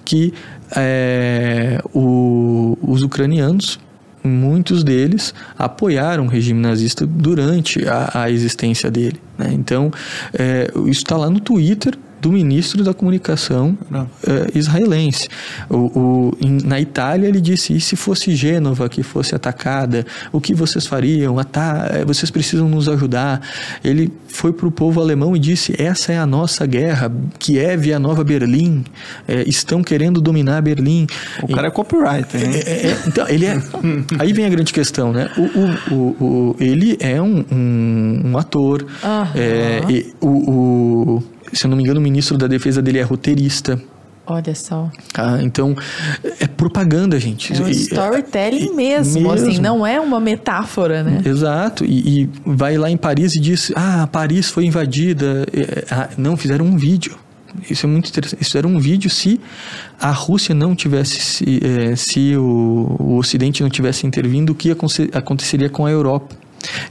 que 0.03 0.33
é, 0.75 1.79
o, 1.93 2.77
os 2.81 3.03
ucranianos 3.03 3.79
muitos 4.23 4.83
deles 4.83 5.33
apoiaram 5.57 6.25
o 6.25 6.27
regime 6.27 6.59
nazista 6.59 7.05
durante 7.05 7.87
a, 7.87 8.23
a 8.23 8.31
existência 8.31 8.91
dele. 8.91 9.19
Né? 9.37 9.51
Então, 9.53 9.91
é, 10.37 10.69
isso 10.85 11.01
está 11.01 11.15
lá 11.15 11.29
no 11.29 11.39
Twitter 11.39 11.97
do 12.19 12.31
ministro 12.31 12.83
da 12.83 12.93
comunicação 12.93 13.77
uh, 13.91 14.57
israelense. 14.57 15.27
O, 15.69 15.75
o, 15.75 16.37
em, 16.41 16.57
na 16.63 16.79
Itália 16.79 17.27
ele 17.27 17.39
disse: 17.39 17.73
e 17.75 17.81
se 17.81 17.95
fosse 17.95 18.35
Gênova 18.35 18.89
que 18.89 19.03
fosse 19.03 19.35
atacada, 19.35 20.05
o 20.31 20.41
que 20.41 20.53
vocês 20.53 20.85
fariam? 20.85 21.37
Ata 21.39 21.87
eh, 21.91 22.05
vocês 22.05 22.31
precisam 22.31 22.67
nos 22.67 22.89
ajudar. 22.89 23.41
Ele 23.83 24.11
foi 24.27 24.51
para 24.51 24.67
o 24.67 24.71
povo 24.71 24.99
alemão 25.01 25.35
e 25.35 25.39
disse: 25.39 25.73
essa 25.77 26.11
é 26.11 26.17
a 26.17 26.25
nossa 26.25 26.65
guerra. 26.65 27.11
Kiev 27.39 27.91
é 27.91 27.93
a 27.93 27.99
nova 27.99 28.23
Berlim. 28.23 28.83
É, 29.27 29.43
estão 29.47 29.83
querendo 29.83 30.19
dominar 30.19 30.61
Berlim. 30.61 31.07
O 31.41 31.47
cara 31.47 31.67
e, 31.67 31.69
é 31.69 31.71
copyright, 31.71 32.37
hein? 32.37 32.43
É, 32.53 32.87
é, 32.87 32.97
então, 33.07 33.27
ele 33.27 33.45
é. 33.45 33.61
aí 34.19 34.33
vem 34.33 34.45
a 34.45 34.49
grande 34.49 34.73
questão, 34.73 35.11
né? 35.11 35.29
O, 35.37 35.93
o, 35.93 36.55
ele 36.59 36.97
é 36.99 37.21
um, 37.21 37.45
um, 37.51 38.21
um 38.25 38.37
ator. 38.37 38.83
Uhum. 38.83 39.91
E, 39.91 40.13
o 40.21 41.23
se 41.53 41.65
eu 41.65 41.69
não 41.69 41.77
me 41.77 41.83
engano, 41.83 41.99
o 41.99 42.03
ministro 42.03 42.37
da 42.37 42.47
Defesa 42.47 42.81
dele 42.81 42.99
é 42.99 43.03
roteirista. 43.03 43.79
Olha 44.29 44.53
só. 44.53 44.91
Ah, 45.17 45.39
então, 45.41 45.73
é 46.39 46.47
propaganda, 46.47 47.17
gente. 47.17 47.53
É 47.53 47.61
um 47.61 47.69
storytelling 47.69 48.65
e, 48.65 48.73
mesmo, 48.73 49.21
mesmo, 49.21 49.31
assim, 49.31 49.59
não 49.59 49.87
é 49.87 50.01
uma 50.01 50.19
metáfora, 50.19 51.01
né? 51.01 51.21
Exato. 51.23 51.85
E, 51.85 52.23
e, 52.23 52.29
vai 52.45 52.77
lá 52.77 52.91
em 52.91 52.97
Paris 52.97 53.35
e 53.35 53.39
diz: 53.39 53.71
Ah, 53.73 54.05
Paris 54.11 54.49
foi 54.49 54.65
invadida. 54.65 55.45
Ah, 55.89 56.09
não, 56.17 56.35
fizeram 56.35 56.65
um 56.65 56.75
vídeo. 56.75 57.17
Isso 57.69 57.85
é 57.85 57.89
muito 57.89 58.09
interessante. 58.09 58.41
Isso 58.41 58.57
era 58.57 58.67
um 58.67 58.77
vídeo 58.77 59.09
se 59.09 59.39
a 59.97 60.11
Rússia 60.11 60.53
não 60.53 60.75
tivesse, 60.75 61.19
se, 61.19 61.61
se 61.95 62.35
o, 62.35 62.97
o 62.99 63.17
Ocidente 63.17 63.63
não 63.63 63.69
tivesse 63.69 64.05
intervindo, 64.05 64.49
o 64.49 64.55
que 64.55 64.75
aconteceria 65.13 65.69
com 65.69 65.85
a 65.85 65.91
Europa. 65.91 66.35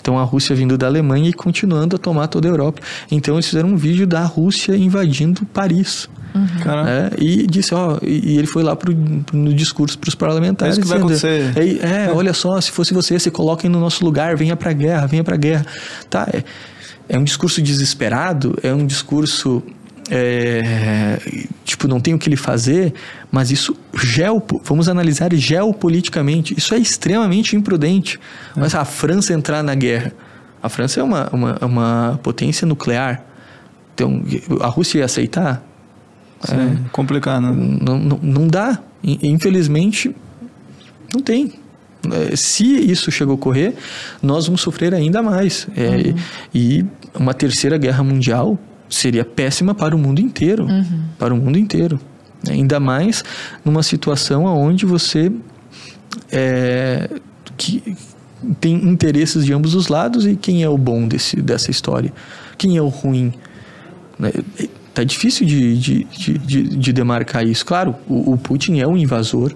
Então 0.00 0.18
a 0.18 0.24
Rússia 0.24 0.54
vindo 0.54 0.76
da 0.78 0.86
Alemanha 0.86 1.28
e 1.28 1.32
continuando 1.32 1.96
a 1.96 1.98
tomar 1.98 2.28
toda 2.28 2.48
a 2.48 2.50
Europa. 2.50 2.80
Então 3.10 3.34
eles 3.34 3.46
fizeram 3.46 3.70
um 3.70 3.76
vídeo 3.76 4.06
da 4.06 4.24
Rússia 4.24 4.76
invadindo 4.76 5.44
Paris. 5.46 6.08
Uhum. 6.34 6.86
É, 6.86 7.10
e 7.18 7.46
disse, 7.46 7.74
ó, 7.74 7.98
e 8.02 8.36
ele 8.36 8.46
foi 8.46 8.62
lá 8.62 8.76
pro, 8.76 8.94
no 9.32 9.54
discurso 9.54 9.98
para 9.98 10.08
os 10.08 10.14
parlamentares. 10.14 10.76
É 10.76 10.80
isso 10.80 10.82
que 10.82 10.88
vai 10.88 10.98
acontecer. 10.98 11.52
É, 11.56 12.04
é, 12.06 12.12
olha 12.12 12.34
só, 12.34 12.60
se 12.60 12.70
fosse 12.70 12.92
você, 12.92 13.18
se 13.18 13.30
coloquem 13.30 13.70
no 13.70 13.80
nosso 13.80 14.04
lugar, 14.04 14.36
venha 14.36 14.54
para 14.54 14.70
a 14.70 14.74
guerra, 14.74 15.06
venha 15.06 15.24
para 15.24 15.34
a 15.34 15.38
guerra. 15.38 15.66
Tá, 16.10 16.28
é, 16.30 16.44
é 17.08 17.18
um 17.18 17.24
discurso 17.24 17.62
desesperado, 17.62 18.58
é 18.62 18.72
um 18.72 18.86
discurso 18.86 19.62
é, 20.10 21.18
tipo, 21.64 21.88
não 21.88 22.00
tem 22.00 22.14
o 22.14 22.18
que 22.18 22.28
ele 22.28 22.36
fazer, 22.36 22.94
mas 23.30 23.50
isso, 23.50 23.76
geopo, 23.94 24.60
vamos 24.64 24.88
analisar 24.88 25.32
geopoliticamente, 25.34 26.54
isso 26.56 26.74
é 26.74 26.78
extremamente 26.78 27.56
imprudente. 27.56 28.18
É. 28.56 28.60
Mas 28.60 28.74
a 28.74 28.84
França 28.84 29.32
entrar 29.32 29.62
na 29.62 29.74
guerra, 29.74 30.12
a 30.62 30.68
França 30.68 31.00
é 31.00 31.02
uma, 31.02 31.28
uma, 31.32 31.58
uma 31.60 32.20
potência 32.22 32.66
nuclear, 32.66 33.24
então 33.94 34.22
a 34.60 34.66
Rússia 34.68 34.98
ia 34.98 35.04
aceitar? 35.04 35.62
Sim, 36.42 36.54
é, 36.54 36.88
complicado. 36.92 37.42
Né? 37.42 37.78
Não, 37.80 37.98
não, 37.98 38.18
não 38.22 38.46
dá, 38.46 38.78
infelizmente, 39.02 40.14
não 41.12 41.20
tem. 41.20 41.54
É, 42.12 42.36
se 42.36 42.64
isso 42.64 43.10
chegou 43.10 43.32
a 43.32 43.34
ocorrer, 43.34 43.74
nós 44.22 44.46
vamos 44.46 44.60
sofrer 44.60 44.94
ainda 44.94 45.22
mais. 45.22 45.66
É, 45.76 46.14
E 46.54 46.84
uma 47.14 47.34
terceira 47.34 47.78
guerra 47.78 48.04
mundial 48.04 48.58
seria 48.88 49.24
péssima 49.24 49.74
para 49.74 49.94
o 49.94 49.98
mundo 49.98 50.20
inteiro. 50.20 50.66
Para 51.18 51.34
o 51.34 51.36
mundo 51.36 51.58
inteiro. 51.58 52.00
Ainda 52.48 52.78
mais 52.78 53.24
numa 53.64 53.82
situação 53.82 54.44
onde 54.44 54.86
você 54.86 55.32
é, 56.30 57.08
que 57.56 57.96
tem 58.60 58.74
interesses 58.74 59.44
de 59.44 59.52
ambos 59.52 59.74
os 59.74 59.88
lados 59.88 60.26
e 60.26 60.36
quem 60.36 60.62
é 60.62 60.68
o 60.68 60.78
bom 60.78 61.08
desse, 61.08 61.40
dessa 61.40 61.70
história? 61.70 62.12
Quem 62.58 62.76
é 62.76 62.82
o 62.82 62.88
ruim? 62.88 63.32
Né? 64.18 64.32
Tá 64.94 65.04
difícil 65.04 65.46
de, 65.46 65.76
de, 65.76 66.04
de, 66.04 66.38
de, 66.38 66.62
de 66.62 66.92
demarcar 66.92 67.46
isso. 67.46 67.64
Claro, 67.64 67.94
o, 68.08 68.32
o 68.32 68.38
Putin 68.38 68.80
é 68.80 68.86
um 68.86 68.96
invasor, 68.96 69.54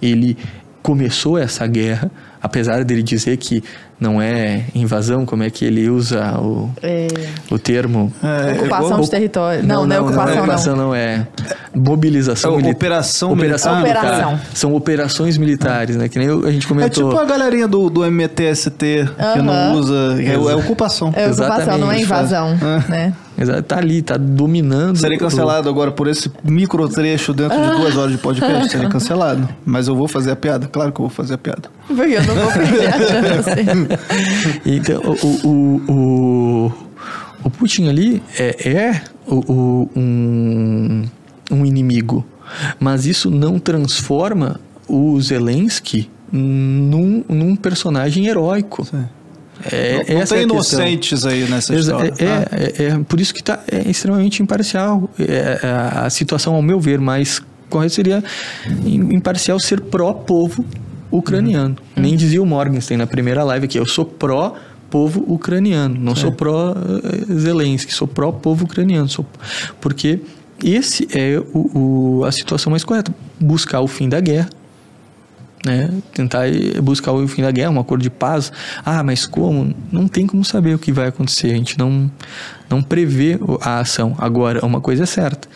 ele 0.00 0.36
começou 0.82 1.36
essa 1.36 1.66
guerra, 1.66 2.10
apesar 2.40 2.84
dele 2.84 3.02
dizer 3.02 3.36
que 3.38 3.64
não 3.98 4.20
é 4.20 4.64
invasão, 4.74 5.24
como 5.24 5.42
é 5.42 5.50
que 5.50 5.64
ele 5.64 5.88
usa 5.88 6.38
o, 6.38 6.70
É, 6.82 7.08
o 7.50 7.58
termo? 7.58 8.12
É, 8.22 8.52
ocupação 8.60 8.98
o- 8.98 9.02
de 9.02 9.10
território. 9.10 9.62
Não, 9.62 9.86
não, 9.86 9.96
é 9.96 9.98
não, 9.98 10.06
ocupação, 10.06 10.34
não. 10.34 10.42
ocupação 10.42 10.76
não 10.76 10.94
é 10.94 11.26
mobilização 11.74 12.52
É, 12.52 12.56
militar. 12.56 12.74
operação 12.76 13.32
operação 13.32 13.76
militar. 13.76 14.02
militar. 14.04 14.14
Operação. 14.28 14.40
São 14.54 14.74
operações 14.74 15.38
militares, 15.38 15.96
né? 15.96 16.08
Que 16.08 16.18
nem 16.18 16.28
a 16.28 16.50
gente 16.50 16.66
É 16.66 16.68
comentou. 16.68 17.08
tipo 17.10 17.20
a 17.20 17.24
galerinha 17.24 17.68
do, 17.68 17.88
do 17.90 18.02
MTST 18.04 19.08
que 19.34 19.42
não 19.42 19.72
usa. 19.74 20.16
É, 20.20 20.34
é 20.34 20.54
ocupação. 20.56 21.12
É 21.14 21.26
ocupação, 21.28 21.78
não 21.78 21.90
é 21.90 22.00
Exatamente. 22.00 22.02
invasão, 22.02 22.56
né? 22.88 23.12
Exato, 23.38 23.62
tá 23.64 23.76
ali, 23.76 24.00
tá 24.00 24.16
dominando. 24.16 24.96
Serei 24.96 25.18
cancelado 25.18 25.68
agora 25.68 25.90
por 25.92 26.08
esse 26.08 26.32
micro 26.42 26.88
trecho 26.88 27.34
dentro 27.34 27.58
de 27.60 27.70
duas 27.76 27.94
horas 27.94 28.12
de 28.12 28.16
podcast. 28.18 28.70
Serei 28.70 28.88
cancelado. 28.88 29.46
Mas 29.64 29.88
eu 29.88 29.94
vou 29.94 30.08
fazer 30.08 30.30
a 30.30 30.36
piada. 30.36 30.66
Claro 30.66 30.90
que 30.90 30.98
eu 31.00 31.06
vou 31.06 31.14
fazer 31.14 31.34
a 31.34 31.38
piada. 31.38 31.68
Porque 31.86 32.14
eu 32.14 32.24
não 32.24 32.34
vou 32.34 32.52
perder 32.52 32.86
a 32.88 32.92
chance. 32.92 33.50
Então, 34.64 35.00
o, 35.02 35.46
o, 35.48 35.92
o, 35.92 36.72
o 37.44 37.50
Putin 37.50 37.88
ali 37.88 38.22
é, 38.38 38.68
é 38.68 39.02
o, 39.26 39.88
um, 39.96 41.04
um 41.50 41.64
inimigo, 41.66 42.24
mas 42.80 43.06
isso 43.06 43.30
não 43.30 43.58
transforma 43.58 44.60
o 44.88 45.20
Zelensky 45.20 46.08
num, 46.32 47.24
num 47.28 47.56
personagem 47.56 48.26
heróico. 48.26 48.86
É, 49.72 49.96
não 49.96 50.04
tem 50.04 50.16
é 50.16 50.18
a 50.18 50.20
questão. 50.20 50.40
inocentes 50.42 51.24
aí 51.24 51.48
nessa 51.48 51.74
Exa- 51.74 51.92
história. 51.92 52.14
É, 52.18 52.26
Ah. 52.26 52.46
é, 52.52 52.82
é, 52.88 52.98
por 53.08 53.20
isso 53.20 53.32
que 53.32 53.42
tá, 53.42 53.60
é 53.70 53.88
extremamente 53.90 54.42
imparcial. 54.42 55.08
É, 55.18 55.60
é, 55.62 55.68
a 56.04 56.10
situação, 56.10 56.54
ao 56.54 56.62
meu 56.62 56.78
ver, 56.78 57.00
mais 57.00 57.40
correta 57.70 57.94
seria 57.94 58.22
im- 58.84 59.14
imparcial 59.14 59.58
ser 59.58 59.80
pró-povo 59.80 60.64
ucraniano. 61.10 61.76
Nem 61.96 62.16
dizia 62.16 62.42
o 62.42 62.46
Morgenstern 62.46 62.98
na 63.02 63.06
primeira 63.06 63.42
live 63.44 63.66
aqui, 63.66 63.78
eu 63.78 63.86
sou 63.86 64.04
pró-povo 64.04 65.24
ucraniano, 65.26 65.98
não 65.98 66.14
sou 66.14 66.30
pró-Zelensky, 66.32 67.92
sou 67.94 68.06
pró-povo 68.08 68.64
ucraniano. 68.64 69.08
Sou, 69.08 69.24
porque 69.80 70.20
esse 70.62 71.06
é 71.12 71.38
o, 71.52 72.18
o- 72.20 72.24
a 72.24 72.32
situação 72.32 72.70
mais 72.70 72.84
correta. 72.84 73.14
Buscar 73.40 73.80
o 73.80 73.86
fim 73.88 74.08
da 74.08 74.20
guerra, 74.20 74.48
né? 75.64 75.90
Tentar 76.14 76.44
buscar 76.82 77.12
o 77.12 77.26
fim 77.28 77.42
da 77.42 77.50
guerra, 77.50 77.70
um 77.70 77.80
acordo 77.80 78.02
de 78.02 78.10
paz. 78.10 78.52
Ah, 78.84 79.02
mas 79.02 79.26
como? 79.26 79.74
Não 79.92 80.06
tem 80.08 80.26
como 80.26 80.44
saber 80.44 80.74
o 80.74 80.78
que 80.78 80.92
vai 80.92 81.08
acontecer. 81.08 81.50
A 81.52 81.54
gente 81.56 81.78
não, 81.78 82.10
não 82.70 82.82
prevê 82.82 83.38
a 83.60 83.80
ação. 83.80 84.14
Agora, 84.18 84.64
uma 84.64 84.80
coisa 84.80 85.02
é 85.02 85.06
certa. 85.06 85.48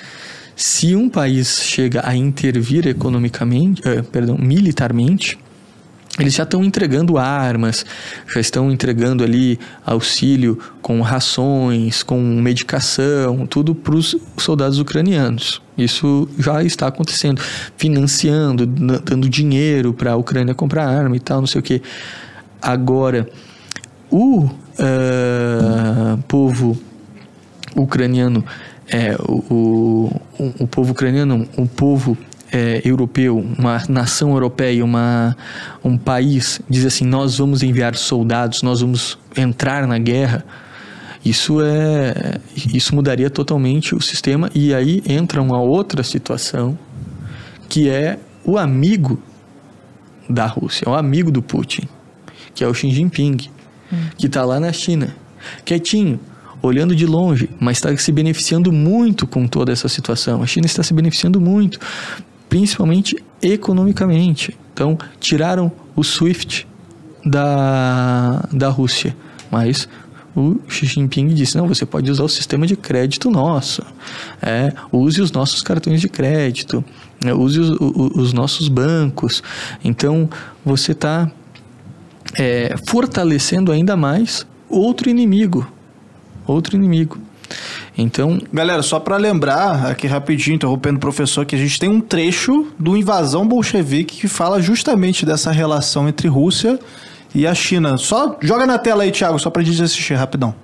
Se 0.62 0.94
um 0.94 1.08
país 1.08 1.62
chega 1.62 2.02
a 2.06 2.14
intervir 2.14 2.86
economicamente, 2.86 3.80
eh, 3.82 4.02
perdão, 4.02 4.36
militarmente, 4.36 5.38
eles 6.18 6.34
já 6.34 6.42
estão 6.42 6.62
entregando 6.62 7.16
armas, 7.16 7.86
já 8.30 8.38
estão 8.38 8.70
entregando 8.70 9.24
ali 9.24 9.58
auxílio 9.86 10.58
com 10.82 11.00
rações, 11.00 12.02
com 12.02 12.20
medicação, 12.20 13.46
tudo 13.46 13.74
para 13.74 13.94
os 13.94 14.14
soldados 14.36 14.78
ucranianos. 14.78 15.62
Isso 15.78 16.28
já 16.38 16.62
está 16.62 16.88
acontecendo, 16.88 17.40
financiando, 17.78 18.66
dando 18.66 19.30
dinheiro 19.30 19.94
para 19.94 20.12
a 20.12 20.16
Ucrânia 20.16 20.54
comprar 20.54 20.86
arma 20.86 21.16
e 21.16 21.20
tal, 21.20 21.40
não 21.40 21.46
sei 21.46 21.60
o 21.60 21.64
que. 21.64 21.80
Agora, 22.60 23.26
o 24.10 24.46
ah, 24.78 26.18
povo 26.28 26.78
ucraniano, 27.74 28.44
é, 28.90 29.16
o, 29.20 30.12
o, 30.38 30.54
o 30.60 30.66
povo 30.66 30.92
ucraniano, 30.92 31.48
o 31.56 31.66
povo 31.66 32.18
é, 32.52 32.82
europeu, 32.84 33.38
uma 33.38 33.82
nação 33.88 34.32
europeia, 34.32 34.84
uma, 34.84 35.36
um 35.84 35.96
país, 35.96 36.60
diz 36.68 36.84
assim: 36.84 37.04
nós 37.04 37.38
vamos 37.38 37.62
enviar 37.62 37.94
soldados, 37.94 38.62
nós 38.62 38.80
vamos 38.80 39.16
entrar 39.36 39.86
na 39.86 39.98
guerra. 39.98 40.44
Isso 41.24 41.60
é, 41.62 42.40
isso 42.56 42.94
mudaria 42.94 43.28
totalmente 43.28 43.94
o 43.94 44.00
sistema 44.00 44.50
e 44.54 44.74
aí 44.74 45.02
entra 45.06 45.42
uma 45.42 45.60
outra 45.60 46.02
situação 46.02 46.78
que 47.68 47.90
é 47.90 48.18
o 48.42 48.56
amigo 48.56 49.22
da 50.28 50.46
Rússia, 50.46 50.88
o 50.88 50.94
amigo 50.94 51.30
do 51.30 51.42
Putin, 51.42 51.86
que 52.54 52.64
é 52.64 52.66
o 52.66 52.72
Xi 52.72 52.90
Jinping, 52.90 53.36
que 54.16 54.26
está 54.26 54.46
lá 54.46 54.58
na 54.58 54.72
China, 54.72 55.14
quietinho, 55.64 56.18
olhando 56.62 56.94
de 56.94 57.06
longe, 57.06 57.48
mas 57.58 57.78
está 57.78 57.96
se 57.96 58.12
beneficiando 58.12 58.70
muito 58.72 59.26
com 59.26 59.46
toda 59.46 59.72
essa 59.72 59.88
situação. 59.88 60.42
A 60.42 60.46
China 60.46 60.66
está 60.66 60.82
se 60.82 60.92
beneficiando 60.92 61.40
muito, 61.40 61.78
principalmente 62.48 63.16
economicamente. 63.42 64.56
Então, 64.72 64.98
tiraram 65.18 65.70
o 65.96 66.02
SWIFT 66.02 66.66
da, 67.24 68.44
da 68.52 68.68
Rússia, 68.68 69.16
mas 69.50 69.88
o 70.34 70.56
Xi 70.68 70.86
Jinping 70.86 71.28
disse: 71.28 71.56
não, 71.56 71.66
você 71.66 71.84
pode 71.84 72.10
usar 72.10 72.24
o 72.24 72.28
sistema 72.28 72.66
de 72.66 72.76
crédito 72.76 73.30
nosso, 73.30 73.82
é, 74.40 74.72
use 74.92 75.20
os 75.20 75.32
nossos 75.32 75.62
cartões 75.62 76.00
de 76.00 76.08
crédito, 76.08 76.84
é, 77.24 77.34
use 77.34 77.58
os, 77.60 77.70
o- 77.70 78.12
os 78.20 78.32
nossos 78.32 78.68
bancos. 78.68 79.42
Então, 79.84 80.28
você 80.64 80.92
está 80.92 81.30
é, 82.38 82.74
fortalecendo 82.88 83.72
ainda 83.72 83.96
mais 83.96 84.46
outro 84.68 85.10
inimigo. 85.10 85.66
Outro 86.50 86.76
inimigo. 86.76 87.16
Então, 87.96 88.38
Galera, 88.52 88.82
só 88.82 88.98
pra 88.98 89.16
lembrar, 89.16 89.86
aqui 89.86 90.06
rapidinho, 90.06 90.56
interrompendo 90.56 90.96
o 90.96 91.00
professor, 91.00 91.44
que 91.44 91.54
a 91.54 91.58
gente 91.58 91.78
tem 91.78 91.88
um 91.88 92.00
trecho 92.00 92.66
do 92.78 92.96
Invasão 92.96 93.46
Bolchevique 93.46 94.16
que 94.20 94.28
fala 94.28 94.60
justamente 94.60 95.26
dessa 95.26 95.50
relação 95.50 96.08
entre 96.08 96.28
Rússia 96.28 96.78
e 97.34 97.46
a 97.46 97.54
China. 97.54 97.96
Só 97.98 98.36
joga 98.40 98.66
na 98.66 98.78
tela 98.78 99.04
aí, 99.04 99.10
Thiago, 99.10 99.38
só 99.38 99.50
pra 99.50 99.62
gente 99.62 99.82
assistir 99.82 100.14
rapidão. 100.14 100.54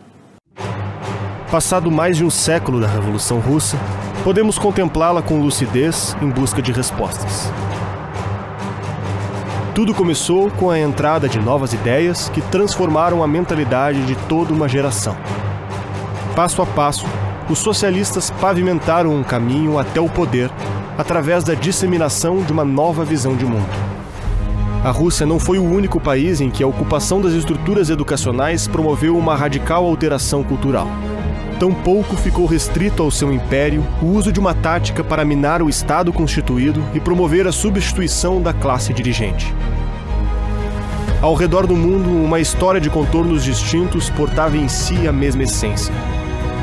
Passado 1.51 1.91
mais 1.91 2.17
de 2.17 2.25
um 2.25 2.31
século 2.31 2.81
da 2.81 2.89
Revolução 2.89 3.39
Russa, 3.39 3.79
podemos 4.25 4.59
contemplá-la 4.59 5.23
com 5.23 5.41
lucidez 5.41 6.17
em 6.21 6.29
busca 6.29 6.61
de 6.61 6.73
respostas. 6.73 7.51
Tudo 9.73 9.95
começou 9.95 10.51
com 10.51 10.71
a 10.71 10.79
entrada 10.79 11.29
de 11.29 11.39
novas 11.39 11.73
ideias 11.73 12.29
que 12.31 12.41
transformaram 12.41 13.23
a 13.23 13.29
mentalidade 13.29 14.05
de 14.07 14.17
toda 14.27 14.53
uma 14.53 14.69
geração. 14.69 15.17
Passo 16.37 16.61
a 16.61 16.67
passo, 16.67 17.07
os 17.49 17.59
socialistas 17.59 18.31
pavimentaram 18.31 19.11
um 19.17 19.23
caminho 19.23 19.79
até 19.79 19.99
o 19.99 20.07
poder 20.07 20.51
através 20.99 21.43
da 21.43 21.55
disseminação 21.55 22.43
de 22.43 22.53
uma 22.53 22.63
nova 22.63 23.07
visão 23.07 23.35
de 23.35 23.47
mundo. 23.47 23.67
A 24.85 24.91
Rússia 24.91 25.25
não 25.25 25.39
foi 25.39 25.59
o 25.59 25.65
único 25.65 25.99
país 25.99 26.43
em 26.43 26.51
que 26.51 26.63
a 26.63 26.67
ocupação 26.67 27.23
das 27.23 27.33
estruturas 27.33 27.89
educacionais 27.89 28.69
promoveu 28.69 29.17
uma 29.17 29.35
radical 29.35 29.87
alteração 29.87 30.45
cultural. 30.45 30.87
Tampouco 31.59 32.15
ficou 32.17 32.45
restrito 32.45 33.03
ao 33.03 33.11
seu 33.11 33.33
império 33.33 33.83
o 34.03 34.09
uso 34.09 34.31
de 34.31 34.39
uma 34.39 34.53
tática 34.53 35.03
para 35.03 35.25
minar 35.25 35.63
o 35.63 35.71
Estado 35.71 36.13
constituído 36.13 36.85
e 36.93 37.01
promover 37.01 37.47
a 37.47 37.53
substituição 37.53 38.43
da 38.43 38.53
classe 38.53 38.93
dirigente. 38.93 39.55
Ao 41.23 41.33
redor 41.33 41.67
do 41.67 41.75
mundo, 41.75 42.11
uma 42.11 42.41
história 42.41 42.79
de 42.79 42.91
contornos 42.91 43.43
distintos 43.43 44.11
portava 44.11 44.55
em 44.59 44.69
si 44.69 45.09
a 45.09 45.13
mesma 45.13 45.45
essência, 45.45 45.95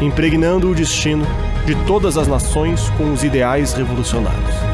impregnando 0.02 0.70
o 0.70 0.76
destino 0.76 1.26
de 1.66 1.76
todas 1.86 2.18
as 2.18 2.28
nações 2.28 2.90
com 2.92 3.12
os 3.14 3.24
ideais 3.24 3.74
revolucionários. 3.74 4.73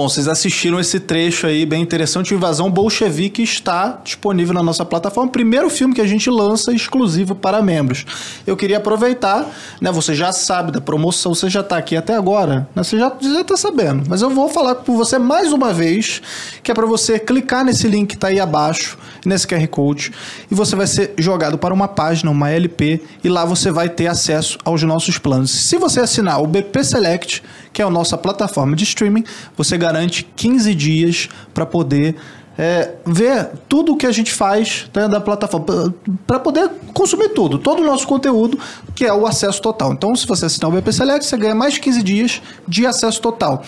Bom, 0.00 0.08
vocês 0.08 0.28
assistiram 0.28 0.80
esse 0.80 0.98
trecho 0.98 1.46
aí 1.46 1.66
bem 1.66 1.82
interessante, 1.82 2.32
o 2.32 2.34
Invasão 2.34 2.70
Bolchevique 2.70 3.42
está 3.42 4.00
disponível 4.02 4.54
na 4.54 4.62
nossa 4.62 4.82
plataforma. 4.82 5.30
Primeiro 5.30 5.68
filme 5.68 5.94
que 5.94 6.00
a 6.00 6.06
gente 6.06 6.30
lança 6.30 6.72
exclusivo 6.72 7.34
para 7.34 7.60
membros. 7.60 8.06
Eu 8.46 8.56
queria 8.56 8.78
aproveitar, 8.78 9.46
né? 9.78 9.92
Você 9.92 10.14
já 10.14 10.32
sabe 10.32 10.72
da 10.72 10.80
promoção, 10.80 11.34
você 11.34 11.50
já 11.50 11.60
está 11.60 11.76
aqui 11.76 11.98
até 11.98 12.14
agora, 12.14 12.66
né? 12.74 12.82
Você 12.82 12.98
já 12.98 13.14
está 13.42 13.58
sabendo. 13.58 14.04
Mas 14.08 14.22
eu 14.22 14.30
vou 14.30 14.48
falar 14.48 14.76
com 14.76 14.96
você 14.96 15.18
mais 15.18 15.52
uma 15.52 15.70
vez, 15.70 16.22
que 16.62 16.70
é 16.70 16.74
para 16.74 16.86
você 16.86 17.18
clicar 17.18 17.62
nesse 17.62 17.86
link 17.86 18.08
que 18.08 18.14
está 18.14 18.28
aí 18.28 18.40
abaixo, 18.40 18.96
nesse 19.26 19.46
QR 19.46 19.68
Code, 19.68 20.12
e 20.50 20.54
você 20.54 20.74
vai 20.74 20.86
ser 20.86 21.12
jogado 21.18 21.58
para 21.58 21.74
uma 21.74 21.86
página, 21.86 22.30
uma 22.30 22.48
LP, 22.48 23.02
e 23.22 23.28
lá 23.28 23.44
você 23.44 23.70
vai 23.70 23.90
ter 23.90 24.06
acesso 24.06 24.56
aos 24.64 24.82
nossos 24.82 25.18
planos. 25.18 25.50
Se 25.50 25.76
você 25.76 26.00
assinar 26.00 26.42
o 26.42 26.46
BP 26.46 26.84
Select, 26.84 27.42
que 27.72 27.82
é 27.82 27.84
a 27.84 27.90
nossa 27.90 28.16
plataforma 28.16 28.74
de 28.76 28.84
streaming, 28.84 29.24
você 29.56 29.76
garante 29.78 30.24
15 30.36 30.74
dias 30.74 31.28
para 31.54 31.66
poder 31.66 32.16
é, 32.58 32.96
ver 33.06 33.52
tudo 33.68 33.92
o 33.92 33.96
que 33.96 34.04
a 34.04 34.12
gente 34.12 34.32
faz 34.32 34.90
né, 34.94 35.08
da 35.08 35.18
plataforma, 35.18 35.94
para 36.26 36.38
poder 36.38 36.70
consumir 36.92 37.30
tudo, 37.30 37.58
todo 37.58 37.80
o 37.80 37.86
nosso 37.86 38.06
conteúdo, 38.06 38.58
que 38.94 39.06
é 39.06 39.14
o 39.14 39.26
acesso 39.26 39.62
total. 39.62 39.94
Então, 39.94 40.14
se 40.14 40.26
você 40.26 40.44
assinar 40.44 40.70
o 40.70 40.74
BP 40.74 40.92
Select, 40.92 41.24
você 41.24 41.38
ganha 41.38 41.54
mais 41.54 41.78
15 41.78 42.02
dias 42.02 42.42
de 42.68 42.84
acesso 42.84 43.20
total. 43.22 43.62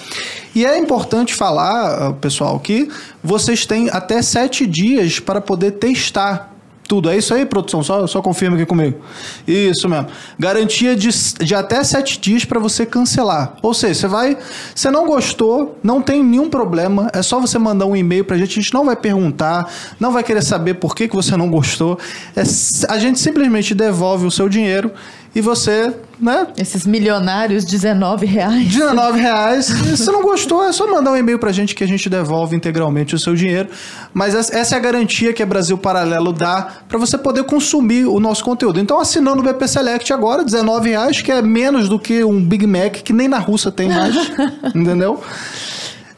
E 0.54 0.66
é 0.66 0.76
importante 0.76 1.34
falar, 1.34 2.08
ah, 2.08 2.12
pessoal, 2.12 2.60
que 2.60 2.86
vocês 3.24 3.64
têm 3.64 3.88
até 3.88 4.20
7 4.20 4.66
dias 4.66 5.18
para 5.18 5.40
poder 5.40 5.72
testar 5.72 6.51
tudo. 6.86 7.09
É 7.09 7.16
isso 7.16 7.32
aí, 7.32 7.46
produção? 7.46 7.82
Só, 7.82 8.06
só 8.06 8.20
confirma 8.20 8.56
aqui 8.56 8.66
comigo. 8.66 8.98
Isso 9.46 9.88
mesmo. 9.88 10.09
Garantia 10.38 10.94
de, 10.94 11.09
de 11.09 11.54
até 11.54 11.82
sete 11.84 12.20
dias 12.20 12.44
para 12.44 12.60
você 12.60 12.84
cancelar. 12.84 13.54
Ou 13.62 13.72
seja, 13.72 14.00
você 14.00 14.09
vai. 14.09 14.38
Você 14.74 14.90
não 14.90 15.06
gostou, 15.06 15.78
não 15.82 16.02
tem 16.02 16.22
nenhum 16.22 16.50
problema. 16.50 17.10
É 17.12 17.22
só 17.22 17.40
você 17.40 17.59
mandar 17.59 17.86
um 17.86 17.96
e-mail 17.96 18.24
para 18.24 18.36
a 18.36 18.38
gente. 18.38 18.59
A 18.59 18.62
gente 18.62 18.74
não 18.74 18.84
vai 18.84 18.96
perguntar, 18.96 19.72
não 19.98 20.12
vai 20.12 20.22
querer 20.22 20.42
saber 20.42 20.74
por 20.74 20.94
que, 20.94 21.09
que 21.09 21.14
você 21.14 21.36
não 21.36 21.48
gostou. 21.48 21.98
É, 22.36 22.42
a 22.88 22.98
gente 22.98 23.18
simplesmente 23.18 23.74
devolve 23.74 24.26
o 24.26 24.30
seu 24.30 24.48
dinheiro 24.48 24.92
e 25.34 25.40
você, 25.40 25.94
né? 26.20 26.48
Esses 26.59 26.86
milionários, 26.86 27.64
19 27.64 28.26
reais. 28.26 28.68
19 28.68 29.18
reais. 29.18 29.64
Se 29.64 30.06
não 30.06 30.22
gostou, 30.22 30.62
é 30.62 30.72
só 30.72 30.86
mandar 30.86 31.12
um 31.12 31.16
e-mail 31.16 31.38
pra 31.38 31.50
gente 31.52 31.74
que 31.74 31.82
a 31.82 31.86
gente 31.86 32.10
devolve 32.10 32.54
integralmente 32.54 33.14
o 33.14 33.18
seu 33.18 33.34
dinheiro. 33.34 33.70
Mas 34.12 34.34
essa 34.34 34.74
é 34.74 34.78
a 34.78 34.80
garantia 34.80 35.32
que 35.32 35.42
a 35.42 35.46
Brasil 35.46 35.78
Paralelo 35.78 36.32
dá 36.32 36.68
para 36.86 36.98
você 36.98 37.16
poder 37.16 37.44
consumir 37.44 38.04
o 38.04 38.20
nosso 38.20 38.44
conteúdo. 38.44 38.78
Então, 38.78 39.00
assinando 39.00 39.40
o 39.40 39.44
BP 39.44 39.66
Select 39.68 40.12
agora, 40.12 40.44
19 40.44 40.90
reais, 40.90 41.22
que 41.22 41.32
é 41.32 41.40
menos 41.40 41.88
do 41.88 41.98
que 41.98 42.22
um 42.22 42.44
Big 42.44 42.66
Mac, 42.66 42.96
que 42.96 43.12
nem 43.12 43.26
na 43.26 43.38
Rússia 43.38 43.70
tem 43.70 43.88
mais. 43.88 44.14
entendeu? 44.74 45.18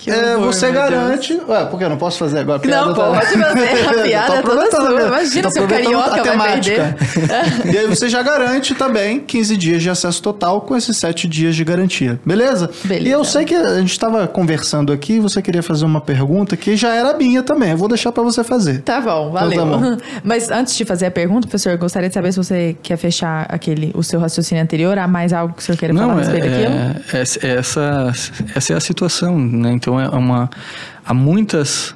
Que 0.05 0.11
é, 0.11 0.37
você 0.37 0.71
garante. 0.71 1.41
Ué, 1.49 1.65
por 1.65 1.79
que 1.79 1.85
eu 1.85 1.89
não 1.89 1.97
posso 1.97 2.19
fazer 2.19 2.41
agora? 2.41 2.59
Piada 2.59 2.89
não, 2.89 2.95
tá... 2.95 3.07
pode 3.07 3.27
fazer. 3.27 3.89
A 3.89 3.93
piada 4.05 4.35
é 4.35 4.43
toda 4.43 4.71
sua. 4.71 5.03
Imagina 5.07 5.51
se 5.51 5.61
o 5.61 5.67
carioca 5.67 6.23
vai 6.37 6.61
perder. 6.61 6.95
e 7.73 7.79
aí 7.79 7.87
você 7.87 8.11
já 8.11 8.23
garante 8.23 8.75
também 8.75 9.19
15 9.21 9.57
dias 9.57 9.83
de 9.83 9.89
acesso 9.89 10.23
total 10.23 10.61
com 10.61 10.77
esses 10.77 10.95
7 10.99 11.27
dias 11.27 11.57
de 11.57 11.65
garantia. 11.65 12.21
Beleza? 12.23 12.71
Beleza. 12.85 13.09
E 13.09 13.11
eu 13.11 13.25
sei 13.25 13.47
que 13.47 13.55
a 13.55 13.79
gente 13.79 13.93
estava 13.93 14.29
conversando 14.29 14.93
aqui, 14.93 15.19
você 15.19 15.41
queria 15.41 15.63
fazer 15.63 15.87
uma 15.87 16.03
pergunta 16.03 16.55
que 16.55 16.77
já 16.77 16.95
era 16.95 17.17
minha 17.17 17.43
também. 17.43 17.71
Eu 17.71 17.79
vou 17.79 17.89
deixar 17.89 18.13
para 18.13 18.23
você 18.23 18.45
fazer. 18.45 18.83
Tá 18.83 19.01
bom, 19.01 19.31
valeu. 19.31 19.53
Então, 19.55 19.71
tá 19.71 19.91
bom. 19.91 19.97
Mas 20.23 20.51
antes 20.51 20.77
de 20.77 20.85
fazer 20.85 21.07
a 21.07 21.11
pergunta, 21.11 21.49
professor, 21.49 21.71
eu 21.71 21.79
gostaria 21.79 22.11
de 22.11 22.15
saber 22.15 22.31
se 22.31 22.37
você 22.37 22.77
quer 22.83 22.99
fechar 22.99 23.47
aquele, 23.49 23.91
o 23.95 24.03
seu 24.03 24.21
raciocínio 24.21 24.63
anterior. 24.63 24.99
Há 24.99 25.09
mais 25.09 25.33
algo 25.33 25.55
que 25.55 25.63
o 25.63 25.65
senhor 25.65 25.79
queira 25.79 25.95
falar 25.95 26.13
a 26.13 26.17
respeito 26.17 26.47
é, 26.47 26.51
daquilo? 26.51 26.75
É, 26.75 27.55
essa, 27.57 28.13
essa 28.55 28.73
é 28.75 28.77
a 28.77 28.81
situação, 28.81 29.39
né? 29.39 29.73
Então, 29.73 29.94
então 29.95 30.01
é 30.01 30.09
uma 30.19 30.51
há 31.05 31.15
muitas 31.15 31.95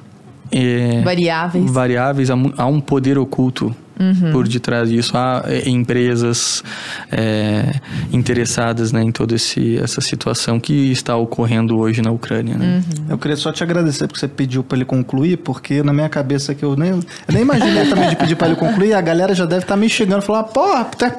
é, 0.51 1.01
variáveis. 1.01 1.71
variáveis 1.71 2.29
há, 2.29 2.35
há 2.57 2.65
um 2.65 2.79
poder 2.79 3.17
oculto 3.17 3.75
uhum. 3.99 4.31
por 4.31 4.47
detrás 4.47 4.89
disso. 4.89 5.17
Há 5.17 5.43
é, 5.45 5.69
empresas 5.69 6.63
é, 7.11 7.73
interessadas 8.11 8.91
né, 8.91 9.03
em 9.03 9.11
toda 9.11 9.35
essa 9.35 10.01
situação 10.01 10.59
que 10.59 10.91
está 10.91 11.15
ocorrendo 11.15 11.77
hoje 11.77 12.01
na 12.01 12.11
Ucrânia. 12.11 12.55
Né? 12.55 12.83
Uhum. 12.87 13.05
Eu 13.09 13.17
queria 13.17 13.37
só 13.37 13.51
te 13.51 13.63
agradecer 13.63 14.07
porque 14.07 14.19
você 14.19 14.27
pediu 14.27 14.63
para 14.63 14.77
ele 14.77 14.85
concluir, 14.85 15.37
porque 15.37 15.83
na 15.83 15.93
minha 15.93 16.09
cabeça 16.09 16.55
que 16.55 16.63
eu 16.63 16.75
nem, 16.75 16.91
eu 16.91 17.03
nem 17.29 17.41
imaginei 17.41 17.87
também 17.87 18.09
de 18.09 18.15
pedir 18.15 18.35
para 18.35 18.47
ele 18.47 18.55
concluir, 18.55 18.93
a 18.93 19.01
galera 19.01 19.33
já 19.35 19.45
deve 19.45 19.63
estar 19.63 19.75
tá 19.75 19.79
me 19.79 19.89
xingando, 19.89 20.21
falando, 20.21 20.45
porra, 20.45 20.85
tá 20.85 21.11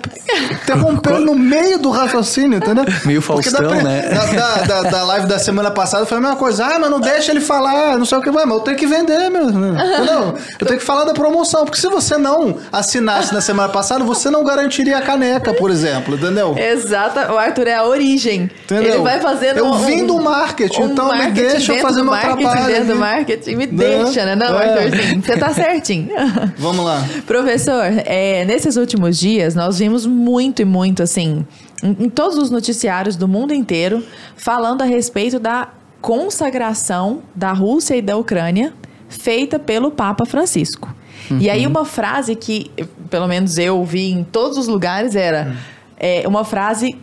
interrompendo 0.51 1.21
no 1.21 1.35
meio 1.35 1.79
do 1.79 1.91
raciocínio, 1.91 2.59
entendeu? 2.59 2.85
Meio 3.05 3.21
Faustão, 3.21 3.69
da, 3.69 3.83
né? 3.83 4.03
Da, 4.11 4.57
da, 4.63 4.83
da, 4.91 5.05
live 5.05 5.27
da 5.27 5.39
semana 5.39 5.71
passada 5.71 6.07
foi 6.07 6.19
a 6.19 6.21
mesma 6.21 6.37
coisa, 6.37 6.65
ah, 6.65 6.79
mas 6.79 6.91
não 6.91 7.01
deixa 7.01 7.31
ele 7.31 7.41
falar, 7.41 7.99
não 7.99 8.05
sei 8.05 8.19
o 8.19 8.23
que, 8.23 8.31
vai, 8.31 8.47
mas 8.47 8.59
eu 8.59 8.65
tenho 8.65 8.77
que 8.77 8.87
vender, 8.87 9.31
meu. 9.31 9.51
Entendeu? 9.51 10.35
Eu 10.59 10.67
tenho 10.67 10.79
que 10.79 10.85
falar 10.85 11.05
da 11.05 11.13
promoção, 11.13 11.65
porque 11.65 11.81
se 11.81 11.89
você 11.89 12.17
não 12.17 12.57
assinasse 12.73 13.33
na 13.33 13.41
semana 13.41 13.69
passada, 13.69 14.05
você 14.05 14.31
não 14.31 14.45
garantiria 14.45 14.99
a 14.99 15.03
caneca, 15.03 15.53
por 15.55 15.71
exemplo, 15.71 16.15
entendeu? 16.15 16.57
Exato. 16.57 17.19
O 17.33 17.39
Arthur 17.39 17.69
é 17.69 17.75
a 17.75 17.85
origem. 17.85 18.51
Entendeu? 18.65 18.95
Ele 18.95 19.03
vai 19.03 19.21
fazendo 19.21 19.59
Eu 19.59 19.73
vim 19.75 20.07
do 20.07 20.21
marketing, 20.21 20.83
um 20.83 20.91
então 20.91 21.09
marketing 21.09 21.41
me 21.41 21.49
deixa 21.49 21.73
eu 21.75 21.83
fazer 21.83 22.03
meu 22.03 22.13
trabalho. 22.13 22.67
Dentro 22.67 22.87
do 22.87 22.97
marketing, 22.97 23.57
me 23.57 23.67
deixa, 23.67 24.25
né? 24.25 24.37
Não, 24.37 24.59
é. 24.61 24.85
Arthurzinho, 24.85 25.23
você 25.23 25.37
tá 25.37 25.53
certinho. 25.53 26.09
Vamos 26.59 26.85
lá. 26.85 27.05
Professor, 27.27 27.85
é, 28.05 28.45
nesses 28.45 28.77
últimos 28.77 29.19
dias, 29.19 29.55
nós 29.55 29.79
vimos 29.79 30.07
muito 30.07 30.63
e 30.63 30.65
muito, 30.65 31.03
assim, 31.03 31.45
em, 31.83 32.05
em 32.05 32.09
todos 32.09 32.39
os 32.39 32.51
noticiários 32.51 33.17
do 33.17 33.27
mundo 33.27 33.53
inteiro, 33.53 34.05
falando 34.37 34.83
a 34.83 34.85
respeito 34.85 35.39
da 35.39 35.69
consagração 36.01 37.23
da 37.35 37.53
Rússia 37.53 37.95
e 37.95 38.03
da 38.03 38.17
Ucrânia 38.17 38.73
feita 39.09 39.59
pelo 39.59 39.91
Papa 39.91 40.25
Francisco. 40.25 40.95
Uhum. 41.31 41.39
E 41.39 41.49
aí, 41.49 41.67
uma 41.67 41.85
frase 41.85 42.35
que, 42.35 42.71
pelo 43.09 43.29
menos 43.29 43.59
eu 43.59 43.79
ouvi 43.79 44.11
em 44.11 44.25
todos 44.25 44.59
os 44.59 44.67
lugares, 44.67 45.15
era 45.15 45.49
uhum. 45.49 45.57
é, 45.97 46.29
uma 46.29 46.45
frase 46.45 46.97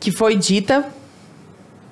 que 0.00 0.10
foi 0.10 0.36
dita 0.36 0.86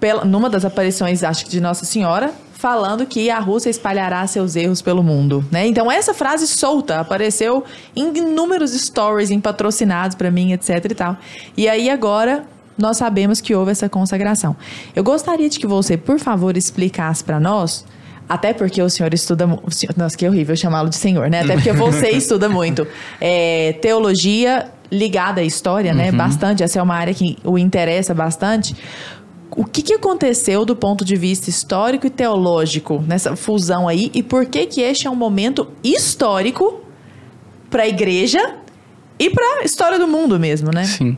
pela, 0.00 0.24
numa 0.24 0.50
das 0.50 0.64
aparições, 0.64 1.22
acho 1.22 1.44
que 1.44 1.50
de 1.50 1.60
Nossa 1.60 1.84
Senhora, 1.84 2.32
falando 2.52 3.04
que 3.06 3.30
a 3.30 3.38
Rússia 3.38 3.68
espalhará 3.68 4.26
seus 4.26 4.56
erros 4.56 4.80
pelo 4.80 5.02
mundo, 5.02 5.44
né? 5.50 5.66
Então 5.66 5.90
essa 5.90 6.14
frase 6.14 6.46
solta 6.46 7.00
apareceu 7.00 7.64
em 7.94 8.16
inúmeros 8.16 8.72
stories, 8.72 9.30
em 9.30 9.40
patrocinados 9.40 10.16
para 10.16 10.30
mim, 10.30 10.52
etc 10.52 10.84
e 10.90 10.94
tal. 10.94 11.16
E 11.56 11.68
aí 11.68 11.90
agora 11.90 12.44
nós 12.76 12.96
sabemos 12.96 13.40
que 13.40 13.54
houve 13.54 13.70
essa 13.70 13.88
consagração. 13.88 14.56
Eu 14.94 15.04
gostaria 15.04 15.48
de 15.48 15.58
que 15.58 15.66
você, 15.66 15.96
por 15.96 16.18
favor, 16.18 16.56
explicasse 16.56 17.22
para 17.22 17.38
nós 17.38 17.84
até 18.28 18.52
porque 18.52 18.80
o 18.80 18.88
senhor 18.88 19.12
estuda. 19.12 19.46
Nossa, 19.96 20.16
que 20.16 20.26
horrível 20.26 20.56
chamá-lo 20.56 20.88
de 20.88 20.96
senhor, 20.96 21.28
né? 21.28 21.42
Até 21.42 21.54
porque 21.54 21.72
você 21.72 22.10
estuda 22.16 22.48
muito. 22.48 22.86
É, 23.20 23.74
teologia 23.80 24.70
ligada 24.90 25.40
à 25.40 25.44
história, 25.44 25.92
né? 25.92 26.10
Uhum. 26.10 26.16
Bastante. 26.16 26.62
Essa 26.62 26.78
é 26.78 26.82
uma 26.82 26.94
área 26.94 27.12
que 27.12 27.36
o 27.44 27.58
interessa 27.58 28.14
bastante. 28.14 28.74
O 29.50 29.64
que, 29.64 29.82
que 29.82 29.94
aconteceu 29.94 30.64
do 30.64 30.74
ponto 30.74 31.04
de 31.04 31.16
vista 31.16 31.48
histórico 31.48 32.06
e 32.06 32.10
teológico 32.10 33.04
nessa 33.06 33.36
fusão 33.36 33.86
aí? 33.86 34.10
E 34.14 34.22
por 34.22 34.46
que 34.46 34.66
que 34.66 34.80
este 34.80 35.06
é 35.06 35.10
um 35.10 35.14
momento 35.14 35.68
histórico 35.82 36.82
para 37.70 37.82
a 37.82 37.88
igreja 37.88 38.56
e 39.18 39.30
para 39.30 39.60
a 39.60 39.64
história 39.64 39.98
do 39.98 40.08
mundo 40.08 40.40
mesmo, 40.40 40.70
né? 40.72 40.84
Sim. 40.84 41.16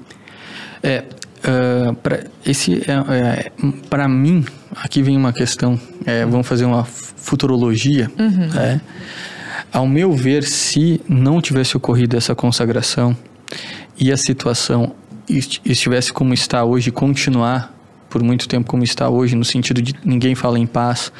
É, 0.82 1.04
uh, 1.44 1.94
pra, 1.94 2.24
esse 2.44 2.82
é, 2.90 3.48
é 3.48 3.52
para 3.88 4.06
mim 4.06 4.44
aqui 4.82 5.02
vem 5.02 5.16
uma 5.16 5.32
questão, 5.32 5.78
é, 6.04 6.24
vamos 6.24 6.46
fazer 6.46 6.64
uma 6.64 6.84
futurologia. 6.84 8.10
Uhum. 8.18 8.60
É, 8.60 8.80
ao 9.72 9.86
meu 9.86 10.12
ver, 10.12 10.44
se 10.44 11.00
não 11.08 11.40
tivesse 11.40 11.76
ocorrido 11.76 12.16
essa 12.16 12.34
consagração 12.34 13.16
e 13.98 14.12
a 14.12 14.16
situação 14.16 14.94
estivesse 15.64 16.12
como 16.12 16.32
está 16.32 16.64
hoje, 16.64 16.90
continuar 16.90 17.74
por 18.08 18.22
muito 18.22 18.48
tempo 18.48 18.68
como 18.68 18.84
está 18.84 19.08
hoje, 19.08 19.34
no 19.34 19.44
sentido 19.44 19.82
de 19.82 19.94
ninguém 20.04 20.34
fala 20.34 20.58
em 20.58 20.66
paz, 20.66 21.12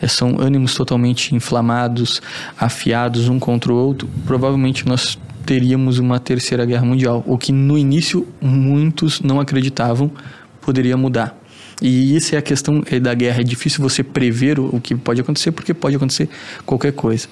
é, 0.00 0.06
são 0.06 0.38
ânimos 0.38 0.74
totalmente 0.74 1.34
inflamados, 1.34 2.20
afiados 2.58 3.28
um 3.28 3.38
contra 3.38 3.72
o 3.72 3.76
outro, 3.76 4.08
provavelmente 4.26 4.86
nós 4.86 5.18
teríamos 5.46 5.98
uma 5.98 6.18
terceira 6.18 6.64
guerra 6.64 6.84
mundial, 6.84 7.22
o 7.26 7.36
que 7.38 7.52
no 7.52 7.76
início 7.76 8.26
muitos 8.40 9.20
não 9.20 9.40
acreditavam 9.40 10.10
poderia 10.60 10.96
mudar. 10.96 11.36
E 11.82 12.16
isso 12.16 12.34
é 12.34 12.38
a 12.38 12.42
questão 12.42 12.82
é, 12.90 13.00
da 13.00 13.14
guerra. 13.14 13.40
É 13.40 13.44
difícil 13.44 13.82
você 13.82 14.02
prever 14.02 14.58
o, 14.58 14.80
que 14.80 14.94
pode 14.94 15.20
acontecer, 15.20 15.52
porque 15.52 15.74
pode 15.74 15.96
acontecer 15.96 16.28
qualquer 16.64 16.92
coisa. 16.92 17.28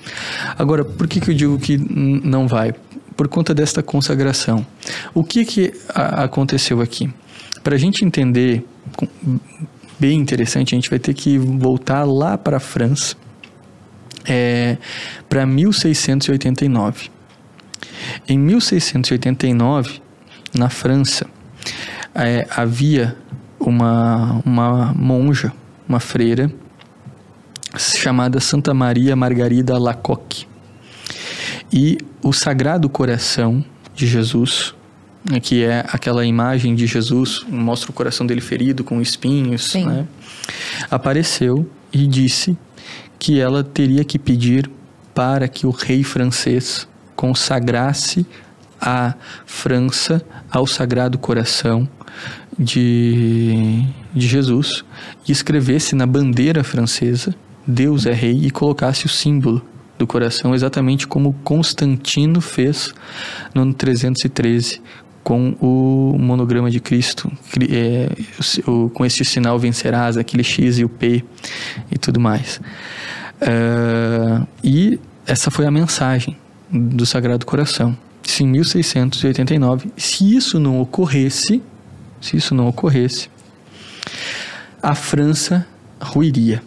Agora, 0.59 0.85
por 0.85 1.07
que, 1.07 1.21
que 1.21 1.31
eu 1.31 1.35
digo 1.35 1.59
que 1.59 1.77
não 1.79 2.47
vai? 2.47 2.75
Por 3.17 3.29
conta 3.29 3.55
desta 3.55 3.83
consagração. 3.83 4.67
O 5.15 5.23
que, 5.23 5.45
que 5.45 5.73
aconteceu 5.95 6.81
aqui? 6.81 7.11
Para 7.63 7.77
a 7.77 7.79
gente 7.79 8.05
entender 8.05 8.65
bem 9.99 10.19
interessante, 10.19 10.75
a 10.75 10.77
gente 10.77 10.91
vai 10.91 10.99
ter 10.99 11.15
que 11.15 11.39
voltar 11.39 12.05
lá 12.05 12.37
para 12.37 12.57
a 12.57 12.61
França, 12.61 13.15
é, 14.25 14.77
para 15.29 15.47
1689. 15.47 17.09
Em 18.29 18.39
1689, 18.39 20.03
na 20.55 20.69
França, 20.69 21.27
é, 22.15 22.47
havia 22.51 23.17
uma, 23.67 24.41
uma 24.45 24.93
monja, 24.95 25.53
uma 25.89 26.01
freira, 26.01 26.53
chamada 27.77 28.41
Santa 28.41 28.75
Maria 28.75 29.17
Margarida 29.17 29.79
Lacoque. 29.79 30.47
E 31.73 31.99
o 32.23 32.33
Sagrado 32.33 32.89
Coração 32.89 33.65
de 33.95 34.07
Jesus, 34.07 34.75
né, 35.29 35.41
que 35.41 35.65
é 35.65 35.85
aquela 35.89 36.25
imagem 36.27 36.75
de 36.75 36.87
Jesus, 36.87 37.45
mostra 37.49 37.91
o 37.91 37.95
coração 37.95 38.27
dele 38.27 38.41
ferido 38.41 38.85
com 38.85 39.01
espinhos, 39.01 39.75
né, 39.75 40.07
apareceu 40.91 41.69
e 41.93 42.07
disse 42.07 42.57
que 43.19 43.41
ela 43.41 43.63
teria 43.63 44.05
que 44.05 44.19
pedir 44.19 44.71
para 45.15 45.47
que 45.47 45.67
o 45.67 45.71
rei 45.71 46.03
francês 46.03 46.89
consagrasse 47.15 48.27
a 48.83 49.15
França 49.47 50.21
ao 50.51 50.67
Sagrado 50.67 51.17
Coração 51.17 51.89
de, 52.59 53.87
de 54.13 54.27
Jesus 54.27 54.85
e 55.27 55.31
escrevesse 55.31 55.95
na 55.95 56.05
bandeira 56.05 56.65
francesa 56.65 57.35
Deus 57.67 58.07
é 58.07 58.13
Rei 58.13 58.47
e 58.47 58.51
colocasse 58.51 59.07
o 59.07 59.09
símbolo 59.09 59.65
do 59.97 60.07
coração, 60.07 60.53
exatamente 60.53 61.07
como 61.07 61.33
Constantino 61.45 62.41
fez 62.41 62.93
no 63.55 63.63
ano 63.63 63.73
313 63.73 64.83
com 65.23 65.55
o 65.61 66.19
monograma 66.19 66.69
de 66.69 66.81
Cristo, 66.81 67.31
é, 67.71 68.09
com 68.93 69.07
este 69.07 69.25
sinal 69.25 69.57
vencerás, 69.57 70.17
aquele 70.17 70.43
X 70.43 70.79
e 70.79 70.85
o 70.85 70.89
P 70.89 71.25
e 71.93 71.97
tudo 71.97 72.19
mais. 72.19 72.61
Uh, 73.41 74.47
e 74.65 74.99
essa 75.25 75.49
foi 75.51 75.67
a 75.67 75.71
mensagem 75.71 76.37
do 76.69 77.07
Sagrado 77.07 77.47
Coração. 77.47 77.97
Isso 78.25 78.43
em 78.43 78.47
1689. 78.47 79.93
Se 79.97 80.37
isso 80.37 80.59
não 80.59 80.81
ocorresse, 80.81 81.63
se 82.21 82.37
isso 82.37 82.55
não 82.55 82.69
ocorresse, 82.69 83.29
a 84.83 84.95
França 84.95 85.67
ruiria. 86.01 86.63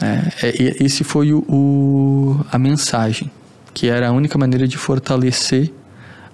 É, 0.00 0.48
é, 0.48 0.84
esse 0.84 1.04
foi 1.04 1.32
o, 1.32 1.38
o, 1.48 2.44
a 2.50 2.58
mensagem, 2.58 3.30
que 3.72 3.88
era 3.88 4.08
a 4.08 4.12
única 4.12 4.36
maneira 4.36 4.66
de 4.66 4.76
fortalecer 4.76 5.72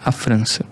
a 0.04 0.10
França. 0.10 0.64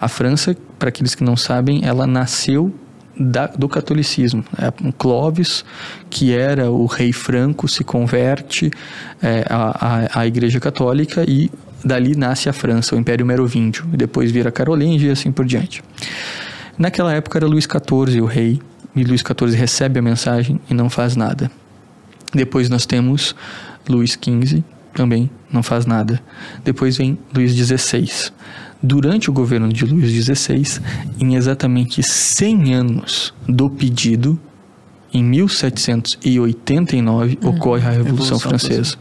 A 0.00 0.08
França, 0.08 0.56
para 0.78 0.88
aqueles 0.88 1.14
que 1.14 1.24
não 1.24 1.36
sabem, 1.36 1.84
ela 1.84 2.06
nasceu 2.06 2.72
da, 3.18 3.46
do 3.46 3.68
catolicismo. 3.68 4.44
É, 4.58 4.72
Clovis, 4.96 5.64
que 6.08 6.32
era 6.32 6.70
o 6.70 6.86
rei 6.86 7.12
franco, 7.12 7.66
se 7.66 7.82
converte 7.82 8.70
é, 9.22 9.44
à, 9.48 10.20
à 10.20 10.26
Igreja 10.26 10.60
Católica 10.60 11.24
e 11.26 11.50
dali 11.86 12.16
nasce 12.16 12.48
a 12.48 12.52
França, 12.52 12.96
o 12.96 12.98
Império 12.98 13.24
Merovíndio, 13.24 13.86
e 13.92 13.96
depois 13.96 14.32
vira 14.32 14.50
Carolíngia 14.50 15.08
e 15.08 15.10
assim 15.12 15.30
por 15.30 15.44
diante. 15.44 15.82
Naquela 16.76 17.14
época 17.14 17.38
era 17.38 17.46
Luís 17.46 17.64
XIV 17.64 18.20
o 18.20 18.26
rei, 18.26 18.60
e 18.94 19.04
Luís 19.04 19.20
XIV 19.20 19.56
recebe 19.56 20.00
a 20.00 20.02
mensagem 20.02 20.58
e 20.68 20.74
não 20.74 20.90
faz 20.90 21.14
nada. 21.14 21.50
Depois 22.34 22.68
nós 22.68 22.86
temos 22.86 23.36
Luís 23.88 24.12
XV, 24.12 24.64
também 24.92 25.30
não 25.52 25.62
faz 25.62 25.86
nada. 25.86 26.20
Depois 26.64 26.96
vem 26.96 27.18
Luís 27.32 27.52
XVI. 27.52 28.32
Durante 28.82 29.30
o 29.30 29.32
governo 29.32 29.72
de 29.72 29.84
Luís 29.84 30.10
XVI, 30.10 30.80
em 31.20 31.36
exatamente 31.36 32.02
100 32.02 32.74
anos 32.74 33.34
do 33.48 33.70
pedido, 33.70 34.38
em 35.12 35.24
1789 35.24 37.38
uhum. 37.42 37.50
ocorre 37.50 37.86
a 37.86 37.90
Revolução, 37.90 38.36
Revolução 38.36 38.38
Francesa. 38.38 38.96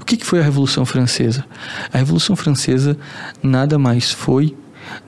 O 0.00 0.04
que, 0.04 0.16
que 0.16 0.26
foi 0.26 0.40
a 0.40 0.42
Revolução 0.42 0.84
Francesa? 0.84 1.44
A 1.92 1.98
Revolução 1.98 2.36
Francesa 2.36 2.96
nada 3.42 3.78
mais 3.78 4.10
foi 4.10 4.56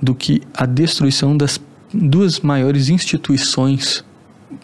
do 0.01 0.15
que 0.15 0.43
a 0.55 0.67
destruição 0.67 1.37
das 1.37 1.61
duas 1.93 2.41
maiores 2.41 2.89
instituições 2.89 4.05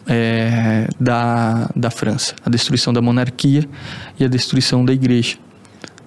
é, 0.07 0.89
da, 0.99 1.71
da 1.75 1.91
França: 1.91 2.35
a 2.45 2.51
destruição 2.51 2.93
da 2.93 3.03
monarquia 3.03 3.69
e 4.19 4.25
a 4.25 4.29
destruição 4.29 4.85
da 4.85 4.93
igreja. 4.93 5.37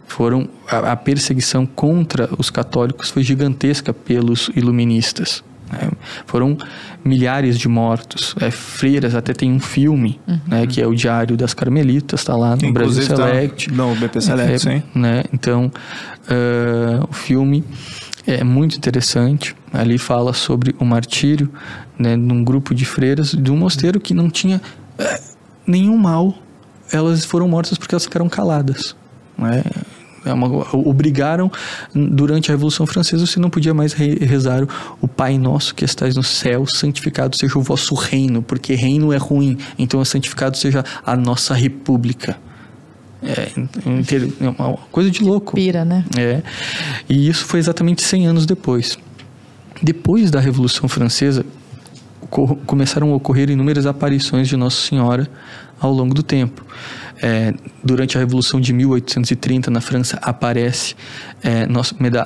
Foram 0.07 0.47
a, 0.67 0.93
a 0.93 0.95
perseguição 0.95 1.65
contra 1.65 2.29
os 2.37 2.49
católicos 2.49 3.09
foi 3.09 3.23
gigantesca 3.23 3.93
pelos 3.93 4.49
iluministas. 4.55 5.43
Né? 5.71 5.89
Foram 6.25 6.57
milhares 7.03 7.57
de 7.57 7.67
mortos, 7.67 8.35
é, 8.39 8.51
freiras, 8.51 9.15
até 9.15 9.33
tem 9.33 9.51
um 9.51 9.59
filme, 9.59 10.19
uhum. 10.27 10.39
né, 10.47 10.67
que 10.67 10.81
é 10.81 10.87
o 10.87 10.93
Diário 10.93 11.37
das 11.37 11.53
Carmelitas, 11.53 12.21
está 12.21 12.35
lá 12.35 12.55
no 12.55 12.65
Inclusive 12.65 13.07
Brasil 13.07 13.15
tá 13.15 13.31
Select. 13.31 13.69
Tá, 13.69 13.75
não, 13.75 13.93
o 13.93 13.95
BP 13.95 14.21
Select, 14.21 14.53
é, 14.53 14.57
sim. 14.57 14.83
Né, 14.93 15.23
então, 15.33 15.71
uh, 16.29 17.07
o 17.09 17.13
filme 17.13 17.63
é 18.25 18.43
muito 18.43 18.75
interessante. 18.77 19.55
Ali 19.71 19.97
fala 19.97 20.33
sobre 20.33 20.75
o 20.79 20.85
martírio 20.85 21.49
né, 21.97 22.15
num 22.15 22.43
grupo 22.43 22.75
de 22.75 22.85
freiras 22.85 23.31
de 23.31 23.51
um 23.51 23.57
mosteiro 23.57 23.99
que 23.99 24.13
não 24.13 24.29
tinha 24.29 24.61
é, 24.97 25.19
nenhum 25.65 25.97
mal. 25.97 26.33
Elas 26.91 27.23
foram 27.25 27.47
mortas 27.47 27.77
porque 27.77 27.95
elas 27.95 28.03
ficaram 28.03 28.27
caladas. 28.27 28.95
Né? 29.37 29.63
É 30.25 30.33
uma, 30.33 30.47
obrigaram, 30.73 31.51
durante 31.93 32.51
a 32.51 32.53
Revolução 32.53 32.85
Francesa, 32.85 33.25
você 33.25 33.39
não 33.39 33.49
podia 33.49 33.73
mais 33.73 33.93
rezar 33.93 34.67
o 35.01 35.07
Pai 35.07 35.37
Nosso 35.37 35.73
que 35.73 35.85
estás 35.85 36.15
no 36.15 36.23
céu, 36.23 36.65
santificado 36.65 37.35
seja 37.37 37.57
o 37.57 37.61
vosso 37.61 37.95
reino, 37.95 38.41
porque 38.41 38.73
reino 38.73 39.13
é 39.13 39.17
ruim, 39.17 39.57
então 39.77 40.03
santificado 40.03 40.57
seja 40.57 40.83
a 41.05 41.15
nossa 41.15 41.53
república. 41.53 42.37
É, 43.23 43.49
é 44.41 44.49
uma 44.49 44.77
coisa 44.91 45.09
de 45.09 45.23
louco. 45.23 45.55
Pira, 45.55 45.83
né? 45.83 46.05
É. 46.17 46.41
E 47.09 47.27
isso 47.27 47.45
foi 47.45 47.59
exatamente 47.59 48.03
100 48.03 48.27
anos 48.27 48.45
depois. 48.45 48.97
Depois 49.81 50.29
da 50.31 50.39
Revolução 50.39 50.87
Francesa, 50.87 51.45
começaram 52.65 53.11
a 53.11 53.15
ocorrer 53.15 53.49
inúmeras 53.49 53.85
aparições 53.85 54.47
de 54.47 54.57
Nossa 54.57 54.81
Senhora 54.81 55.27
ao 55.79 55.91
longo 55.91 56.13
do 56.13 56.23
tempo. 56.23 56.65
É, 57.21 57.53
durante 57.83 58.17
a 58.17 58.19
Revolução 58.19 58.59
de 58.61 58.73
1830, 58.73 59.71
na 59.71 59.81
França, 59.81 60.19
aparece 60.21 60.95
é, 61.43 61.67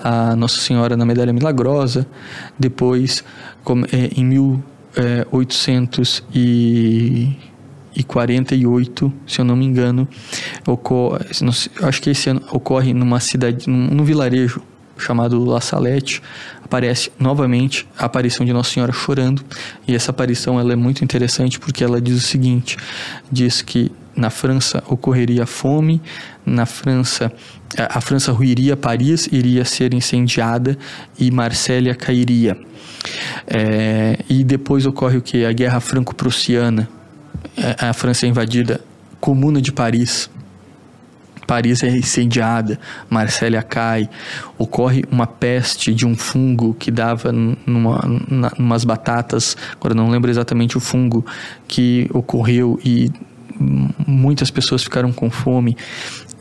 a 0.03 0.35
Nossa 0.35 0.59
Senhora 0.59 0.97
na 0.97 1.05
Medalha 1.05 1.31
Milagrosa. 1.33 2.05
Depois, 2.57 3.23
é, 3.91 4.09
em 4.19 4.25
1800 4.25 6.23
e 6.33 7.37
e 7.95 8.03
48, 8.03 9.13
se 9.27 9.41
eu 9.41 9.45
não 9.45 9.55
me 9.55 9.65
engano, 9.65 10.07
ocorre, 10.65 11.25
acho 11.81 12.01
que 12.01 12.09
esse 12.09 12.29
ano 12.29 12.41
ocorre 12.51 12.93
numa 12.93 13.19
cidade, 13.19 13.69
num, 13.69 13.87
num 13.87 14.03
vilarejo 14.03 14.61
chamado 14.97 15.43
La 15.43 15.59
Salette, 15.59 16.21
aparece 16.63 17.11
novamente 17.19 17.87
a 17.97 18.05
aparição 18.05 18.45
de 18.45 18.53
Nossa 18.53 18.71
Senhora 18.71 18.93
chorando, 18.93 19.43
e 19.87 19.95
essa 19.95 20.11
aparição 20.11 20.59
ela 20.59 20.73
é 20.73 20.75
muito 20.75 21.03
interessante 21.03 21.59
porque 21.59 21.83
ela 21.83 21.99
diz 21.99 22.15
o 22.15 22.21
seguinte, 22.21 22.77
diz 23.31 23.61
que 23.61 23.91
na 24.15 24.29
França 24.29 24.83
ocorreria 24.87 25.45
fome, 25.45 26.01
na 26.45 26.65
França 26.65 27.31
a 27.77 28.01
França 28.01 28.31
ruiria, 28.31 28.75
Paris 28.75 29.29
iria 29.31 29.63
ser 29.63 29.93
incendiada 29.93 30.77
e 31.17 31.31
Marsella 31.31 31.95
cairia. 31.95 32.57
É, 33.47 34.19
e 34.29 34.43
depois 34.43 34.85
ocorre 34.85 35.17
o 35.17 35.21
que? 35.21 35.45
A 35.45 35.51
Guerra 35.51 35.79
Franco-Prussiana, 35.79 36.89
é, 37.57 37.85
a 37.85 37.93
França 37.93 38.25
é 38.25 38.29
invadida, 38.29 38.81
Comuna 39.19 39.61
de 39.61 39.71
Paris. 39.71 40.29
Paris 41.47 41.83
é 41.83 41.89
incendiada, 41.89 42.79
Marsella 43.09 43.61
cai, 43.61 44.09
ocorre 44.57 45.03
uma 45.11 45.27
peste 45.27 45.93
de 45.93 46.05
um 46.05 46.15
fungo 46.15 46.73
que 46.73 46.89
dava 46.89 47.31
numa, 47.31 47.99
na, 48.29 48.51
numas 48.57 48.85
batatas, 48.85 49.57
agora 49.73 49.93
não 49.93 50.09
lembro 50.09 50.31
exatamente 50.31 50.77
o 50.77 50.79
fungo 50.79 51.25
que 51.67 52.09
ocorreu 52.13 52.79
e 52.85 53.11
muitas 54.07 54.51
pessoas 54.51 54.83
ficaram 54.83 55.11
com 55.11 55.29
fome. 55.29 55.77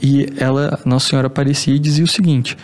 E 0.02 0.26
ela, 0.38 0.80
Nossa 0.84 1.10
Senhora 1.10 1.26
aparecia 1.26 1.74
e 1.74 1.78
dizia 1.78 2.04
o 2.04 2.08
seguinte: 2.08 2.56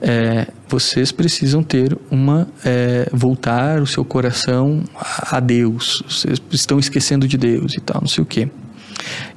é, 0.00 0.46
vocês 0.68 1.10
precisam 1.10 1.62
ter 1.62 1.96
uma 2.10 2.46
é, 2.64 3.08
voltar 3.12 3.80
o 3.80 3.86
seu 3.86 4.04
coração 4.04 4.82
a, 4.94 5.40
Deus. 5.40 6.02
Vocês 6.08 6.40
estão 6.50 6.78
esquecendo 6.78 7.26
de 7.26 7.38
Deus 7.38 7.74
e 7.74 7.80
tal, 7.80 8.00
não 8.00 8.08
sei 8.08 8.22
o 8.22 8.26
quê. 8.26 8.48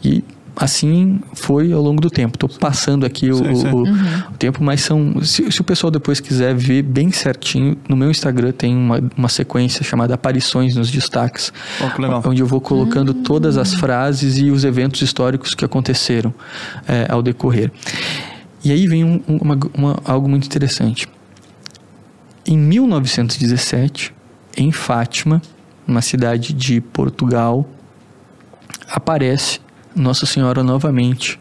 E 0.04 0.24
assim 0.56 1.19
foi 1.34 1.72
ao 1.73 1.82
longo 1.82 2.02
do 2.02 2.10
tempo. 2.10 2.36
Estou 2.36 2.49
passando 2.49 3.06
aqui 3.06 3.26
sim, 3.26 3.32
o, 3.32 3.56
sim. 3.56 3.68
O, 3.68 3.77
uhum. 3.77 4.23
o, 4.34 4.38
tempo, 4.38 4.64
mas 4.64 4.82
são. 4.82 5.22
Se, 5.23 5.52
se, 5.52 5.61
o 5.61 5.64
pessoal 5.64 5.91
depois 5.91 6.19
quiser 6.19 6.56
ver 6.56 6.82
bem 6.82 7.11
certinho, 7.11 7.77
no 7.90 7.95
meu 7.95 8.10
Instagram 8.10 8.52
tem 8.52 8.76
uma, 8.76 9.02
uma 9.18 9.30
sequência 9.30 9.84
chamada 9.84 10.14
Aparições 10.14 10.76
nos 10.76 10.90
Destaques, 10.90 11.52
oh, 11.82 12.30
onde 12.30 12.41
eu 12.41 12.48
vou 12.48 12.61
colocando 12.61 13.10
uhum. 13.10 13.23
todas 13.23 13.57
as 13.57 13.73
frases 13.73 14.38
e 14.38 14.49
os 14.49 14.64
eventos 14.64 15.02
históricos 15.02 15.53
que 15.53 15.65
aconteceram 15.65 16.34
é, 16.88 17.07
ao 17.10 17.22
decorrer. 17.22 17.72
E 18.64 18.72
aí 18.72 18.88
vem 18.88 19.03
um, 19.03 19.22
uma, 19.27 19.60
uma, 19.73 19.99
algo 20.06 20.27
muito 20.27 20.45
interessante. 20.45 21.07
Em 22.48 22.57
1917, 22.57 24.14
em 24.57 24.72
Fátima, 24.72 25.41
uma 25.88 26.02
cidade 26.02 26.53
de 26.53 26.80
Portugal, 26.80 27.68
aparece 28.90 29.60
nossa 29.96 30.26
Senhora 30.26 30.64
novamente 30.64 31.40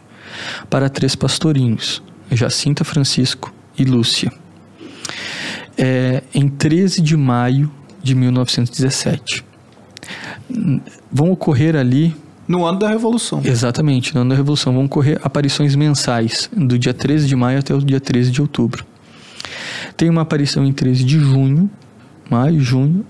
para 0.69 0.89
três 0.89 1.15
pastorinhos, 1.15 2.01
Jacinta, 2.31 2.83
Francisco 2.83 3.53
e 3.77 3.83
Lúcia. 3.83 4.31
É, 5.77 6.23
em 6.33 6.47
13 6.47 7.01
de 7.01 7.17
maio 7.17 7.71
de 8.01 8.15
1917. 8.15 9.43
Vão 11.11 11.31
ocorrer 11.31 11.75
ali 11.75 12.15
No 12.47 12.63
ano 12.63 12.77
da 12.77 12.87
Revolução. 12.87 13.41
Exatamente, 13.43 14.13
no 14.13 14.21
ano 14.21 14.29
da 14.29 14.35
Revolução. 14.35 14.73
Vão 14.73 14.85
ocorrer 14.85 15.19
aparições 15.23 15.75
mensais, 15.75 16.49
do 16.55 16.77
dia 16.77 16.93
13 16.93 17.27
de 17.27 17.35
maio 17.35 17.59
até 17.59 17.73
o 17.73 17.79
dia 17.79 17.99
13 17.99 18.31
de 18.31 18.41
outubro. 18.41 18.85
Tem 19.97 20.09
uma 20.09 20.21
aparição 20.21 20.63
em 20.65 20.71
13 20.71 21.03
de 21.03 21.19
junho, 21.19 21.69
maio, 22.29 22.59
junho, 22.59 23.05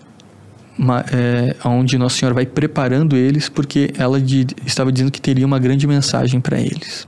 é, 1.12 1.56
onde 1.66 1.98
Nossa 1.98 2.18
Senhora 2.18 2.36
vai 2.36 2.46
preparando 2.46 3.16
eles, 3.16 3.50
porque 3.50 3.94
ela 3.98 4.20
di- 4.20 4.48
estava 4.66 4.92
dizendo 4.92 5.12
que 5.12 5.22
teria 5.22 5.46
uma 5.46 5.60
grande 5.60 5.88
mensagem 5.88 6.40
para 6.42 6.60
eles. 6.60 7.08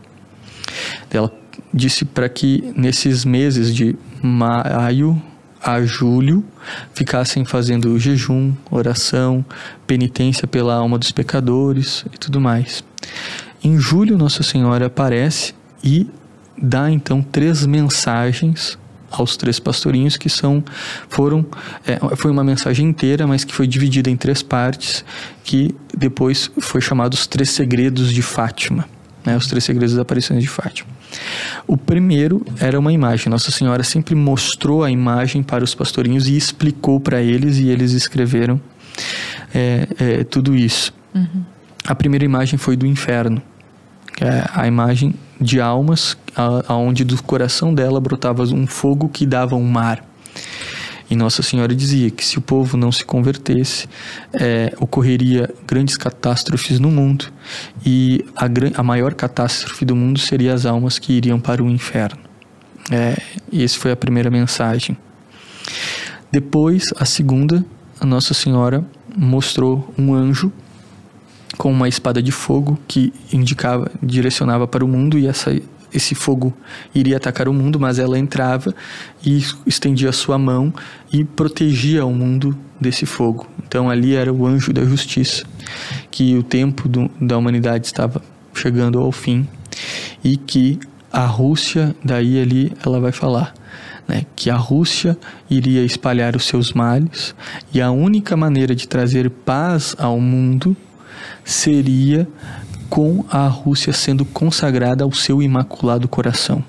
Ela 1.10 1.32
disse 1.74 2.06
para 2.06 2.30
que 2.30 2.74
nesses 2.76 3.26
meses 3.26 3.74
de 3.74 3.96
maio 4.22 5.22
a 5.62 5.82
julho 5.82 6.46
ficassem 6.94 7.44
fazendo 7.44 7.98
jejum, 8.00 8.54
oração, 8.70 9.44
penitência 9.86 10.48
pela 10.48 10.76
alma 10.76 10.98
dos 10.98 11.12
pecadores 11.12 12.06
e 12.14 12.18
tudo 12.18 12.40
mais. 12.40 12.84
Em 13.64 13.78
julho, 13.78 14.18
Nossa 14.18 14.44
Senhora 14.44 14.86
aparece 14.86 15.54
e 15.84 16.08
dá 16.62 16.90
então 16.92 17.22
três 17.22 17.66
mensagens 17.66 18.78
aos 19.10 19.38
três 19.38 19.60
pastorinhos 19.60 20.18
que 20.18 20.30
são 20.30 20.64
foram 21.10 21.46
é, 21.86 22.00
foi 22.16 22.32
uma 22.32 22.44
mensagem 22.44 22.88
inteira 22.88 23.26
mas 23.26 23.44
que 23.44 23.54
foi 23.54 23.68
dividida 23.68 24.10
em 24.10 24.18
três 24.18 24.42
partes 24.42 25.04
que 25.44 25.74
depois 25.96 26.52
foi 26.60 26.82
chamado 26.82 27.14
os 27.14 27.26
três 27.26 27.50
segredos 27.50 28.12
de 28.14 28.22
Fátima 28.22 28.86
né, 29.28 29.36
os 29.36 29.48
três 29.48 29.66
segredos 29.66 29.94
das 29.94 30.02
aparições 30.02 30.42
de 30.42 30.48
Fátima. 30.48 30.90
O 31.68 31.76
primeiro 31.76 32.46
era 32.62 32.80
uma 32.80 32.94
imagem. 32.94 33.30
Nossa 33.30 33.52
Senhora 33.52 33.84
sempre 33.84 34.16
mostrou 34.16 34.86
a 34.86 34.90
imagem 34.90 35.44
para 35.44 35.66
os 35.66 35.76
pastorinhos 35.76 36.30
e 36.30 36.38
explicou 36.38 36.98
para 36.98 37.22
eles 37.22 37.58
e 37.58 37.68
eles 37.68 37.92
escreveram 37.92 38.60
é, 39.54 39.88
é, 40.00 40.24
tudo 40.24 40.56
isso. 40.56 40.94
A 41.86 41.94
primeira 41.94 42.24
imagem 42.24 42.58
foi 42.58 42.78
do 42.78 42.86
inferno 42.86 43.42
que 44.16 44.24
é 44.24 44.46
a 44.52 44.68
imagem 44.68 45.14
de 45.40 45.62
almas, 45.62 46.18
aonde 46.68 47.04
do 47.04 47.22
coração 47.24 47.74
dela 47.74 48.00
brotava 48.00 48.44
um 48.44 48.68
fogo 48.68 49.10
que 49.10 49.26
dava 49.26 49.56
um 49.56 49.68
mar. 49.68 50.06
E 51.10 51.16
Nossa 51.16 51.42
Senhora 51.42 51.74
dizia 51.74 52.12
que 52.12 52.24
se 52.24 52.38
o 52.38 52.42
povo 52.42 52.76
não 52.76 52.92
se 52.92 53.06
convertesse, 53.06 53.88
eh, 54.34 54.74
ocorreria 54.78 55.50
grandes 55.66 55.96
catástrofes 55.96 56.80
no 56.80 56.92
mundo 56.92 57.32
e 57.86 58.26
a, 58.36 58.46
a 58.80 58.84
maior 58.84 59.14
catástrofe 59.14 59.86
do 59.86 59.96
mundo 59.96 60.20
seria 60.20 60.54
as 60.54 60.66
almas 60.66 61.00
que 61.00 61.14
iriam 61.14 61.40
para 61.40 61.64
o 61.64 61.70
inferno. 61.70 62.20
É, 62.92 63.18
e 63.52 63.64
essa 63.64 63.78
foi 63.80 63.92
a 63.92 63.96
primeira 63.96 64.30
mensagem. 64.30 64.98
Depois, 66.32 66.94
a 66.98 67.06
segunda, 67.06 67.66
a 68.00 68.06
Nossa 68.06 68.34
Senhora 68.34 68.86
mostrou 69.16 69.94
um 69.98 70.14
anjo 70.14 70.52
com 71.58 71.72
uma 71.72 71.88
espada 71.88 72.22
de 72.22 72.32
fogo 72.32 72.78
que 72.88 73.14
indicava, 73.32 73.90
direcionava 74.04 74.68
para 74.68 74.84
o 74.84 74.88
mundo 74.88 75.18
e 75.18 75.26
essa, 75.26 75.52
esse 75.94 76.16
fogo 76.16 76.56
iria 76.94 77.18
atacar 77.18 77.48
o 77.48 77.54
mundo, 77.54 77.80
mas 77.80 78.00
ela 78.00 78.18
entrava 78.18 78.74
e 79.26 79.44
estendia 79.66 80.12
sua 80.12 80.38
mão 80.38 80.74
e 81.12 81.24
protegia 81.24 82.06
o 82.06 82.14
mundo 82.14 82.58
desse 82.80 83.06
fogo. 83.06 83.48
Então 83.66 83.90
ali 83.90 84.16
era 84.16 84.32
o 84.34 84.46
anjo 84.46 84.72
da 84.72 84.84
justiça, 84.84 85.46
que 86.12 86.36
o 86.38 86.44
tempo 86.44 86.88
do, 86.88 87.10
da 87.20 87.38
humanidade 87.38 87.86
estava 87.86 88.22
chegando 88.54 89.00
ao 89.00 89.12
fim 89.12 89.48
e 90.24 90.38
que 90.38 90.80
a 91.12 91.26
Rússia, 91.26 91.96
daí 92.04 92.40
ali 92.40 92.74
ela 92.86 93.00
vai 93.00 93.12
falar, 93.12 93.54
né, 94.08 94.26
que 94.36 94.50
a 94.50 94.56
Rússia 94.56 95.18
iria 95.50 95.84
espalhar 95.84 96.36
os 96.36 96.46
seus 96.46 96.74
males 96.74 97.34
e 97.74 97.82
a 97.82 97.92
única 97.92 98.36
maneira 98.36 98.76
de 98.76 98.88
trazer 98.88 99.30
paz 99.30 99.96
ao 99.98 100.20
mundo 100.20 100.76
seria 101.44 102.28
com 102.90 103.26
a 103.30 103.48
Rússia 103.48 103.94
sendo 103.94 104.26
consagrada 104.26 105.04
ao 105.04 105.12
seu 105.12 105.42
imaculado 105.42 106.08
coração. 106.08 106.64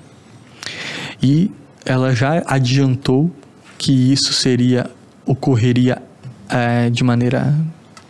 E 1.21 1.51
ela 1.85 2.13
já 2.13 2.43
adiantou 2.45 3.31
que 3.77 4.11
isso 4.11 4.33
seria 4.33 4.89
ocorreria 5.25 6.01
eh, 6.49 6.89
de 6.89 7.03
maneira 7.03 7.55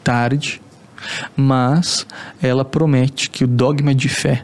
tarde, 0.03 0.61
mas 1.35 2.05
ela 2.41 2.65
promete 2.65 3.29
que 3.29 3.43
o 3.43 3.47
dogma 3.47 3.93
de 3.93 4.09
fé 4.09 4.43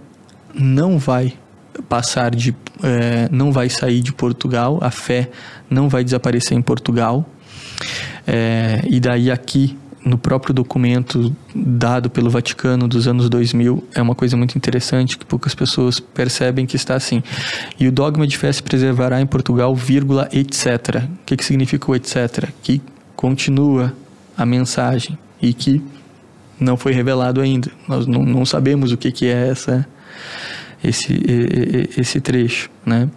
não 0.54 0.98
vai 0.98 1.34
passar 1.90 2.34
de 2.34 2.56
eh, 2.84 3.28
não 3.32 3.52
vai 3.52 3.70
sair 3.70 4.02
de 4.02 4.14
Portugal, 4.14 4.80
a 4.82 4.92
fé 4.92 5.30
não 5.70 5.90
vai 5.90 6.04
desaparecer 6.04 6.58
em 6.58 6.62
Portugal. 6.62 7.26
Eh, 8.28 8.82
e 8.90 9.00
daí 9.00 9.32
aqui 9.32 9.78
no 10.06 10.20
próprio 10.20 10.54
documento 10.54 11.36
dado 11.54 12.12
pelo 12.12 12.30
Vaticano 12.30 12.88
dos 12.88 13.08
anos 13.08 13.28
2000 13.28 13.84
é 13.96 14.02
uma 14.02 14.14
coisa 14.14 14.38
muito 14.38 14.56
interessante 14.56 15.18
que 15.18 15.26
poucas 15.26 15.56
pessoas 15.56 16.00
percebem 16.00 16.68
que 16.68 16.76
está 16.76 16.94
assim. 16.94 17.24
E 17.80 17.88
o 17.88 17.92
dogma 17.92 18.28
de 18.28 18.38
fé 18.38 18.54
se 18.54 18.62
preservará 18.62 19.20
em 19.20 19.26
Portugal, 19.26 19.76
vírgula, 19.76 20.30
etc. 20.32 21.04
O 21.04 21.26
que, 21.26 21.36
que 21.36 21.44
significa 21.44 21.90
o 21.90 21.96
etc? 21.96 22.50
Que 22.62 22.82
continua 23.16 23.94
a 24.38 24.46
mensagem 24.46 25.18
e 25.42 25.54
que 25.54 25.82
não 26.60 26.78
foi 26.78 26.94
revelado 26.94 27.42
ainda. 27.42 27.72
Nós 27.88 28.06
não, 28.06 28.24
não 28.24 28.46
sabemos 28.46 28.92
o 28.92 28.98
que, 28.98 29.12
que 29.12 29.26
é 29.26 29.50
essa 29.50 29.88
esse, 30.84 31.20
esse 31.98 32.22
trecho, 32.22 32.70
né? 32.86 33.10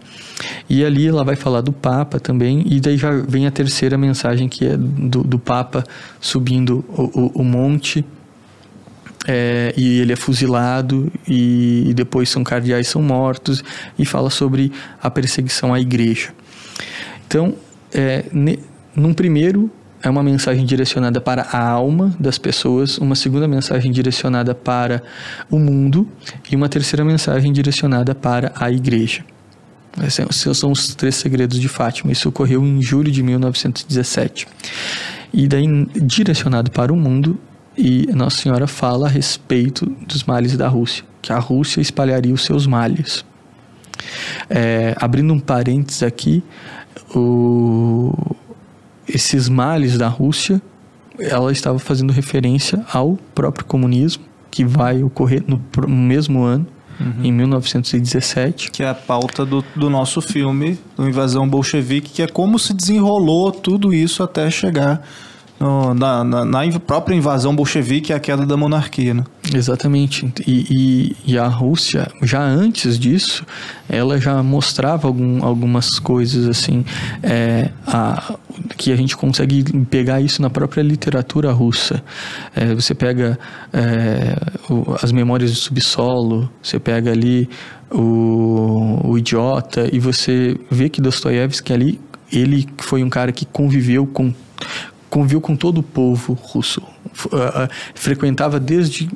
E 0.68 0.84
ali 0.84 1.06
ela 1.06 1.24
vai 1.24 1.36
falar 1.36 1.60
do 1.60 1.72
Papa 1.72 2.18
também, 2.18 2.64
e 2.66 2.80
daí 2.80 2.96
já 2.96 3.10
vem 3.10 3.46
a 3.46 3.50
terceira 3.50 3.96
mensagem 3.96 4.48
que 4.48 4.66
é 4.66 4.76
do, 4.76 5.22
do 5.22 5.38
Papa 5.38 5.84
subindo 6.20 6.84
o, 6.88 7.02
o, 7.02 7.32
o 7.40 7.44
monte, 7.44 8.04
é, 9.26 9.74
e 9.76 10.00
ele 10.00 10.12
é 10.12 10.16
fuzilado, 10.16 11.10
e, 11.26 11.84
e 11.88 11.94
depois 11.94 12.28
são 12.28 12.42
cardeais 12.42 12.88
são 12.88 13.02
mortos, 13.02 13.62
e 13.98 14.04
fala 14.04 14.30
sobre 14.30 14.72
a 15.02 15.10
perseguição 15.10 15.74
à 15.74 15.80
igreja. 15.80 16.30
Então, 17.26 17.54
é, 17.92 18.24
ne, 18.32 18.58
num 18.94 19.12
primeiro 19.12 19.70
é 20.02 20.08
uma 20.08 20.22
mensagem 20.22 20.64
direcionada 20.64 21.20
para 21.20 21.42
a 21.42 21.68
alma 21.68 22.14
das 22.18 22.38
pessoas, 22.38 22.98
uma 22.98 23.14
segunda 23.14 23.48
mensagem 23.48 23.90
direcionada 23.90 24.54
para 24.54 25.02
o 25.50 25.58
mundo 25.58 26.08
e 26.50 26.56
uma 26.56 26.68
terceira 26.68 27.04
mensagem 27.04 27.52
direcionada 27.52 28.14
para 28.14 28.52
a 28.54 28.70
igreja. 28.70 29.24
Esses 30.02 30.58
são 30.58 30.70
os 30.70 30.94
três 30.94 31.16
segredos 31.16 31.58
de 31.58 31.68
Fátima. 31.68 32.12
Isso 32.12 32.28
ocorreu 32.28 32.64
em 32.64 32.80
julho 32.82 33.10
de 33.10 33.22
1917. 33.22 34.46
E 35.32 35.46
daí, 35.46 35.66
direcionado 35.96 36.70
para 36.70 36.92
o 36.92 36.96
mundo, 36.96 37.38
e 37.76 38.06
Nossa 38.12 38.38
Senhora 38.38 38.66
fala 38.66 39.06
a 39.06 39.10
respeito 39.10 39.86
dos 40.06 40.24
males 40.24 40.56
da 40.56 40.66
Rússia, 40.66 41.04
que 41.22 41.32
a 41.32 41.38
Rússia 41.38 41.80
espalharia 41.80 42.34
os 42.34 42.44
seus 42.44 42.66
males. 42.66 43.24
É, 44.50 44.94
abrindo 44.98 45.32
um 45.32 45.38
parênteses 45.38 46.02
aqui, 46.02 46.42
o, 47.14 48.12
esses 49.06 49.48
males 49.48 49.96
da 49.96 50.08
Rússia, 50.08 50.60
ela 51.18 51.52
estava 51.52 51.78
fazendo 51.78 52.12
referência 52.12 52.84
ao 52.92 53.18
próprio 53.34 53.64
comunismo, 53.64 54.24
que 54.50 54.64
vai 54.64 55.02
ocorrer 55.02 55.44
no, 55.46 55.62
no 55.76 55.88
mesmo 55.88 56.42
ano, 56.42 56.66
em 57.22 57.32
1917. 57.32 58.70
Que 58.70 58.82
é 58.82 58.88
a 58.88 58.94
pauta 58.94 59.44
do, 59.44 59.64
do 59.74 59.88
nosso 59.88 60.20
filme, 60.20 60.78
do 60.96 61.08
Invasão 61.08 61.48
Bolchevique, 61.48 62.10
que 62.10 62.22
é 62.22 62.26
como 62.26 62.58
se 62.58 62.74
desenrolou 62.74 63.52
tudo 63.52 63.92
isso 63.92 64.22
até 64.22 64.50
chegar 64.50 65.02
no- 65.60 65.94
na, 65.94 66.22
na- 66.24 66.44
na 66.44 66.80
própria 66.80 67.14
invasão 67.14 67.54
bolchevique 67.54 68.12
e 68.12 68.14
a 68.14 68.20
queda 68.20 68.46
da 68.46 68.56
monarquia. 68.56 69.14
Né? 69.14 69.24
Exatamente. 69.52 70.32
E, 70.46 71.14
e, 71.26 71.32
e 71.32 71.38
a 71.38 71.46
Rússia, 71.48 72.10
já 72.22 72.40
antes 72.42 72.98
disso, 72.98 73.44
ela 73.88 74.20
já 74.20 74.42
mostrava 74.42 75.08
algum, 75.08 75.44
algumas 75.44 75.98
coisas 75.98 76.46
assim, 76.46 76.84
é, 77.22 77.70
a, 77.86 78.34
que 78.76 78.92
a 78.92 78.96
gente 78.96 79.16
consegue 79.16 79.64
pegar 79.86 80.20
isso 80.20 80.40
na 80.42 80.50
própria 80.50 80.82
literatura 80.82 81.50
russa. 81.52 82.02
É, 82.54 82.74
você 82.74 82.94
pega 82.94 83.38
é, 83.72 84.36
o- 84.70 84.94
as 85.02 85.10
memórias 85.12 85.50
do 85.50 85.56
subsolo, 85.56 86.50
você 86.62 86.78
pega 86.78 87.10
ali 87.10 87.48
o, 87.90 89.00
o 89.10 89.18
Idiota, 89.18 89.88
e 89.92 89.98
você 89.98 90.58
vê 90.70 90.88
que 90.88 91.00
Dostoiévski 91.00 91.72
ali, 91.72 92.00
ele 92.30 92.68
foi 92.78 93.02
um 93.02 93.08
cara 93.08 93.32
que 93.32 93.46
conviveu 93.46 94.06
com 94.06 94.32
conviveu 95.08 95.40
com 95.40 95.56
todo 95.56 95.78
o 95.78 95.82
povo 95.82 96.32
russo. 96.34 96.82
Ah, 97.32 97.64
ah, 97.64 97.68
frequentava 97.94 98.60
desde 98.60 99.08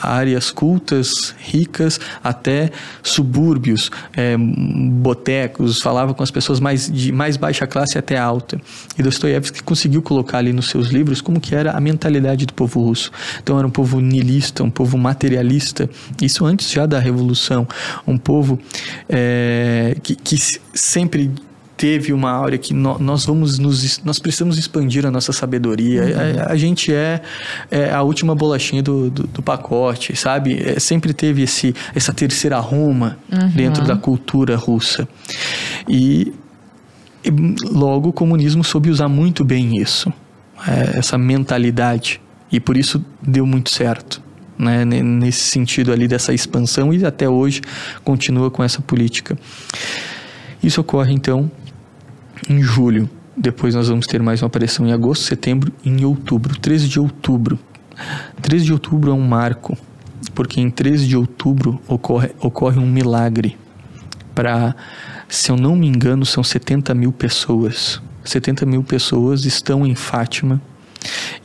áreas 0.00 0.50
cultas, 0.50 1.34
ricas, 1.38 2.00
até 2.22 2.70
subúrbios, 3.02 3.90
eh, 4.16 4.36
botecos, 4.38 5.80
falava 5.80 6.14
com 6.14 6.22
as 6.22 6.30
pessoas 6.30 6.58
mais 6.58 6.90
de 6.90 7.12
mais 7.12 7.36
baixa 7.36 7.66
classe 7.66 7.98
até 7.98 8.16
alta. 8.18 8.58
E 8.98 9.02
Dostoiévski 9.02 9.62
conseguiu 9.62 10.00
colocar 10.02 10.38
ali 10.38 10.52
nos 10.52 10.68
seus 10.70 10.88
livros 10.88 11.20
como 11.20 11.38
que 11.40 11.54
era 11.54 11.72
a 11.72 11.80
mentalidade 11.80 12.46
do 12.46 12.54
povo 12.54 12.80
russo. 12.82 13.10
Então 13.42 13.58
era 13.58 13.66
um 13.66 13.70
povo 13.70 14.00
nihilista, 14.00 14.64
um 14.64 14.70
povo 14.70 14.96
materialista, 14.96 15.88
isso 16.22 16.44
antes 16.46 16.70
já 16.70 16.86
da 16.86 16.98
revolução, 16.98 17.68
um 18.06 18.16
povo 18.16 18.58
eh, 19.08 19.96
que, 20.02 20.14
que 20.16 20.38
se- 20.38 20.60
sempre 20.72 21.30
teve 21.84 22.14
uma 22.14 22.30
áurea 22.30 22.56
que 22.56 22.72
no, 22.72 22.98
nós 22.98 23.26
vamos 23.26 23.58
nos 23.58 24.00
nós 24.02 24.18
precisamos 24.18 24.56
expandir 24.56 25.04
a 25.04 25.10
nossa 25.10 25.34
sabedoria. 25.34 26.02
Uhum. 26.02 26.42
A, 26.48 26.52
a, 26.52 26.56
gente 26.56 26.90
é, 26.90 27.20
é, 27.70 27.92
a 27.92 28.00
última 28.00 28.34
bolachinha 28.34 28.82
do, 28.82 29.10
do, 29.10 29.26
do 29.26 29.42
pacote, 29.42 30.16
sabe? 30.16 30.62
É, 30.66 30.80
sempre 30.80 31.12
teve 31.12 31.42
esse 31.42 31.74
essa 31.94 32.10
terceira 32.10 32.58
Roma 32.58 33.18
uhum. 33.30 33.48
dentro 33.48 33.84
da 33.84 33.96
cultura 33.96 34.56
russa. 34.56 35.06
E, 35.86 36.32
e, 37.22 37.30
logo 37.70 38.08
o 38.08 38.12
comunismo 38.14 38.64
soube 38.64 38.88
usar 38.88 39.08
muito 39.08 39.44
bem 39.44 39.76
isso, 39.76 40.10
é, 40.66 40.98
essa 40.98 41.18
mentalidade. 41.18 42.18
E 42.50 42.58
por 42.58 42.78
isso 42.78 43.04
deu 43.20 43.44
muito 43.44 43.68
certo. 43.68 44.22
Né, 44.56 44.84
nesse 44.84 45.40
sentido 45.40 45.92
ali 45.92 46.06
dessa 46.06 46.32
expansão 46.32 46.94
e 46.94 47.04
até 47.04 47.28
hoje 47.28 47.60
continua 48.04 48.50
com 48.50 48.62
essa 48.62 48.80
política. 48.80 49.36
Isso 50.62 50.80
ocorre 50.80 51.12
então 51.12 51.50
em 52.48 52.62
julho. 52.62 53.08
Depois 53.36 53.74
nós 53.74 53.88
vamos 53.88 54.06
ter 54.06 54.22
mais 54.22 54.42
uma 54.42 54.46
aparição 54.46 54.86
em 54.86 54.92
agosto, 54.92 55.24
setembro 55.24 55.72
e 55.84 55.88
em 55.88 56.04
outubro. 56.04 56.58
13 56.58 56.88
de 56.88 57.00
outubro. 57.00 57.58
13 58.40 58.64
de 58.64 58.72
outubro 58.72 59.10
é 59.10 59.14
um 59.14 59.26
marco, 59.26 59.76
porque 60.34 60.60
em 60.60 60.70
13 60.70 61.06
de 61.06 61.16
outubro 61.16 61.80
ocorre, 61.88 62.30
ocorre 62.40 62.78
um 62.78 62.86
milagre. 62.86 63.56
Para, 64.34 64.74
se 65.28 65.50
eu 65.50 65.56
não 65.56 65.76
me 65.76 65.86
engano, 65.86 66.24
são 66.24 66.42
70 66.42 66.94
mil 66.94 67.12
pessoas. 67.12 68.00
70 68.24 68.64
mil 68.66 68.82
pessoas 68.82 69.44
estão 69.44 69.84
em 69.86 69.94
Fátima 69.94 70.60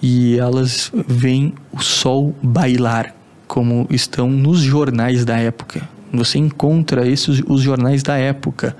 e 0.01 0.37
elas 0.37 0.91
veem 1.07 1.53
o 1.71 1.81
sol 1.81 2.35
bailar, 2.41 3.13
como 3.47 3.87
estão 3.89 4.29
nos 4.29 4.59
jornais 4.61 5.25
da 5.25 5.37
época. 5.37 5.87
Você 6.11 6.39
encontra 6.39 7.07
esses 7.07 7.43
os 7.45 7.61
jornais 7.61 8.01
da 8.01 8.17
época, 8.17 8.75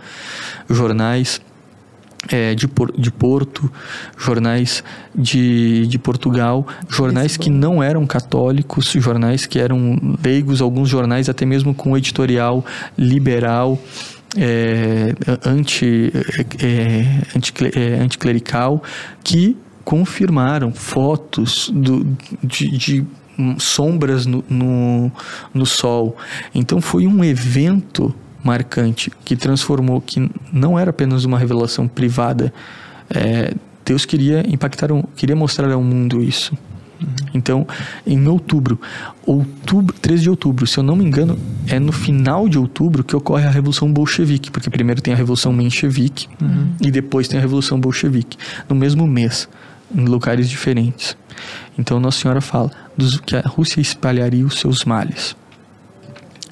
jornais 0.70 1.42
é, 2.32 2.54
de, 2.56 2.68
de 2.98 3.12
Porto, 3.12 3.72
jornais 4.18 4.84
de, 5.16 5.88
de 5.88 6.00
Portugal, 6.00 6.66
jornais 6.88 7.38
que 7.38 7.50
não 7.50 7.82
eram 7.82 8.06
católicos, 8.06 8.94
jornais 8.98 9.46
que 9.46 9.60
eram 9.60 9.98
leigos, 10.24 10.62
alguns 10.62 10.90
jornais 10.90 11.30
até 11.30 11.46
mesmo 11.46 11.74
com 11.74 11.98
editorial 11.98 12.66
liberal. 12.98 13.80
É, 14.38 15.16
anti, 15.44 16.14
é, 16.62 17.36
anti, 17.36 17.52
é, 17.76 18.00
anticlerical 18.00 18.84
que 19.24 19.58
confirmaram 19.84 20.72
fotos 20.72 21.72
do, 21.74 22.06
de, 22.44 22.78
de 22.78 23.06
sombras 23.58 24.28
no, 24.28 24.44
no, 24.48 25.12
no 25.52 25.66
sol. 25.66 26.16
Então 26.54 26.80
foi 26.80 27.08
um 27.08 27.24
evento 27.24 28.14
marcante 28.44 29.12
que 29.24 29.36
transformou, 29.36 30.02
que 30.02 30.30
não 30.52 30.78
era 30.78 30.90
apenas 30.90 31.26
uma 31.26 31.38
revelação 31.38 31.88
privada. 31.88 32.54
É, 33.10 33.54
Deus 33.86 34.06
queria 34.06 34.44
impactar, 34.48 34.90
queria 35.16 35.36
mostrar 35.36 35.72
ao 35.72 35.82
mundo 35.82 36.22
isso. 36.22 36.56
Então, 37.34 37.66
em 38.06 38.28
outubro, 38.28 38.80
outubro, 39.26 39.96
13 40.02 40.24
de 40.24 40.30
outubro, 40.30 40.68
se 40.68 40.78
eu 40.78 40.84
não 40.84 40.96
me 40.96 41.06
engano, 41.06 41.40
é 41.68 41.80
no 41.80 41.92
final 41.92 42.50
de 42.50 42.58
outubro 42.58 43.04
que 43.04 43.16
ocorre 43.16 43.46
a 43.46 43.50
Revolução 43.50 43.92
Bolchevique, 43.92 44.52
porque 44.52 44.70
primeiro 44.70 45.02
tem 45.02 45.14
a 45.14 45.18
Revolução 45.18 45.54
Menchevique 45.54 46.28
uhum. 46.42 46.74
e 46.82 46.92
depois 46.92 47.28
tem 47.28 47.40
a 47.40 47.42
Revolução 47.42 47.80
Bolchevique, 47.80 48.38
no 48.68 48.76
mesmo 48.76 49.08
mês, 49.08 49.48
em 49.94 50.06
lugares 50.06 50.50
diferentes. 50.50 51.16
Então, 51.78 52.00
Nossa 52.00 52.20
Senhora 52.20 52.42
fala 52.42 52.72
que 53.26 53.36
a 53.36 53.42
Rússia 53.42 53.80
espalharia 53.80 54.46
os 54.46 54.60
seus 54.60 54.84
males. 54.84 55.36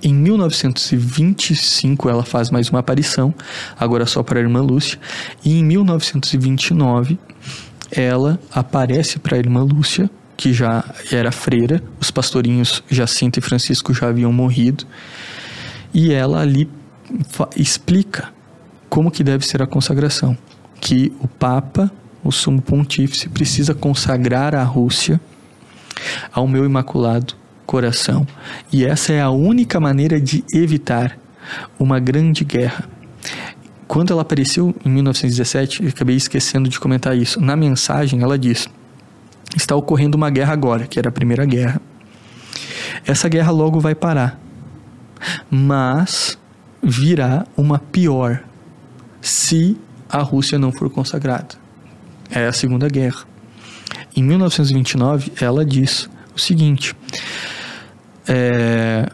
Em 0.02 0.14
1925 0.14 2.08
ela 2.10 2.24
faz 2.24 2.52
mais 2.52 2.70
uma 2.70 2.80
aparição, 2.80 3.34
agora 3.78 4.06
só 4.06 4.22
para 4.22 4.40
a 4.40 4.42
irmã 4.42 4.62
Lúcia, 4.62 5.00
e 5.44 5.58
em 5.60 5.64
1929 5.64 7.18
ela 7.92 8.40
aparece 8.52 9.18
para 9.18 9.36
a 9.36 9.40
irmã 9.40 9.64
Lúcia, 9.64 10.10
que 10.36 10.54
já 10.54 10.84
era 11.12 11.32
freira, 11.32 11.82
os 12.00 12.12
pastorinhos 12.12 12.84
Jacinto 12.90 13.40
e 13.40 13.42
Francisco 13.42 13.92
já 13.94 14.10
haviam 14.10 14.32
morrido, 14.32 14.86
e 15.94 16.14
ela 16.14 16.42
ali 16.42 16.70
explica 17.56 18.30
como 18.90 19.10
que 19.10 19.24
deve 19.24 19.46
ser 19.48 19.64
a 19.64 19.68
consagração, 19.68 20.38
que 20.80 21.12
o 21.20 21.28
Papa, 21.28 21.92
o 22.24 22.32
Sumo 22.32 22.62
Pontífice, 22.62 23.30
precisa 23.30 23.74
consagrar 23.74 24.54
a 24.54 24.64
Rússia 24.64 25.20
ao 26.32 26.48
meu 26.48 26.64
imaculado 26.66 27.34
coração. 27.68 28.26
E 28.74 28.86
essa 28.86 29.14
é 29.14 29.22
a 29.22 29.30
única 29.30 29.80
maneira 29.80 30.20
de 30.20 30.44
evitar 30.52 31.20
uma 31.78 32.00
grande 32.00 32.44
guerra. 32.44 32.86
Quando 33.88 34.12
ela 34.12 34.22
apareceu 34.24 34.74
em 34.84 34.90
1917, 34.90 35.84
eu 35.84 35.90
acabei 35.90 36.16
esquecendo 36.16 36.68
de 36.68 36.80
comentar 36.80 37.16
isso. 37.16 37.40
Na 37.40 37.56
mensagem, 37.56 38.22
ela 38.22 38.40
diz: 38.40 38.68
está 39.56 39.76
ocorrendo 39.76 40.18
uma 40.18 40.30
guerra 40.30 40.54
agora, 40.54 40.88
que 40.88 40.98
era 40.98 41.10
a 41.10 41.12
Primeira 41.12 41.46
Guerra. 41.46 41.80
Essa 43.06 43.30
guerra 43.30 43.52
logo 43.52 43.80
vai 43.80 43.94
parar, 43.94 44.40
mas 45.50 46.38
virá 46.82 47.46
uma 47.56 47.80
pior 47.80 48.44
se 49.22 49.78
a 50.10 50.22
Rússia 50.22 50.58
não 50.58 50.72
for 50.72 50.90
consagrada. 50.90 51.56
É 52.30 52.46
a 52.48 52.54
Segunda 52.54 52.88
Guerra. 52.90 53.24
Em 54.16 54.24
1929, 54.24 55.34
ela 55.40 55.64
diz 55.64 56.10
o 56.36 56.40
seguinte: 56.40 56.94
é, 58.28 59.10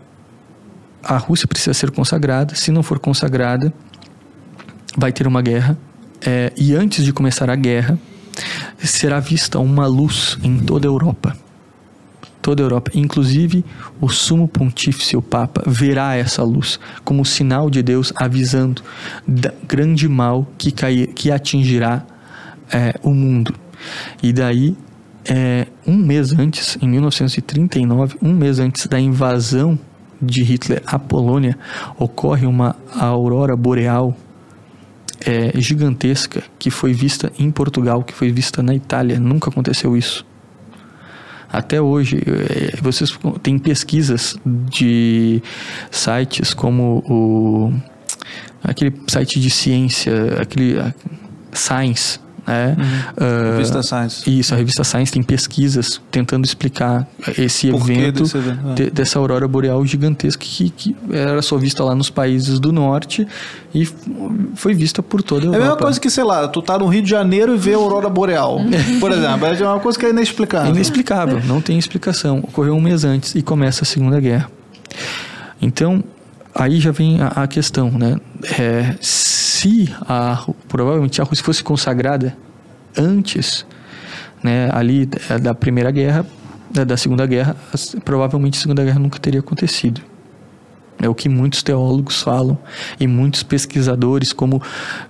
a 1.03 1.17
Rússia 1.17 1.47
precisa 1.47 1.73
ser 1.73 1.91
consagrada. 1.91 2.55
Se 2.55 2.71
não 2.71 2.81
for 2.81 2.99
consagrada, 2.99 3.73
vai 4.97 5.11
ter 5.11 5.27
uma 5.27 5.41
guerra. 5.41 5.77
É, 6.25 6.53
e 6.55 6.73
antes 6.73 7.03
de 7.03 7.11
começar 7.11 7.49
a 7.49 7.55
guerra, 7.55 7.99
será 8.79 9.19
vista 9.19 9.59
uma 9.59 9.85
luz 9.85 10.37
em 10.41 10.59
toda 10.59 10.87
a 10.87 10.89
Europa. 10.89 11.35
Toda 12.41 12.61
a 12.61 12.65
Europa, 12.65 12.91
inclusive 12.93 13.63
o 14.01 14.09
sumo 14.09 14.47
pontífice, 14.47 15.15
o 15.15 15.21
Papa, 15.21 15.63
verá 15.65 16.15
essa 16.15 16.43
luz 16.43 16.79
como 17.03 17.25
sinal 17.25 17.69
de 17.69 17.81
Deus 17.81 18.11
avisando 18.15 18.81
da 19.25 19.53
grande 19.65 20.09
mal 20.09 20.45
que, 20.57 20.71
cair, 20.71 21.07
que 21.07 21.31
atingirá 21.31 22.05
é, 22.71 22.95
o 23.01 23.13
mundo. 23.13 23.53
E 24.21 24.33
daí 24.33 24.75
é, 25.25 25.67
um 25.85 25.95
mês 25.95 26.33
antes, 26.33 26.77
em 26.81 26.87
1939, 26.87 28.17
um 28.21 28.33
mês 28.33 28.59
antes 28.59 28.87
da 28.87 28.99
invasão 28.99 29.77
de 30.21 30.43
Hitler 30.43 30.81
à 30.85 30.97
Polônia, 30.97 31.57
ocorre 31.97 32.45
uma 32.45 32.75
aurora 32.93 33.55
boreal 33.55 34.15
é, 35.25 35.59
gigantesca 35.59 36.43
que 36.59 36.69
foi 36.69 36.93
vista 36.93 37.31
em 37.37 37.49
Portugal, 37.51 38.03
que 38.03 38.13
foi 38.13 38.31
vista 38.31 38.61
na 38.61 38.75
Itália. 38.75 39.19
Nunca 39.19 39.49
aconteceu 39.49 39.95
isso. 39.95 40.25
Até 41.51 41.79
hoje, 41.79 42.17
é, 42.25 42.81
vocês 42.81 43.17
têm 43.41 43.59
pesquisas 43.59 44.35
de 44.45 45.41
sites 45.91 46.53
como 46.53 47.03
o 47.07 47.73
aquele 48.63 48.93
site 49.07 49.39
de 49.39 49.49
ciência, 49.49 50.41
aquele 50.41 50.77
Science, 51.51 52.19
né? 52.45 52.75
Uhum. 52.77 53.25
Uh, 53.25 53.51
revista 53.51 53.83
Science. 53.83 54.39
Isso, 54.39 54.53
a 54.53 54.57
revista 54.57 54.83
Science 54.83 55.11
tem 55.11 55.23
pesquisas 55.23 56.01
tentando 56.11 56.45
explicar 56.45 57.07
esse 57.37 57.71
Por 57.71 57.89
evento 57.89 58.23
é. 58.71 58.73
de, 58.73 58.89
dessa 58.89 59.19
aurora 59.19 59.47
boreal 59.47 59.85
gigantesca 59.85 60.43
que, 60.43 60.69
que, 60.69 60.95
era 61.11 61.41
só 61.41 61.57
vista 61.57 61.83
lá 61.83 61.95
nos 61.95 62.09
países 62.09 62.59
do 62.59 62.71
norte 62.71 63.27
e 63.73 63.87
foi 64.55 64.73
vista 64.73 65.01
por 65.01 65.21
toda 65.21 65.43
a 65.43 65.45
Europa. 65.45 65.57
É 65.57 65.59
a 65.59 65.69
mesma 65.69 65.77
coisa 65.77 65.99
que, 65.99 66.09
sei 66.09 66.23
lá, 66.23 66.47
tu 66.47 66.61
tá 66.61 66.77
no 66.77 66.87
Rio 66.87 67.01
de 67.01 67.09
Janeiro 67.09 67.55
e 67.55 67.57
vê 67.57 67.73
a 67.73 67.77
aurora 67.77 68.09
boreal, 68.09 68.59
por 68.99 69.11
exemplo. 69.11 69.47
É 69.47 69.67
uma 69.67 69.79
coisa 69.79 69.97
que 69.97 70.05
é 70.05 70.09
inexplicável. 70.09 70.67
É 70.67 70.71
inexplicável, 70.71 71.41
não 71.45 71.61
tem 71.61 71.77
explicação. 71.77 72.39
Ocorreu 72.39 72.75
um 72.75 72.81
mês 72.81 73.03
antes 73.03 73.35
e 73.35 73.41
começa 73.41 73.83
a 73.83 73.85
Segunda 73.85 74.19
Guerra. 74.19 74.49
Então, 75.61 76.03
aí 76.53 76.79
já 76.79 76.91
vem 76.91 77.21
a, 77.21 77.27
a 77.27 77.47
questão, 77.47 77.91
né? 77.91 78.17
É, 78.59 78.95
se 79.01 79.93
a, 80.01 80.45
provavelmente 80.67 81.21
a 81.21 81.23
Rússia 81.23 81.43
fosse 81.43 81.63
consagrada 81.63 82.35
antes, 82.97 83.65
né, 84.43 84.69
ali 84.73 85.05
da 85.41 85.53
Primeira 85.53 85.89
Guerra, 85.89 86.25
da, 86.69 86.83
da 86.83 86.97
Segunda 86.97 87.25
Guerra, 87.25 87.55
provavelmente 88.03 88.57
a 88.57 88.61
Segunda 88.61 88.83
Guerra 88.83 88.99
nunca 88.99 89.19
teria 89.19 89.39
acontecido. 89.39 90.01
É 91.01 91.09
o 91.09 91.15
que 91.15 91.27
muitos 91.27 91.63
teólogos 91.63 92.21
falam 92.21 92.57
e 92.99 93.07
muitos 93.07 93.43
pesquisadores, 93.43 94.31
como 94.31 94.61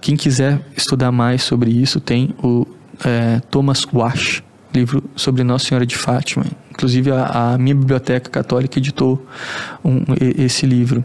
quem 0.01 0.15
quiser 0.15 0.59
estudar 0.75 1.11
mais 1.11 1.43
sobre 1.43 1.71
isso, 1.71 1.99
tem 1.99 2.33
o 2.41 2.65
é, 3.03 3.41
Thomas 3.51 3.85
Wash, 3.91 4.43
livro 4.73 5.03
sobre 5.15 5.43
Nossa 5.43 5.65
Senhora 5.65 5.85
de 5.85 5.95
Fátima. 5.95 6.45
Inclusive 6.73 7.11
a, 7.11 7.53
a 7.53 7.57
minha 7.57 7.75
biblioteca 7.75 8.29
católica 8.29 8.79
editou 8.79 9.23
um, 9.85 10.03
esse 10.19 10.65
livro. 10.65 11.03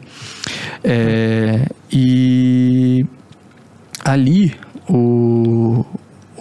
É, 0.83 1.67
e 1.93 3.05
ali 4.05 4.55
o, 4.89 5.85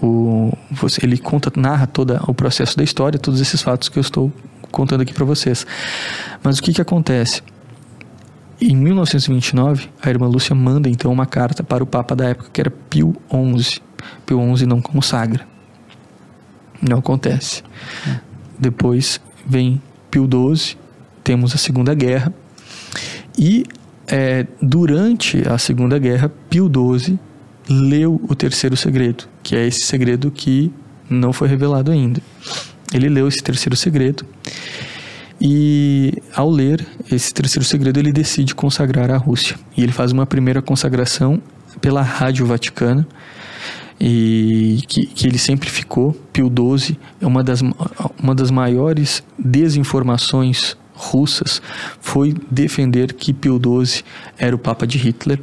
o 0.02 0.54
ele 1.02 1.18
conta 1.18 1.52
narra 1.60 1.86
todo 1.86 2.20
o 2.28 2.34
processo 2.34 2.78
da 2.78 2.84
história 2.84 3.20
todos 3.20 3.42
esses 3.42 3.62
fatos 3.62 3.90
que 3.90 3.98
eu 3.98 4.02
estou 4.02 4.32
contando 4.72 5.02
aqui 5.02 5.12
para 5.12 5.26
vocês 5.26 5.66
mas 6.44 6.60
o 6.60 6.62
que 6.62 6.72
que 6.72 6.82
acontece 6.82 7.42
Em 8.60 8.76
1929, 8.76 9.88
a 10.02 10.10
irmã 10.10 10.28
Lúcia 10.28 10.56
manda 10.56 10.90
então 10.90 11.12
uma 11.12 11.28
carta 11.28 11.64
para 11.64 11.84
o 11.84 11.88
Papa 11.88 12.16
da 12.16 12.30
época, 12.30 12.50
que 12.52 12.60
era 12.60 12.72
Pio 12.72 13.16
XI. 13.30 13.82
Pio 14.26 14.58
XI 14.58 14.66
não 14.66 14.82
consagra. 14.82 15.48
Não 16.82 16.98
acontece. 16.98 17.64
Depois 18.60 19.22
vem 19.46 19.82
Pio 20.10 20.28
XII, 20.28 20.78
temos 21.24 21.54
a 21.54 21.58
Segunda 21.58 21.94
Guerra. 21.94 22.34
E 23.38 23.66
é, 24.08 24.48
durante 24.62 25.48
a 25.48 25.58
Segunda 25.58 26.00
Guerra, 26.00 26.32
Pio 26.50 26.70
XII 26.70 27.20
leu 27.70 28.22
o 28.28 28.36
terceiro 28.36 28.78
segredo, 28.78 29.26
que 29.44 29.56
é 29.56 29.68
esse 29.68 29.82
segredo 29.82 30.32
que 30.32 30.72
não 31.10 31.34
foi 31.34 31.48
revelado 31.48 31.92
ainda. 31.92 32.22
Ele 32.94 33.10
leu 33.10 33.28
esse 33.28 33.44
terceiro 33.44 33.76
segredo 33.76 34.26
e, 35.40 36.14
ao 36.34 36.50
ler 36.50 36.86
esse 37.12 37.34
terceiro 37.34 37.66
segredo, 37.66 38.00
ele 38.00 38.12
decide 38.12 38.56
consagrar 38.56 39.12
a 39.12 39.18
Rússia. 39.18 39.58
E 39.76 39.84
ele 39.84 39.92
faz 39.92 40.12
uma 40.12 40.26
primeira 40.26 40.62
consagração 40.62 41.42
pela 41.82 42.02
Rádio 42.02 42.46
Vaticana, 42.46 43.08
e 44.00 44.84
que, 44.88 45.06
que 45.06 45.28
ele 45.28 45.38
sempre 45.38 45.70
ficou. 45.70 46.14
Pio 46.32 46.52
XII 46.52 46.98
é 47.20 47.26
uma 47.28 47.44
das, 47.44 47.62
uma 48.22 48.36
das 48.36 48.52
maiores 48.52 49.24
desinformações 49.38 50.78
russas 50.94 51.62
foi 52.02 52.36
defender 52.50 53.14
que 53.14 53.32
Pio 53.34 53.60
XII 53.60 54.04
era 54.38 54.56
o 54.56 54.60
Papa 54.60 54.86
de 54.86 54.98
Hitler. 54.98 55.40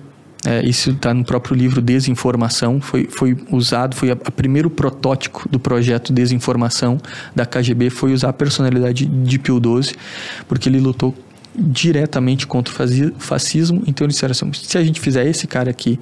É, 0.47 0.62
isso 0.62 0.90
está 0.90 1.14
no 1.14 1.24
próprio 1.24 1.56
livro 1.56 1.81
Desinformação. 1.81 2.81
Foi, 2.81 3.05
foi 3.05 3.36
usado, 3.51 3.97
foi 3.97 4.10
o 4.10 4.16
primeiro 4.16 4.68
protótipo 4.68 5.48
do 5.48 5.59
projeto 5.59 6.12
Desinformação 6.12 6.98
da 7.35 7.47
KGB 7.47 7.89
foi 7.89 8.12
usar 8.12 8.28
a 8.28 8.32
personalidade 8.32 9.06
de 9.06 9.39
Pio 9.39 9.59
XII, 9.59 9.97
porque 10.47 10.68
ele 10.68 10.81
lutou 10.81 11.14
diretamente 11.56 12.47
contra 12.47 12.72
o 12.72 13.12
fascismo. 13.18 13.82
Então 13.86 14.05
eles 14.05 14.16
disseram 14.16 14.32
assim: 14.32 14.52
se 14.52 14.78
a 14.78 14.85
gente 14.85 15.01
fizer 15.01 15.26
esse 15.26 15.47
cara 15.47 15.70
aqui 15.70 15.98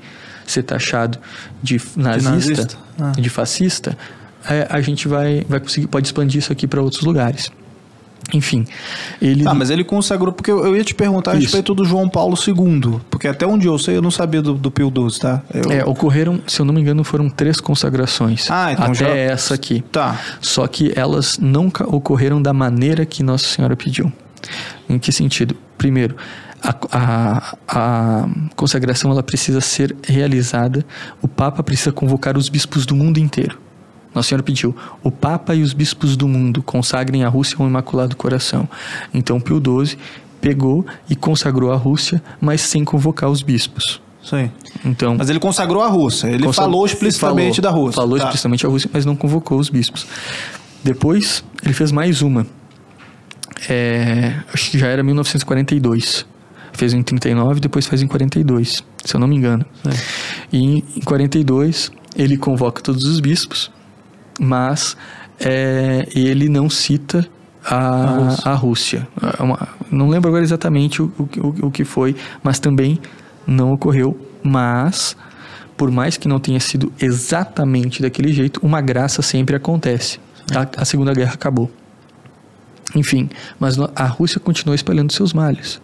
ser 0.47 0.63
taxado 0.63 1.19
de 1.63 1.81
nazista, 1.97 2.19
de, 2.19 2.31
nazista? 2.31 2.79
Ah. 2.99 3.13
de 3.13 3.31
fascista, 3.31 3.97
é, 4.49 4.67
a 4.69 4.81
gente 4.81 5.07
vai, 5.09 5.45
vai 5.49 5.61
conseguir, 5.61 5.87
pode 5.87 6.07
expandir 6.07 6.39
isso 6.39 6.53
aqui 6.53 6.67
para 6.67 6.83
outros 6.83 7.03
lugares. 7.03 7.51
Enfim, 8.33 8.65
ele. 9.21 9.45
Ah, 9.47 9.55
mas 9.55 9.69
ele 9.69 9.85
consagrou, 9.85 10.33
porque 10.33 10.51
eu 10.51 10.77
ia 10.77 10.85
te 10.85 10.95
perguntar 10.95 11.33
a 11.33 11.35
Isso. 11.35 11.45
respeito 11.45 11.75
do 11.75 11.85
João 11.85 12.09
Paulo 12.09 12.37
II, 12.37 13.01
porque 13.11 13.27
até 13.27 13.47
onde 13.47 13.67
eu 13.67 13.77
sei, 13.79 13.97
eu 13.97 14.03
não 14.03 14.11
sabia 14.11 14.41
do, 14.41 14.55
do 14.55 14.71
Pio 14.71 14.91
XII, 14.91 15.21
tá? 15.21 15.43
Eu... 15.53 15.73
É, 15.73 15.85
ocorreram, 15.85 16.41
se 16.47 16.61
eu 16.61 16.65
não 16.65 16.73
me 16.73 16.81
engano, 16.81 17.03
foram 17.05 17.29
três 17.29 17.61
consagrações. 17.61 18.49
Ah, 18.51 18.73
então 18.73 18.87
até 18.87 18.95
já... 18.95 19.09
essa 19.09 19.55
aqui. 19.55 19.83
Tá. 19.91 20.19
Só 20.41 20.67
que 20.67 20.93
elas 20.95 21.39
nunca 21.39 21.85
ocorreram 21.85 22.41
da 22.41 22.53
maneira 22.53 23.05
que 23.05 23.23
Nossa 23.23 23.47
Senhora 23.47 23.77
pediu. 23.77 24.11
Em 24.89 24.99
que 24.99 25.13
sentido? 25.13 25.57
Primeiro, 25.77 26.17
a, 26.63 26.75
a, 26.93 27.57
a, 27.69 28.29
consagração 28.55 29.11
ela 29.11 29.23
precisa 29.23 29.61
ser 29.61 29.97
realizada, 30.07 30.85
o 31.21 31.27
Papa 31.27 31.63
precisa 31.63 31.91
convocar 31.93 32.37
os 32.37 32.49
bispos 32.49 32.87
do 32.87 32.95
mundo 32.95 33.19
inteiro. 33.19 33.59
Nossa 34.15 34.29
Senhora 34.29 34.43
pediu: 34.43 34.75
o 35.03 35.11
Papa 35.11 35.55
e 35.55 35.63
os 35.63 35.73
bispos 35.73 36.17
do 36.17 36.29
mundo 36.29 36.63
consagrem 36.63 37.25
a 37.25 37.29
Rússia 37.29 37.57
ao 37.59 37.67
Imaculado 37.67 38.17
Coração. 38.17 38.69
Então 39.13 39.41
Pio 39.41 39.61
XII 39.61 39.99
pegou 40.41 40.85
e 41.09 41.17
consagrou 41.17 41.73
a 41.73 41.77
Rússia, 41.77 42.23
mas 42.41 42.61
sem 42.61 42.85
convocar 42.85 43.31
os 43.31 43.43
bispos. 43.43 44.01
Sim. 44.23 44.51
Então, 44.85 45.17
mas 45.17 45.29
ele 45.29 45.41
consagrou 45.41 45.83
a 45.83 45.89
Rússia. 45.89 46.29
Ele 46.29 46.53
falou 46.53 46.87
explicitamente 46.87 47.61
falou, 47.61 47.73
da 47.73 47.81
Rússia. 47.81 48.01
Falou 48.01 48.19
tá. 48.19 48.25
explicitamente 48.25 48.67
a 48.67 48.69
Rússia, 48.69 48.91
mas 48.93 49.05
não 49.05 49.17
convocou 49.17 49.59
os 49.59 49.69
bispos. 49.69 50.07
Depois, 50.83 51.45
ele 51.65 51.75
fez 51.75 51.91
mais 51.91 52.23
uma. 52.23 52.47
É, 53.69 54.35
acho 54.53 54.71
que 54.71 54.79
já 54.79 54.89
era 54.89 55.03
1942. 55.03 56.27
Fez 56.73 56.95
em 56.95 57.03
39, 57.03 57.61
depois 57.61 57.87
fez 57.87 58.01
em 58.01 58.07
42, 58.07 58.83
se 59.05 59.15
eu 59.15 59.21
não 59.21 59.29
me 59.29 59.37
engano. 59.37 59.65
É. 59.87 59.91
E 60.51 60.79
em 60.79 61.01
42, 61.05 61.93
ele 62.17 62.39
convoca 62.39 62.81
todos 62.81 63.05
os 63.05 63.21
bispos 63.21 63.71
mas 64.41 64.97
é, 65.39 66.09
ele 66.15 66.49
não 66.49 66.69
cita 66.71 67.29
a, 67.65 67.77
a 67.77 68.07
Rússia. 68.17 68.51
A 68.51 68.55
Rússia. 68.55 69.09
É 69.39 69.43
uma, 69.43 69.69
não 69.91 70.09
lembro 70.09 70.29
agora 70.29 70.43
exatamente 70.43 71.03
o, 71.03 71.13
o, 71.17 71.67
o 71.67 71.71
que 71.71 71.85
foi, 71.85 72.17
mas 72.43 72.59
também 72.59 72.99
não 73.47 73.73
ocorreu. 73.73 74.19
Mas, 74.43 75.17
por 75.77 75.91
mais 75.91 76.17
que 76.17 76.27
não 76.27 76.41
tenha 76.41 76.59
sido 76.59 76.93
exatamente 77.01 78.03
daquele 78.03 78.33
jeito, 78.33 78.61
uma 78.63 78.81
graça 78.81 79.23
sempre 79.23 79.55
acontece. 79.55 80.19
A, 80.55 80.83
a 80.83 80.85
Segunda 80.85 81.15
Guerra 81.15 81.35
acabou. 81.35 81.71
Enfim, 82.95 83.29
mas 83.59 83.79
a 83.97 84.05
Rússia 84.05 84.39
continuou 84.39 84.75
espalhando 84.75 85.13
seus 85.13 85.33
males. 85.33 85.81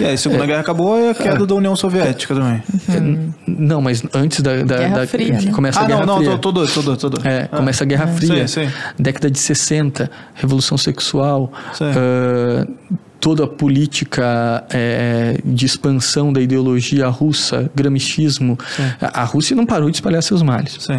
E 0.00 0.04
aí, 0.04 0.14
a 0.14 0.16
Segunda 0.16 0.44
é, 0.44 0.46
Guerra 0.46 0.60
acabou 0.60 0.98
e 0.98 1.10
a 1.10 1.14
queda 1.14 1.42
é, 1.42 1.46
da 1.46 1.54
União 1.54 1.74
Soviética 1.74 2.34
também. 2.34 2.62
Uhum. 2.88 3.32
Não, 3.46 3.80
mas 3.80 4.02
antes 4.14 4.40
da, 4.40 4.62
da, 4.62 4.78
Guerra 4.78 4.98
da 5.00 5.06
Fria, 5.06 5.40
né? 5.40 5.52
começa 5.52 5.80
ah, 5.80 5.84
a 5.84 5.86
Guerra 5.86 6.06
não, 6.06 6.16
Fria. 6.16 6.30
não, 6.30 6.38
tô, 6.38 6.52
tô, 6.52 7.10
tô. 7.10 7.28
É, 7.28 7.48
ah. 7.50 7.56
começa 7.56 7.84
a 7.84 7.86
Guerra 7.86 8.06
Fria. 8.06 8.46
Sim, 8.46 8.66
sim. 8.66 8.72
Década 8.98 9.30
de 9.30 9.38
60, 9.38 10.10
Revolução 10.34 10.78
Sexual, 10.78 11.52
uh, 11.80 12.74
toda 13.20 13.44
a 13.44 13.48
política 13.48 14.64
é, 14.70 15.40
de 15.44 15.66
expansão 15.66 16.32
da 16.32 16.40
ideologia 16.40 17.08
russa, 17.08 17.70
gramichismo. 17.74 18.56
A, 19.00 19.22
a 19.22 19.24
Rússia 19.24 19.56
não 19.56 19.66
parou 19.66 19.90
de 19.90 19.96
espalhar 19.96 20.22
seus 20.22 20.42
males. 20.42 20.76
Sim. 20.78 20.98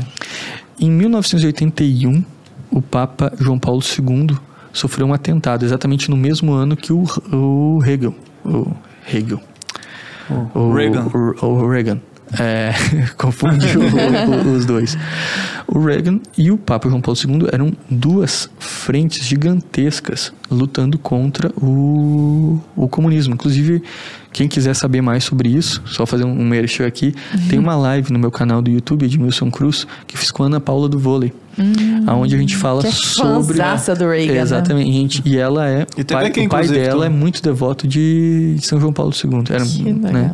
Em 0.80 0.91
1981, 0.91 2.23
o 2.72 2.81
Papa 2.81 3.31
João 3.40 3.57
Paulo 3.57 3.81
II 3.81 4.38
sofreu 4.73 5.07
um 5.07 5.13
atentado, 5.13 5.63
exatamente 5.63 6.09
no 6.09 6.17
mesmo 6.17 6.53
ano 6.53 6.75
que 6.75 6.93
o, 6.93 7.03
o 7.31 7.79
Hegel. 7.83 8.15
O 8.45 8.71
Hegel. 9.11 9.41
O, 10.29 10.59
o 10.59 10.73
Reagan. 10.73 11.07
O, 11.41 11.45
o 11.45 11.69
Reagan. 11.69 11.99
É, 12.39 12.71
confundiu 13.17 13.81
os 14.55 14.65
dois. 14.65 14.97
O 15.67 15.79
Reagan 15.79 16.19
e 16.37 16.51
o 16.51 16.57
Papa 16.57 16.87
João 16.87 17.01
Paulo 17.01 17.19
II 17.19 17.47
eram 17.51 17.73
duas 17.89 18.49
frentes 18.59 19.25
gigantescas 19.25 20.31
lutando 20.49 20.99
contra 20.99 21.51
o, 21.57 22.59
o 22.75 22.87
comunismo. 22.87 23.33
Inclusive, 23.33 23.81
quem 24.31 24.47
quiser 24.47 24.76
saber 24.76 25.01
mais 25.01 25.23
sobre 25.23 25.49
isso, 25.49 25.81
só 25.85 26.06
fazer 26.06 26.23
um 26.23 26.45
merchan 26.45 26.85
aqui, 26.85 27.14
uhum. 27.34 27.47
tem 27.47 27.60
uma 27.60 27.76
live 27.76 28.14
no 28.14 28.19
meu 28.19 28.30
canal 28.30 28.61
do 28.61 28.69
YouTube, 28.69 29.03
Edmilson 29.06 29.49
Cruz, 29.49 29.88
que 30.06 30.18
fiz 30.18 30.30
com 30.30 30.43
a 30.43 30.45
Ana 30.45 30.60
Paula 30.60 30.88
do 30.88 30.99
vôlei. 30.99 31.34
Uhum. 31.57 32.06
Onde 32.22 32.35
a 32.35 32.38
gente 32.38 32.56
fala 32.56 32.81
que 32.81 32.88
é 32.88 32.91
sobre. 32.91 33.57
do 33.97 34.07
Reagan. 34.07 34.34
Né? 34.34 34.39
Exatamente. 34.39 35.18
Né? 35.18 35.31
E 35.31 35.38
ela 35.38 35.68
é. 35.68 35.85
E 35.97 36.03
pai, 36.06 36.27
aqui, 36.27 36.39
o 36.45 36.49
pai 36.49 36.68
dela 36.68 37.06
é 37.07 37.10
muito 37.10 37.41
devoto 37.41 37.85
de 37.85 38.56
São 38.61 38.80
João 38.80 38.93
Paulo 38.93 39.11
II. 39.11 39.43
Era, 39.49 39.65
que 39.65 39.91
né? 39.91 40.31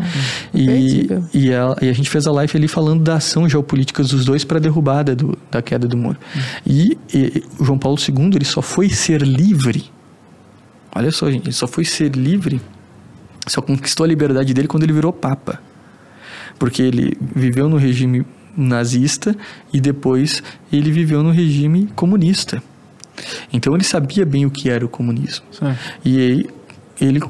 E, 0.54 1.08
e, 1.34 1.50
ela, 1.50 1.76
e, 1.82 1.90
a 1.90 1.94
gente 1.94 2.10
fez 2.10 2.28
a 2.28 2.32
live 2.32 2.58
ali 2.58 2.68
falando 2.68 3.02
da 3.02 3.16
ação 3.16 3.50
geopolítica 3.50 4.04
dos 4.04 4.24
dois 4.24 4.44
para 4.44 4.58
a 4.58 4.62
derrubada 4.62 5.16
do, 5.16 5.36
da 5.50 5.64
queda 5.64 5.88
do 5.88 5.98
muro. 5.98 6.18
Uhum. 6.36 6.42
E, 6.68 6.98
e 7.12 7.44
João 7.60 7.80
Paulo 7.80 7.98
II 7.98 8.36
ele 8.36 8.46
só 8.46 8.62
foi 8.62 8.90
ser 8.90 9.22
livre. 9.24 9.86
Olha 10.94 11.12
só, 11.12 11.32
gente, 11.32 11.46
ele 11.46 11.54
só 11.54 11.66
foi 11.66 11.86
ser 11.86 12.16
livre 12.16 12.62
só 13.48 13.62
conquistou 13.62 14.04
a 14.04 14.08
liberdade 14.08 14.54
dele 14.54 14.68
quando 14.68 14.84
ele 14.84 14.94
virou 14.94 15.14
papa. 15.14 15.60
Porque 16.58 16.82
ele 16.82 17.18
viveu 17.36 17.70
no 17.70 17.78
regime 17.78 18.26
nazista 18.58 19.36
e 19.74 19.80
depois 19.80 20.42
ele 20.72 20.92
viveu 20.92 21.22
no 21.22 21.32
regime 21.32 21.90
comunista. 21.96 22.64
Então 23.52 23.74
ele 23.74 23.84
sabia 23.84 24.26
bem 24.26 24.46
o 24.46 24.52
que 24.52 24.70
era 24.70 24.86
o 24.86 24.90
comunismo. 24.90 25.46
Sim. 25.52 25.76
E 26.04 26.20
aí, 26.20 26.46
ele, 27.00 27.22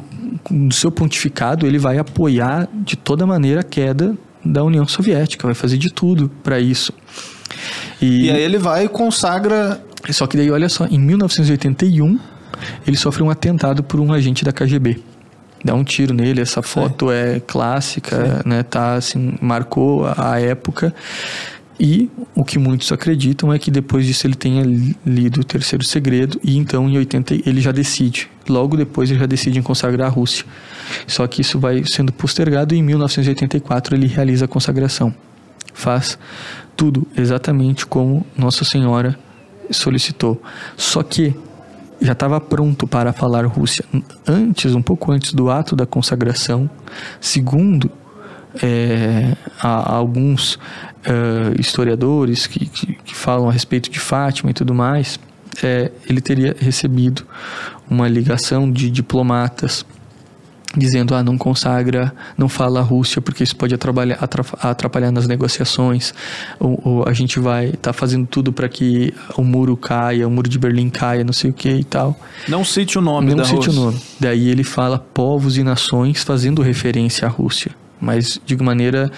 no 0.50 0.72
seu 0.72 0.92
pontificado, 0.92 1.66
ele 1.66 1.78
vai 1.78 1.98
apoiar 1.98 2.68
de 2.74 2.96
toda 2.96 3.26
maneira 3.26 3.62
a 3.62 3.64
queda 3.64 4.16
da 4.44 4.64
União 4.64 4.88
Soviética, 4.88 5.48
vai 5.48 5.56
fazer 5.56 5.78
de 5.78 5.92
tudo 5.92 6.30
para 6.44 6.60
isso. 6.60 6.94
E, 8.00 8.26
e 8.26 8.32
aí 8.32 8.42
ele 8.42 8.58
vai 8.58 8.86
e 8.86 8.90
consagra. 8.90 9.84
Só 10.12 10.28
que 10.28 10.38
daí, 10.38 10.52
olha 10.52 10.70
só, 10.70 10.86
em 10.86 11.00
1981, 11.00 12.20
ele 12.86 12.96
sofre 12.96 13.24
um 13.24 13.30
atentado 13.30 13.84
por 13.84 14.00
um 14.00 14.14
agente 14.14 14.46
da 14.46 14.52
KGB 14.52 15.00
dá 15.66 15.74
um 15.74 15.84
tiro 15.84 16.14
nele. 16.14 16.40
Essa 16.40 16.62
foto 16.62 17.08
Sim. 17.08 17.14
é 17.14 17.40
clássica, 17.40 18.16
Sim. 18.16 18.50
né? 18.50 18.64
Tá 18.64 18.94
assim, 18.94 19.36
marcou 19.42 20.06
a 20.16 20.40
época. 20.40 20.94
E 21.78 22.10
o 22.34 22.46
que 22.46 22.58
muitos 22.58 22.90
acreditam 22.92 23.52
é 23.52 23.60
que 23.60 23.70
depois 23.70 24.06
disso 24.06 24.26
ele 24.26 24.36
tenha 24.36 24.64
lido 25.06 25.42
o 25.42 25.44
terceiro 25.44 25.84
segredo 25.84 26.40
e 26.42 26.56
então 26.58 26.88
em 26.90 26.98
80 26.98 27.34
ele 27.46 27.60
já 27.60 27.72
decide. 27.72 28.30
Logo 28.48 28.78
depois 28.78 29.12
ele 29.12 29.20
já 29.20 29.26
decide 29.26 29.60
em 29.60 29.62
consagrar 29.62 30.08
a 30.08 30.10
Rússia. 30.10 30.46
Só 31.06 31.28
que 31.28 31.42
isso 31.42 31.60
vai 31.60 31.84
sendo 31.84 32.14
postergado 32.14 32.74
e 32.74 32.78
em 32.78 32.84
1984 32.84 33.94
ele 33.94 34.08
realiza 34.08 34.46
a 34.46 34.48
consagração. 34.48 35.14
Faz 35.74 36.18
tudo 36.78 37.06
exatamente 37.18 37.86
como 37.86 38.26
Nossa 38.38 38.64
Senhora 38.64 39.18
solicitou. 39.70 40.42
Só 40.78 41.04
que 41.04 41.36
já 42.02 42.14
estava 42.14 42.40
pronto 42.42 42.88
para 42.88 43.14
falar 43.14 43.46
Rússia 43.46 43.86
antes, 44.28 44.76
um 44.76 44.82
pouco 44.82 45.12
antes 45.12 45.34
do 45.34 45.50
ato 45.50 45.76
da 45.76 45.86
consagração. 45.86 46.70
Segundo, 47.20 47.90
é, 48.62 49.36
alguns 49.62 50.60
é, 51.04 51.60
historiadores 51.60 52.48
que, 52.48 52.66
que, 52.66 52.94
que, 52.96 53.16
falam 53.16 53.50
a 53.50 53.52
respeito 53.52 53.90
de 53.90 54.00
Fátima 54.00 54.52
e 54.52 54.54
tudo 54.54 54.74
mais, 54.74 55.20
é, 55.64 55.92
ele 56.10 56.22
teria 56.22 56.56
recebido 56.60 57.26
uma 57.90 58.08
ligação 58.08 58.70
de 58.72 58.90
diplomatas 58.90 59.86
dizendo 60.78 61.16
ah 61.16 61.24
não 61.24 61.38
consagra 61.38 62.14
não 62.38 62.50
fala 62.50 62.80
a 62.80 62.84
Rússia 62.84 63.22
porque 63.22 63.44
isso 63.44 63.56
pode 63.56 63.74
atrapalhar, 63.74 64.18
atrapalhar 64.62 65.12
nas 65.12 65.28
negociações 65.28 66.14
ou, 66.60 66.80
ou 66.84 67.08
a 67.08 67.14
gente 67.14 67.40
vai 67.40 67.68
estar 67.68 67.78
tá 67.78 67.94
fazendo 67.94 68.28
tudo 68.28 68.52
para 68.52 68.68
que 68.68 69.14
o 69.38 69.44
muro 69.44 69.76
caia 69.78 70.28
o 70.28 70.32
muro 70.32 70.50
de 70.50 70.60
Berlim 70.60 70.90
caia 70.90 71.24
não 71.24 71.34
sei 71.34 71.50
o 71.50 71.54
que 71.54 71.70
e 71.70 71.84
tal 71.84 72.20
não 72.48 72.64
cite 72.64 72.98
o 72.98 73.02
nome 73.02 73.30
não 73.30 73.38
da 73.38 73.44
cite 73.46 73.68
Rússia. 73.68 73.72
o 73.72 73.76
nome 73.76 74.02
daí 74.20 74.50
ele 74.50 74.64
fala 74.64 75.00
povos 75.00 75.58
e 75.58 75.64
nações 75.64 76.24
fazendo 76.24 76.62
referência 76.62 77.28
à 77.28 77.30
Rússia 77.30 77.72
mas 78.00 78.40
de 78.46 78.56
maneira 78.58 79.12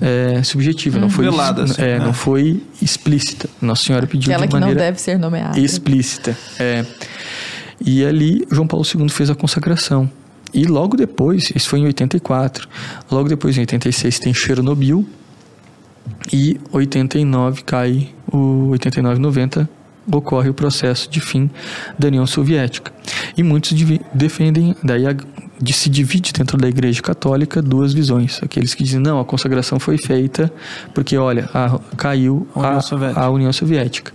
é, 0.00 0.42
subjetiva, 0.42 0.98
não 0.98 1.10
foi 1.10 1.24
Velada, 1.24 1.64
assim, 1.64 1.82
é, 1.82 1.98
né? 1.98 2.04
não 2.04 2.12
foi 2.12 2.62
explícita. 2.80 3.48
Nossa 3.60 3.84
Senhora 3.84 4.06
pediu 4.06 4.30
Aquela 4.30 4.46
de 4.46 4.48
que 4.48 4.54
não 4.54 4.60
maneira 4.60 4.80
deve 4.80 5.00
ser 5.00 5.18
nomeada. 5.18 5.58
explícita. 5.58 6.36
É. 6.58 6.84
E 7.84 8.04
ali 8.04 8.46
João 8.50 8.66
Paulo 8.66 8.84
II 8.84 9.08
fez 9.08 9.30
a 9.30 9.34
consagração. 9.34 10.10
E 10.52 10.64
logo 10.64 10.96
depois, 10.96 11.52
isso 11.54 11.68
foi 11.68 11.80
em 11.80 11.86
84, 11.86 12.68
logo 13.10 13.28
depois 13.28 13.56
em 13.56 13.60
86 13.60 14.18
tem 14.18 14.32
Chernobyl 14.32 15.06
e 16.32 16.58
89 16.72 17.62
cai 17.64 18.08
o 18.32 18.68
89 18.70 19.20
90 19.20 19.68
ocorre 20.10 20.48
o 20.48 20.54
processo 20.54 21.10
de 21.10 21.20
fim 21.20 21.50
da 21.98 22.08
União 22.08 22.26
Soviética. 22.26 22.92
E 23.36 23.42
muitos 23.42 23.72
defendem, 24.12 24.74
daí 24.82 25.06
de, 25.60 25.72
se 25.72 25.88
divide 25.90 26.32
dentro 26.32 26.56
da 26.56 26.68
Igreja 26.68 27.02
Católica 27.02 27.60
duas 27.60 27.92
visões. 27.92 28.40
Aqueles 28.42 28.74
que 28.74 28.82
dizem, 28.84 29.00
não, 29.00 29.18
a 29.20 29.24
consagração 29.24 29.78
foi 29.80 29.98
feita 29.98 30.52
porque, 30.94 31.16
olha, 31.16 31.48
a- 31.52 31.78
caiu 31.96 32.46
A 32.54 32.58
União 32.60 32.76
a, 32.78 32.80
Soviética. 32.80 33.20
a 33.20 33.30
União 33.30 33.52
Soviética. 33.52 34.12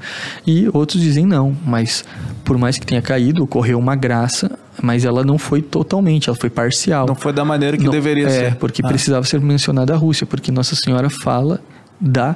E 0.47 0.69
outros 0.73 1.01
dizem, 1.01 1.25
não, 1.25 1.55
mas 1.65 2.05
por 2.45 2.57
mais 2.57 2.77
que 2.77 2.85
tenha 2.85 3.01
caído, 3.01 3.43
ocorreu 3.43 3.77
uma 3.77 3.95
graça, 3.95 4.57
mas 4.81 5.05
ela 5.05 5.23
não 5.23 5.37
foi 5.37 5.61
totalmente, 5.61 6.29
ela 6.29 6.37
foi 6.37 6.49
parcial. 6.49 7.05
Não 7.07 7.15
foi 7.15 7.31
da 7.33 7.43
maneira 7.45 7.77
que 7.77 7.83
Não, 7.85 7.91
deveria 7.91 8.27
é, 8.27 8.29
ser. 8.29 8.55
porque 8.55 8.81
Ah. 8.83 8.87
precisava 8.87 9.25
ser 9.25 9.39
mencionada 9.41 9.93
a 9.93 9.97
Rússia, 9.97 10.25
porque 10.25 10.51
Nossa 10.51 10.75
Senhora 10.75 11.09
fala 11.09 11.61
da 11.99 12.35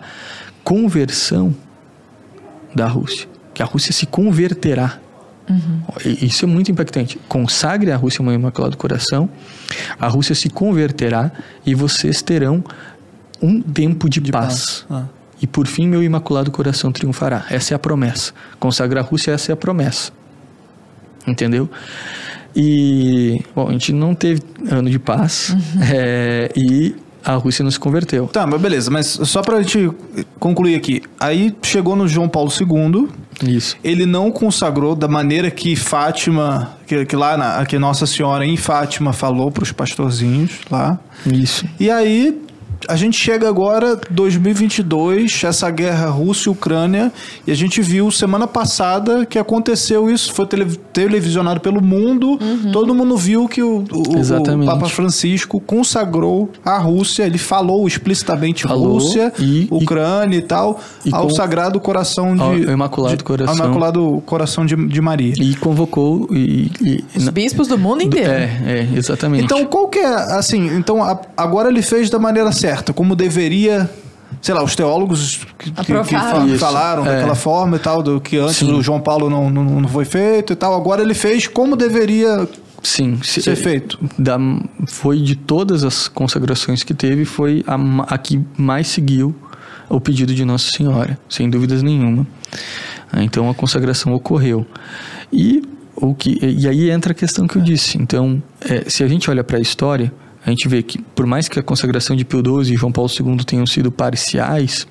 conversão 0.63 1.55
da 2.75 2.87
Rússia, 2.87 3.27
que 3.53 3.61
a 3.63 3.65
Rússia 3.65 3.91
se 3.93 4.05
converterá. 4.05 4.99
E 6.05 6.25
Isso 6.25 6.45
é 6.45 6.47
muito 6.47 6.71
impactante. 6.71 7.19
Consagre 7.27 7.91
a 7.91 7.95
Rússia 7.95 8.21
uma 8.21 8.33
Imaculado 8.33 8.77
Coração, 8.77 9.29
a 9.99 10.07
Rússia 10.07 10.35
se 10.35 10.49
converterá 10.49 11.31
e 11.65 11.73
vocês 11.73 12.21
terão 12.21 12.63
um 13.41 13.61
tempo 13.61 14.09
de, 14.09 14.19
paz. 14.31 14.85
Ah. 14.89 15.05
E 15.41 15.47
por 15.47 15.67
fim, 15.67 15.87
meu 15.87 16.03
Imaculado 16.03 16.51
Coração 16.51 16.91
triunfará. 16.91 17.45
Essa 17.49 17.73
é 17.73 17.75
a 17.75 17.79
promessa. 17.79 18.33
Consagrar 18.59 19.03
a 19.03 19.07
Rússia, 19.07 19.31
essa 19.31 19.51
é 19.51 19.53
a 19.53 19.57
promessa. 19.57 20.11
Entendeu? 21.25 21.69
E, 22.55 23.43
bom, 23.55 23.67
a 23.67 23.71
gente 23.71 23.93
não 23.93 24.15
teve 24.15 24.41
ano 24.69 24.89
de 24.89 24.97
paz 24.97 25.55
é, 25.93 26.51
e 26.55 26.95
a 27.27 27.35
Rússia 27.35 27.61
não 27.61 27.69
se 27.69 27.79
converteu. 27.79 28.27
Tá, 28.27 28.47
mas 28.47 28.61
beleza, 28.61 28.89
mas 28.89 29.19
só 29.23 29.41
pra 29.41 29.61
gente 29.61 29.91
concluir 30.39 30.75
aqui. 30.75 31.03
Aí 31.19 31.53
chegou 31.61 31.93
no 31.93 32.07
João 32.07 32.29
Paulo 32.29 32.49
II, 32.49 33.09
Isso. 33.45 33.75
ele 33.83 34.05
não 34.05 34.31
consagrou 34.31 34.95
da 34.95 35.09
maneira 35.09 35.51
que 35.51 35.75
Fátima, 35.75 36.77
que, 36.87 37.05
que 37.05 37.15
lá 37.17 37.35
na, 37.35 37.65
que 37.65 37.77
Nossa 37.77 38.05
Senhora 38.05 38.45
em 38.45 38.55
Fátima 38.55 39.11
falou 39.11 39.51
pros 39.51 39.73
pastorzinhos 39.73 40.59
lá. 40.71 40.97
Isso. 41.25 41.65
E 41.77 41.91
aí 41.91 42.46
a 42.87 42.95
gente 42.95 43.17
chega 43.17 43.47
agora 43.49 43.99
2022, 44.09 45.43
essa 45.43 45.69
guerra 45.69 46.07
Rússia 46.07 46.49
e 46.49 46.51
Ucrânia, 46.51 47.11
e 47.45 47.51
a 47.51 47.55
gente 47.55 47.81
viu 47.81 48.09
semana 48.11 48.47
passada 48.47 49.25
que 49.25 49.37
aconteceu 49.39 50.09
isso, 50.09 50.33
foi 50.33 50.45
tele- 50.45 50.77
televisionado 50.93 51.59
pelo 51.59 51.81
mundo, 51.81 52.39
todo 52.71 52.93
mundo 52.93 53.15
viu 53.15 53.47
que 53.47 53.61
o, 53.63 53.83
o- 53.91 54.17
o. 54.61 54.65
Papa 54.65 54.87
Francisco 54.89 55.59
consagrou 55.59 56.49
a 56.63 56.77
Rússia, 56.77 57.23
ele 57.23 57.37
falou 57.37 57.87
explicitamente 57.87 58.63
Falou 58.63 58.93
Rússia, 58.93 59.31
e- 59.39 59.67
Ucrânia 59.71 60.37
e, 60.37 60.41
tal, 60.41 60.79
e 61.05 61.13
ao 61.13 61.27
com- 61.27 61.29
Sagrado 61.35 61.79
Coração 61.79 62.35
de 62.35 62.41
ao 62.41 62.55
Imaculado 62.57 63.17
de- 63.17 63.23
Coração. 63.23 63.53
ao 63.53 63.65
Imaculado 63.65 64.23
Coração 64.25 64.65
de, 64.65 64.75
de 64.75 65.01
Maria. 65.01 65.33
E 65.37 65.55
convocou 65.55 66.27
e, 66.31 66.71
e- 66.81 67.03
Os 67.15 67.29
bispos 67.29 67.67
do 67.67 67.77
mundo 67.77 68.01
inteiro. 68.03 68.31
é, 68.31 68.43
é, 68.65 68.87
exatamente. 68.97 69.43
Então, 69.43 69.65
qual 69.65 69.87
que 69.87 69.99
é, 69.99 70.05
assim, 70.33 70.67
então 70.75 71.03
a- 71.03 71.19
agora 71.35 71.69
ele 71.69 71.81
fez 71.81 72.09
da 72.09 72.19
maneira 72.19 72.51
certa, 72.51 72.66
como 72.93 73.15
deveria, 73.15 73.89
sei 74.41 74.53
lá, 74.55 74.63
os 74.63 74.75
teólogos 74.75 75.45
que, 75.57 75.71
que- 75.71 75.93
Isso, 76.51 76.57
falaram 76.59 77.05
é. 77.05 77.15
daquela 77.15 77.35
forma 77.35 77.75
e 77.77 77.79
tal, 77.79 78.01
do 78.03 78.19
que 78.21 78.37
antes 78.37 78.57
Sim. 78.57 78.73
o 78.73 78.81
João 78.81 78.99
Paulo 78.99 79.29
não, 79.29 79.49
não, 79.49 79.63
não 79.63 79.87
foi 79.89 80.05
feito 80.05 80.53
e 80.53 80.55
tal, 80.55 80.75
agora 80.75 81.01
ele 81.01 81.13
fez 81.13 81.47
como 81.47 81.75
deveria 81.75 82.47
Sim, 82.83 83.19
se- 83.23 83.41
ser 83.41 83.55
feito. 83.55 83.97
da, 84.17 84.37
foi 84.87 85.19
de 85.21 85.35
todas 85.35 85.83
as 85.83 86.07
consagrações 86.07 86.83
que 86.83 86.93
teve, 86.93 87.25
foi 87.25 87.63
a, 87.67 87.75
a 88.13 88.17
que 88.17 88.39
mais 88.57 88.87
seguiu 88.87 89.35
o 89.89 89.99
pedido 90.01 90.33
de 90.35 90.43
Nossa 90.45 90.69
Senhora, 90.71 91.17
sem 91.29 91.49
dúvidas 91.49 91.81
nenhuma. 91.81 92.27
Então 93.19 93.49
a 93.49 93.53
consagração 93.55 94.13
ocorreu. 94.13 94.65
E, 95.31 95.61
o 95.95 96.13
que, 96.13 96.37
e 96.41 96.67
aí 96.67 96.89
entra 96.91 97.13
a 97.13 97.15
questão 97.15 97.47
que 97.47 97.55
eu 97.57 97.61
disse. 97.61 97.97
Então, 97.97 98.41
é, 98.61 98.83
se 98.89 99.01
a 99.03 99.07
gente 99.07 99.29
olha 99.29 99.43
para 99.45 99.57
a 99.57 99.61
história, 99.61 100.11
a 100.47 100.49
gente 100.49 100.67
vê 100.67 100.81
que, 100.81 100.99
por 101.13 101.25
mais 101.27 101.47
que 101.47 101.59
a 101.59 101.63
consagração 101.63 102.15
de 102.15 102.25
Pio 102.25 102.39
XII 102.63 102.73
e 102.73 102.77
João 102.77 102.91
Paulo 102.91 103.11
II 103.11 103.37
tenham 103.45 103.65
sido 103.67 103.91
parciais, 103.91 104.87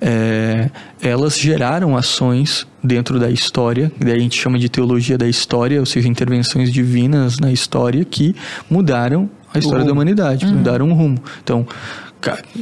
é, 0.00 0.70
elas 1.02 1.38
geraram 1.38 1.96
ações 1.96 2.66
dentro 2.82 3.18
da 3.18 3.30
história, 3.30 3.90
que 3.98 4.04
daí 4.04 4.14
a 4.16 4.18
gente 4.20 4.38
chama 4.40 4.58
de 4.58 4.68
teologia 4.68 5.18
da 5.18 5.28
história, 5.28 5.80
ou 5.80 5.86
seja, 5.86 6.08
intervenções 6.08 6.72
divinas 6.72 7.38
na 7.38 7.50
história 7.50 8.04
que 8.04 8.34
mudaram 8.70 9.28
a 9.52 9.58
história 9.58 9.84
da 9.84 9.92
humanidade, 9.92 10.46
mudaram 10.46 10.90
o 10.90 10.94
rumo. 10.94 11.18
Então, 11.42 11.66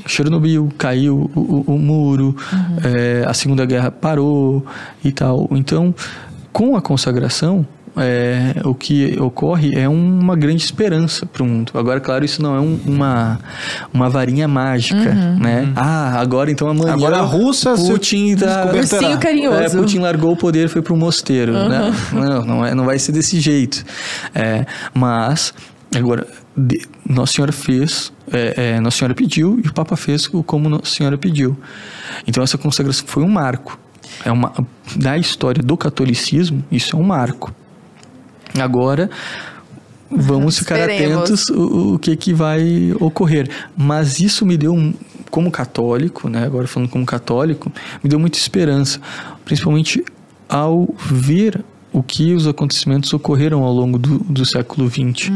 Chernobyl 0.07 0.71
caiu 0.79 1.31
o, 1.35 1.41
o- 1.41 1.75
o 1.75 1.79
muro, 1.79 2.35
é, 2.85 3.25
a 3.27 3.35
Segunda 3.35 3.67
Guerra 3.67 3.91
parou 3.91 4.65
e 5.05 5.13
tal. 5.13 5.49
Então, 5.51 5.95
com 6.53 6.77
a 6.77 6.81
consagração, 6.81 7.67
é, 7.99 8.55
o 8.65 8.75
que 8.75 9.17
ocorre 9.21 9.75
é 9.75 9.89
uma 9.89 10.37
grande 10.37 10.63
esperança 10.65 11.27
para 11.27 11.43
o 11.43 11.47
mundo. 11.47 11.73
Agora, 11.75 12.01
claro, 12.01 12.25
isso 12.25 12.43
não 12.43 12.55
é 12.57 12.61
um- 12.61 12.79
uma, 12.87 13.39
uma 13.93 14.09
varinha 14.09 14.47
mágica, 14.49 15.15
né? 15.15 15.73
Ah, 15.77 16.19
agora 16.21 16.51
então 16.51 16.69
amanhã 16.69 16.95
Agora 16.95 17.19
a 17.19 17.23
Rússia 17.23 17.77
se 17.77 17.91
Putin 17.91 18.37
tá. 18.37 18.71
Ursinho 18.75 19.19
carinhoso. 19.19 19.57
é, 19.63 19.69
Putin 19.71 19.99
largou 19.99 20.33
o 20.33 20.37
poder 20.37 20.67
e 20.67 20.69
foi 20.69 20.83
para 20.83 20.93
o 20.95 20.97
mosteiro. 20.97 21.53
Não, 21.53 21.93
não, 22.13 22.45
não, 22.45 22.67
é, 22.67 22.75
não 22.75 22.85
vai 22.85 22.99
ser 22.99 23.13
desse 23.13 23.39
jeito. 23.41 23.85
É, 24.35 24.65
mas, 24.95 25.53
agora, 25.95 26.27
de- 26.57 26.87
Nossa 27.09 27.33
Senhora 27.33 27.53
fez, 27.53 28.13
é, 28.33 28.75
é, 28.77 28.81
Nossa 28.81 28.99
Senhora 28.99 29.15
pediu 29.15 29.61
e 29.65 29.69
o 29.69 29.73
Papa 29.73 29.97
fez 29.97 30.27
como 30.27 30.69
Nossa 30.69 30.87
Senhora 30.87 31.17
pediu. 31.17 31.57
Então, 32.27 32.43
essa 32.43 32.59
consagração 32.59 33.07
foi 33.07 33.23
um 33.23 33.29
marco. 33.31 33.79
É 34.25 34.33
uma, 34.33 34.53
da 34.97 35.17
história 35.17 35.63
do 35.63 35.77
catolicismo, 35.77 36.65
isso 36.73 36.97
é 36.97 36.99
um 36.99 37.03
marco. 37.05 37.55
Agora, 38.59 39.11
vamos 40.11 40.59
ficar 40.59 40.79
Esperemos. 40.79 41.17
atentos 41.23 41.49
o, 41.51 41.95
o 41.95 41.99
que, 41.99 42.17
que 42.17 42.33
vai 42.33 42.93
ocorrer. 43.01 43.49
Mas 43.77 44.21
isso 44.21 44.47
me 44.47 44.57
deu, 44.57 44.73
um- 44.75 44.95
como 45.31 45.51
católico, 45.51 46.29
né, 46.29 46.45
agora 46.45 46.67
falando 46.67 46.89
como 46.89 47.05
católico, 47.05 47.71
me 48.03 48.09
deu 48.09 48.19
muita 48.19 48.39
esperança, 48.39 48.99
principalmente 49.45 50.03
ao 50.49 50.89
ver 50.99 51.63
o 51.93 52.03
que 52.03 52.35
os 52.35 52.47
acontecimentos 52.47 53.13
ocorreram 53.13 53.63
ao 53.63 53.73
longo 53.73 53.99
do, 53.99 54.19
do 54.21 54.45
século 54.47 54.89
XX 54.89 55.31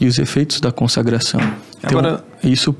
e 0.00 0.06
os 0.06 0.18
efeitos 0.18 0.60
da 0.60 0.70
consagração. 0.70 1.40
Então, 1.78 1.98
Agora- 1.98 2.24
isso 2.44 2.74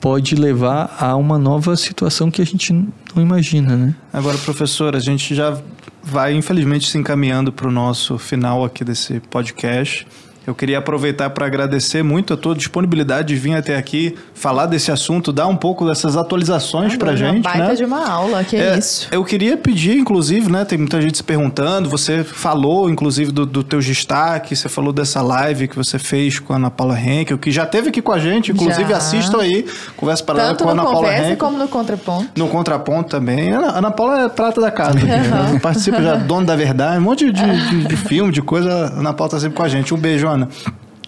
pode 0.00 0.34
levar 0.34 0.96
a 0.98 1.14
uma 1.16 1.38
nova 1.38 1.76
situação 1.76 2.30
que 2.30 2.42
a 2.42 2.44
gente 2.44 2.72
não 2.72 3.22
imagina, 3.22 3.76
né? 3.76 3.94
Agora, 4.12 4.36
professor, 4.38 4.96
a 4.96 4.98
gente 4.98 5.34
já 5.34 5.56
vai, 6.02 6.34
infelizmente, 6.34 6.88
se 6.88 6.98
encaminhando 6.98 7.52
para 7.52 7.68
o 7.68 7.70
nosso 7.70 8.18
final 8.18 8.64
aqui 8.64 8.84
desse 8.84 9.20
podcast. 9.20 10.06
Eu 10.46 10.54
queria 10.54 10.78
aproveitar 10.78 11.30
para 11.30 11.46
agradecer 11.46 12.02
muito 12.02 12.34
a 12.34 12.36
tua 12.36 12.54
disponibilidade 12.54 13.28
de 13.28 13.36
vir 13.36 13.54
até 13.54 13.76
aqui, 13.76 14.14
falar 14.34 14.66
desse 14.66 14.90
assunto, 14.90 15.32
dar 15.32 15.46
um 15.46 15.56
pouco 15.56 15.86
dessas 15.86 16.16
atualizações 16.16 16.96
para 16.96 17.10
Uma 17.10 17.16
gente, 17.16 17.42
baita 17.42 17.68
né? 17.68 17.74
de 17.74 17.84
uma 17.84 18.08
aula, 18.08 18.42
que 18.44 18.56
É, 18.56 18.76
isso. 18.78 19.08
Eu 19.10 19.24
queria 19.24 19.56
pedir, 19.56 19.96
inclusive, 19.98 20.50
né? 20.50 20.64
Tem 20.64 20.76
muita 20.78 21.00
gente 21.00 21.16
se 21.16 21.22
perguntando. 21.22 21.88
Você 21.88 22.24
falou, 22.24 22.90
inclusive, 22.90 23.30
do, 23.30 23.46
do 23.46 23.62
teu 23.62 23.78
destaque. 23.80 24.56
Você 24.56 24.68
falou 24.68 24.92
dessa 24.92 25.22
live 25.22 25.68
que 25.68 25.76
você 25.76 25.98
fez 25.98 26.38
com 26.38 26.52
a 26.52 26.56
Ana 26.56 26.70
Paula 26.70 26.98
Henkel, 26.98 27.38
que 27.38 27.50
já 27.50 27.64
teve 27.66 27.88
aqui 27.90 28.02
com 28.02 28.12
a 28.12 28.18
gente. 28.18 28.50
Inclusive, 28.52 28.88
Já. 28.90 28.96
assistam 28.96 29.38
aí. 29.38 29.64
Conversa 29.96 30.24
para 30.24 30.38
Tanto 30.40 30.64
com 30.64 30.70
a 30.70 30.72
Ana 30.72 30.82
Paula 30.82 31.14
Henkel. 31.16 31.36
como 31.36 31.58
no 31.58 31.68
contraponto. 31.68 32.28
No 32.36 32.48
contraponto 32.48 33.10
também. 33.10 33.52
Ana, 33.52 33.78
Ana 33.78 33.90
Paula 33.90 34.22
é 34.24 34.28
prata 34.28 34.60
da 34.60 34.70
casa. 34.70 34.98
aqui, 34.98 35.06
né? 35.06 35.58
Participa 35.62 36.02
já, 36.02 36.16
dona 36.16 36.46
da 36.46 36.56
verdade. 36.56 36.98
Um 36.98 37.02
monte 37.02 37.30
de, 37.30 37.42
de, 37.68 37.84
de 37.84 37.96
filme, 37.96 38.32
de 38.32 38.42
coisa. 38.42 38.92
A 38.94 39.00
Ana 39.00 39.12
Paula 39.12 39.30
tá 39.32 39.40
sempre 39.40 39.56
com 39.56 39.62
a 39.62 39.68
gente. 39.68 39.94
Um 39.94 39.98
beijo, 39.98 40.31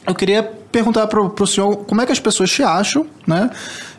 Eu 0.06 0.14
queria 0.14 0.42
perguntar 0.42 1.06
pro, 1.06 1.30
pro 1.30 1.46
senhor 1.46 1.76
como 1.84 2.00
é 2.00 2.06
que 2.06 2.12
as 2.12 2.20
pessoas 2.20 2.50
te 2.50 2.62
acham, 2.62 3.06
né? 3.26 3.50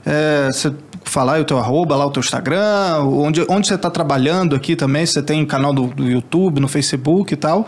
É, 0.06 0.50
você 0.52 0.74
falar 1.04 1.40
o 1.40 1.46
teu 1.46 1.58
arroba, 1.58 1.96
lá 1.96 2.06
o 2.06 2.12
teu 2.12 2.20
Instagram, 2.20 3.00
onde, 3.04 3.46
onde 3.48 3.68
você 3.68 3.76
está 3.76 3.90
trabalhando 3.90 4.56
aqui 4.56 4.76
também, 4.76 5.06
você 5.06 5.22
tem 5.22 5.46
canal 5.46 5.74
do, 5.74 5.88
do 5.88 6.10
YouTube, 6.10 6.60
no 6.60 6.68
Facebook 6.68 7.34
e 7.34 7.38
tal. 7.38 7.68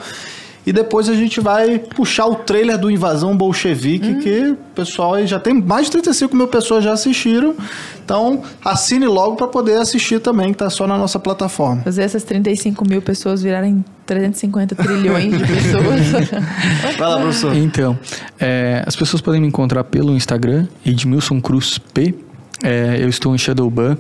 E 0.68 0.74
depois 0.74 1.08
a 1.08 1.16
gente 1.16 1.40
vai 1.40 1.80
puxar 1.80 2.26
o 2.26 2.36
trailer 2.36 2.78
do 2.78 2.92
Invasão 2.92 3.38
Bolchevique, 3.38 4.16
que 4.16 4.50
o 4.52 4.58
pessoal 4.76 5.14
aí 5.14 5.26
já 5.26 5.40
tem 5.40 5.54
mais 5.54 5.86
de 5.86 5.94
35 5.94 6.36
mil 6.36 6.46
pessoas 6.50 6.84
já 6.84 6.92
assistiram. 6.92 7.56
Então, 8.04 8.42
assine 8.66 9.08
logo 9.08 9.38
para 9.38 9.48
poder 9.48 9.80
assistir 9.80 10.20
também, 10.20 10.52
que 10.52 10.58
tá 10.58 10.70
só 10.70 10.86
na 10.86 10.98
nossa 10.98 11.18
plataforma. 11.18 11.84
Fazer 11.84 12.02
essas 12.02 12.26
35 12.26 12.86
mil 12.86 13.02
pessoas 13.02 13.42
virarem 13.42 13.84
350 14.06 14.76
trilhões 14.76 15.38
de 15.38 15.40
pessoas. 15.40 16.42
Vai 17.00 17.10
lá, 17.10 17.18
professor. 17.18 17.56
Então, 17.56 17.98
é, 18.38 18.84
as 18.86 18.94
pessoas 18.94 19.22
podem 19.22 19.40
me 19.40 19.48
encontrar 19.48 19.86
pelo 19.86 20.14
Instagram, 20.14 20.68
Edmilson 20.86 21.40
Cruz 21.40 21.78
P. 21.78 22.14
É, 22.64 22.98
eu 23.00 23.08
estou 23.08 23.36
em 23.36 23.38
Shadowban. 23.38 23.96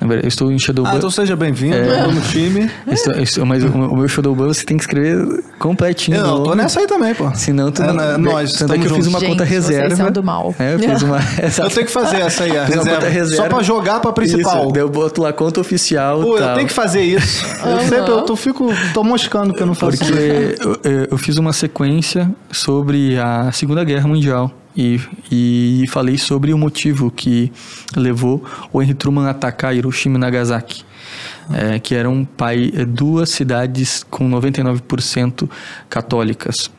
Eu 0.00 0.26
estou 0.28 0.50
em 0.50 0.58
Shadowban. 0.58 0.92
Ah, 0.92 0.96
então 0.96 1.10
seja 1.10 1.36
bem-vindo 1.36 1.76
no 2.12 2.20
time. 2.22 2.70
Estou- 2.90 3.12
estou- 3.20 3.44
mas 3.44 3.62
o, 3.62 3.68
o 3.68 3.96
meu 3.98 4.08
Shadowban 4.08 4.46
você 4.46 4.64
tem 4.64 4.76
que 4.78 4.82
escrever 4.84 5.44
completinho. 5.58 6.16
Eu 6.16 6.26
não, 6.26 6.42
tô 6.44 6.54
nessa 6.54 6.80
aí 6.80 6.86
também, 6.86 7.14
pô. 7.14 7.30
Senão 7.34 7.70
tu 7.70 7.82
É, 7.82 7.86
não. 7.88 7.94
né, 7.94 8.16
nós 8.16 8.52
tanto 8.54 8.72
é 8.72 8.78
que 8.78 8.86
eu 8.86 8.94
fiz 8.94 9.06
uma 9.08 9.20
conta 9.20 9.44
Gente, 9.44 9.62
vocês 9.62 9.66
reserva. 9.68 9.96
são 9.96 10.10
do 10.10 10.22
mal. 10.22 10.54
É, 10.58 10.74
eu 10.74 10.78
fiz 10.78 11.02
uma. 11.02 11.18
Eu 11.58 11.70
tenho 11.70 11.86
que 11.86 11.92
fazer 11.92 12.16
essa 12.20 12.44
aí, 12.44 12.56
a 12.56 12.64
reserva. 12.66 12.90
conta 12.96 13.08
reserva. 13.08 13.42
Só 13.42 13.48
pra 13.48 13.62
jogar 13.62 14.00
pra 14.00 14.12
principal. 14.12 14.62
Isso, 14.64 14.72
daí 14.72 14.82
eu 14.82 14.88
boto 14.88 15.20
lá 15.20 15.32
conta 15.32 15.60
oficial. 15.60 16.20
Pô, 16.22 16.36
eu 16.38 16.42
tal. 16.44 16.54
tenho 16.54 16.66
que 16.66 16.72
fazer 16.72 17.02
isso. 17.02 17.44
Eu 17.64 17.80
sempre 17.80 17.98
eu 18.10 18.22
tô, 18.22 18.36
fico, 18.36 18.70
tô 18.94 19.04
moscando 19.04 19.52
que 19.52 19.62
eu 19.62 19.66
não 19.66 19.74
faço 19.74 19.98
Porque 19.98 20.12
isso. 20.14 20.62
eu, 20.62 20.90
eu- 20.90 21.08
eu 21.10 21.18
fiz 21.18 21.36
uma 21.36 21.52
sequência 21.52 22.30
sobre 22.50 23.18
a 23.18 23.50
Segunda 23.52 23.84
Guerra 23.84 24.08
Mundial 24.08 24.50
e, 24.76 25.00
e 25.30 25.84
falei 25.88 26.16
sobre 26.16 26.52
o 26.52 26.58
motivo 26.58 27.10
que 27.10 27.52
levou 27.96 28.44
o 28.72 28.82
Henry 28.82 28.94
Truman 28.94 29.26
a 29.26 29.30
atacar 29.30 29.74
Hiroshima 29.74 30.16
e 30.16 30.20
Nagasaki. 30.20 30.84
é, 31.52 31.78
que 31.78 31.94
eram 31.94 32.24
pai, 32.24 32.70
é, 32.74 32.84
duas 32.84 33.30
cidades 33.30 34.04
com 34.08 34.28
99% 34.28 35.48
católicas. 35.88 36.70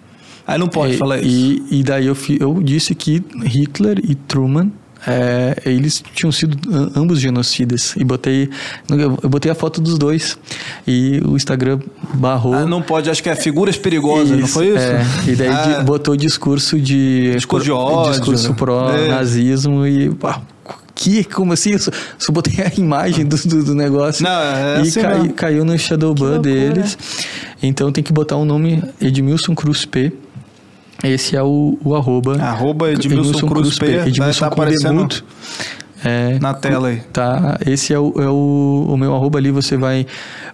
Aí 0.45 0.57
não 0.57 0.67
pode 0.67 0.93
e, 0.93 0.97
falar 0.97 1.19
isso. 1.19 1.27
E, 1.71 1.79
e 1.79 1.83
daí 1.83 2.07
eu, 2.07 2.17
eu 2.39 2.61
disse 2.61 2.95
que 2.95 3.23
Hitler 3.43 3.99
e 4.03 4.15
Truman 4.15 4.71
é, 5.07 5.55
eles 5.65 6.03
tinham 6.13 6.31
sido 6.31 6.57
am- 6.75 6.91
ambos 6.95 7.19
genocidas 7.19 7.93
e 7.95 8.03
botei 8.03 8.49
eu 8.89 9.29
botei 9.29 9.49
a 9.51 9.55
foto 9.55 9.79
dos 9.79 9.97
dois 9.97 10.37
e 10.85 11.21
o 11.25 11.35
Instagram 11.37 11.79
barrou 12.13 12.53
Ah, 12.53 12.65
não 12.65 12.81
pode, 12.81 13.09
acho 13.09 13.23
que 13.23 13.29
é 13.29 13.35
figuras 13.35 13.77
perigosas, 13.77 14.37
não 14.39 14.47
foi 14.47 14.67
isso? 14.67 14.77
é. 14.77 15.05
E 15.27 15.35
daí 15.35 15.47
Ah, 15.47 15.81
botou 15.85 16.15
discurso 16.17 16.79
de. 16.79 17.31
Discurso 17.35 17.65
de 17.65 17.71
ódio, 17.71 18.11
Discurso 18.11 18.49
né? 18.49 18.55
pró-nazismo 18.57 19.85
e. 19.87 20.09
pá, 20.15 20.41
que? 20.95 21.23
Como 21.23 21.53
assim? 21.53 21.71
Eu 21.71 21.79
só, 21.79 21.91
só 22.17 22.31
botei 22.33 22.63
a 22.65 22.71
imagem 22.77 23.25
do, 23.25 23.37
do, 23.37 23.63
do 23.63 23.75
negócio. 23.75 24.23
Não, 24.23 24.29
é 24.31 24.77
e 24.79 24.81
assim 24.81 25.01
cai- 25.01 25.17
mesmo. 25.19 25.33
caiu 25.33 25.65
no 25.65 25.77
Shadowban 25.77 26.41
deles. 26.41 26.97
Então 27.63 27.91
tem 27.91 28.03
que 28.03 28.11
botar 28.13 28.35
o 28.35 28.43
nome 28.45 28.83
Edmilson 29.01 29.55
Cruz 29.55 29.85
P. 29.85 30.11
Esse 31.03 31.35
é 31.35 31.43
o, 31.43 31.77
o 31.83 31.95
arroba. 31.95 32.41
Arroba 32.41 32.91
Edmilson 32.91 33.47
Cruz 33.47 33.77
P, 33.79 34.07
Edmilson 34.07 34.39
tá 34.39 34.47
com 34.47 34.61
aparecendo. 34.61 35.07
É, 36.03 36.39
na 36.39 36.53
tela 36.53 36.89
aí. 36.89 37.01
Tá, 37.11 37.57
esse 37.65 37.93
é 37.93 37.99
o, 37.99 38.13
é 38.17 38.29
o, 38.29 38.87
o 38.89 38.97
meu 38.97 39.13
arroba 39.13 39.37
ali, 39.37 39.51
você 39.51 39.75
vai, 39.75 40.05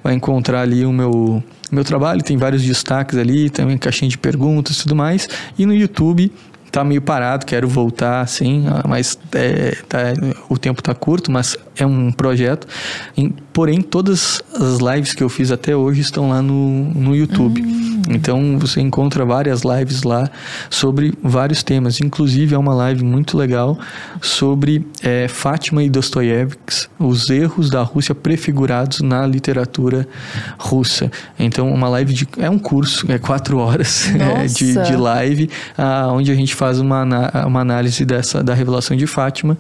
vai 0.04 0.14
encontrar 0.14 0.62
ali 0.62 0.86
o 0.86 0.92
meu, 0.92 1.44
meu 1.72 1.84
trabalho, 1.84 2.24
tem 2.24 2.36
vários 2.36 2.64
destaques 2.64 3.18
ali, 3.18 3.50
também 3.50 3.78
caixinha 3.78 4.10
de 4.10 4.18
perguntas 4.18 4.78
e 4.78 4.84
tudo 4.84 4.96
mais. 4.96 5.28
E 5.58 5.66
no 5.66 5.74
YouTube 5.74 6.32
tá 6.72 6.84
meio 6.84 7.02
parado, 7.02 7.46
quero 7.46 7.68
voltar 7.68 8.22
assim, 8.22 8.66
ah, 8.68 8.84
mas 8.88 9.18
é, 9.34 9.78
tá, 9.88 10.00
o 10.50 10.58
tempo 10.58 10.82
tá 10.82 10.94
curto, 10.94 11.32
mas 11.32 11.56
é 11.78 11.86
um 11.86 12.12
projeto. 12.12 12.68
Em- 13.18 13.34
porém, 13.54 13.82
todas 13.82 14.42
as 14.54 14.80
lives 14.80 15.14
que 15.14 15.24
eu 15.24 15.30
fiz 15.30 15.52
até 15.52 15.76
hoje 15.76 16.02
estão 16.02 16.30
lá 16.30 16.42
no, 16.42 16.86
no 16.94 17.16
YouTube. 17.16 17.64
Então 18.08 18.60
você 18.60 18.82
encontra 18.82 19.26
várias 19.26 19.64
lives 19.64 20.04
lá 20.04 20.30
sobre 20.70 21.12
vários 21.24 21.64
temas. 21.64 22.00
Inclusive 22.00 22.54
é 22.54 22.58
uma 22.58 22.74
live 22.76 23.04
muito 23.04 23.36
legal 23.36 23.80
sobre 24.22 24.86
eh, 25.02 25.28
Fátima 25.28 25.82
e 25.84 25.90
Dostoiévski, 25.90 26.88
os 27.00 27.28
erros 27.32 27.70
da 27.72 27.82
Rússia 27.82 28.14
prefigurados 28.14 29.00
na 29.02 29.26
literatura 29.26 30.08
russa. 30.60 31.12
Então 31.40 31.68
uma 31.74 31.90
live 31.90 32.14
de 32.14 32.28
é 32.38 32.48
um 32.50 32.60
curso, 32.60 33.12
é 33.12 33.18
quatro 33.18 33.58
horas 33.58 34.08
eh, 34.14 34.46
de, 34.54 34.74
de 34.84 34.96
live, 34.96 35.50
ah, 35.76 36.10
onde 36.12 36.32
a 36.32 36.36
gente 36.36 36.54
faz 36.54 36.80
uma, 36.80 37.04
uma 37.48 37.60
análise 37.62 38.06
dessa 38.06 38.44
da 38.44 38.54
revelação 38.54 38.96
de 38.96 39.08
Fátima 39.08 39.58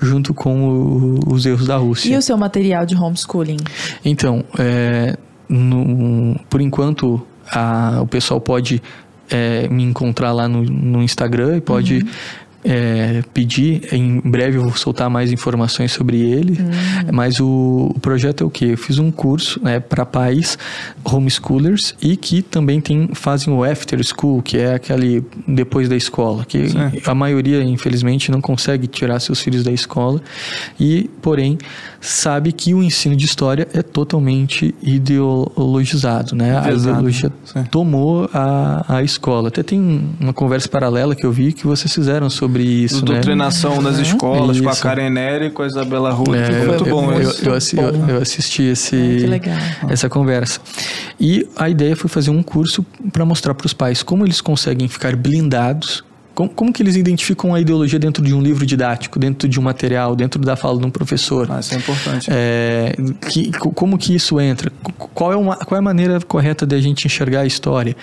junto 0.00 0.32
com 0.32 0.68
o- 0.68 1.20
os 1.34 1.44
erros 1.44 1.51
da 1.56 1.76
Rússia. 1.76 2.12
E 2.12 2.16
o 2.16 2.22
seu 2.22 2.36
material 2.36 2.84
de 2.86 2.96
homeschooling? 2.96 3.58
Então, 4.04 4.44
é, 4.58 5.16
no- 5.48 6.38
por 6.48 6.60
enquanto, 6.60 7.20
a- 7.50 7.98
o 8.02 8.06
pessoal 8.06 8.40
pode 8.40 8.82
é, 9.30 9.66
me 9.68 9.82
encontrar 9.82 10.30
lá 10.32 10.46
no, 10.46 10.62
no 10.62 11.02
Instagram 11.02 11.56
e 11.56 11.60
pode 11.62 12.04
é, 12.64 13.22
pedir. 13.34 13.92
Em 13.92 14.20
breve 14.20 14.58
eu 14.58 14.62
vou 14.62 14.76
soltar 14.76 15.10
mais 15.10 15.32
informações 15.32 15.92
sobre 15.92 16.20
ele. 16.20 16.58
Mas 17.12 17.40
o, 17.40 17.92
o 17.94 18.00
projeto 18.00 18.44
é 18.44 18.46
o 18.46 18.50
quê? 18.50 18.66
Eu 18.72 18.78
fiz 18.78 18.98
um 18.98 19.10
curso 19.10 19.60
né, 19.62 19.80
para 19.80 20.04
pais 20.04 20.56
homeschoolers 21.04 21.94
e 22.00 22.16
que 22.16 22.42
também 22.42 22.80
tem, 22.80 23.08
fazem 23.14 23.52
o 23.52 23.64
after 23.64 24.02
school, 24.04 24.42
que 24.42 24.58
é 24.58 24.74
aquele 24.74 25.24
depois 25.46 25.88
da 25.88 25.96
escola, 25.96 26.44
que 26.44 26.68
Certo. 26.68 27.10
a 27.10 27.14
maioria, 27.14 27.62
infelizmente, 27.62 28.30
não 28.30 28.40
consegue 28.40 28.86
tirar 28.86 29.18
seus 29.20 29.40
filhos 29.40 29.64
da 29.64 29.72
escola 29.72 30.20
e, 30.78 31.10
porém, 31.20 31.58
sabe 32.00 32.52
que 32.52 32.74
o 32.74 32.82
ensino 32.82 33.16
de 33.16 33.24
história 33.24 33.66
é 33.72 33.82
totalmente 33.82 34.74
ideologizado, 34.82 36.34
né? 36.34 36.58
A 36.58 36.72
ideologia 36.72 37.32
sim. 37.44 37.64
tomou 37.64 38.28
a, 38.32 38.96
a 38.96 39.02
escola. 39.02 39.48
Até 39.48 39.62
tem 39.62 40.10
uma 40.20 40.32
conversa 40.32 40.68
paralela 40.68 41.14
que 41.14 41.24
eu 41.24 41.32
vi 41.32 41.52
que 41.52 41.66
vocês 41.66 41.92
fizeram 41.92 42.28
sobre 42.28 42.51
isso, 42.60 42.96
né? 42.96 43.02
Doutrinação 43.12 43.80
nas 43.80 43.98
escolas 43.98 44.60
com 44.60 44.68
a 44.68 44.72
Isso. 44.72 44.82
Karen 44.82 45.10
Nery 45.10 45.46
e 45.46 45.50
com 45.50 45.62
a 45.62 45.66
Isabela 45.66 46.10
Ruth. 46.10 46.34
É, 46.34 46.44
Ficou 46.44 46.66
muito 46.66 46.86
eu, 46.86 46.96
bom 46.96 47.12
eu, 47.12 47.22
isso. 47.22 47.48
eu, 47.48 47.54
assi- 47.54 47.76
eu- 47.78 48.08
eu 48.08 48.22
assisti 48.22 48.62
esse, 48.64 48.96
Ah, 49.82 49.86
essa 49.90 50.08
conversa. 50.08 50.60
E 51.20 51.48
a 51.56 51.68
ideia 51.68 51.94
foi 51.96 52.08
fazer 52.10 52.30
um 52.30 52.42
curso 52.42 52.84
para 53.12 53.24
mostrar 53.24 53.54
para 53.54 53.66
os 53.66 53.72
pais 53.72 54.02
como 54.02 54.24
eles 54.26 54.40
conseguem 54.40 54.88
ficar 54.88 55.14
blindados. 55.16 56.04
Como, 56.34 56.48
como 56.50 56.72
que 56.72 56.82
eles 56.82 56.96
identificam 56.96 57.54
a 57.54 57.60
ideologia 57.60 57.98
dentro 57.98 58.22
de 58.22 58.32
um 58.34 58.40
livro 58.40 58.64
didático, 58.64 59.18
dentro 59.18 59.48
de 59.48 59.60
um 59.60 59.62
material, 59.62 60.16
dentro 60.16 60.40
da 60.40 60.56
fala 60.56 60.78
de 60.80 60.86
um 60.86 60.90
professor? 60.90 61.46
Ah, 61.50 61.60
isso 61.60 61.74
é 61.74 61.76
importante. 61.78 62.28
É, 62.30 62.94
que- 63.28 63.52
co- 63.52 63.70
como 63.70 63.98
que 63.98 64.14
isso 64.14 64.40
entra? 64.40 64.70
Qu- 64.82 64.92
Qual 65.12 65.30
é, 65.32 65.36
uma, 65.36 65.56
qual 65.56 65.76
é 65.76 65.78
a 65.78 65.82
maneira 65.82 66.18
correta 66.22 66.66
de 66.66 66.74
a 66.74 66.80
gente 66.80 67.06
enxergar 67.06 67.40
a 67.40 67.46
história? 67.46 67.94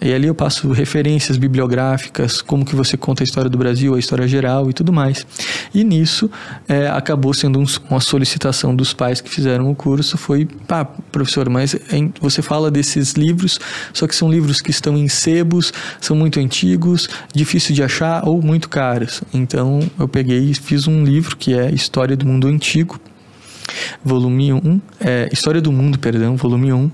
E 0.00 0.12
ali 0.14 0.28
eu 0.28 0.34
passo 0.34 0.70
referências 0.70 1.36
bibliográficas, 1.36 2.40
como 2.40 2.64
que 2.64 2.76
você 2.76 2.96
conta 2.96 3.22
a 3.22 3.24
história 3.24 3.50
do 3.50 3.58
Brasil, 3.58 3.94
a 3.94 3.98
história 3.98 4.26
geral 4.28 4.70
e 4.70 4.72
tudo 4.72 4.92
mais. 4.92 5.26
E 5.74 5.82
nisso 5.82 6.30
é, 6.68 6.86
acabou 6.88 7.34
sendo 7.34 7.58
um- 7.58 7.64
uma 7.90 8.00
solicitação 8.00 8.74
dos 8.76 8.92
pais 8.92 9.20
que 9.20 9.28
fizeram 9.28 9.70
o 9.70 9.74
curso, 9.74 10.16
foi, 10.16 10.44
pá, 10.44 10.84
professor, 10.84 11.48
mas 11.50 11.74
em- 11.92 12.12
você 12.20 12.40
fala 12.42 12.70
desses 12.70 13.14
livros, 13.14 13.58
só 13.92 14.06
que 14.06 14.14
são 14.14 14.30
livros 14.30 14.60
que 14.60 14.70
estão 14.70 14.96
em 14.96 15.08
sebos, 15.08 15.72
são 16.00 16.14
muito 16.16 16.38
antigos, 16.38 17.08
difícil 17.34 17.71
de 17.72 17.82
achar 17.82 18.26
ou 18.26 18.42
muito 18.42 18.68
caros. 18.68 19.22
Então 19.32 19.80
eu 19.98 20.08
peguei 20.08 20.50
e 20.50 20.54
fiz 20.54 20.86
um 20.86 21.04
livro 21.04 21.36
que 21.36 21.58
é 21.58 21.70
História 21.70 22.16
do 22.16 22.26
Mundo 22.26 22.48
Antigo, 22.48 23.00
volume 24.04 24.52
1, 24.52 24.80
é, 25.00 25.28
História 25.32 25.60
do 25.60 25.72
Mundo, 25.72 25.98
perdão, 25.98 26.36
volume 26.36 26.72
1, 26.72 26.90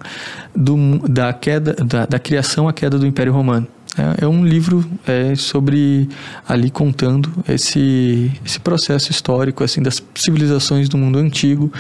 do, 0.55 0.99
da, 1.09 1.33
queda, 1.33 1.75
da, 1.75 2.07
da 2.07 2.19
criação 2.19 2.69
à 2.69 2.73
queda 2.73 2.99
do 2.99 3.07
Império 3.07 3.33
Romano. 3.33 3.67
É, 3.97 4.25
é 4.25 4.29
um 4.29 4.45
livro 4.45 4.85
é, 5.07 5.35
sobre, 5.35 6.09
ali 6.47 6.71
contando 6.71 7.33
esse, 7.49 8.31
esse 8.45 8.61
processo 8.61 9.11
histórico, 9.11 9.65
assim, 9.65 9.83
das 9.83 10.03
civilizações 10.15 10.89
do 10.89 10.97
mundo 10.99 11.19
antigo, 11.19 11.73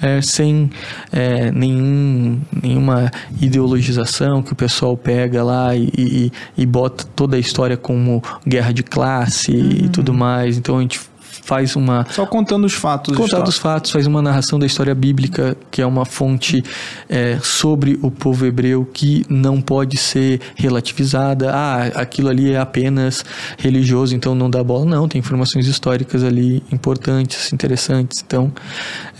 é, 0.00 0.20
sem 0.22 0.70
é, 1.12 1.50
nenhum, 1.50 2.40
nenhuma 2.62 3.10
ideologização 3.40 4.42
que 4.42 4.52
o 4.52 4.56
pessoal 4.56 4.96
pega 4.96 5.42
lá 5.42 5.74
e, 5.74 5.90
e, 5.96 6.32
e 6.56 6.66
bota 6.66 7.04
toda 7.14 7.36
a 7.36 7.38
história 7.38 7.76
como 7.76 8.22
guerra 8.46 8.72
de 8.72 8.82
classe 8.82 9.52
e 9.52 9.88
tudo 9.88 10.14
mais. 10.14 10.56
Então 10.56 10.78
a 10.78 10.80
gente 10.80 11.00
faz 11.46 11.76
uma 11.76 12.04
Só 12.10 12.26
contando 12.26 12.64
os 12.64 12.74
fatos. 12.74 13.12
Históricos. 13.12 13.44
dos 13.44 13.56
fatos, 13.56 13.92
faz 13.92 14.04
uma 14.06 14.20
narração 14.20 14.58
da 14.58 14.66
história 14.66 14.94
bíblica, 14.94 15.56
que 15.70 15.80
é 15.80 15.86
uma 15.86 16.04
fonte 16.04 16.62
é, 17.08 17.38
sobre 17.40 17.98
o 18.02 18.10
povo 18.10 18.44
hebreu 18.44 18.84
que 18.92 19.24
não 19.30 19.60
pode 19.60 19.96
ser 19.96 20.40
relativizada. 20.56 21.52
Ah, 21.54 21.84
aquilo 21.94 22.28
ali 22.28 22.50
é 22.50 22.58
apenas 22.58 23.24
religioso, 23.56 24.14
então 24.16 24.34
não 24.34 24.50
dá 24.50 24.62
bola. 24.64 24.84
Não, 24.84 25.06
tem 25.06 25.20
informações 25.20 25.68
históricas 25.68 26.24
ali 26.24 26.64
importantes, 26.72 27.52
interessantes. 27.52 28.24
Então, 28.26 28.52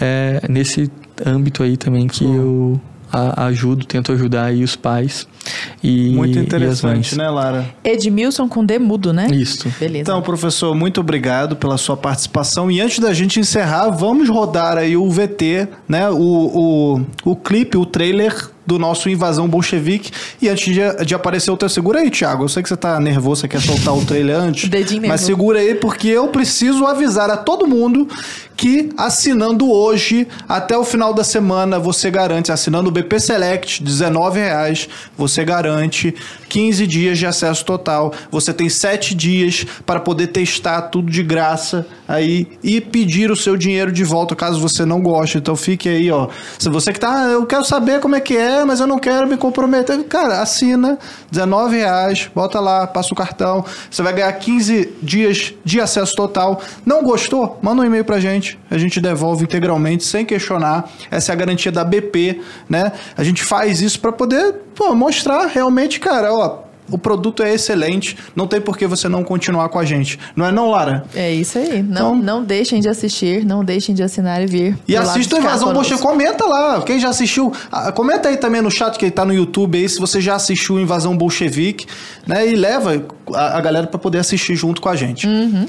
é 0.01 0.43
nesse 0.49 0.91
âmbito 1.25 1.63
aí 1.63 1.77
também 1.77 2.09
que 2.09 2.25
eu 2.25 2.81
a- 3.13 3.47
ajudo, 3.47 3.85
tento 3.87 4.13
ajudar 4.13 4.45
aí 4.47 4.63
os 4.65 4.75
pais 4.77 5.27
e, 5.83 6.11
Muito 6.11 6.39
interessante, 6.39 7.17
né, 7.17 7.29
Lara? 7.31 7.67
Edmilson 7.85 8.49
com 8.49 8.65
D 8.65 8.79
mudo, 8.79 9.13
né? 9.13 9.29
Isso. 9.31 9.73
Beleza. 9.79 10.03
Então, 10.03 10.21
professor, 10.23 10.75
muito 10.75 11.01
obrigado 11.01 11.55
pela 11.57 11.79
sua 11.79 11.97
participação. 11.97 12.71
E 12.71 12.81
antes 12.81 12.99
da 12.99 13.13
gente 13.15 13.39
encerrar, 13.39 13.91
vamos 13.91 14.29
rodar 14.29 14.77
aí 14.77 14.97
o 14.97 15.09
VT, 15.11 15.69
né? 15.89 16.09
O, 16.11 16.17
o, 17.25 17.31
o 17.31 17.37
clipe, 17.37 17.77
o 17.77 17.87
trailer 17.87 18.51
do 18.67 18.79
nosso 18.79 19.09
Invasão 19.09 19.49
Bolchevique. 19.49 20.11
E 20.41 20.49
antes 20.49 20.75
de, 20.75 21.05
de 21.05 21.15
aparecer 21.15 21.51
o 21.51 21.57
teu, 21.57 21.69
segura 21.69 22.01
aí, 22.01 22.11
Thiago. 22.11 22.45
Eu 22.45 22.49
sei 22.49 22.63
que 22.63 22.69
você 22.69 22.77
tá 22.77 22.99
nervoso, 22.99 23.43
você 23.43 23.49
quer 23.49 23.61
soltar 23.61 23.97
o 23.97 24.05
trailer 24.05 24.37
antes. 24.37 24.69
Dedinho 24.71 25.03
mas 25.03 25.09
nervoso. 25.11 25.27
segura 25.27 25.59
aí, 25.61 25.75
porque 25.75 26.09
eu 26.09 26.29
preciso 26.29 26.85
avisar 26.87 27.31
a 27.31 27.37
todo 27.37 27.67
mundo 27.67 28.09
que 28.57 28.89
assinando 28.97 29.71
hoje, 29.71 30.27
até 30.49 30.77
o 30.77 30.85
final 30.85 31.13
da 31.13 31.23
semana, 31.23 31.79
você 31.79 32.11
garante, 32.11 32.51
assinando 32.51 32.89
o 32.89 32.93
BP 32.93 33.21
Select, 33.21 33.85
R$19,00, 33.85 34.89
você 35.17 35.45
garante 35.45 36.15
15 36.57 36.87
dias 36.87 37.19
de 37.19 37.27
acesso 37.27 37.63
total. 37.67 38.15
Você 38.31 38.51
tem 38.51 38.67
7 38.71 39.15
dias 39.15 39.67
para 39.85 40.01
poder 40.01 40.29
testar 40.29 40.81
tudo 40.81 41.11
de 41.11 41.23
graça 41.23 41.87
aí 42.09 42.47
e 42.65 42.81
pedir 42.81 43.31
o 43.31 43.37
seu 43.37 43.59
dinheiro 43.59 43.93
de 43.93 44.03
volta 44.05 44.35
caso 44.35 44.59
você 44.59 44.87
não 44.87 45.03
goste. 45.03 45.37
Então 45.37 45.55
fique 45.55 45.87
aí, 45.87 46.11
ó. 46.11 46.29
Se 46.59 46.71
você 46.71 46.95
que 46.95 46.99
tá, 46.99 47.13
"Ah, 47.13 47.27
eu 47.27 47.45
quero 47.45 47.63
saber 47.63 48.01
como 48.01 48.17
é 48.17 48.21
que 48.21 48.35
é, 48.35 48.65
mas 48.65 48.81
eu 48.81 48.87
não 48.87 48.99
quero 48.99 49.29
me 49.29 49.37
comprometer. 49.37 50.03
Cara, 50.05 50.41
assina, 50.41 50.97
R$19,00, 51.31 52.31
bota 52.35 52.59
lá, 52.59 52.87
passa 52.87 53.13
o 53.13 53.15
cartão. 53.15 53.63
Você 53.91 54.03
vai 54.03 54.15
ganhar 54.15 54.33
15 54.33 54.95
dias 55.03 55.53
de 55.63 55.79
acesso 55.79 56.15
total. 56.17 56.63
Não 56.87 57.03
gostou? 57.03 57.59
Manda 57.61 57.83
um 57.83 57.85
e-mail 57.85 58.07
pra 58.07 58.19
gente. 58.19 58.59
A 58.71 58.79
gente 58.79 58.99
devolve 58.99 59.45
integralmente, 59.45 60.05
sem 60.05 60.25
questionar. 60.25 60.89
Essa 61.11 61.33
é 61.33 61.35
a 61.35 61.37
garantia 61.37 61.71
da 61.71 61.85
BP, 61.85 62.41
né? 62.67 62.93
A 63.15 63.23
gente 63.23 63.45
faz 63.45 63.83
isso 63.83 64.01
para 64.01 64.11
poder 64.11 64.55
pô, 64.77 64.95
mostrar 64.95 65.47
realmente, 65.47 65.99
cara, 65.99 66.33
ó, 66.33 66.67
o 66.89 66.97
produto 66.97 67.43
é 67.43 67.53
excelente, 67.53 68.17
não 68.37 68.47
tem 68.47 68.61
por 68.61 68.79
que 68.79 68.87
você 68.87 69.09
não 69.09 69.25
continuar 69.25 69.69
com 69.71 69.79
a 69.81 69.85
gente. 69.85 70.17
Não 70.37 70.47
é 70.47 70.53
não, 70.53 70.71
Lara? 70.71 71.05
É 71.17 71.33
isso 71.35 71.59
aí. 71.59 71.83
Não, 71.83 72.15
Então- 72.15 72.15
não 72.15 72.45
deixem 72.45 72.79
de 72.81 72.89
assistir, 72.89 73.45
não 73.45 73.65
deixem 73.65 73.93
de 73.93 74.05
assinar 74.05 74.41
e 74.41 74.47
vir. 74.47 74.79
E 74.87 74.97
assista 74.97 75.35
o 75.35 75.39
Invasão. 75.41 75.73
Bolchevique. 75.73 76.07
Comenta 76.07 76.47
lá. 76.47 76.81
Quem 76.83 77.01
já 77.01 77.09
assistiu. 77.09 77.53
ah, 77.73 77.91
Comenta 77.91 78.29
aí 78.29 78.37
também 78.37 78.63
no 78.63 78.71
chat 78.71 78.97
que 78.99 79.11
tá 79.11 79.25
no 79.25 79.35
YouTube 79.35 79.77
aí 79.77 79.89
se 79.89 79.99
você 79.99 80.21
já 80.21 80.37
assistiu 80.37 80.79
Invasão 80.79 81.17
Bolchevique, 81.17 81.87
né? 82.25 82.47
E 82.47 82.55
leva 82.55 83.05
a, 83.35 83.57
a 83.59 83.61
galera 83.61 83.89
pra 83.89 83.99
poder 83.99 84.19
assistir 84.19 84.55
junto 84.55 84.81
com 84.81 84.89
a 84.89 84.95
gente. 84.95 85.27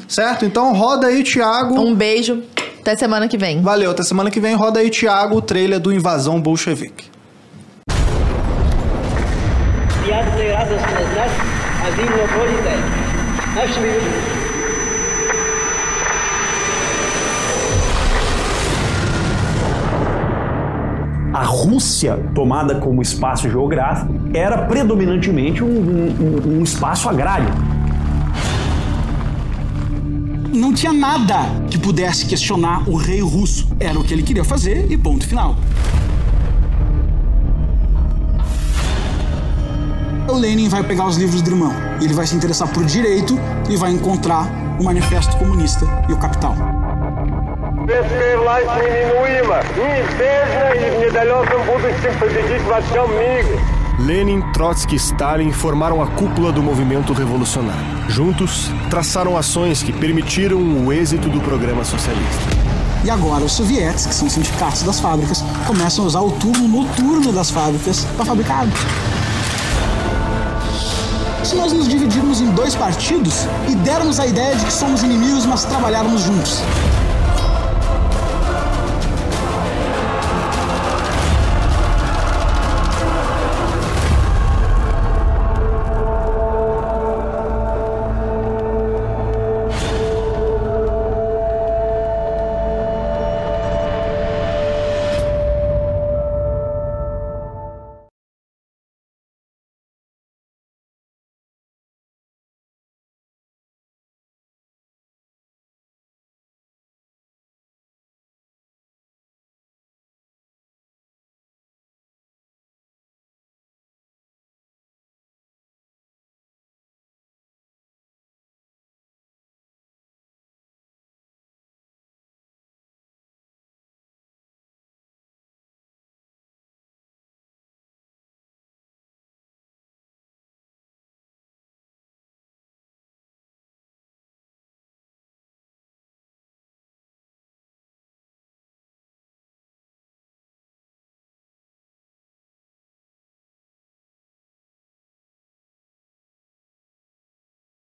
Certo? 0.07 0.45
Então 0.45 0.71
roda 0.75 1.07
aí, 1.07 1.23
Thiago. 1.23 1.79
Um 1.81 1.95
beijo. 1.95 2.43
Até 2.79 2.95
semana 2.95 3.27
que 3.27 3.39
vem. 3.39 3.59
Valeu, 3.63 3.89
até 3.89 4.03
semana 4.03 4.29
que 4.29 4.39
vem. 4.39 4.53
Roda 4.53 4.79
aí, 4.81 4.91
Thiago, 4.91 5.37
o 5.37 5.41
trailer 5.41 5.79
do 5.79 5.91
Invasão 5.91 6.39
Bolchevique. 6.39 7.05
пятый 10.16 10.52
радостно 10.52 10.98
знать 11.12 11.32
о 11.84 11.90
винном 11.96 12.28
полете. 12.28 12.76
Нашими 13.54 13.98
a 21.32 21.44
Rússia, 21.44 22.18
tomada 22.34 22.74
como 22.74 23.00
espaço 23.00 23.48
geográfico, 23.48 24.12
era 24.34 24.58
predominantemente 24.66 25.64
um, 25.64 25.68
um- 25.68 26.58
um 26.58 26.62
espaço 26.62 27.08
agrário. 27.08 27.48
Não 30.52 30.74
tinha 30.74 30.92
nada 30.92 31.36
que 31.70 31.78
pudesse 31.78 32.26
questionar 32.26 32.86
o 32.88 32.96
rei 32.96 33.20
russo. 33.22 33.66
Era 33.80 33.98
o 33.98 34.04
que 34.04 34.12
ele 34.12 34.22
queria 34.22 34.44
fazer 34.44 34.86
e 34.92 34.98
ponto 34.98 35.26
final. 35.26 35.56
O 40.28 40.34
Lenin 40.34 40.68
vai 40.68 40.82
pegar 40.82 41.06
os 41.06 41.16
livros 41.16 41.42
do 41.42 41.50
irmão. 41.50 41.72
e 42.00 42.04
Ele 42.04 42.14
vai 42.14 42.26
se 42.26 42.34
interessar 42.34 42.68
por 42.68 42.84
direito 42.84 43.38
e 43.68 43.76
vai 43.76 43.90
encontrar 43.90 44.46
o 44.78 44.84
Manifesto 44.84 45.36
Comunista 45.36 45.86
e 46.08 46.12
o 46.12 46.16
Capital. 46.16 46.54
Советская 47.74 48.38
власть 48.38 48.66
неминуема, 48.76 49.60
неизбежна 49.76 50.72
и 50.74 50.96
в 50.96 51.04
недалеком 51.04 51.60
будущем 51.66 52.18
победить 52.18 52.62
во 52.66 52.80
всем 52.80 53.10
мире. 53.10 53.60
Lenin, 53.98 54.40
Trotsky 54.52 54.94
e 54.94 54.98
Stalin 54.98 55.52
formaram 55.52 56.00
a 56.00 56.06
cúpula 56.06 56.50
do 56.50 56.62
movimento 56.62 57.12
revolucionário. 57.12 57.84
Juntos, 58.08 58.70
traçaram 58.88 59.36
ações 59.36 59.82
que 59.82 59.92
permitiram 59.92 60.58
o 60.58 60.92
êxito 60.92 61.28
do 61.28 61.40
programa 61.40 61.84
socialista. 61.84 62.62
E 63.04 63.10
agora 63.10 63.44
os 63.44 63.52
sovietes, 63.52 64.06
que 64.06 64.14
são 64.14 64.30
sindicatos 64.30 64.82
das 64.82 65.00
fábricas, 65.00 65.44
começam 65.66 66.04
a 66.04 66.06
usar 66.06 66.20
o 66.20 66.30
turno 66.30 66.68
noturno 66.68 67.32
das 67.32 67.50
fábricas 67.50 68.04
para 68.16 68.24
fabricar 68.24 68.60
armas. 68.60 68.78
se 71.47 71.55
nós 71.55 71.71
nos 71.71 71.87
dividirmos 71.87 72.41
em 72.41 72.51
dois 72.51 72.75
partidos 72.75 73.47
e 73.69 73.75
dermos 73.75 74.19
a 74.19 74.27
ideia 74.27 74.53
de 74.53 74.65
que 74.65 74.73
somos 74.73 75.01
inimigos, 75.01 75.45
mas 75.45 75.63
trabalharmos 75.63 76.23
juntos, 76.23 76.61